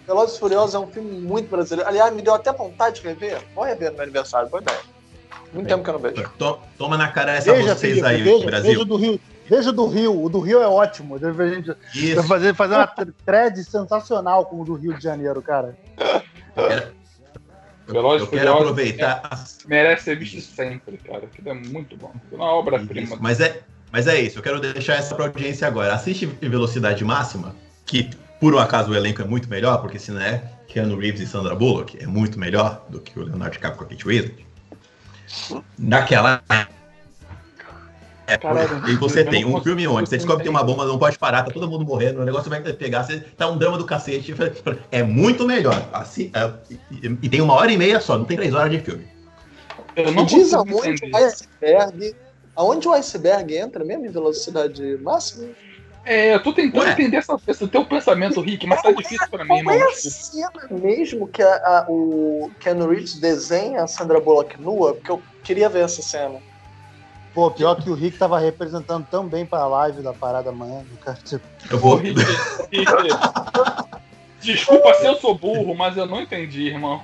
Velozes 0.07 0.37
e 0.37 0.41
Furiosos 0.41 0.75
é 0.75 0.79
um 0.81 0.89
filme 0.89 1.13
muito 1.21 1.49
brasileiro. 1.49 1.89
Aliás, 1.89 2.13
me 2.13 2.21
deu 2.23 2.35
até 2.35 2.53
vontade 2.53 3.01
de 3.01 3.07
rever. 3.07 3.41
Vou 3.55 3.63
rever 3.65 3.91
no 3.91 3.95
meu 3.95 4.03
aniversário, 4.03 4.49
boa 4.49 4.61
ideia. 4.61 4.81
Muito 5.53 5.67
tempo 5.69 5.83
que 5.83 5.91
eu 5.91 5.95
não 5.95 6.01
vejo. 6.01 6.31
To- 6.39 6.59
Toma 6.77 6.97
na 6.97 7.09
cara 7.09 7.33
essa 7.33 7.53
Veja, 7.53 7.75
vocês 7.75 7.99
Felipe, 7.99 8.07
aí, 8.07 8.23
veja, 8.23 8.45
Brasil. 8.47 8.71
veja 8.71 8.83
o 8.83 8.85
do 8.85 8.97
Rio. 8.97 9.21
Veja 9.49 9.71
o 9.71 9.73
do 9.73 9.87
Rio. 9.87 10.25
O 10.25 10.29
do 10.29 10.41
Rio 10.41 10.63
é 10.63 10.69
ótimo. 10.69 11.19
Deve 11.19 11.43
a 11.43 11.49
gente 11.55 11.73
Isso. 11.95 12.23
fazer, 12.25 12.55
fazer 12.55 12.75
uma 12.75 12.87
thread 12.87 13.65
sensacional 13.65 14.45
com 14.47 14.61
o 14.61 14.65
do 14.65 14.75
Rio 14.75 14.95
de 14.95 15.03
Janeiro, 15.03 15.41
cara. 15.41 15.77
Eu, 17.87 17.95
Velozes 17.95 18.21
eu 18.27 18.27
quero 18.39 18.53
aproveitar. 18.53 19.23
as- 19.31 19.59
Merece 19.67 20.05
ser 20.05 20.19
visto 20.19 20.41
sempre, 20.41 20.99
cara. 20.99 21.25
Aquilo 21.25 21.49
é 21.49 21.55
muito 21.55 21.97
bom. 21.97 22.13
Aquilo 22.15 22.43
é 22.43 22.45
uma 22.45 22.53
obra-prima. 22.53 23.17
Mas 23.19 23.41
é, 23.41 23.61
mas 23.91 24.07
é 24.07 24.21
isso, 24.21 24.39
eu 24.39 24.43
quero 24.43 24.61
deixar 24.61 24.95
essa 24.97 25.15
pra 25.15 25.25
audiência 25.27 25.67
agora. 25.67 25.95
Assiste 25.95 26.27
Velocidade 26.27 27.03
Máxima, 27.05 27.57
que 27.87 28.11
por 28.39 28.55
um 28.55 28.59
acaso 28.59 28.91
o 28.91 28.95
elenco 28.95 29.23
é 29.23 29.25
muito 29.25 29.49
melhor, 29.49 29.79
porque 29.81 29.99
se 29.99 30.11
não 30.11 30.21
é 30.21 30.43
Keanu 30.67 30.99
Reeves 30.99 31.23
e 31.23 31.27
Sandra 31.27 31.55
Bullock, 31.55 31.97
é 32.01 32.07
muito 32.07 32.39
melhor 32.39 32.85
do 32.91 33.01
que 33.01 33.19
o 33.19 33.23
Leonardo 33.23 33.55
DiCaprio 33.55 33.79
com 33.79 33.85
a 33.85 33.89
Kate 33.89 34.05
Winslet. 34.07 34.47
Naquela 35.79 36.43
É, 38.27 38.37
Caralho, 38.37 38.89
e 38.89 38.97
você 38.97 39.25
tem 39.25 39.43
não 39.43 39.55
um 39.55 39.63
filme 39.63 39.87
onde 39.89 40.09
você 40.09 40.17
descobre 40.17 40.43
que 40.43 40.43
tem 40.45 40.51
uma 40.51 40.63
bomba, 40.63 40.85
não 40.85 40.99
pode 40.99 41.19
parar, 41.19 41.45
tá 41.45 41.51
todo 41.51 41.69
mundo 41.69 41.85
morrendo, 41.85 42.21
o 42.21 42.25
negócio 42.25 42.51
vai 42.51 42.61
pegar, 42.61 43.03
você 43.05 43.21
tá 43.21 43.49
um 43.49 43.57
drama 43.57 43.79
do 43.79 43.87
cacete. 43.87 44.35
É 44.91 45.03
muito 45.03 45.47
melhor. 45.47 45.89
Assim, 45.93 46.31
é, 46.35 46.53
e, 46.91 47.07
e 47.23 47.29
tem 47.29 47.41
uma 47.41 47.55
hora 47.55 47.73
e 47.73 47.77
meia 47.77 48.01
só, 48.01 48.19
não 48.19 48.25
tem 48.25 48.37
três 48.37 48.55
horas 48.55 48.71
de 48.71 48.81
filme. 48.81 49.07
Eu 49.97 50.13
não 50.13 50.25
diz 50.25 50.53
aonde 50.55 51.11
o 51.11 51.17
iceberg. 51.17 52.15
Aonde 52.55 52.89
o 52.89 52.93
iceberg 52.93 53.57
entra 53.57 53.85
mesmo 53.85 54.07
em 54.07 54.11
velocidade 54.11 54.99
máxima? 54.99 55.49
É, 56.09 56.35
eu 56.35 56.43
tô 56.43 56.55
tentando 56.55 56.85
Ué. 56.85 56.93
entender 56.93 57.19
essa, 57.19 57.37
esse 57.47 57.69
teu 57.69 57.85
pensamento, 57.85 58.41
Rick, 58.41 58.67
mas 58.67 58.81
tá 58.81 58.91
difícil 58.91 59.29
pra 59.31 59.45
mim, 59.45 59.59
irmão. 59.59 59.75
é 59.75 59.83
a 59.83 59.91
cena 59.93 60.51
mesmo 60.71 61.29
que 61.29 61.43
a- 61.43 61.55
a- 61.55 61.87
o 61.87 62.51
Ken 62.59 62.79
Reeves 62.79 63.21
desenha 63.21 63.83
a 63.83 63.87
Sandra 63.87 64.19
Bullock 64.19 64.59
nua? 64.59 64.95
Porque 64.95 65.11
eu 65.11 65.23
queria 65.43 65.69
ver 65.69 65.85
essa 65.85 66.01
cena. 66.01 66.41
Pô, 67.35 67.51
pior 67.51 67.75
que 67.75 67.91
o 67.91 67.95
Rick 67.95 68.17
tava 68.17 68.39
representando 68.39 69.07
tão 69.07 69.29
bem 69.29 69.45
pra 69.45 69.67
live 69.67 70.03
da 70.03 70.15
parada 70.15 70.49
amanhã. 70.49 70.83
Cara, 71.03 71.19
tipo, 71.23 71.47
Eu 71.71 71.79
vou. 71.79 71.97
Rick, 71.97 72.19
Rick, 72.73 72.91
Desculpa 74.41 74.95
se 74.95 75.05
eu 75.05 75.17
sou 75.17 75.37
burro, 75.39 75.75
mas 75.75 75.95
eu 75.95 76.07
não 76.07 76.23
entendi, 76.23 76.69
irmão. 76.69 77.03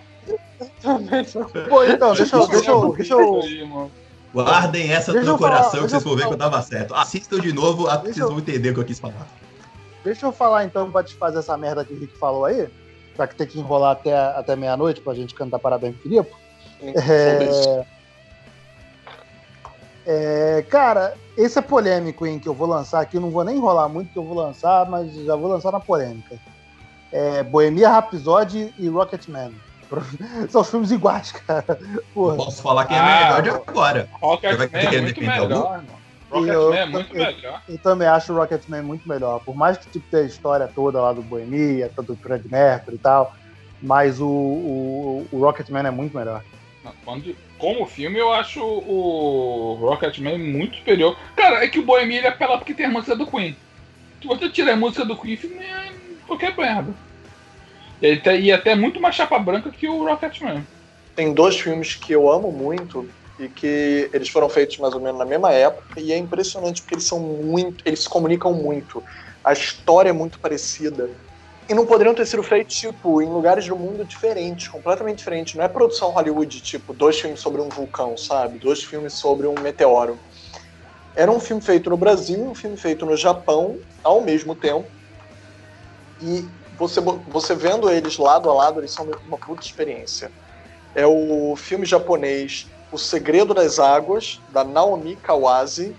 Pô, 1.68 1.84
então, 1.84 2.14
deixa 2.14 2.36
eu. 2.36 2.48
Deixa 2.48 2.70
eu, 2.70 2.92
deixa 2.94 3.12
eu 3.12 3.40
Aí, 3.42 3.58
irmão. 3.60 3.90
Guardem 4.34 4.92
essa 4.92 5.12
Deixa 5.12 5.30
no 5.30 5.38
falar, 5.38 5.50
coração 5.58 5.70
que 5.70 5.78
deixa 5.80 5.88
vocês 6.00 6.02
vão 6.04 6.16
ver 6.16 6.26
que 6.26 6.32
eu 6.34 6.38
tava 6.38 6.60
certo. 6.60 6.94
Assistam 6.94 7.38
de 7.38 7.52
novo, 7.52 7.86
a- 7.88 7.98
vocês 7.98 8.18
eu- 8.18 8.28
vão 8.28 8.38
entender 8.38 8.70
o 8.70 8.74
que 8.74 8.80
eu 8.80 8.84
quis 8.84 8.98
falar. 8.98 9.26
Deixa 10.04 10.26
eu 10.26 10.32
falar 10.32 10.64
então 10.64 10.90
pra 10.90 11.00
desfazer 11.02 11.38
essa 11.38 11.56
merda 11.56 11.84
que 11.84 11.94
o 11.94 11.98
Rick 11.98 12.18
falou 12.18 12.44
aí, 12.44 12.68
já 13.16 13.26
que 13.26 13.34
tem 13.36 13.46
que 13.46 13.58
enrolar 13.58 13.92
até, 13.92 14.14
até 14.14 14.54
meia-noite 14.56 15.00
pra 15.00 15.14
gente 15.14 15.34
cantar 15.34 15.58
parabéns 15.58 15.94
pro 15.94 16.02
Filipe. 16.02 16.30
É... 16.82 17.84
É, 20.06 20.62
cara, 20.68 21.14
esse 21.36 21.58
é 21.58 21.62
polêmico, 21.62 22.26
hein, 22.26 22.38
que 22.38 22.46
eu 22.48 22.52
vou 22.52 22.68
lançar 22.68 23.00
aqui. 23.00 23.16
Eu 23.16 23.22
não 23.22 23.30
vou 23.30 23.42
nem 23.42 23.56
enrolar 23.56 23.88
muito 23.88 24.12
que 24.12 24.18
eu 24.18 24.24
vou 24.24 24.36
lançar, 24.36 24.88
mas 24.90 25.14
já 25.14 25.34
vou 25.34 25.48
lançar 25.48 25.72
na 25.72 25.80
polêmica. 25.80 26.36
É, 27.10 27.42
Bohemia 27.42 27.88
Rhapsody 27.88 28.74
e 28.78 28.88
Rocketman. 28.88 29.52
São 30.50 30.60
os 30.62 30.70
filmes 30.70 30.90
iguais, 30.90 31.32
cara. 31.32 31.78
Porra. 32.12 32.36
Posso 32.36 32.62
falar 32.62 32.86
quem 32.86 32.96
é 32.96 33.00
Ah, 33.00 33.24
melhor 33.24 33.42
de 33.42 33.50
agora. 33.50 34.08
Você 34.12 34.18
Rocketman 34.26 34.56
vai 34.56 34.66
é 34.66 34.86
querer 34.86 35.02
muito 35.02 35.20
melhor, 35.20 35.84
eu- 36.32 36.70
Rocketman 36.70 36.76
é 36.78 36.86
muito 36.86 37.16
eu- 37.16 37.24
melhor. 37.26 37.62
Eu 37.68 37.78
também 37.78 38.08
acho 38.08 38.32
o 38.32 38.36
Rocketman 38.36 38.82
muito 38.82 39.08
melhor. 39.08 39.40
Por 39.40 39.54
mais 39.54 39.78
que 39.78 39.88
tipo, 39.90 40.06
tenha 40.10 40.22
a 40.24 40.26
história 40.26 40.68
toda 40.74 41.00
lá 41.00 41.12
do 41.12 41.22
Bohemia, 41.22 41.90
todo 41.94 42.12
o 42.12 42.16
Fred 42.16 42.48
Mercury 42.50 42.96
e 42.96 42.98
tal, 42.98 43.34
mas 43.82 44.20
o, 44.20 44.26
o, 44.26 45.28
o 45.30 45.38
Rocketman 45.40 45.86
é 45.86 45.90
muito 45.90 46.16
melhor. 46.16 46.42
Quando, 47.04 47.34
como 47.56 47.86
filme, 47.86 48.18
eu 48.18 48.30
acho 48.32 48.60
o 48.62 49.76
Rocketman 49.80 50.36
muito 50.38 50.76
superior. 50.76 51.16
Cara, 51.34 51.64
é 51.64 51.68
que 51.68 51.78
o 51.78 51.84
Bohemia 51.84 52.18
ele 52.18 52.26
apela 52.26 52.58
porque 52.58 52.74
tem 52.74 52.86
a 52.86 52.90
música 52.90 53.16
do 53.16 53.26
Queen. 53.26 53.56
Se 54.20 54.26
você 54.28 54.48
tirar 54.50 54.72
a 54.72 54.76
música 54.76 55.04
do 55.04 55.16
Queen, 55.16 55.34
o 55.34 55.38
filme 55.38 55.64
é 55.64 55.92
qualquer 56.26 56.54
merda. 56.56 56.92
E 58.00 58.16
tem- 58.18 58.40
e 58.42 58.52
até 58.52 58.74
muito 58.74 59.00
mais 59.00 59.14
chapa 59.14 59.38
branca 59.38 59.70
que 59.70 59.88
o 59.88 60.04
Rocketman. 60.04 60.66
Tem 61.14 61.32
dois 61.32 61.58
filmes 61.58 61.94
que 61.94 62.12
eu 62.12 62.30
amo 62.30 62.50
muito 62.50 63.08
e 63.38 63.48
que 63.48 64.10
eles 64.12 64.28
foram 64.28 64.48
feitos 64.48 64.78
mais 64.78 64.94
ou 64.94 65.00
menos 65.00 65.18
na 65.18 65.24
mesma 65.26 65.52
época 65.52 66.00
e 66.00 66.12
é 66.12 66.18
impressionante 66.18 66.82
porque 66.82 66.94
eles 66.94 67.06
são 67.06 67.20
muito, 67.20 67.82
eles 67.86 68.02
se 68.02 68.08
comunicam 68.08 68.52
muito. 68.52 69.02
A 69.44 69.52
história 69.52 70.10
é 70.10 70.12
muito 70.12 70.40
parecida. 70.40 71.08
E 71.68 71.72
não 71.72 71.86
poderiam 71.86 72.14
ter 72.14 72.26
sido 72.26 72.42
feitos, 72.42 72.74
tipo, 72.76 73.22
em 73.22 73.28
lugares 73.28 73.66
do 73.66 73.76
mundo 73.78 74.04
diferentes, 74.04 74.68
completamente 74.68 75.18
diferentes. 75.18 75.54
Não 75.54 75.64
é 75.64 75.68
produção 75.68 76.10
Hollywood, 76.10 76.60
tipo, 76.60 76.92
dois 76.92 77.18
filmes 77.18 77.40
sobre 77.40 77.62
um 77.62 77.70
vulcão, 77.70 78.16
sabe? 78.18 78.58
Dois 78.58 78.84
filmes 78.84 79.14
sobre 79.14 79.46
um 79.46 79.54
meteoro. 79.54 80.20
Era 81.16 81.30
um 81.30 81.40
filme 81.40 81.62
feito 81.62 81.88
no 81.88 81.96
Brasil 81.96 82.44
e 82.44 82.48
um 82.48 82.54
filme 82.54 82.76
feito 82.76 83.06
no 83.06 83.16
Japão 83.16 83.80
ao 84.02 84.20
mesmo 84.20 84.54
tempo. 84.54 84.90
E 86.20 86.50
você, 86.76 87.00
você 87.00 87.54
vendo 87.54 87.88
eles 87.90 88.18
lado 88.18 88.50
a 88.50 88.54
lado, 88.54 88.80
eles 88.80 88.90
são 88.90 89.08
uma 89.26 89.38
puta 89.38 89.64
experiência. 89.64 90.30
É 90.94 91.06
o 91.06 91.54
filme 91.56 91.84
japonês 91.84 92.66
O 92.92 92.98
Segredo 92.98 93.52
das 93.52 93.78
Águas, 93.78 94.40
da 94.50 94.62
Naomi 94.62 95.16
Kawase, 95.16 95.96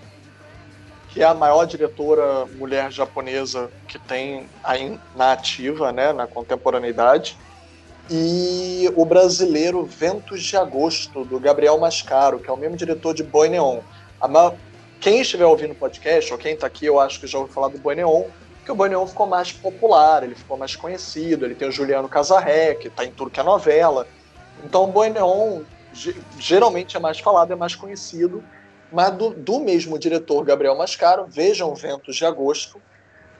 que 1.10 1.22
é 1.22 1.26
a 1.26 1.34
maior 1.34 1.66
diretora 1.66 2.46
mulher 2.56 2.90
japonesa 2.90 3.70
que 3.88 3.98
tem 3.98 4.48
aí 4.62 4.98
na 5.14 5.32
ativa, 5.32 5.92
né, 5.92 6.12
na 6.12 6.26
contemporaneidade. 6.26 7.36
E 8.08 8.90
o 8.94 9.04
brasileiro 9.04 9.84
Ventos 9.84 10.42
de 10.42 10.56
Agosto, 10.56 11.24
do 11.24 11.40
Gabriel 11.40 11.78
Mascaro, 11.78 12.38
que 12.38 12.48
é 12.48 12.52
o 12.52 12.56
mesmo 12.56 12.76
diretor 12.76 13.14
de 13.14 13.22
Boi 13.22 13.48
Neon. 13.48 13.80
Quem 15.00 15.20
estiver 15.20 15.44
ouvindo 15.44 15.72
o 15.72 15.74
podcast, 15.74 16.32
ou 16.32 16.38
quem 16.38 16.54
está 16.54 16.66
aqui, 16.66 16.86
eu 16.86 17.00
acho 17.00 17.20
que 17.20 17.26
já 17.26 17.38
ouviu 17.38 17.52
falar 17.52 17.68
do 17.68 17.78
Boi 17.78 17.94
Neon, 17.94 18.24
porque 18.66 18.72
o 18.72 18.74
Boi 18.74 18.88
Neon 18.88 19.06
ficou 19.06 19.28
mais 19.28 19.52
popular, 19.52 20.24
ele 20.24 20.34
ficou 20.34 20.56
mais 20.56 20.74
conhecido, 20.74 21.44
ele 21.44 21.54
tem 21.54 21.68
o 21.68 21.72
Juliano 21.72 22.08
Casarré, 22.08 22.74
que 22.74 22.88
está 22.88 23.04
em 23.04 23.12
tudo 23.12 23.30
que 23.30 23.38
é 23.38 23.42
novela. 23.44 24.08
Então 24.64 24.92
o 24.92 25.64
ge- 25.92 26.16
geralmente 26.40 26.96
é 26.96 27.00
mais 27.00 27.20
falado, 27.20 27.52
é 27.52 27.54
mais 27.54 27.76
conhecido, 27.76 28.42
mas 28.90 29.12
do, 29.12 29.30
do 29.30 29.60
mesmo 29.60 29.96
diretor 29.96 30.44
Gabriel 30.44 30.76
Mascaro, 30.76 31.26
vejam 31.28 31.72
Ventos 31.76 32.16
de 32.16 32.26
Agosto, 32.26 32.82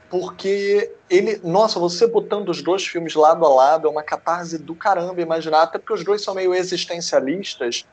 porque 0.09 0.93
ele, 1.11 1.41
nossa, 1.43 1.81
você 1.81 2.07
botando 2.07 2.49
os 2.49 2.63
dois 2.63 2.87
filmes 2.87 3.17
lado 3.17 3.45
a 3.45 3.49
lado 3.49 3.89
é 3.89 3.91
uma 3.91 4.05
catarse 4.05 4.57
do 4.59 4.77
caramba 4.77 5.21
imaginar, 5.21 5.63
até 5.63 5.77
porque 5.77 5.95
os 5.95 6.05
dois 6.05 6.23
são 6.23 6.37
meio 6.37 6.55
existencialistas 6.55 7.85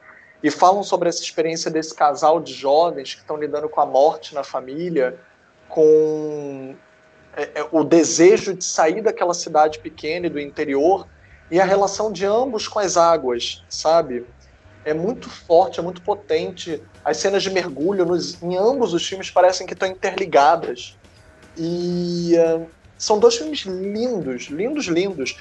e 0.44 0.52
falam 0.52 0.84
sobre 0.84 1.10
essa 1.10 1.24
experiência 1.24 1.72
desse 1.72 1.96
casal 1.96 2.40
de 2.40 2.54
jovens 2.54 3.16
que 3.16 3.22
estão 3.22 3.38
lidando 3.38 3.68
com 3.68 3.82
a 3.82 3.88
morte 3.88 4.36
na 4.36 4.44
família, 4.44 5.20
com 5.68 6.76
é, 7.36 7.62
é, 7.62 7.68
o 7.72 7.84
desejo 7.84 8.54
de 8.54 8.64
sair 8.64 9.02
daquela 9.02 9.34
cidade 9.34 9.80
pequena 9.80 10.28
e 10.28 10.30
do 10.30 10.40
interior 10.40 11.08
e 11.50 11.60
a 11.60 11.66
relação 11.66 12.12
de 12.12 12.26
ambos 12.26 12.68
com 12.68 12.80
as 12.80 12.98
águas, 12.98 13.64
sabe? 13.70 14.26
É 14.86 14.94
muito 14.94 15.30
forte, 15.30 15.80
é 15.80 15.84
muito 15.84 16.02
potente. 16.02 16.82
As 17.04 17.18
cenas 17.18 17.44
de 17.44 17.50
mergulho 17.50 18.06
nos, 18.06 18.42
em 18.42 18.58
ambos 18.58 18.94
os 18.94 19.08
filmes 19.08 19.30
parecem 19.32 19.66
que 19.66 19.74
estão 19.74 19.88
interligadas. 19.88 20.98
E 21.58 22.34
uh, 22.38 22.68
são 22.98 23.20
dois 23.20 23.36
filmes 23.36 23.62
lindos, 23.66 24.44
lindos, 24.44 24.86
lindos. 24.86 25.38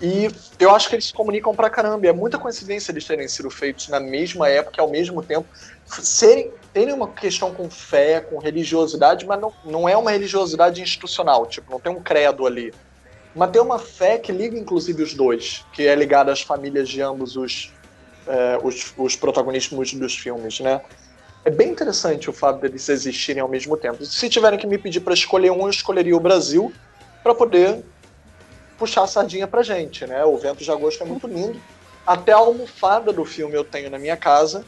E 0.00 0.28
eu 0.58 0.74
acho 0.74 0.88
que 0.88 0.96
eles 0.96 1.06
se 1.06 1.14
comunicam 1.14 1.54
pra 1.54 1.70
caramba. 1.70 2.06
É 2.06 2.12
muita 2.12 2.38
coincidência 2.38 2.92
eles 2.92 3.06
terem 3.06 3.26
sido 3.28 3.48
feitos 3.50 3.88
na 3.88 4.00
mesma 4.00 4.48
época, 4.48 4.82
ao 4.82 4.90
mesmo 4.90 5.22
tempo, 5.22 5.46
serem, 5.86 6.52
terem 6.72 6.94
uma 6.94 7.08
questão 7.08 7.52
com 7.54 7.70
fé, 7.70 8.20
com 8.20 8.38
religiosidade, 8.38 9.26
mas 9.26 9.40
não, 9.40 9.52
não 9.64 9.88
é 9.88 9.96
uma 9.96 10.10
religiosidade 10.10 10.80
institucional, 10.80 11.46
tipo, 11.46 11.70
não 11.70 11.80
tem 11.80 11.92
um 11.92 12.02
credo 12.02 12.46
ali. 12.46 12.72
Mas 13.34 13.50
tem 13.50 13.60
uma 13.60 13.78
fé 13.78 14.18
que 14.18 14.30
liga, 14.30 14.56
inclusive, 14.56 15.02
os 15.02 15.14
dois, 15.14 15.64
que 15.72 15.86
é 15.86 15.94
ligada 15.94 16.32
às 16.32 16.42
famílias 16.42 16.88
de 16.88 17.02
ambos 17.02 17.36
os, 17.36 17.72
é, 18.26 18.58
os, 18.62 18.94
os 18.96 19.16
protagonistas 19.16 19.92
dos 19.92 20.16
filmes, 20.16 20.60
né? 20.60 20.80
É 21.44 21.50
bem 21.50 21.70
interessante 21.70 22.30
o 22.30 22.32
fato 22.32 22.60
deles 22.60 22.88
existirem 22.88 23.42
ao 23.42 23.48
mesmo 23.48 23.76
tempo. 23.76 24.04
Se 24.06 24.30
tiverem 24.30 24.58
que 24.58 24.66
me 24.66 24.78
pedir 24.78 25.00
para 25.00 25.12
escolher 25.12 25.50
um, 25.50 25.62
eu 25.62 25.70
escolheria 25.70 26.16
o 26.16 26.20
Brasil 26.20 26.72
para 27.22 27.34
poder 27.34 27.84
puxar 28.78 29.02
a 29.02 29.06
sardinha 29.06 29.46
pra 29.46 29.62
gente, 29.62 30.06
né? 30.06 30.24
O 30.24 30.38
Vento 30.38 30.62
de 30.62 30.70
Agosto 30.70 31.02
é 31.02 31.06
muito 31.06 31.26
lindo. 31.26 31.60
Até 32.06 32.32
a 32.32 32.36
almofada 32.36 33.12
do 33.12 33.24
filme 33.24 33.54
eu 33.54 33.64
tenho 33.64 33.90
na 33.90 33.98
minha 33.98 34.16
casa, 34.16 34.64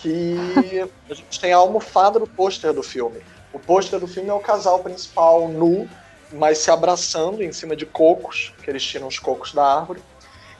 que 0.00 0.90
a 1.10 1.14
gente 1.14 1.38
tem 1.40 1.52
a 1.52 1.58
almofada 1.58 2.18
do 2.18 2.26
pôster 2.26 2.72
do 2.72 2.82
filme. 2.82 3.20
O 3.52 3.58
pôster 3.58 4.00
do 4.00 4.06
filme 4.06 4.30
é 4.30 4.34
o 4.34 4.40
casal 4.40 4.82
principal 4.82 5.48
nu, 5.48 5.88
mas 6.32 6.58
se 6.58 6.70
abraçando 6.70 7.42
em 7.42 7.52
cima 7.52 7.76
de 7.76 7.84
cocos, 7.84 8.54
que 8.62 8.70
eles 8.70 8.82
tiram 8.84 9.08
os 9.08 9.18
cocos 9.18 9.52
da 9.52 9.64
árvore. 9.64 10.02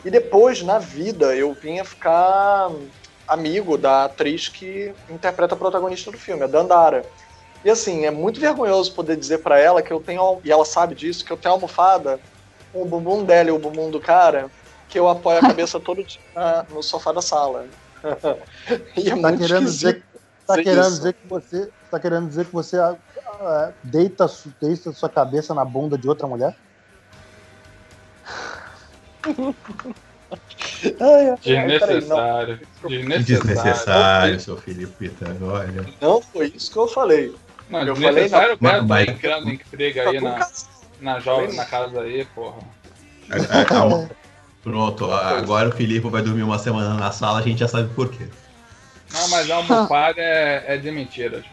E 0.04 0.10
depois, 0.10 0.62
na 0.62 0.78
vida, 0.78 1.34
eu 1.34 1.54
vinha 1.54 1.84
ficar 1.84 2.70
amigo 3.28 3.78
da 3.78 4.04
atriz 4.04 4.48
que 4.48 4.92
interpreta 5.08 5.54
a 5.54 5.58
protagonista 5.58 6.10
do 6.10 6.18
filme, 6.18 6.42
a 6.42 6.46
Dandara. 6.46 7.04
E 7.64 7.70
assim, 7.70 8.06
é 8.06 8.10
muito 8.10 8.40
vergonhoso 8.40 8.94
poder 8.94 9.16
dizer 9.16 9.38
para 9.38 9.58
ela 9.58 9.82
que 9.82 9.92
eu 9.92 10.00
tenho, 10.00 10.40
e 10.44 10.50
ela 10.50 10.64
sabe 10.64 10.94
disso, 10.94 11.24
que 11.24 11.32
eu 11.32 11.36
tenho 11.36 11.54
almofada 11.54 12.18
o 12.72 12.84
bumbum 12.84 13.24
dela 13.24 13.50
e 13.50 13.52
o 13.52 13.58
bumbum 13.58 13.90
do 13.90 14.00
cara, 14.00 14.50
que 14.88 14.98
eu 14.98 15.08
apoio 15.08 15.38
a 15.38 15.42
cabeça 15.42 15.78
todo 15.80 16.02
dia 16.02 16.20
na- 16.34 16.64
no 16.70 16.82
sofá 16.82 17.12
da 17.12 17.22
sala. 17.22 17.66
E 18.96 19.08
é 19.08 19.10
Tá 19.10 19.16
muito 19.16 19.38
querendo 19.38 19.64
dizer, 19.64 20.02
tá 20.46 20.54
querendo 20.56 20.80
isso. 20.82 20.90
dizer 20.96 21.12
que 21.14 21.26
você. 21.28 21.70
Tá 21.90 21.98
querendo 22.00 22.28
dizer 22.28 22.44
que 22.46 22.52
você 22.52 22.76
ah, 22.78 23.72
deita, 23.82 24.26
deita 24.60 24.92
sua 24.92 25.08
cabeça 25.08 25.52
na 25.54 25.64
bunda 25.64 25.98
de 25.98 26.08
outra 26.08 26.26
mulher? 26.26 26.54
Ai, 31.00 31.36
peraí, 31.42 31.66
não. 31.66 31.66
Desnecessário. 31.66 32.60
Desnecessário. 32.88 33.24
Desnecessário, 33.24 34.40
seu 34.40 34.56
Felipe 34.56 34.92
Pitano, 35.08 35.52
olha. 35.52 35.84
Não 36.00 36.22
foi 36.22 36.46
isso 36.54 36.70
que 36.70 36.78
eu 36.78 36.88
falei. 36.88 37.34
Não, 37.68 37.80
Eu 37.82 37.94
falei 37.96 38.24
desnecessário 38.24 38.54
o 38.54 38.58
cara 38.58 38.82
Mas- 38.82 39.06
tá 39.06 39.12
entrando 39.12 39.44
Tá 39.44 39.50
aí 40.10 40.18
com 40.18 40.24
na, 40.24 40.34
casa. 40.38 40.64
na 41.00 41.20
jovem, 41.20 41.54
na 41.56 41.64
casa 41.64 42.00
aí, 42.00 42.24
porra. 42.26 42.58
A- 43.30 43.60
a- 43.60 43.64
Calma. 43.64 44.10
Pronto, 44.62 45.10
agora 45.10 45.68
o 45.70 45.72
Felipe 45.72 46.06
vai 46.08 46.22
dormir 46.22 46.42
uma 46.42 46.58
semana 46.58 46.94
na 46.94 47.10
sala, 47.12 47.38
a 47.38 47.42
gente 47.42 47.58
já 47.60 47.68
sabe 47.68 47.88
por 47.94 48.08
quê. 48.10 48.28
Não, 49.12 49.28
mas 49.28 49.50
a 49.50 49.56
almofada 49.56 50.20
é, 50.20 50.74
é 50.74 50.76
de 50.76 50.90
mentira. 50.90 51.38
gente. 51.38 51.50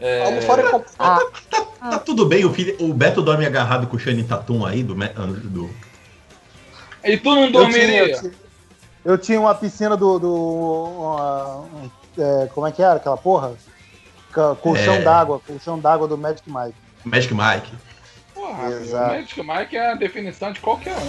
É, 0.00 0.40
fora 0.42 0.62
e 0.62 0.70
comprar. 0.70 0.90
Ah, 0.98 1.90
Tá 1.90 1.98
tudo 2.00 2.26
bem, 2.26 2.44
o, 2.44 2.52
filho, 2.52 2.76
o 2.80 2.92
Beto 2.92 3.22
dorme 3.22 3.46
agarrado 3.46 3.86
com 3.86 3.96
o 3.96 3.98
Shane 4.00 4.24
Tatum 4.24 4.66
aí 4.66 4.82
do, 4.82 4.94
do. 4.96 5.70
E 7.04 7.16
tu 7.16 7.30
não 7.34 7.42
Eu 7.44 7.50
tinha, 7.50 7.60
dormiria? 7.62 8.00
eu 8.10 8.18
tinha- 8.20 8.32
eu 9.04 9.18
tinha 9.18 9.40
uma 9.40 9.54
piscina 9.54 9.96
do. 9.96 10.18
do 10.18 10.34
uma- 10.34 11.56
um- 11.60 11.90
é, 12.18 12.46
como 12.52 12.66
é 12.66 12.72
que 12.72 12.82
era 12.82 12.94
aquela 12.96 13.16
porra? 13.16 13.52
Colchão 14.60 14.94
É. 14.94 15.02
d'água, 15.02 15.40
colchão 15.40 15.78
d'água 15.78 16.06
do 16.08 16.18
Magic 16.18 16.42
Mike. 16.50 16.74
Magic 17.04 17.32
Mike. 17.32 17.72
Porra, 18.48 18.68
meu, 18.70 18.80
Exato. 18.80 19.04
o 19.04 19.14
Magic 19.14 19.42
Mike 19.42 19.76
é 19.76 19.90
a 19.90 19.94
definição 19.94 20.52
de 20.52 20.60
qualquer 20.60 20.94
um. 20.96 21.00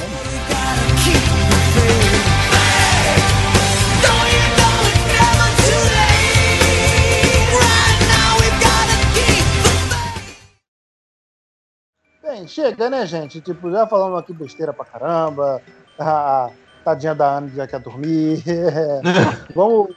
Bem, 12.21 12.45
chega, 12.45 12.89
né, 12.89 13.05
gente? 13.05 13.39
Tipo, 13.39 13.71
já 13.71 13.87
falamos 13.87 14.19
aqui 14.19 14.33
besteira 14.33 14.73
pra 14.73 14.83
caramba. 14.83 15.61
A 15.97 16.49
tadinha 16.83 17.15
da 17.15 17.37
Ana 17.37 17.47
já 17.55 17.65
quer 17.65 17.79
dormir. 17.79 18.43
vamos, 19.55 19.95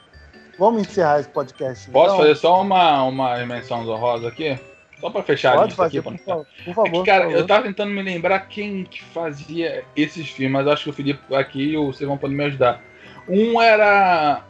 vamos 0.56 0.82
encerrar 0.82 1.19
esse 1.19 1.28
podcast. 1.28 1.90
Posso 1.90 2.14
então. 2.14 2.19
fazer 2.19 2.36
só 2.36 2.62
uma, 2.62 3.02
uma 3.02 3.44
menção 3.44 3.85
honrosa 3.89 4.28
aqui? 4.28 4.56
Só 5.03 5.11
pra 5.11 5.23
fechar 5.24 5.51
a 5.53 5.57
Pode 5.57 5.66
lista 5.66 5.85
aqui. 5.85 6.01
fazer, 6.01 6.19
pra 6.24 6.35
por. 6.37 6.47
Por 6.65 6.74
favor, 6.74 6.87
É 6.87 7.01
que, 7.01 7.07
cara, 7.11 7.24
por 7.24 7.31
eu 7.33 7.37
favor. 7.39 7.47
tava 7.49 7.62
tentando 7.65 7.91
me 7.91 8.03
lembrar 8.03 8.39
quem 8.47 8.85
que 8.85 9.03
fazia 9.03 9.85
esses 9.97 10.31
filmes, 10.31 10.53
mas 10.53 10.66
acho 10.69 10.85
que 10.85 10.91
o 10.91 10.93
Felipe 10.93 11.35
aqui 11.35 11.77
ou 11.77 11.93
vocês 11.93 12.09
vão 12.09 12.16
poder 12.16 12.35
me 12.37 12.45
ajudar. 12.45 12.81
Um 13.29 13.61
era 13.61 14.43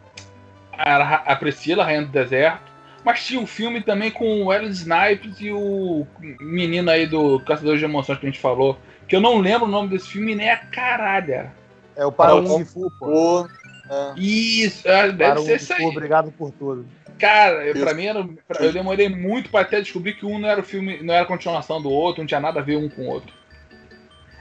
a, 0.77 1.33
a 1.33 1.37
Priscila, 1.37 1.85
Rainha 1.85 2.03
do 2.03 2.09
Deserto, 2.13 2.71
mas 3.05 3.25
tinha 3.27 3.41
um 3.41 3.47
filme 3.47 3.81
também 3.83 4.11
com 4.11 4.43
o 4.43 4.47
Wesley 4.49 4.71
Snipes 4.73 5.41
e 5.41 5.51
o 5.51 6.07
menino 6.41 6.91
aí 6.91 7.07
do 7.07 7.41
Caçador 7.41 7.77
de 7.79 7.85
Emoções 7.85 8.19
que 8.19 8.27
a 8.27 8.29
gente 8.29 8.39
falou, 8.41 8.79
que 9.09 9.17
eu 9.17 9.21
não 9.23 9.39
lembro 9.39 9.67
o 9.67 9.71
nome 9.71 9.89
desse 9.89 10.09
filme 10.11 10.35
nem 10.35 10.51
a 10.51 10.59
caralho. 10.59 11.51
É 11.97 12.05
o 12.07 12.13
Para 12.13 12.31
Para 12.33 12.43
um 12.43 12.65
Fu, 12.65 12.91
pô. 12.99 13.07
O- 13.43 13.49
é. 13.91 14.15
Isso, 14.19 14.87
é, 14.89 15.11
deve 15.13 15.33
Para 15.33 15.41
um 15.41 15.45
ser 15.45 15.57
isso 15.57 15.75
Fu, 15.75 15.81
aí. 15.83 15.87
obrigado 15.87 16.31
por 16.33 16.51
tudo. 16.53 16.87
Cara, 17.23 17.65
eu- 17.65 17.73
pra 17.75 17.93
Isso. 17.93 17.95
mim 17.95 18.05
era, 18.07 18.29
pra- 18.49 18.65
eu 18.67 18.73
demorei 18.73 19.09
muito 19.09 19.49
pra 19.49 19.61
até 19.61 19.81
descobrir 19.81 20.15
que 20.15 20.27
um 20.27 20.41
não 20.41 20.49
era 20.49 20.61
o 20.61 20.65
filme, 20.65 21.01
não 21.05 21.15
era 21.15 21.23
a 21.23 21.27
continuação 21.27 21.81
do 21.81 21.89
outro, 21.89 22.21
não 22.21 22.27
tinha 22.27 22.41
nada 22.41 22.59
a 22.59 22.63
ver 22.65 22.77
um 22.77 22.89
com 22.89 23.03
o 23.03 23.07
outro. 23.07 23.33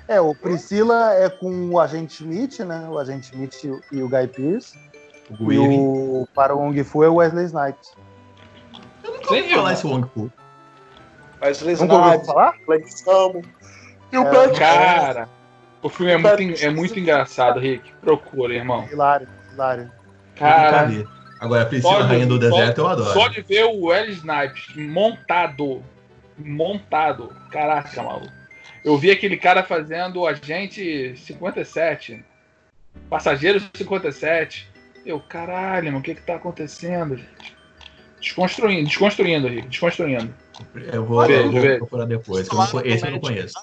É, 0.08 0.20
o 0.20 0.34
Priscila 0.34 1.14
é 1.14 1.30
com 1.30 1.70
o 1.70 1.80
Agente 1.80 2.24
Smith, 2.24 2.58
né? 2.62 2.88
O 2.90 2.98
Agente 2.98 3.32
Smith 3.32 3.64
e 3.64 3.70
o- 3.70 4.06
o 4.06 4.10
Guy 4.10 4.28
Pearce. 4.30 4.76
O 5.40 5.52
E 5.54 5.60
o 5.60 6.28
Para 6.34 6.56
um 6.56 6.74
Fu 6.84 7.04
é 7.04 7.08
o 7.08 7.18
Wesley 7.18 7.46
Snipes. 7.46 7.94
Eu 9.04 9.14
nunca 9.14 9.34
ouvi 9.36 9.50
falar 9.54 9.74
esse 9.74 9.86
Wong 9.86 10.10
Fu. 10.12 10.32
Mas 11.40 11.62
eles 11.62 11.80
Nunca 11.82 11.94
ouviu 11.94 12.18
não, 12.18 12.26
falar? 12.26 12.56
E 14.12 14.18
o 14.18 14.28
É. 14.28 14.50
Cara, 14.58 15.30
o 15.84 15.88
filme 15.88 16.12
é 16.14 16.18
muito, 16.18 16.66
é 16.66 16.70
muito 16.72 17.00
engraçado, 17.00 17.60
Rick. 17.60 17.94
Procura, 18.02 18.56
irmão. 18.56 18.88
Hilário, 18.92 19.28
hilário. 19.54 19.92
Cara. 20.36 21.21
Agora, 21.42 21.64
a 21.64 21.66
Priscila 21.66 21.94
Só 21.94 22.02
de- 22.04 22.08
Rainha 22.08 22.28
do 22.28 22.38
Deserto 22.38 22.78
eu 22.82 22.88
adoro. 22.88 23.14
só 23.14 23.28
de 23.28 23.42
ver 23.42 23.66
o 23.66 23.86
Wesley 23.88 24.14
Snipes 24.14 24.76
montado, 24.76 25.84
montado, 26.38 27.36
caraca, 27.52 28.04
maluco. 28.04 28.32
Eu 28.86 28.96
vi 28.98 29.10
aquele 29.10 29.36
cara 29.38 29.64
fazendo 29.64 30.22
o 30.22 30.28
agente 30.28 31.16
57, 31.18 32.24
passageiro 33.10 33.60
57. 33.76 34.70
Eu, 35.04 35.20
caralho, 35.20 35.86
mano, 35.88 35.98
o 35.98 36.02
que 36.02 36.14
que 36.14 36.22
tá 36.22 36.36
acontecendo, 36.36 37.18
gente? 37.18 37.56
Desconstruindo, 38.20 38.88
desconstruindo, 38.88 39.48
Rick, 39.48 39.68
desconstruindo. 39.68 40.32
Eu 40.94 41.04
vou, 41.04 41.26
Veja, 41.26 41.42
eu 41.42 41.52
vou 41.52 41.78
procurar 41.78 42.06
depois. 42.06 42.48
que 42.48 42.54
eu 42.54 42.60
não 42.60 42.86
esse 42.86 43.06
eu 43.08 43.12
não 43.12 43.20
conheço. 43.20 43.56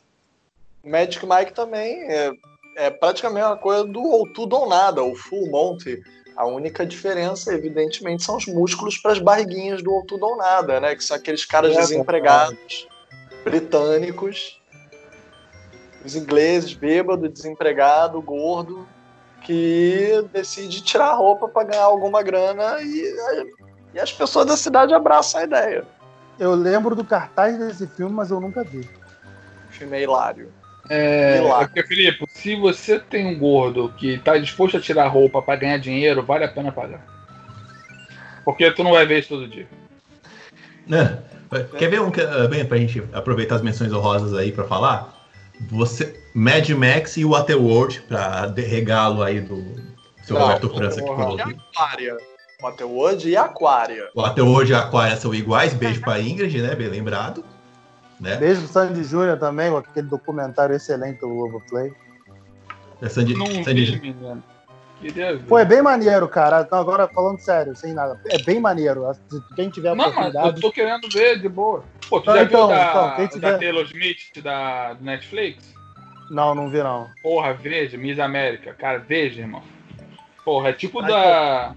Magic 0.85 1.25
Mike 1.25 1.53
também 1.53 2.03
é, 2.11 2.33
é 2.77 2.91
praticamente 2.91 3.47
uma 3.47 3.57
coisa 3.57 3.85
do 3.85 4.03
ou 4.03 4.33
tudo 4.33 4.57
ou 4.57 4.69
nada, 4.69 5.01
o 5.03 5.15
full 5.15 5.49
monty. 5.51 6.03
A 6.39 6.47
única 6.47 6.86
diferença, 6.86 7.52
evidentemente, 7.52 8.23
são 8.23 8.36
os 8.36 8.47
músculos 8.47 8.97
para 8.97 9.10
as 9.10 9.19
barriguinhas 9.19 9.82
do 9.82 10.05
tudo 10.06 10.24
ou 10.24 10.36
nada, 10.36 10.78
né? 10.78 10.94
Que 10.94 11.02
são 11.02 11.16
aqueles 11.16 11.44
caras 11.44 11.77
É, 11.77 11.81
desempregados, 11.81 12.86
britânicos, 13.43 14.62
os 16.05 16.15
ingleses, 16.15 16.74
bêbado, 16.74 17.28
desempregado, 17.28 18.23
gordo, 18.23 18.86
que 19.43 20.24
decide 20.32 20.81
tirar 20.81 21.09
a 21.09 21.15
roupa 21.15 21.48
para 21.48 21.66
ganhar 21.66 21.82
alguma 21.82 22.23
grana 22.23 22.81
e, 22.82 23.16
e 23.93 23.98
as 23.98 24.12
pessoas 24.12 24.47
da 24.47 24.56
cidade 24.56 24.94
abraçam 24.94 25.40
a 25.40 25.44
ideia. 25.44 25.85
Eu 26.39 26.55
lembro 26.55 26.94
do 26.94 27.05
cartaz 27.05 27.59
desse 27.59 27.85
filme, 27.89 28.15
mas 28.15 28.31
eu 28.31 28.40
nunca 28.40 28.62
vi. 28.62 28.89
O 29.69 29.73
filme 29.73 29.97
é 29.98 30.02
hilário. 30.05 30.52
É, 30.90 31.40
Milagre. 31.40 31.65
é 31.65 31.66
porque, 31.66 31.82
Felipe, 31.82 32.24
se 32.31 32.56
você 32.56 32.98
tem 32.98 33.27
um 33.27 33.39
gordo 33.39 33.93
que 33.98 34.19
tá 34.19 34.39
disposto 34.39 34.77
a 34.77 34.81
tirar 34.81 35.09
roupa 35.09 35.43
pra 35.43 35.56
ganhar 35.56 35.78
dinheiro, 35.78 36.23
vale 36.23 36.44
a 36.44 36.48
pena 36.48 36.73
pagar. 36.73 37.05
Porque 38.44 38.70
tu 38.70 38.82
não 38.82 38.93
vai 38.93 39.05
ver 39.06 39.19
isso 39.20 39.28
todo 39.28 39.47
dia. 39.47 39.66
Né? 40.86 41.19
Quer 41.78 41.89
ver 41.90 42.01
um 42.01 42.10
que, 42.10 42.20
uh, 42.23 42.48
bem, 42.48 42.65
pra 42.65 42.78
gente 42.78 43.02
aproveitar 43.12 43.56
as 43.56 43.62
menções 43.62 43.93
honrosas 43.93 44.35
aí 44.35 44.52
pra 44.52 44.65
falar? 44.65 45.15
Você, 45.70 46.19
Mad 46.35 46.69
Max 46.70 47.16
e 47.16 47.24
Waterworld, 47.24 48.01
pra 48.02 48.47
de- 48.47 48.62
regalo 48.62 49.23
aí 49.23 49.40
do 49.40 49.65
seu 50.23 50.36
Não, 50.39 50.43
Roberto 50.43 50.70
França 50.74 51.01
que 51.02 51.06
falou. 51.06 51.36
E 51.39 51.40
Aquária. 51.43 52.16
Waterworld 52.62 53.28
e 53.28 53.36
Aquária. 53.36 54.10
Waterworld 54.15 54.73
e 54.73 54.74
Aquária 54.74 55.16
são 55.16 55.35
iguais, 55.35 55.74
beijo 55.74 56.01
pra 56.01 56.20
Ingrid, 56.20 56.60
né? 56.60 56.74
Bem 56.74 56.89
lembrado. 56.89 57.44
Né? 58.20 58.36
Beijo 58.36 58.62
pro 58.62 58.69
Sandy 58.73 59.05
Júnior 59.05 59.39
também, 59.39 59.70
com 59.70 59.77
aquele 59.77 60.09
documentário 60.09 60.74
excelente 60.74 61.20
do 61.20 61.28
Globoplay. 61.28 61.93
É 63.01 63.09
Sandy, 63.09 63.35
Não 63.35 63.47
Sandy- 63.62 63.85
vi. 63.99 64.15
Pô, 65.49 65.57
é 65.59 65.65
bem 65.65 65.81
maneiro, 65.81 66.27
cara. 66.27 66.62
Então, 66.62 66.77
agora 66.81 67.07
falando 67.07 67.39
sério, 67.39 67.77
sem 67.77 67.93
nada. 67.95 68.20
É 68.28 68.43
bem 68.43 68.59
maneiro. 68.59 69.05
Se 69.31 69.40
Quem 69.55 69.70
tiver 69.70 69.90
Não, 69.90 69.97
mas 69.97 70.07
eu 70.07 70.11
oportunidade. 70.19 70.61
tô 70.61 70.73
querendo 70.73 71.09
ver 71.09 71.39
de 71.40 71.49
boa. 71.49 71.85
Pô, 72.09 72.20
tu 72.20 72.27
Não, 72.27 72.36
já 72.36 72.43
então, 72.43 72.66
viu 72.66 72.77
da, 72.77 72.89
então, 72.90 73.11
quem 73.16 73.24
da 73.27 73.31
tiver- 73.31 73.59
Taylor 73.59 73.85
Smith 73.85 74.43
da 74.43 74.95
do 74.95 75.05
Netflix? 75.05 75.73
Não, 76.31 76.55
não 76.57 76.69
vi 76.69 76.82
não. 76.82 77.09
Porra, 77.23 77.55
veja, 77.55 77.97
Miss 77.97 78.19
América. 78.19 78.74
Cara, 78.74 78.99
veja, 78.99 79.40
irmão. 79.43 79.62
Porra, 80.45 80.70
é 80.70 80.73
tipo 80.73 81.01
Ai, 81.01 81.09
da. 81.09 81.74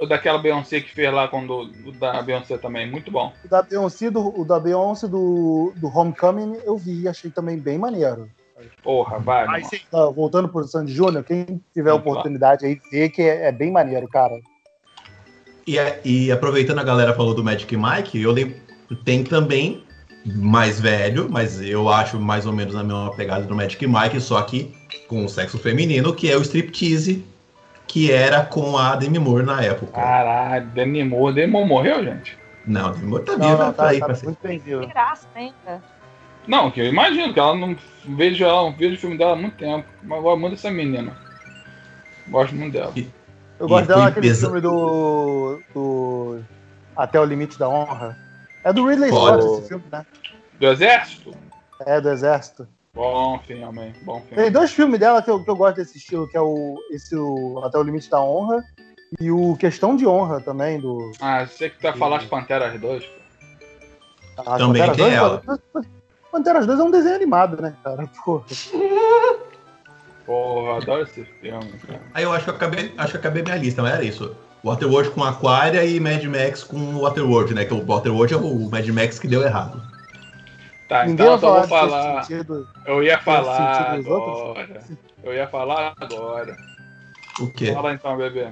O 0.00 0.06
Daquela 0.06 0.38
Beyoncé 0.38 0.80
que 0.80 0.90
fez 0.92 1.12
lá 1.12 1.28
com 1.28 1.44
o 1.46 1.92
da 1.92 2.22
Beyoncé 2.22 2.56
também. 2.56 2.90
Muito 2.90 3.10
bom. 3.10 3.32
O 3.44 3.48
da 3.48 3.62
Beyoncé 3.62 4.10
do, 4.10 4.40
o 4.40 4.44
da 4.44 4.58
Beyoncé 4.58 5.06
do, 5.06 5.72
do 5.76 5.88
Homecoming 5.88 6.56
eu 6.64 6.76
vi 6.78 7.02
e 7.02 7.08
achei 7.08 7.30
também 7.30 7.58
bem 7.58 7.76
maneiro. 7.78 8.28
Porra, 8.82 9.18
vai. 9.18 9.46
Mas, 9.46 9.68
sim, 9.68 9.80
ah, 9.92 10.06
voltando 10.06 10.48
pro 10.48 10.66
Sandy 10.66 10.92
Júnior, 10.92 11.22
quem 11.24 11.44
tiver 11.72 11.90
a 11.90 11.94
Vamos 11.94 12.06
lá. 12.06 12.12
oportunidade 12.12 12.66
aí, 12.66 12.78
vê 12.90 13.08
que 13.08 13.22
é, 13.22 13.48
é 13.48 13.52
bem 13.52 13.70
maneiro, 13.70 14.06
cara. 14.08 14.38
E, 15.66 15.78
é- 15.78 16.00
e 16.04 16.32
aproveitando 16.32 16.78
a 16.78 16.84
galera 16.84 17.14
falou 17.14 17.34
do 17.34 17.44
Magic 17.44 17.74
Mike, 17.76 18.20
eu 18.20 18.32
lembro, 18.32 18.56
tem 19.04 19.22
também 19.24 19.84
mais 20.26 20.78
velho, 20.80 21.28
mas 21.30 21.60
eu 21.60 21.88
acho 21.88 22.18
mais 22.18 22.44
ou 22.44 22.52
menos 22.52 22.74
a 22.76 22.82
mesma 22.82 23.14
pegada 23.14 23.44
do 23.44 23.54
Magic 23.54 23.86
Mike, 23.86 24.20
só 24.20 24.42
que 24.42 24.74
com 25.08 25.24
o 25.24 25.28
sexo 25.28 25.58
feminino, 25.58 26.14
que 26.14 26.30
é 26.30 26.36
o 26.36 26.42
striptease, 26.42 27.24
que 27.90 28.12
era 28.12 28.44
com 28.44 28.78
a 28.78 28.94
Demi 28.94 29.18
Moore 29.18 29.44
na 29.44 29.60
época. 29.64 29.90
Caralho, 30.00 30.64
Demi 30.68 31.02
Moore. 31.02 31.34
Demi 31.34 31.52
Moore 31.52 31.68
morreu, 31.68 32.04
gente? 32.04 32.38
Não, 32.64 32.92
Demi 32.92 33.06
Moore 33.06 33.24
tá 33.24 33.32
viva 33.32 33.56
tá 33.56 33.72
tá, 33.72 33.88
aí 33.88 33.98
tá 33.98 34.06
pra 34.06 34.14
ser. 34.14 34.26
muito 34.26 34.88
graça 34.92 35.26
ainda. 35.34 35.82
Não, 36.46 36.70
que 36.70 36.80
eu 36.80 36.86
imagino 36.86 37.34
que 37.34 37.40
ela 37.40 37.54
não 37.56 37.76
vejo 38.04 38.44
ela, 38.44 38.62
não 38.62 38.72
vejo 38.76 38.94
o 38.94 38.98
filme 38.98 39.18
dela 39.18 39.32
há 39.32 39.36
muito 39.36 39.56
tempo. 39.56 39.88
Mas 40.04 40.16
eu 40.18 40.22
gosto 40.22 40.38
muito 40.40 40.52
dessa 40.54 40.70
menina. 40.70 41.16
Gosto 42.28 42.54
muito 42.54 42.72
dela. 42.72 42.92
Eu 43.58 43.66
gosto 43.68 43.84
E 43.84 43.88
dela 43.88 44.04
naquele 44.04 44.28
pesa- 44.28 44.46
filme 44.46 44.60
do, 44.60 45.60
do 45.74 46.38
Até 46.96 47.18
o 47.20 47.24
Limite 47.24 47.58
da 47.58 47.68
Honra. 47.68 48.16
É 48.62 48.72
do 48.72 48.86
Ridley. 48.86 49.10
Scott 49.10 49.44
esse 49.44 49.68
filme, 49.68 49.84
né? 49.90 50.06
Do 50.60 50.66
Exército? 50.68 51.34
É, 51.84 52.00
do 52.00 52.08
Exército. 52.08 52.68
Bom 52.94 53.38
filme, 53.46 53.82
hein? 53.82 53.94
Bom 54.02 54.20
filme. 54.20 54.42
Tem 54.42 54.50
dois 54.50 54.72
filmes 54.72 54.98
dela 54.98 55.22
que 55.22 55.30
eu, 55.30 55.42
que 55.42 55.48
eu 55.48 55.56
gosto 55.56 55.76
desse 55.76 55.96
estilo, 55.96 56.28
que 56.28 56.36
é 56.36 56.40
o, 56.40 56.76
esse, 56.90 57.14
o 57.16 57.60
Até 57.64 57.78
o 57.78 57.82
Limite 57.82 58.10
da 58.10 58.20
Honra 58.20 58.64
e 59.20 59.30
o 59.30 59.56
Questão 59.56 59.96
de 59.96 60.06
Honra 60.06 60.40
também, 60.40 60.80
do... 60.80 61.12
Ah, 61.20 61.46
você 61.46 61.70
que 61.70 61.82
vai 61.82 61.96
falar 61.96 62.18
as 62.18 62.24
Panteras 62.24 62.80
2, 62.80 63.04
pô. 63.04 63.20
Ah, 64.38 64.58
Também 64.58 64.82
Panteras 64.84 64.96
tem 64.96 65.06
2, 65.06 65.14
ela. 65.14 65.42
Panteras 66.32 66.66
2 66.66 66.80
é 66.80 66.82
um 66.82 66.90
desenho 66.90 67.14
animado, 67.14 67.60
né, 67.62 67.74
cara? 67.82 68.10
Porra, 68.24 68.44
eu 70.26 70.74
adoro 70.74 71.02
esse 71.02 71.24
filme, 71.24 71.72
cara. 71.86 72.00
Aí 72.14 72.24
eu 72.24 72.32
acho 72.32 72.44
que 72.44 72.50
eu 72.50 72.54
acabei, 72.54 72.94
acho 72.96 73.10
que 73.10 73.16
eu 73.16 73.20
acabei 73.20 73.42
minha 73.42 73.56
lista, 73.56 73.82
mas 73.82 73.94
era 73.94 74.04
isso. 74.04 74.34
Waterworld 74.64 75.10
com 75.10 75.24
Aquaria 75.24 75.84
e 75.84 75.98
Mad 75.98 76.22
Max 76.24 76.62
com 76.62 76.98
Waterworld, 77.00 77.54
né? 77.54 77.64
Que 77.64 77.74
o 77.74 77.84
Waterworld 77.84 78.34
é 78.34 78.36
o 78.36 78.70
Mad 78.70 78.86
Max 78.88 79.18
que 79.18 79.26
deu 79.26 79.42
errado. 79.42 79.89
Tá, 80.90 81.06
Ninguém 81.06 81.24
então 81.24 81.50
eu 81.52 81.54
vou 81.54 81.68
falar. 81.68 82.24
sentido. 82.24 82.68
Eu 82.84 83.00
ia 83.00 83.16
falar 83.20 83.54
sentido 83.54 83.96
dos 83.96 84.06
outros? 84.08 84.40
agora. 84.40 84.84
Eu 85.22 85.32
ia 85.32 85.46
falar 85.46 85.94
agora. 86.00 86.56
O 87.38 87.46
quê? 87.48 87.72
Fala 87.72 87.94
então, 87.94 88.16
bebê. 88.16 88.50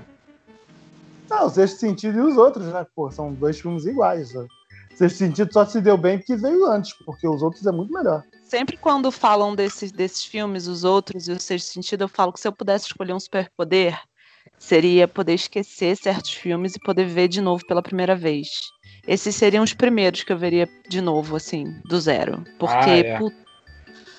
Não, 1.29 1.47
o 1.47 1.51
Sexto 1.51 1.81
Sentido 1.81 2.17
e 2.17 2.21
os 2.21 2.37
outros, 2.37 2.67
né? 2.67 2.87
Pô, 2.95 3.11
são 3.11 3.35
dois 3.35 3.59
filmes 3.61 3.87
iguais. 3.87 4.33
Né? 4.33 4.47
Sexto 4.95 5.17
Sentido 5.17 5.53
só 5.53 5.67
se 5.67 5.81
deu 5.81 5.99
bem 5.99 6.19
porque 6.19 6.37
veio 6.37 6.65
antes, 6.67 6.93
porque 7.05 7.27
os 7.27 7.43
outros 7.43 7.67
é 7.67 7.73
muito 7.73 7.93
melhor. 7.93 8.23
Sempre 8.45 8.77
quando 8.77 9.11
falam 9.11 9.57
desses, 9.57 9.91
desses 9.91 10.25
filmes, 10.25 10.69
os 10.69 10.85
outros 10.85 11.27
e 11.27 11.33
o 11.33 11.41
Sexto 11.41 11.73
Sentido, 11.73 12.05
eu 12.05 12.09
falo 12.09 12.33
que 12.33 12.39
se 12.39 12.47
eu 12.47 12.53
pudesse 12.53 12.87
escolher 12.87 13.15
um 13.15 13.21
superpoder, 13.21 14.01
seria 14.61 15.09
poder 15.09 15.35
esquecer 15.35 15.97
certos 15.97 16.31
filmes 16.35 16.77
e 16.77 16.81
poder 16.81 17.05
ver 17.05 17.27
de 17.27 17.41
novo 17.41 17.67
pela 17.67 17.83
primeira 17.83 18.15
vez. 18.15 18.47
Esses 19.09 19.35
seriam 19.35 19.65
os 19.65 19.73
primeiros 19.73 20.23
que 20.23 20.31
eu 20.31 20.37
veria 20.37 20.69
de 20.87 21.01
novo, 21.01 21.35
assim, 21.35 21.75
do 21.87 21.99
zero. 21.99 22.45
Porque, 22.59 22.91
Ah, 22.91 22.97
é. 22.97 23.19
puta, 23.19 23.37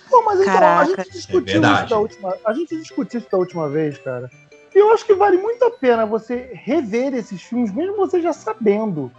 Pô, 0.09 0.23
mas 0.23 0.39
então, 0.41 0.53
a 0.55 0.55
Caraca. 0.83 1.03
gente 1.03 1.11
discutiu 1.11 1.63
É 1.63 1.73
isso 1.73 1.85
da 1.89 1.97
última. 1.99 2.35
A 2.43 2.53
gente 2.53 2.75
discutiu 2.75 3.19
isso 3.19 3.29
da 3.31 3.37
última 3.37 3.69
vez, 3.69 3.99
cara. 3.99 4.31
E 4.73 4.79
eu 4.79 4.91
acho 4.91 5.05
que 5.05 5.13
vale 5.13 5.37
muito 5.37 5.63
a 5.63 5.69
pena 5.69 6.03
você 6.07 6.49
rever 6.53 7.13
esses 7.13 7.39
filmes, 7.43 7.71
mesmo 7.71 7.95
você 7.97 8.19
já 8.19 8.33
sabendo. 8.33 9.11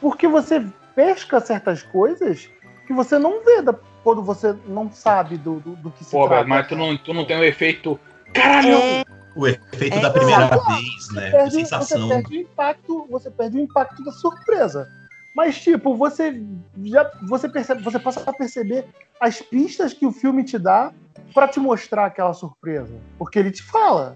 Porque 0.00 0.26
você 0.26 0.66
pesca 0.96 1.40
certas 1.40 1.84
coisas 1.84 2.50
que 2.88 2.92
você 2.92 3.16
não 3.16 3.44
vê 3.44 3.62
da- 3.62 3.76
quando 4.02 4.22
você 4.24 4.52
não 4.66 4.90
sabe 4.90 5.36
do, 5.38 5.60
do, 5.60 5.76
do 5.76 5.90
que 5.92 6.04
se 6.04 6.10
Pô, 6.10 6.26
trata. 6.26 6.44
mas 6.44 6.66
tu 6.66 6.74
não, 6.74 6.96
tu 6.96 7.14
não 7.14 7.24
tem 7.24 7.38
o 7.38 7.44
efeito. 7.44 7.98
Caralho! 8.32 8.74
é, 8.74 9.04
O 9.36 9.46
efeito 9.46 9.96
É, 9.98 10.00
da 10.00 10.10
primeira 10.10 10.46
exato. 10.46 10.64
vez, 10.66 11.10
né? 11.12 11.30
Você 11.30 11.36
A 11.36 11.38
perde, 11.38 11.50
você 11.52 11.60
sensação. 11.60 12.08
perde 12.08 12.36
o 12.36 12.40
impacto, 12.40 13.06
você 13.08 13.30
perde 13.30 13.56
o 13.58 13.60
impacto 13.60 14.02
da 14.04 14.10
surpresa. 14.10 14.90
Mas, 15.34 15.60
tipo, 15.60 15.96
você 15.96 16.40
já 16.84 17.10
você 17.22 17.48
percebe, 17.48 17.82
você 17.82 17.98
passa 17.98 18.22
a 18.24 18.32
perceber 18.32 18.86
as 19.18 19.42
pistas 19.42 19.92
que 19.92 20.06
o 20.06 20.12
filme 20.12 20.44
te 20.44 20.58
dá 20.58 20.92
pra 21.34 21.48
te 21.48 21.58
mostrar 21.58 22.06
aquela 22.06 22.32
surpresa. 22.32 22.94
Porque 23.18 23.38
ele 23.40 23.50
te 23.50 23.62
fala. 23.62 24.14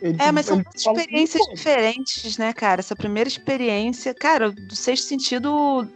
Ele 0.00 0.16
É, 0.22 0.30
mas 0.30 0.46
são 0.46 0.62
experiências 0.74 1.44
diferentes, 1.48 2.38
né, 2.38 2.52
cara? 2.52 2.80
Essa 2.80 2.94
primeira 2.94 3.28
experiência, 3.28 4.14
cara, 4.14 4.50
do 4.50 4.76
sexto 4.76 5.08
sentido, 5.08 5.86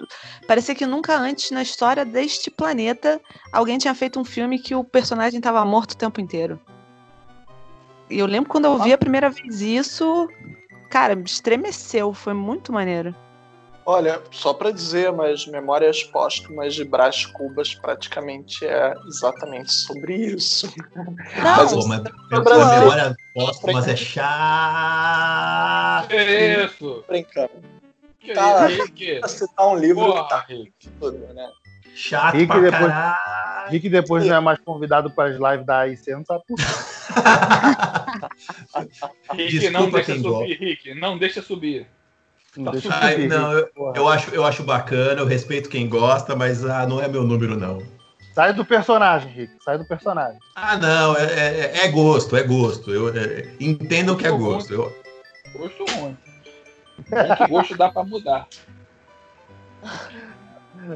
parecia 0.46 0.74
que 0.74 0.84
nunca 0.84 1.16
antes 1.16 1.50
na 1.52 1.62
história 1.62 2.04
deste 2.04 2.50
planeta 2.50 3.20
alguém 3.52 3.78
tinha 3.78 3.94
feito 3.94 4.20
um 4.20 4.24
filme 4.24 4.58
que 4.58 4.74
o 4.74 4.84
personagem 4.84 5.40
tava 5.40 5.64
morto 5.64 5.92
o 5.92 5.96
tempo 5.96 6.20
inteiro. 6.20 6.60
E 8.10 8.18
eu 8.18 8.26
lembro 8.26 8.50
quando 8.50 8.66
eu 8.66 8.78
vi 8.78 8.92
a 8.92 8.98
primeira 8.98 9.30
vez 9.30 9.62
isso, 9.62 10.28
cara, 10.90 11.14
me 11.14 11.24
estremeceu, 11.24 12.12
foi 12.12 12.34
muito 12.34 12.72
maneiro. 12.72 13.14
Olha, 13.86 14.22
só 14.30 14.54
pra 14.54 14.70
dizer, 14.70 15.12
mas 15.12 15.46
Memórias 15.46 16.02
Póstumas 16.02 16.74
de 16.74 16.84
Brás 16.84 17.26
Cubas 17.26 17.74
praticamente 17.74 18.64
é 18.66 18.94
exatamente 19.06 19.70
sobre 19.72 20.14
isso. 20.16 20.72
Não, 20.96 21.14
Mas 21.42 21.70
Pô, 21.72 21.86
mas 21.86 22.02
no 22.02 22.38
a 22.38 22.40
Brasil- 22.40 22.80
memória 22.80 23.14
póstumas 23.34 23.86
é 23.86 23.94
chato. 23.96 24.24
Que 26.08 26.64
isso? 26.64 27.04
Brincando. 27.06 27.50
Que 28.20 28.32
Tá. 28.32 28.70
isso, 28.70 28.82
Rick? 28.84 29.18
Pra 29.20 29.28
citar 29.28 29.66
um 29.68 29.76
livro 29.76 30.02
que 30.06 30.10
Porra, 30.12 30.28
tá 30.28 30.40
Rick. 30.48 30.72
tudo, 30.98 31.18
né? 31.34 31.46
Chato 31.94 32.34
Rick 32.36 32.46
pra 32.46 32.60
depois- 32.60 32.90
caralho. 32.92 33.80
Que 33.80 33.88
depois 33.90 34.26
não 34.26 34.36
é 34.36 34.40
mais 34.40 34.58
convidado 34.60 35.10
para 35.10 35.28
as 35.30 35.36
lives 35.38 35.66
da 35.66 35.80
AIC, 35.80 36.10
não 36.12 36.24
sabe 36.24 36.42
por 36.48 36.56
quê. 36.56 36.64
Rick, 39.34 39.58
Desculpa 39.58 39.78
não 39.78 39.90
deixa 39.90 40.16
subir, 40.18 40.58
Rick. 40.58 40.94
Não 40.94 41.18
deixa 41.18 41.42
subir. 41.42 41.86
Não 42.56 42.72
deixa 42.72 42.88
eu 42.88 42.92
Ai, 42.94 43.26
não, 43.26 43.52
eu, 43.52 43.68
eu 43.94 44.08
acho, 44.08 44.30
eu 44.34 44.44
acho 44.44 44.62
bacana, 44.62 45.20
eu 45.20 45.26
respeito 45.26 45.68
quem 45.68 45.88
gosta, 45.88 46.36
mas 46.36 46.64
ah, 46.64 46.86
não 46.86 47.00
é 47.00 47.08
meu 47.08 47.24
número, 47.24 47.56
não. 47.58 47.78
Sai 48.34 48.52
do 48.52 48.64
personagem, 48.64 49.30
Rick. 49.32 49.52
Sai 49.62 49.78
do 49.78 49.84
personagem. 49.84 50.38
Ah, 50.56 50.76
não, 50.76 51.16
é, 51.16 51.22
é- 51.24 51.84
é 51.84 51.88
gosto, 51.88 52.36
é 52.36 52.42
gosto. 52.42 52.90
Eu, 52.92 53.08
é, 53.08 53.48
entendam 53.60 54.16
que 54.16 54.26
é 54.26 54.30
gosto. 54.30 54.72
Eu, 54.72 54.92
Gosto 55.56 55.84
ruim. 55.92 56.16
Que 57.36 57.48
gosto 57.48 57.76
dá 57.76 57.88
pra 57.90 58.02
mudar. 58.02 58.48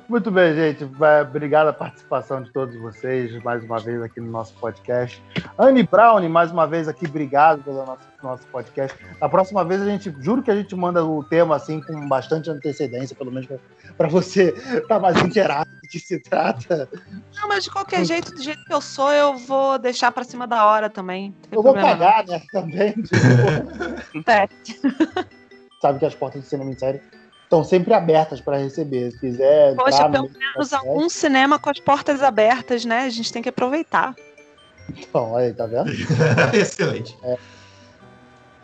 Muito 0.09 0.31
bem, 0.31 0.55
gente. 0.55 0.85
Obrigado 1.23 1.69
a 1.69 1.73
participação 1.73 2.43
de 2.43 2.51
todos 2.52 2.74
vocês 2.77 3.43
mais 3.43 3.65
uma 3.65 3.78
vez 3.78 4.02
aqui 4.02 4.20
no 4.20 4.31
nosso 4.31 4.52
podcast. 4.55 5.23
Anne 5.56 5.82
Brown, 5.82 6.28
mais 6.28 6.51
uma 6.51 6.66
vez 6.66 6.89
aqui, 6.89 7.06
obrigado 7.06 7.62
pelo 7.62 7.85
nosso, 7.85 8.02
nosso 8.23 8.47
podcast. 8.48 8.97
A 9.20 9.28
próxima 9.28 9.65
vez 9.65 9.81
a 9.81 9.86
gente, 9.86 10.15
juro 10.20 10.43
que 10.43 10.51
a 10.51 10.56
gente 10.56 10.74
manda 10.74 11.05
o 11.05 11.24
tema 11.24 11.56
assim 11.56 11.81
com 11.81 12.06
bastante 12.09 12.51
antecedência, 12.51 13.16
pelo 13.16 13.32
menos 13.32 13.48
para 13.97 14.09
você 14.09 14.55
estar 14.77 15.01
mais 15.01 15.16
inteirado 15.23 15.70
do 15.70 15.89
que 15.89 15.98
se 15.98 16.20
trata. 16.20 16.89
Não, 17.35 17.48
mas 17.48 17.65
de 17.65 17.70
qualquer 17.70 18.05
jeito, 18.05 18.32
do 18.32 18.43
jeito 18.43 18.65
que 18.65 18.73
eu 18.73 18.81
sou, 18.81 19.12
eu 19.12 19.36
vou 19.39 19.78
deixar 19.78 20.12
pra 20.12 20.24
cima 20.24 20.47
da 20.47 20.66
hora 20.66 20.90
também. 20.90 21.35
Eu 21.51 21.62
vou 21.62 21.73
problema 21.73 21.94
não. 21.94 21.98
cagar, 21.98 22.27
né? 22.27 22.43
Também. 22.52 22.93
tipo, 24.65 24.86
sabe 25.81 25.98
que 25.98 26.06
as 26.06 26.15
portas 26.15 26.43
do 26.43 26.47
cinema 26.47 26.70
em 26.70 26.78
série 26.78 27.01
estão 27.49 27.65
sempre 27.65 27.95
abertas 27.95 28.41
para 28.41 28.59
receber. 28.59 29.11
Se 29.11 29.19
quiser. 29.19 29.75
Poxa, 29.75 30.09
pelo 30.09 30.31
menos 30.31 30.73
algum 30.73 31.09
cinema 31.09 31.59
com 31.59 31.70
as 31.70 31.81
portas 31.81 32.23
abertas, 32.23 32.85
né? 32.85 33.05
A 33.05 33.11
gente 33.11 33.33
tem 33.33 33.43
que 33.43 33.49
aproveitar. 33.49 34.15
Então, 34.91 35.33
olha 35.33 35.47
aí, 35.47 35.55
tá 35.55 35.66
vendo? 35.66 35.91
excelente. 36.55 37.16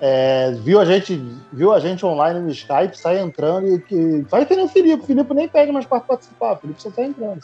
É, 0.00 0.52
viu, 0.62 0.80
a 0.80 0.84
gente, 0.84 1.16
viu 1.52 1.72
a 1.72 1.80
gente 1.80 2.04
online 2.04 2.40
no 2.40 2.50
Skype, 2.50 2.96
sai 2.96 3.18
entrando 3.18 3.74
e 3.74 3.80
que. 3.80 4.24
Faz 4.28 4.46
que 4.46 4.54
nem 4.54 4.66
o 4.66 4.68
Felipe. 4.68 5.02
O 5.02 5.06
Felipe 5.06 5.34
nem 5.34 5.48
pede 5.48 5.72
mais 5.72 5.86
para 5.86 6.00
participar. 6.00 6.52
O 6.52 6.56
Felipe 6.56 6.82
só 6.82 6.90
tá 6.90 7.02
entrando. 7.02 7.42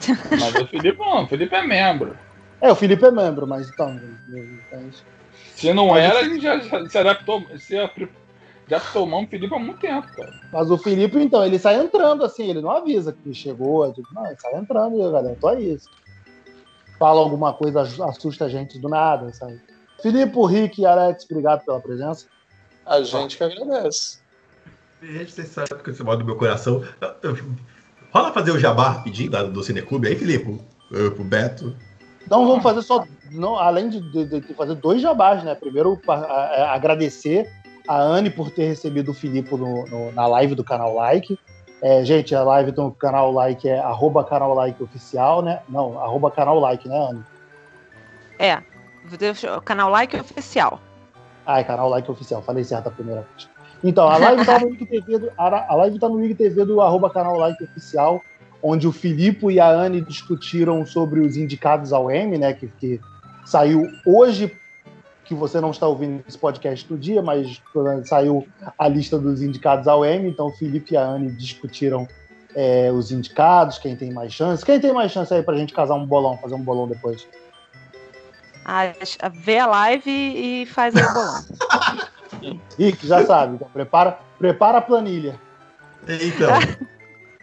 Mas 0.30 0.54
o 0.54 0.66
Felipe 0.66 0.98
não, 0.98 1.24
o 1.24 1.28
Felipe 1.28 1.54
é 1.54 1.62
membro. 1.62 2.16
É, 2.60 2.72
o 2.72 2.74
Felipe 2.74 3.04
é 3.04 3.10
membro, 3.10 3.46
mas 3.46 3.68
então. 3.68 4.00
Se 5.54 5.70
não 5.74 5.88
Mas 5.88 6.04
era, 6.04 6.20
ele 6.20 6.40
já, 6.40 6.58
já 6.58 6.88
se 6.88 6.96
adaptou. 6.96 7.44
Se 7.58 7.76
já 8.68 8.80
tomou 8.80 9.22
o 9.22 9.26
Felipe 9.26 9.54
há 9.54 9.58
muito 9.58 9.78
tempo, 9.80 10.08
cara. 10.16 10.32
Mas 10.52 10.70
o 10.70 10.78
Felipe, 10.78 11.18
então, 11.18 11.44
ele 11.44 11.58
sai 11.58 11.76
entrando 11.80 12.24
assim, 12.24 12.48
ele 12.50 12.60
não 12.60 12.70
avisa 12.70 13.12
que 13.12 13.32
chegou. 13.34 13.92
Tipo, 13.92 14.08
não, 14.12 14.26
ele 14.26 14.36
sai 14.40 14.56
entrando, 14.56 14.96
e, 14.96 15.12
galera, 15.12 15.36
tô 15.40 15.48
aí. 15.48 15.76
Fala 16.98 17.20
alguma 17.20 17.52
coisa, 17.52 17.82
assusta 17.82 18.46
a 18.46 18.48
gente 18.48 18.78
do 18.78 18.88
nada, 18.88 19.32
sabe? 19.32 19.60
Filipe, 20.02 20.38
Rick 20.46 20.80
e 20.80 20.86
Alex, 20.86 21.24
obrigado 21.30 21.64
pela 21.64 21.80
presença. 21.80 22.26
A 22.84 23.02
gente 23.02 23.36
que 23.36 23.44
agradece. 23.44 24.18
Gente, 25.02 25.32
Vocês 25.32 25.48
sabem 25.48 25.78
que 25.82 25.92
você 25.92 26.02
mora 26.02 26.18
do 26.18 26.24
meu 26.24 26.36
coração. 26.36 26.82
Rola 28.12 28.32
fazer 28.32 28.50
o 28.50 28.58
jabá 28.58 28.90
rapidinho 28.90 29.30
da- 29.30 29.42
do 29.42 29.62
Cineclube 29.62 30.08
aí, 30.08 30.16
Felipe? 30.16 30.58
Eu, 30.90 31.12
pro 31.12 31.24
Beto. 31.24 31.76
Então 32.24 32.46
vamos 32.46 32.62
fazer 32.62 32.82
só, 32.82 33.04
não, 33.30 33.56
além 33.56 33.88
de, 33.90 34.00
de- 34.00 34.40
de 34.40 34.54
fazer 34.54 34.74
dois 34.76 35.02
jabás, 35.02 35.44
né? 35.44 35.54
Primeiro, 35.54 36.00
a- 36.08 36.14
a- 36.14 36.74
agradecer 36.74 37.48
a 37.88 37.98
Anne 37.98 38.30
por 38.30 38.50
ter 38.50 38.66
recebido 38.66 39.10
o 39.10 39.14
Filipe 39.14 39.54
no- 39.56 39.84
no- 39.86 40.12
na 40.12 40.26
live 40.26 40.54
do 40.54 40.64
canal 40.64 40.94
Like. 40.94 41.38
É, 41.82 42.04
gente, 42.04 42.34
a 42.34 42.42
live 42.42 42.72
do 42.72 42.90
canal 42.92 43.30
Like 43.32 43.68
é 43.68 43.78
arroba 43.78 44.24
canal 44.24 44.54
Like 44.54 44.82
oficial, 44.82 45.42
né? 45.42 45.60
Não, 45.68 45.98
arroba 46.00 46.30
canal 46.30 46.58
Like, 46.58 46.88
né, 46.88 47.08
Anne? 47.10 47.24
É. 48.38 48.62
Canal 49.64 49.90
like 49.90 50.16
oficial. 50.18 50.80
Ah, 51.46 51.60
é 51.60 51.64
canal 51.64 51.88
Like 51.88 52.10
oficial, 52.10 52.42
falei 52.42 52.64
certo 52.64 52.88
a 52.88 52.90
primeira 52.90 53.20
vez. 53.22 53.48
Então, 53.84 54.08
a 54.08 54.16
live 54.16 54.44
tá 54.44 54.58
no 54.58 54.68
IGTV 54.70 55.18
do, 55.18 55.32
a 55.36 55.74
live 55.76 55.98
tá 55.98 56.08
no 56.08 56.24
IGTV 56.24 56.64
do 56.64 56.80
arroba 56.80 57.08
canal 57.10 57.36
Like 57.38 57.62
oficial, 57.62 58.20
onde 58.62 58.88
o 58.88 58.92
Filipe 58.92 59.46
e 59.48 59.60
a 59.60 59.68
Anne 59.68 60.00
discutiram 60.00 60.84
sobre 60.84 61.20
os 61.20 61.36
indicados 61.36 61.92
ao 61.92 62.10
M, 62.10 62.36
né? 62.38 62.52
Que, 62.54 62.66
que 62.66 63.00
saiu 63.44 63.86
hoje, 64.04 64.56
que 65.26 65.34
você 65.34 65.60
não 65.60 65.70
está 65.70 65.86
ouvindo 65.86 66.24
esse 66.26 66.38
podcast 66.38 66.90
no 66.90 66.96
dia, 66.96 67.20
mas 67.20 67.60
saiu 68.04 68.46
a 68.78 68.88
lista 68.88 69.18
dos 69.18 69.42
indicados 69.42 69.88
ao 69.88 70.04
M. 70.04 70.28
Então, 70.28 70.46
o 70.46 70.52
Felipe 70.52 70.94
e 70.94 70.96
a 70.96 71.04
Anne 71.04 71.32
discutiram 71.32 72.06
é, 72.54 72.90
os 72.92 73.10
indicados, 73.10 73.78
quem 73.78 73.96
tem 73.96 74.12
mais 74.12 74.32
chance. 74.32 74.64
Quem 74.64 74.80
tem 74.80 74.92
mais 74.92 75.10
chance 75.10 75.34
aí 75.34 75.42
pra 75.42 75.56
gente 75.56 75.74
casar 75.74 75.94
um 75.94 76.06
bolão, 76.06 76.38
fazer 76.38 76.54
um 76.54 76.62
bolão 76.62 76.86
depois? 76.86 77.26
Ah, 78.64 78.92
vê 79.32 79.58
a 79.58 79.66
live 79.66 80.10
e 80.10 80.66
faz 80.66 80.94
o 80.94 80.98
bolão. 80.98 81.44
Rick, 82.78 83.06
já 83.06 83.24
sabe. 83.26 83.56
Então, 83.56 83.68
prepara, 83.72 84.18
prepara 84.38 84.78
a 84.78 84.82
planilha. 84.82 85.40
Então. 86.08 86.86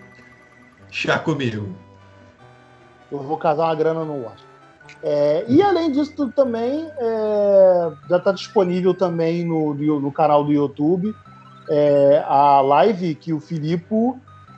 Chá 0.89 1.19
comigo. 1.19 1.75
Eu 3.11 3.19
vou 3.19 3.37
casar 3.37 3.65
uma 3.65 3.75
grana 3.75 4.05
no 4.05 4.25
Oscar. 4.25 4.52
É, 5.03 5.43
e 5.49 5.61
além 5.61 5.91
disso 5.91 6.31
também, 6.31 6.89
é, 6.97 7.91
já 8.09 8.17
está 8.17 8.31
disponível 8.31 8.93
também 8.93 9.45
no, 9.45 9.73
no, 9.73 10.11
canal 10.11 10.45
do 10.45 10.51
YouTube 10.53 11.13
é, 11.69 12.23
a 12.25 12.61
live 12.61 13.15
que 13.15 13.33
o 13.33 13.39
Filipe 13.39 13.93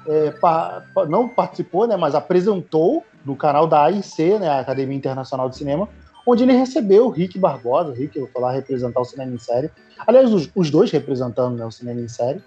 é, 0.07 0.31
pa- 0.31 0.83
não 1.07 1.27
participou, 1.27 1.87
né, 1.87 1.95
mas 1.95 2.15
apresentou 2.15 3.03
no 3.25 3.35
canal 3.35 3.67
da 3.67 3.83
AIC, 3.85 4.39
né, 4.39 4.49
a 4.49 4.59
Academia 4.59 4.95
Internacional 4.95 5.49
de 5.49 5.57
Cinema, 5.57 5.89
onde 6.27 6.43
ele 6.43 6.53
recebeu 6.53 7.07
o 7.07 7.09
Rick 7.09 7.39
Barbosa, 7.39 7.89
o 7.89 7.93
Rick, 7.93 8.15
eu 8.15 8.25
vou 8.25 8.31
falar, 8.31 8.51
representar 8.51 9.01
o 9.01 9.05
cinema 9.05 9.31
em 9.31 9.39
série. 9.39 9.71
Aliás, 10.05 10.31
os, 10.31 10.49
os 10.55 10.69
dois 10.69 10.91
representando 10.91 11.55
né, 11.55 11.65
o 11.65 11.71
cinema 11.71 12.01
em 12.01 12.07
série. 12.07 12.41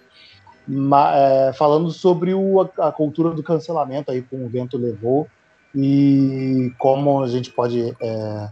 Ma- 0.66 1.16
é, 1.16 1.52
falando 1.52 1.90
sobre 1.90 2.34
o- 2.34 2.60
a, 2.60 2.88
a 2.88 2.92
cultura 2.92 3.30
do 3.30 3.42
cancelamento 3.42 4.10
aí 4.10 4.22
com 4.22 4.44
o 4.44 4.48
vento 4.48 4.76
levou 4.76 5.26
e 5.74 6.72
como 6.78 7.22
a 7.22 7.28
gente 7.28 7.50
pode 7.50 7.94
é, 8.00 8.48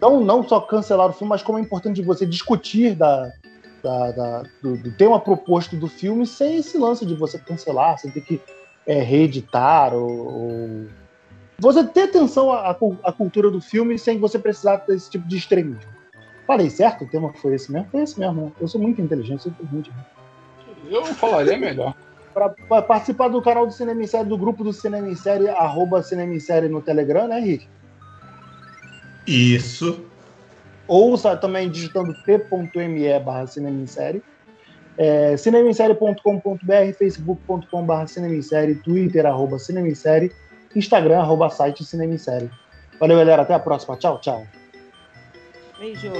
não, 0.00 0.20
não 0.20 0.46
só 0.46 0.60
cancelar 0.60 1.08
o 1.08 1.12
filme, 1.12 1.30
mas 1.30 1.42
como 1.42 1.58
é 1.58 1.60
importante 1.60 2.02
você 2.02 2.26
discutir 2.26 2.94
da, 2.94 3.32
da, 3.82 4.10
da, 4.12 4.42
do, 4.62 4.76
do, 4.76 4.92
tema 4.92 5.18
proposto 5.18 5.76
do 5.76 5.88
filme 5.88 6.26
sem 6.26 6.58
esse 6.58 6.76
lance 6.76 7.06
de 7.06 7.14
você 7.14 7.38
cancelar, 7.38 7.98
sem 7.98 8.10
ter 8.10 8.20
que 8.20 8.40
é, 8.86 9.00
reeditar 9.00 9.94
ou, 9.94 10.10
ou, 10.10 10.86
Você 11.58 11.84
ter 11.84 12.02
atenção 12.02 12.52
à, 12.52 12.70
à, 12.70 13.12
cultura 13.12 13.50
do 13.50 13.60
filme 13.60 13.98
sem 13.98 14.18
você 14.18 14.38
precisar 14.38 14.76
desse 14.86 15.10
tipo 15.10 15.26
de 15.26 15.36
extremismo. 15.36 15.90
Falei 16.46 16.70
certo? 16.70 17.04
O 17.04 17.08
tema 17.08 17.32
foi 17.34 17.54
esse 17.54 17.70
mesmo? 17.70 17.88
Foi 17.90 18.02
esse 18.02 18.18
mesmo, 18.18 18.46
né? 18.46 18.52
Eu 18.60 18.68
sou 18.68 18.80
muito 18.80 19.00
inteligente, 19.00 19.42
sou. 19.42 19.52
Eu 20.88 21.04
falaria 21.06 21.58
melhor. 21.58 21.94
Para 22.68 22.82
participar 22.82 23.28
do 23.28 23.42
canal 23.42 23.66
do 23.66 23.72
Cinema 23.72 24.02
em 24.02 24.06
Série, 24.06 24.28
do 24.28 24.38
grupo 24.38 24.62
do 24.62 24.72
Cinema 24.72 25.08
em 25.08 25.14
Série, 25.14 25.48
arroba 25.48 26.02
Cinema 26.02 26.34
em 26.34 26.40
Série 26.40 26.68
no 26.68 26.80
Telegram, 26.80 27.26
né, 27.26 27.40
Henrique? 27.40 27.68
Isso. 29.26 30.04
Ouça 30.86 31.36
também 31.36 31.70
digitando 31.70 32.14
t.me 32.24 33.18
barra 33.20 33.46
cinema 33.46 33.82
em 33.82 33.86
série. 33.86 34.22
É, 34.96 35.36
cinemaemsérie.com.br, 35.36 36.92
facebook.com.br 36.98 38.06
cinema 38.06 38.34
em 38.34 38.42
série, 38.42 38.74
twitter, 38.76 39.26
arroba 39.26 39.58
cinema 39.58 39.86
em 39.86 39.94
série, 39.94 40.32
instagram, 40.74 41.20
arroba 41.20 41.50
site 41.50 41.84
cinema 41.84 42.14
em 42.14 42.18
série. 42.18 42.50
Valeu, 42.98 43.18
galera. 43.18 43.42
Até 43.42 43.54
a 43.54 43.58
próxima. 43.58 43.96
Tchau, 43.96 44.18
tchau. 44.20 44.44
Beijo. 45.78 46.10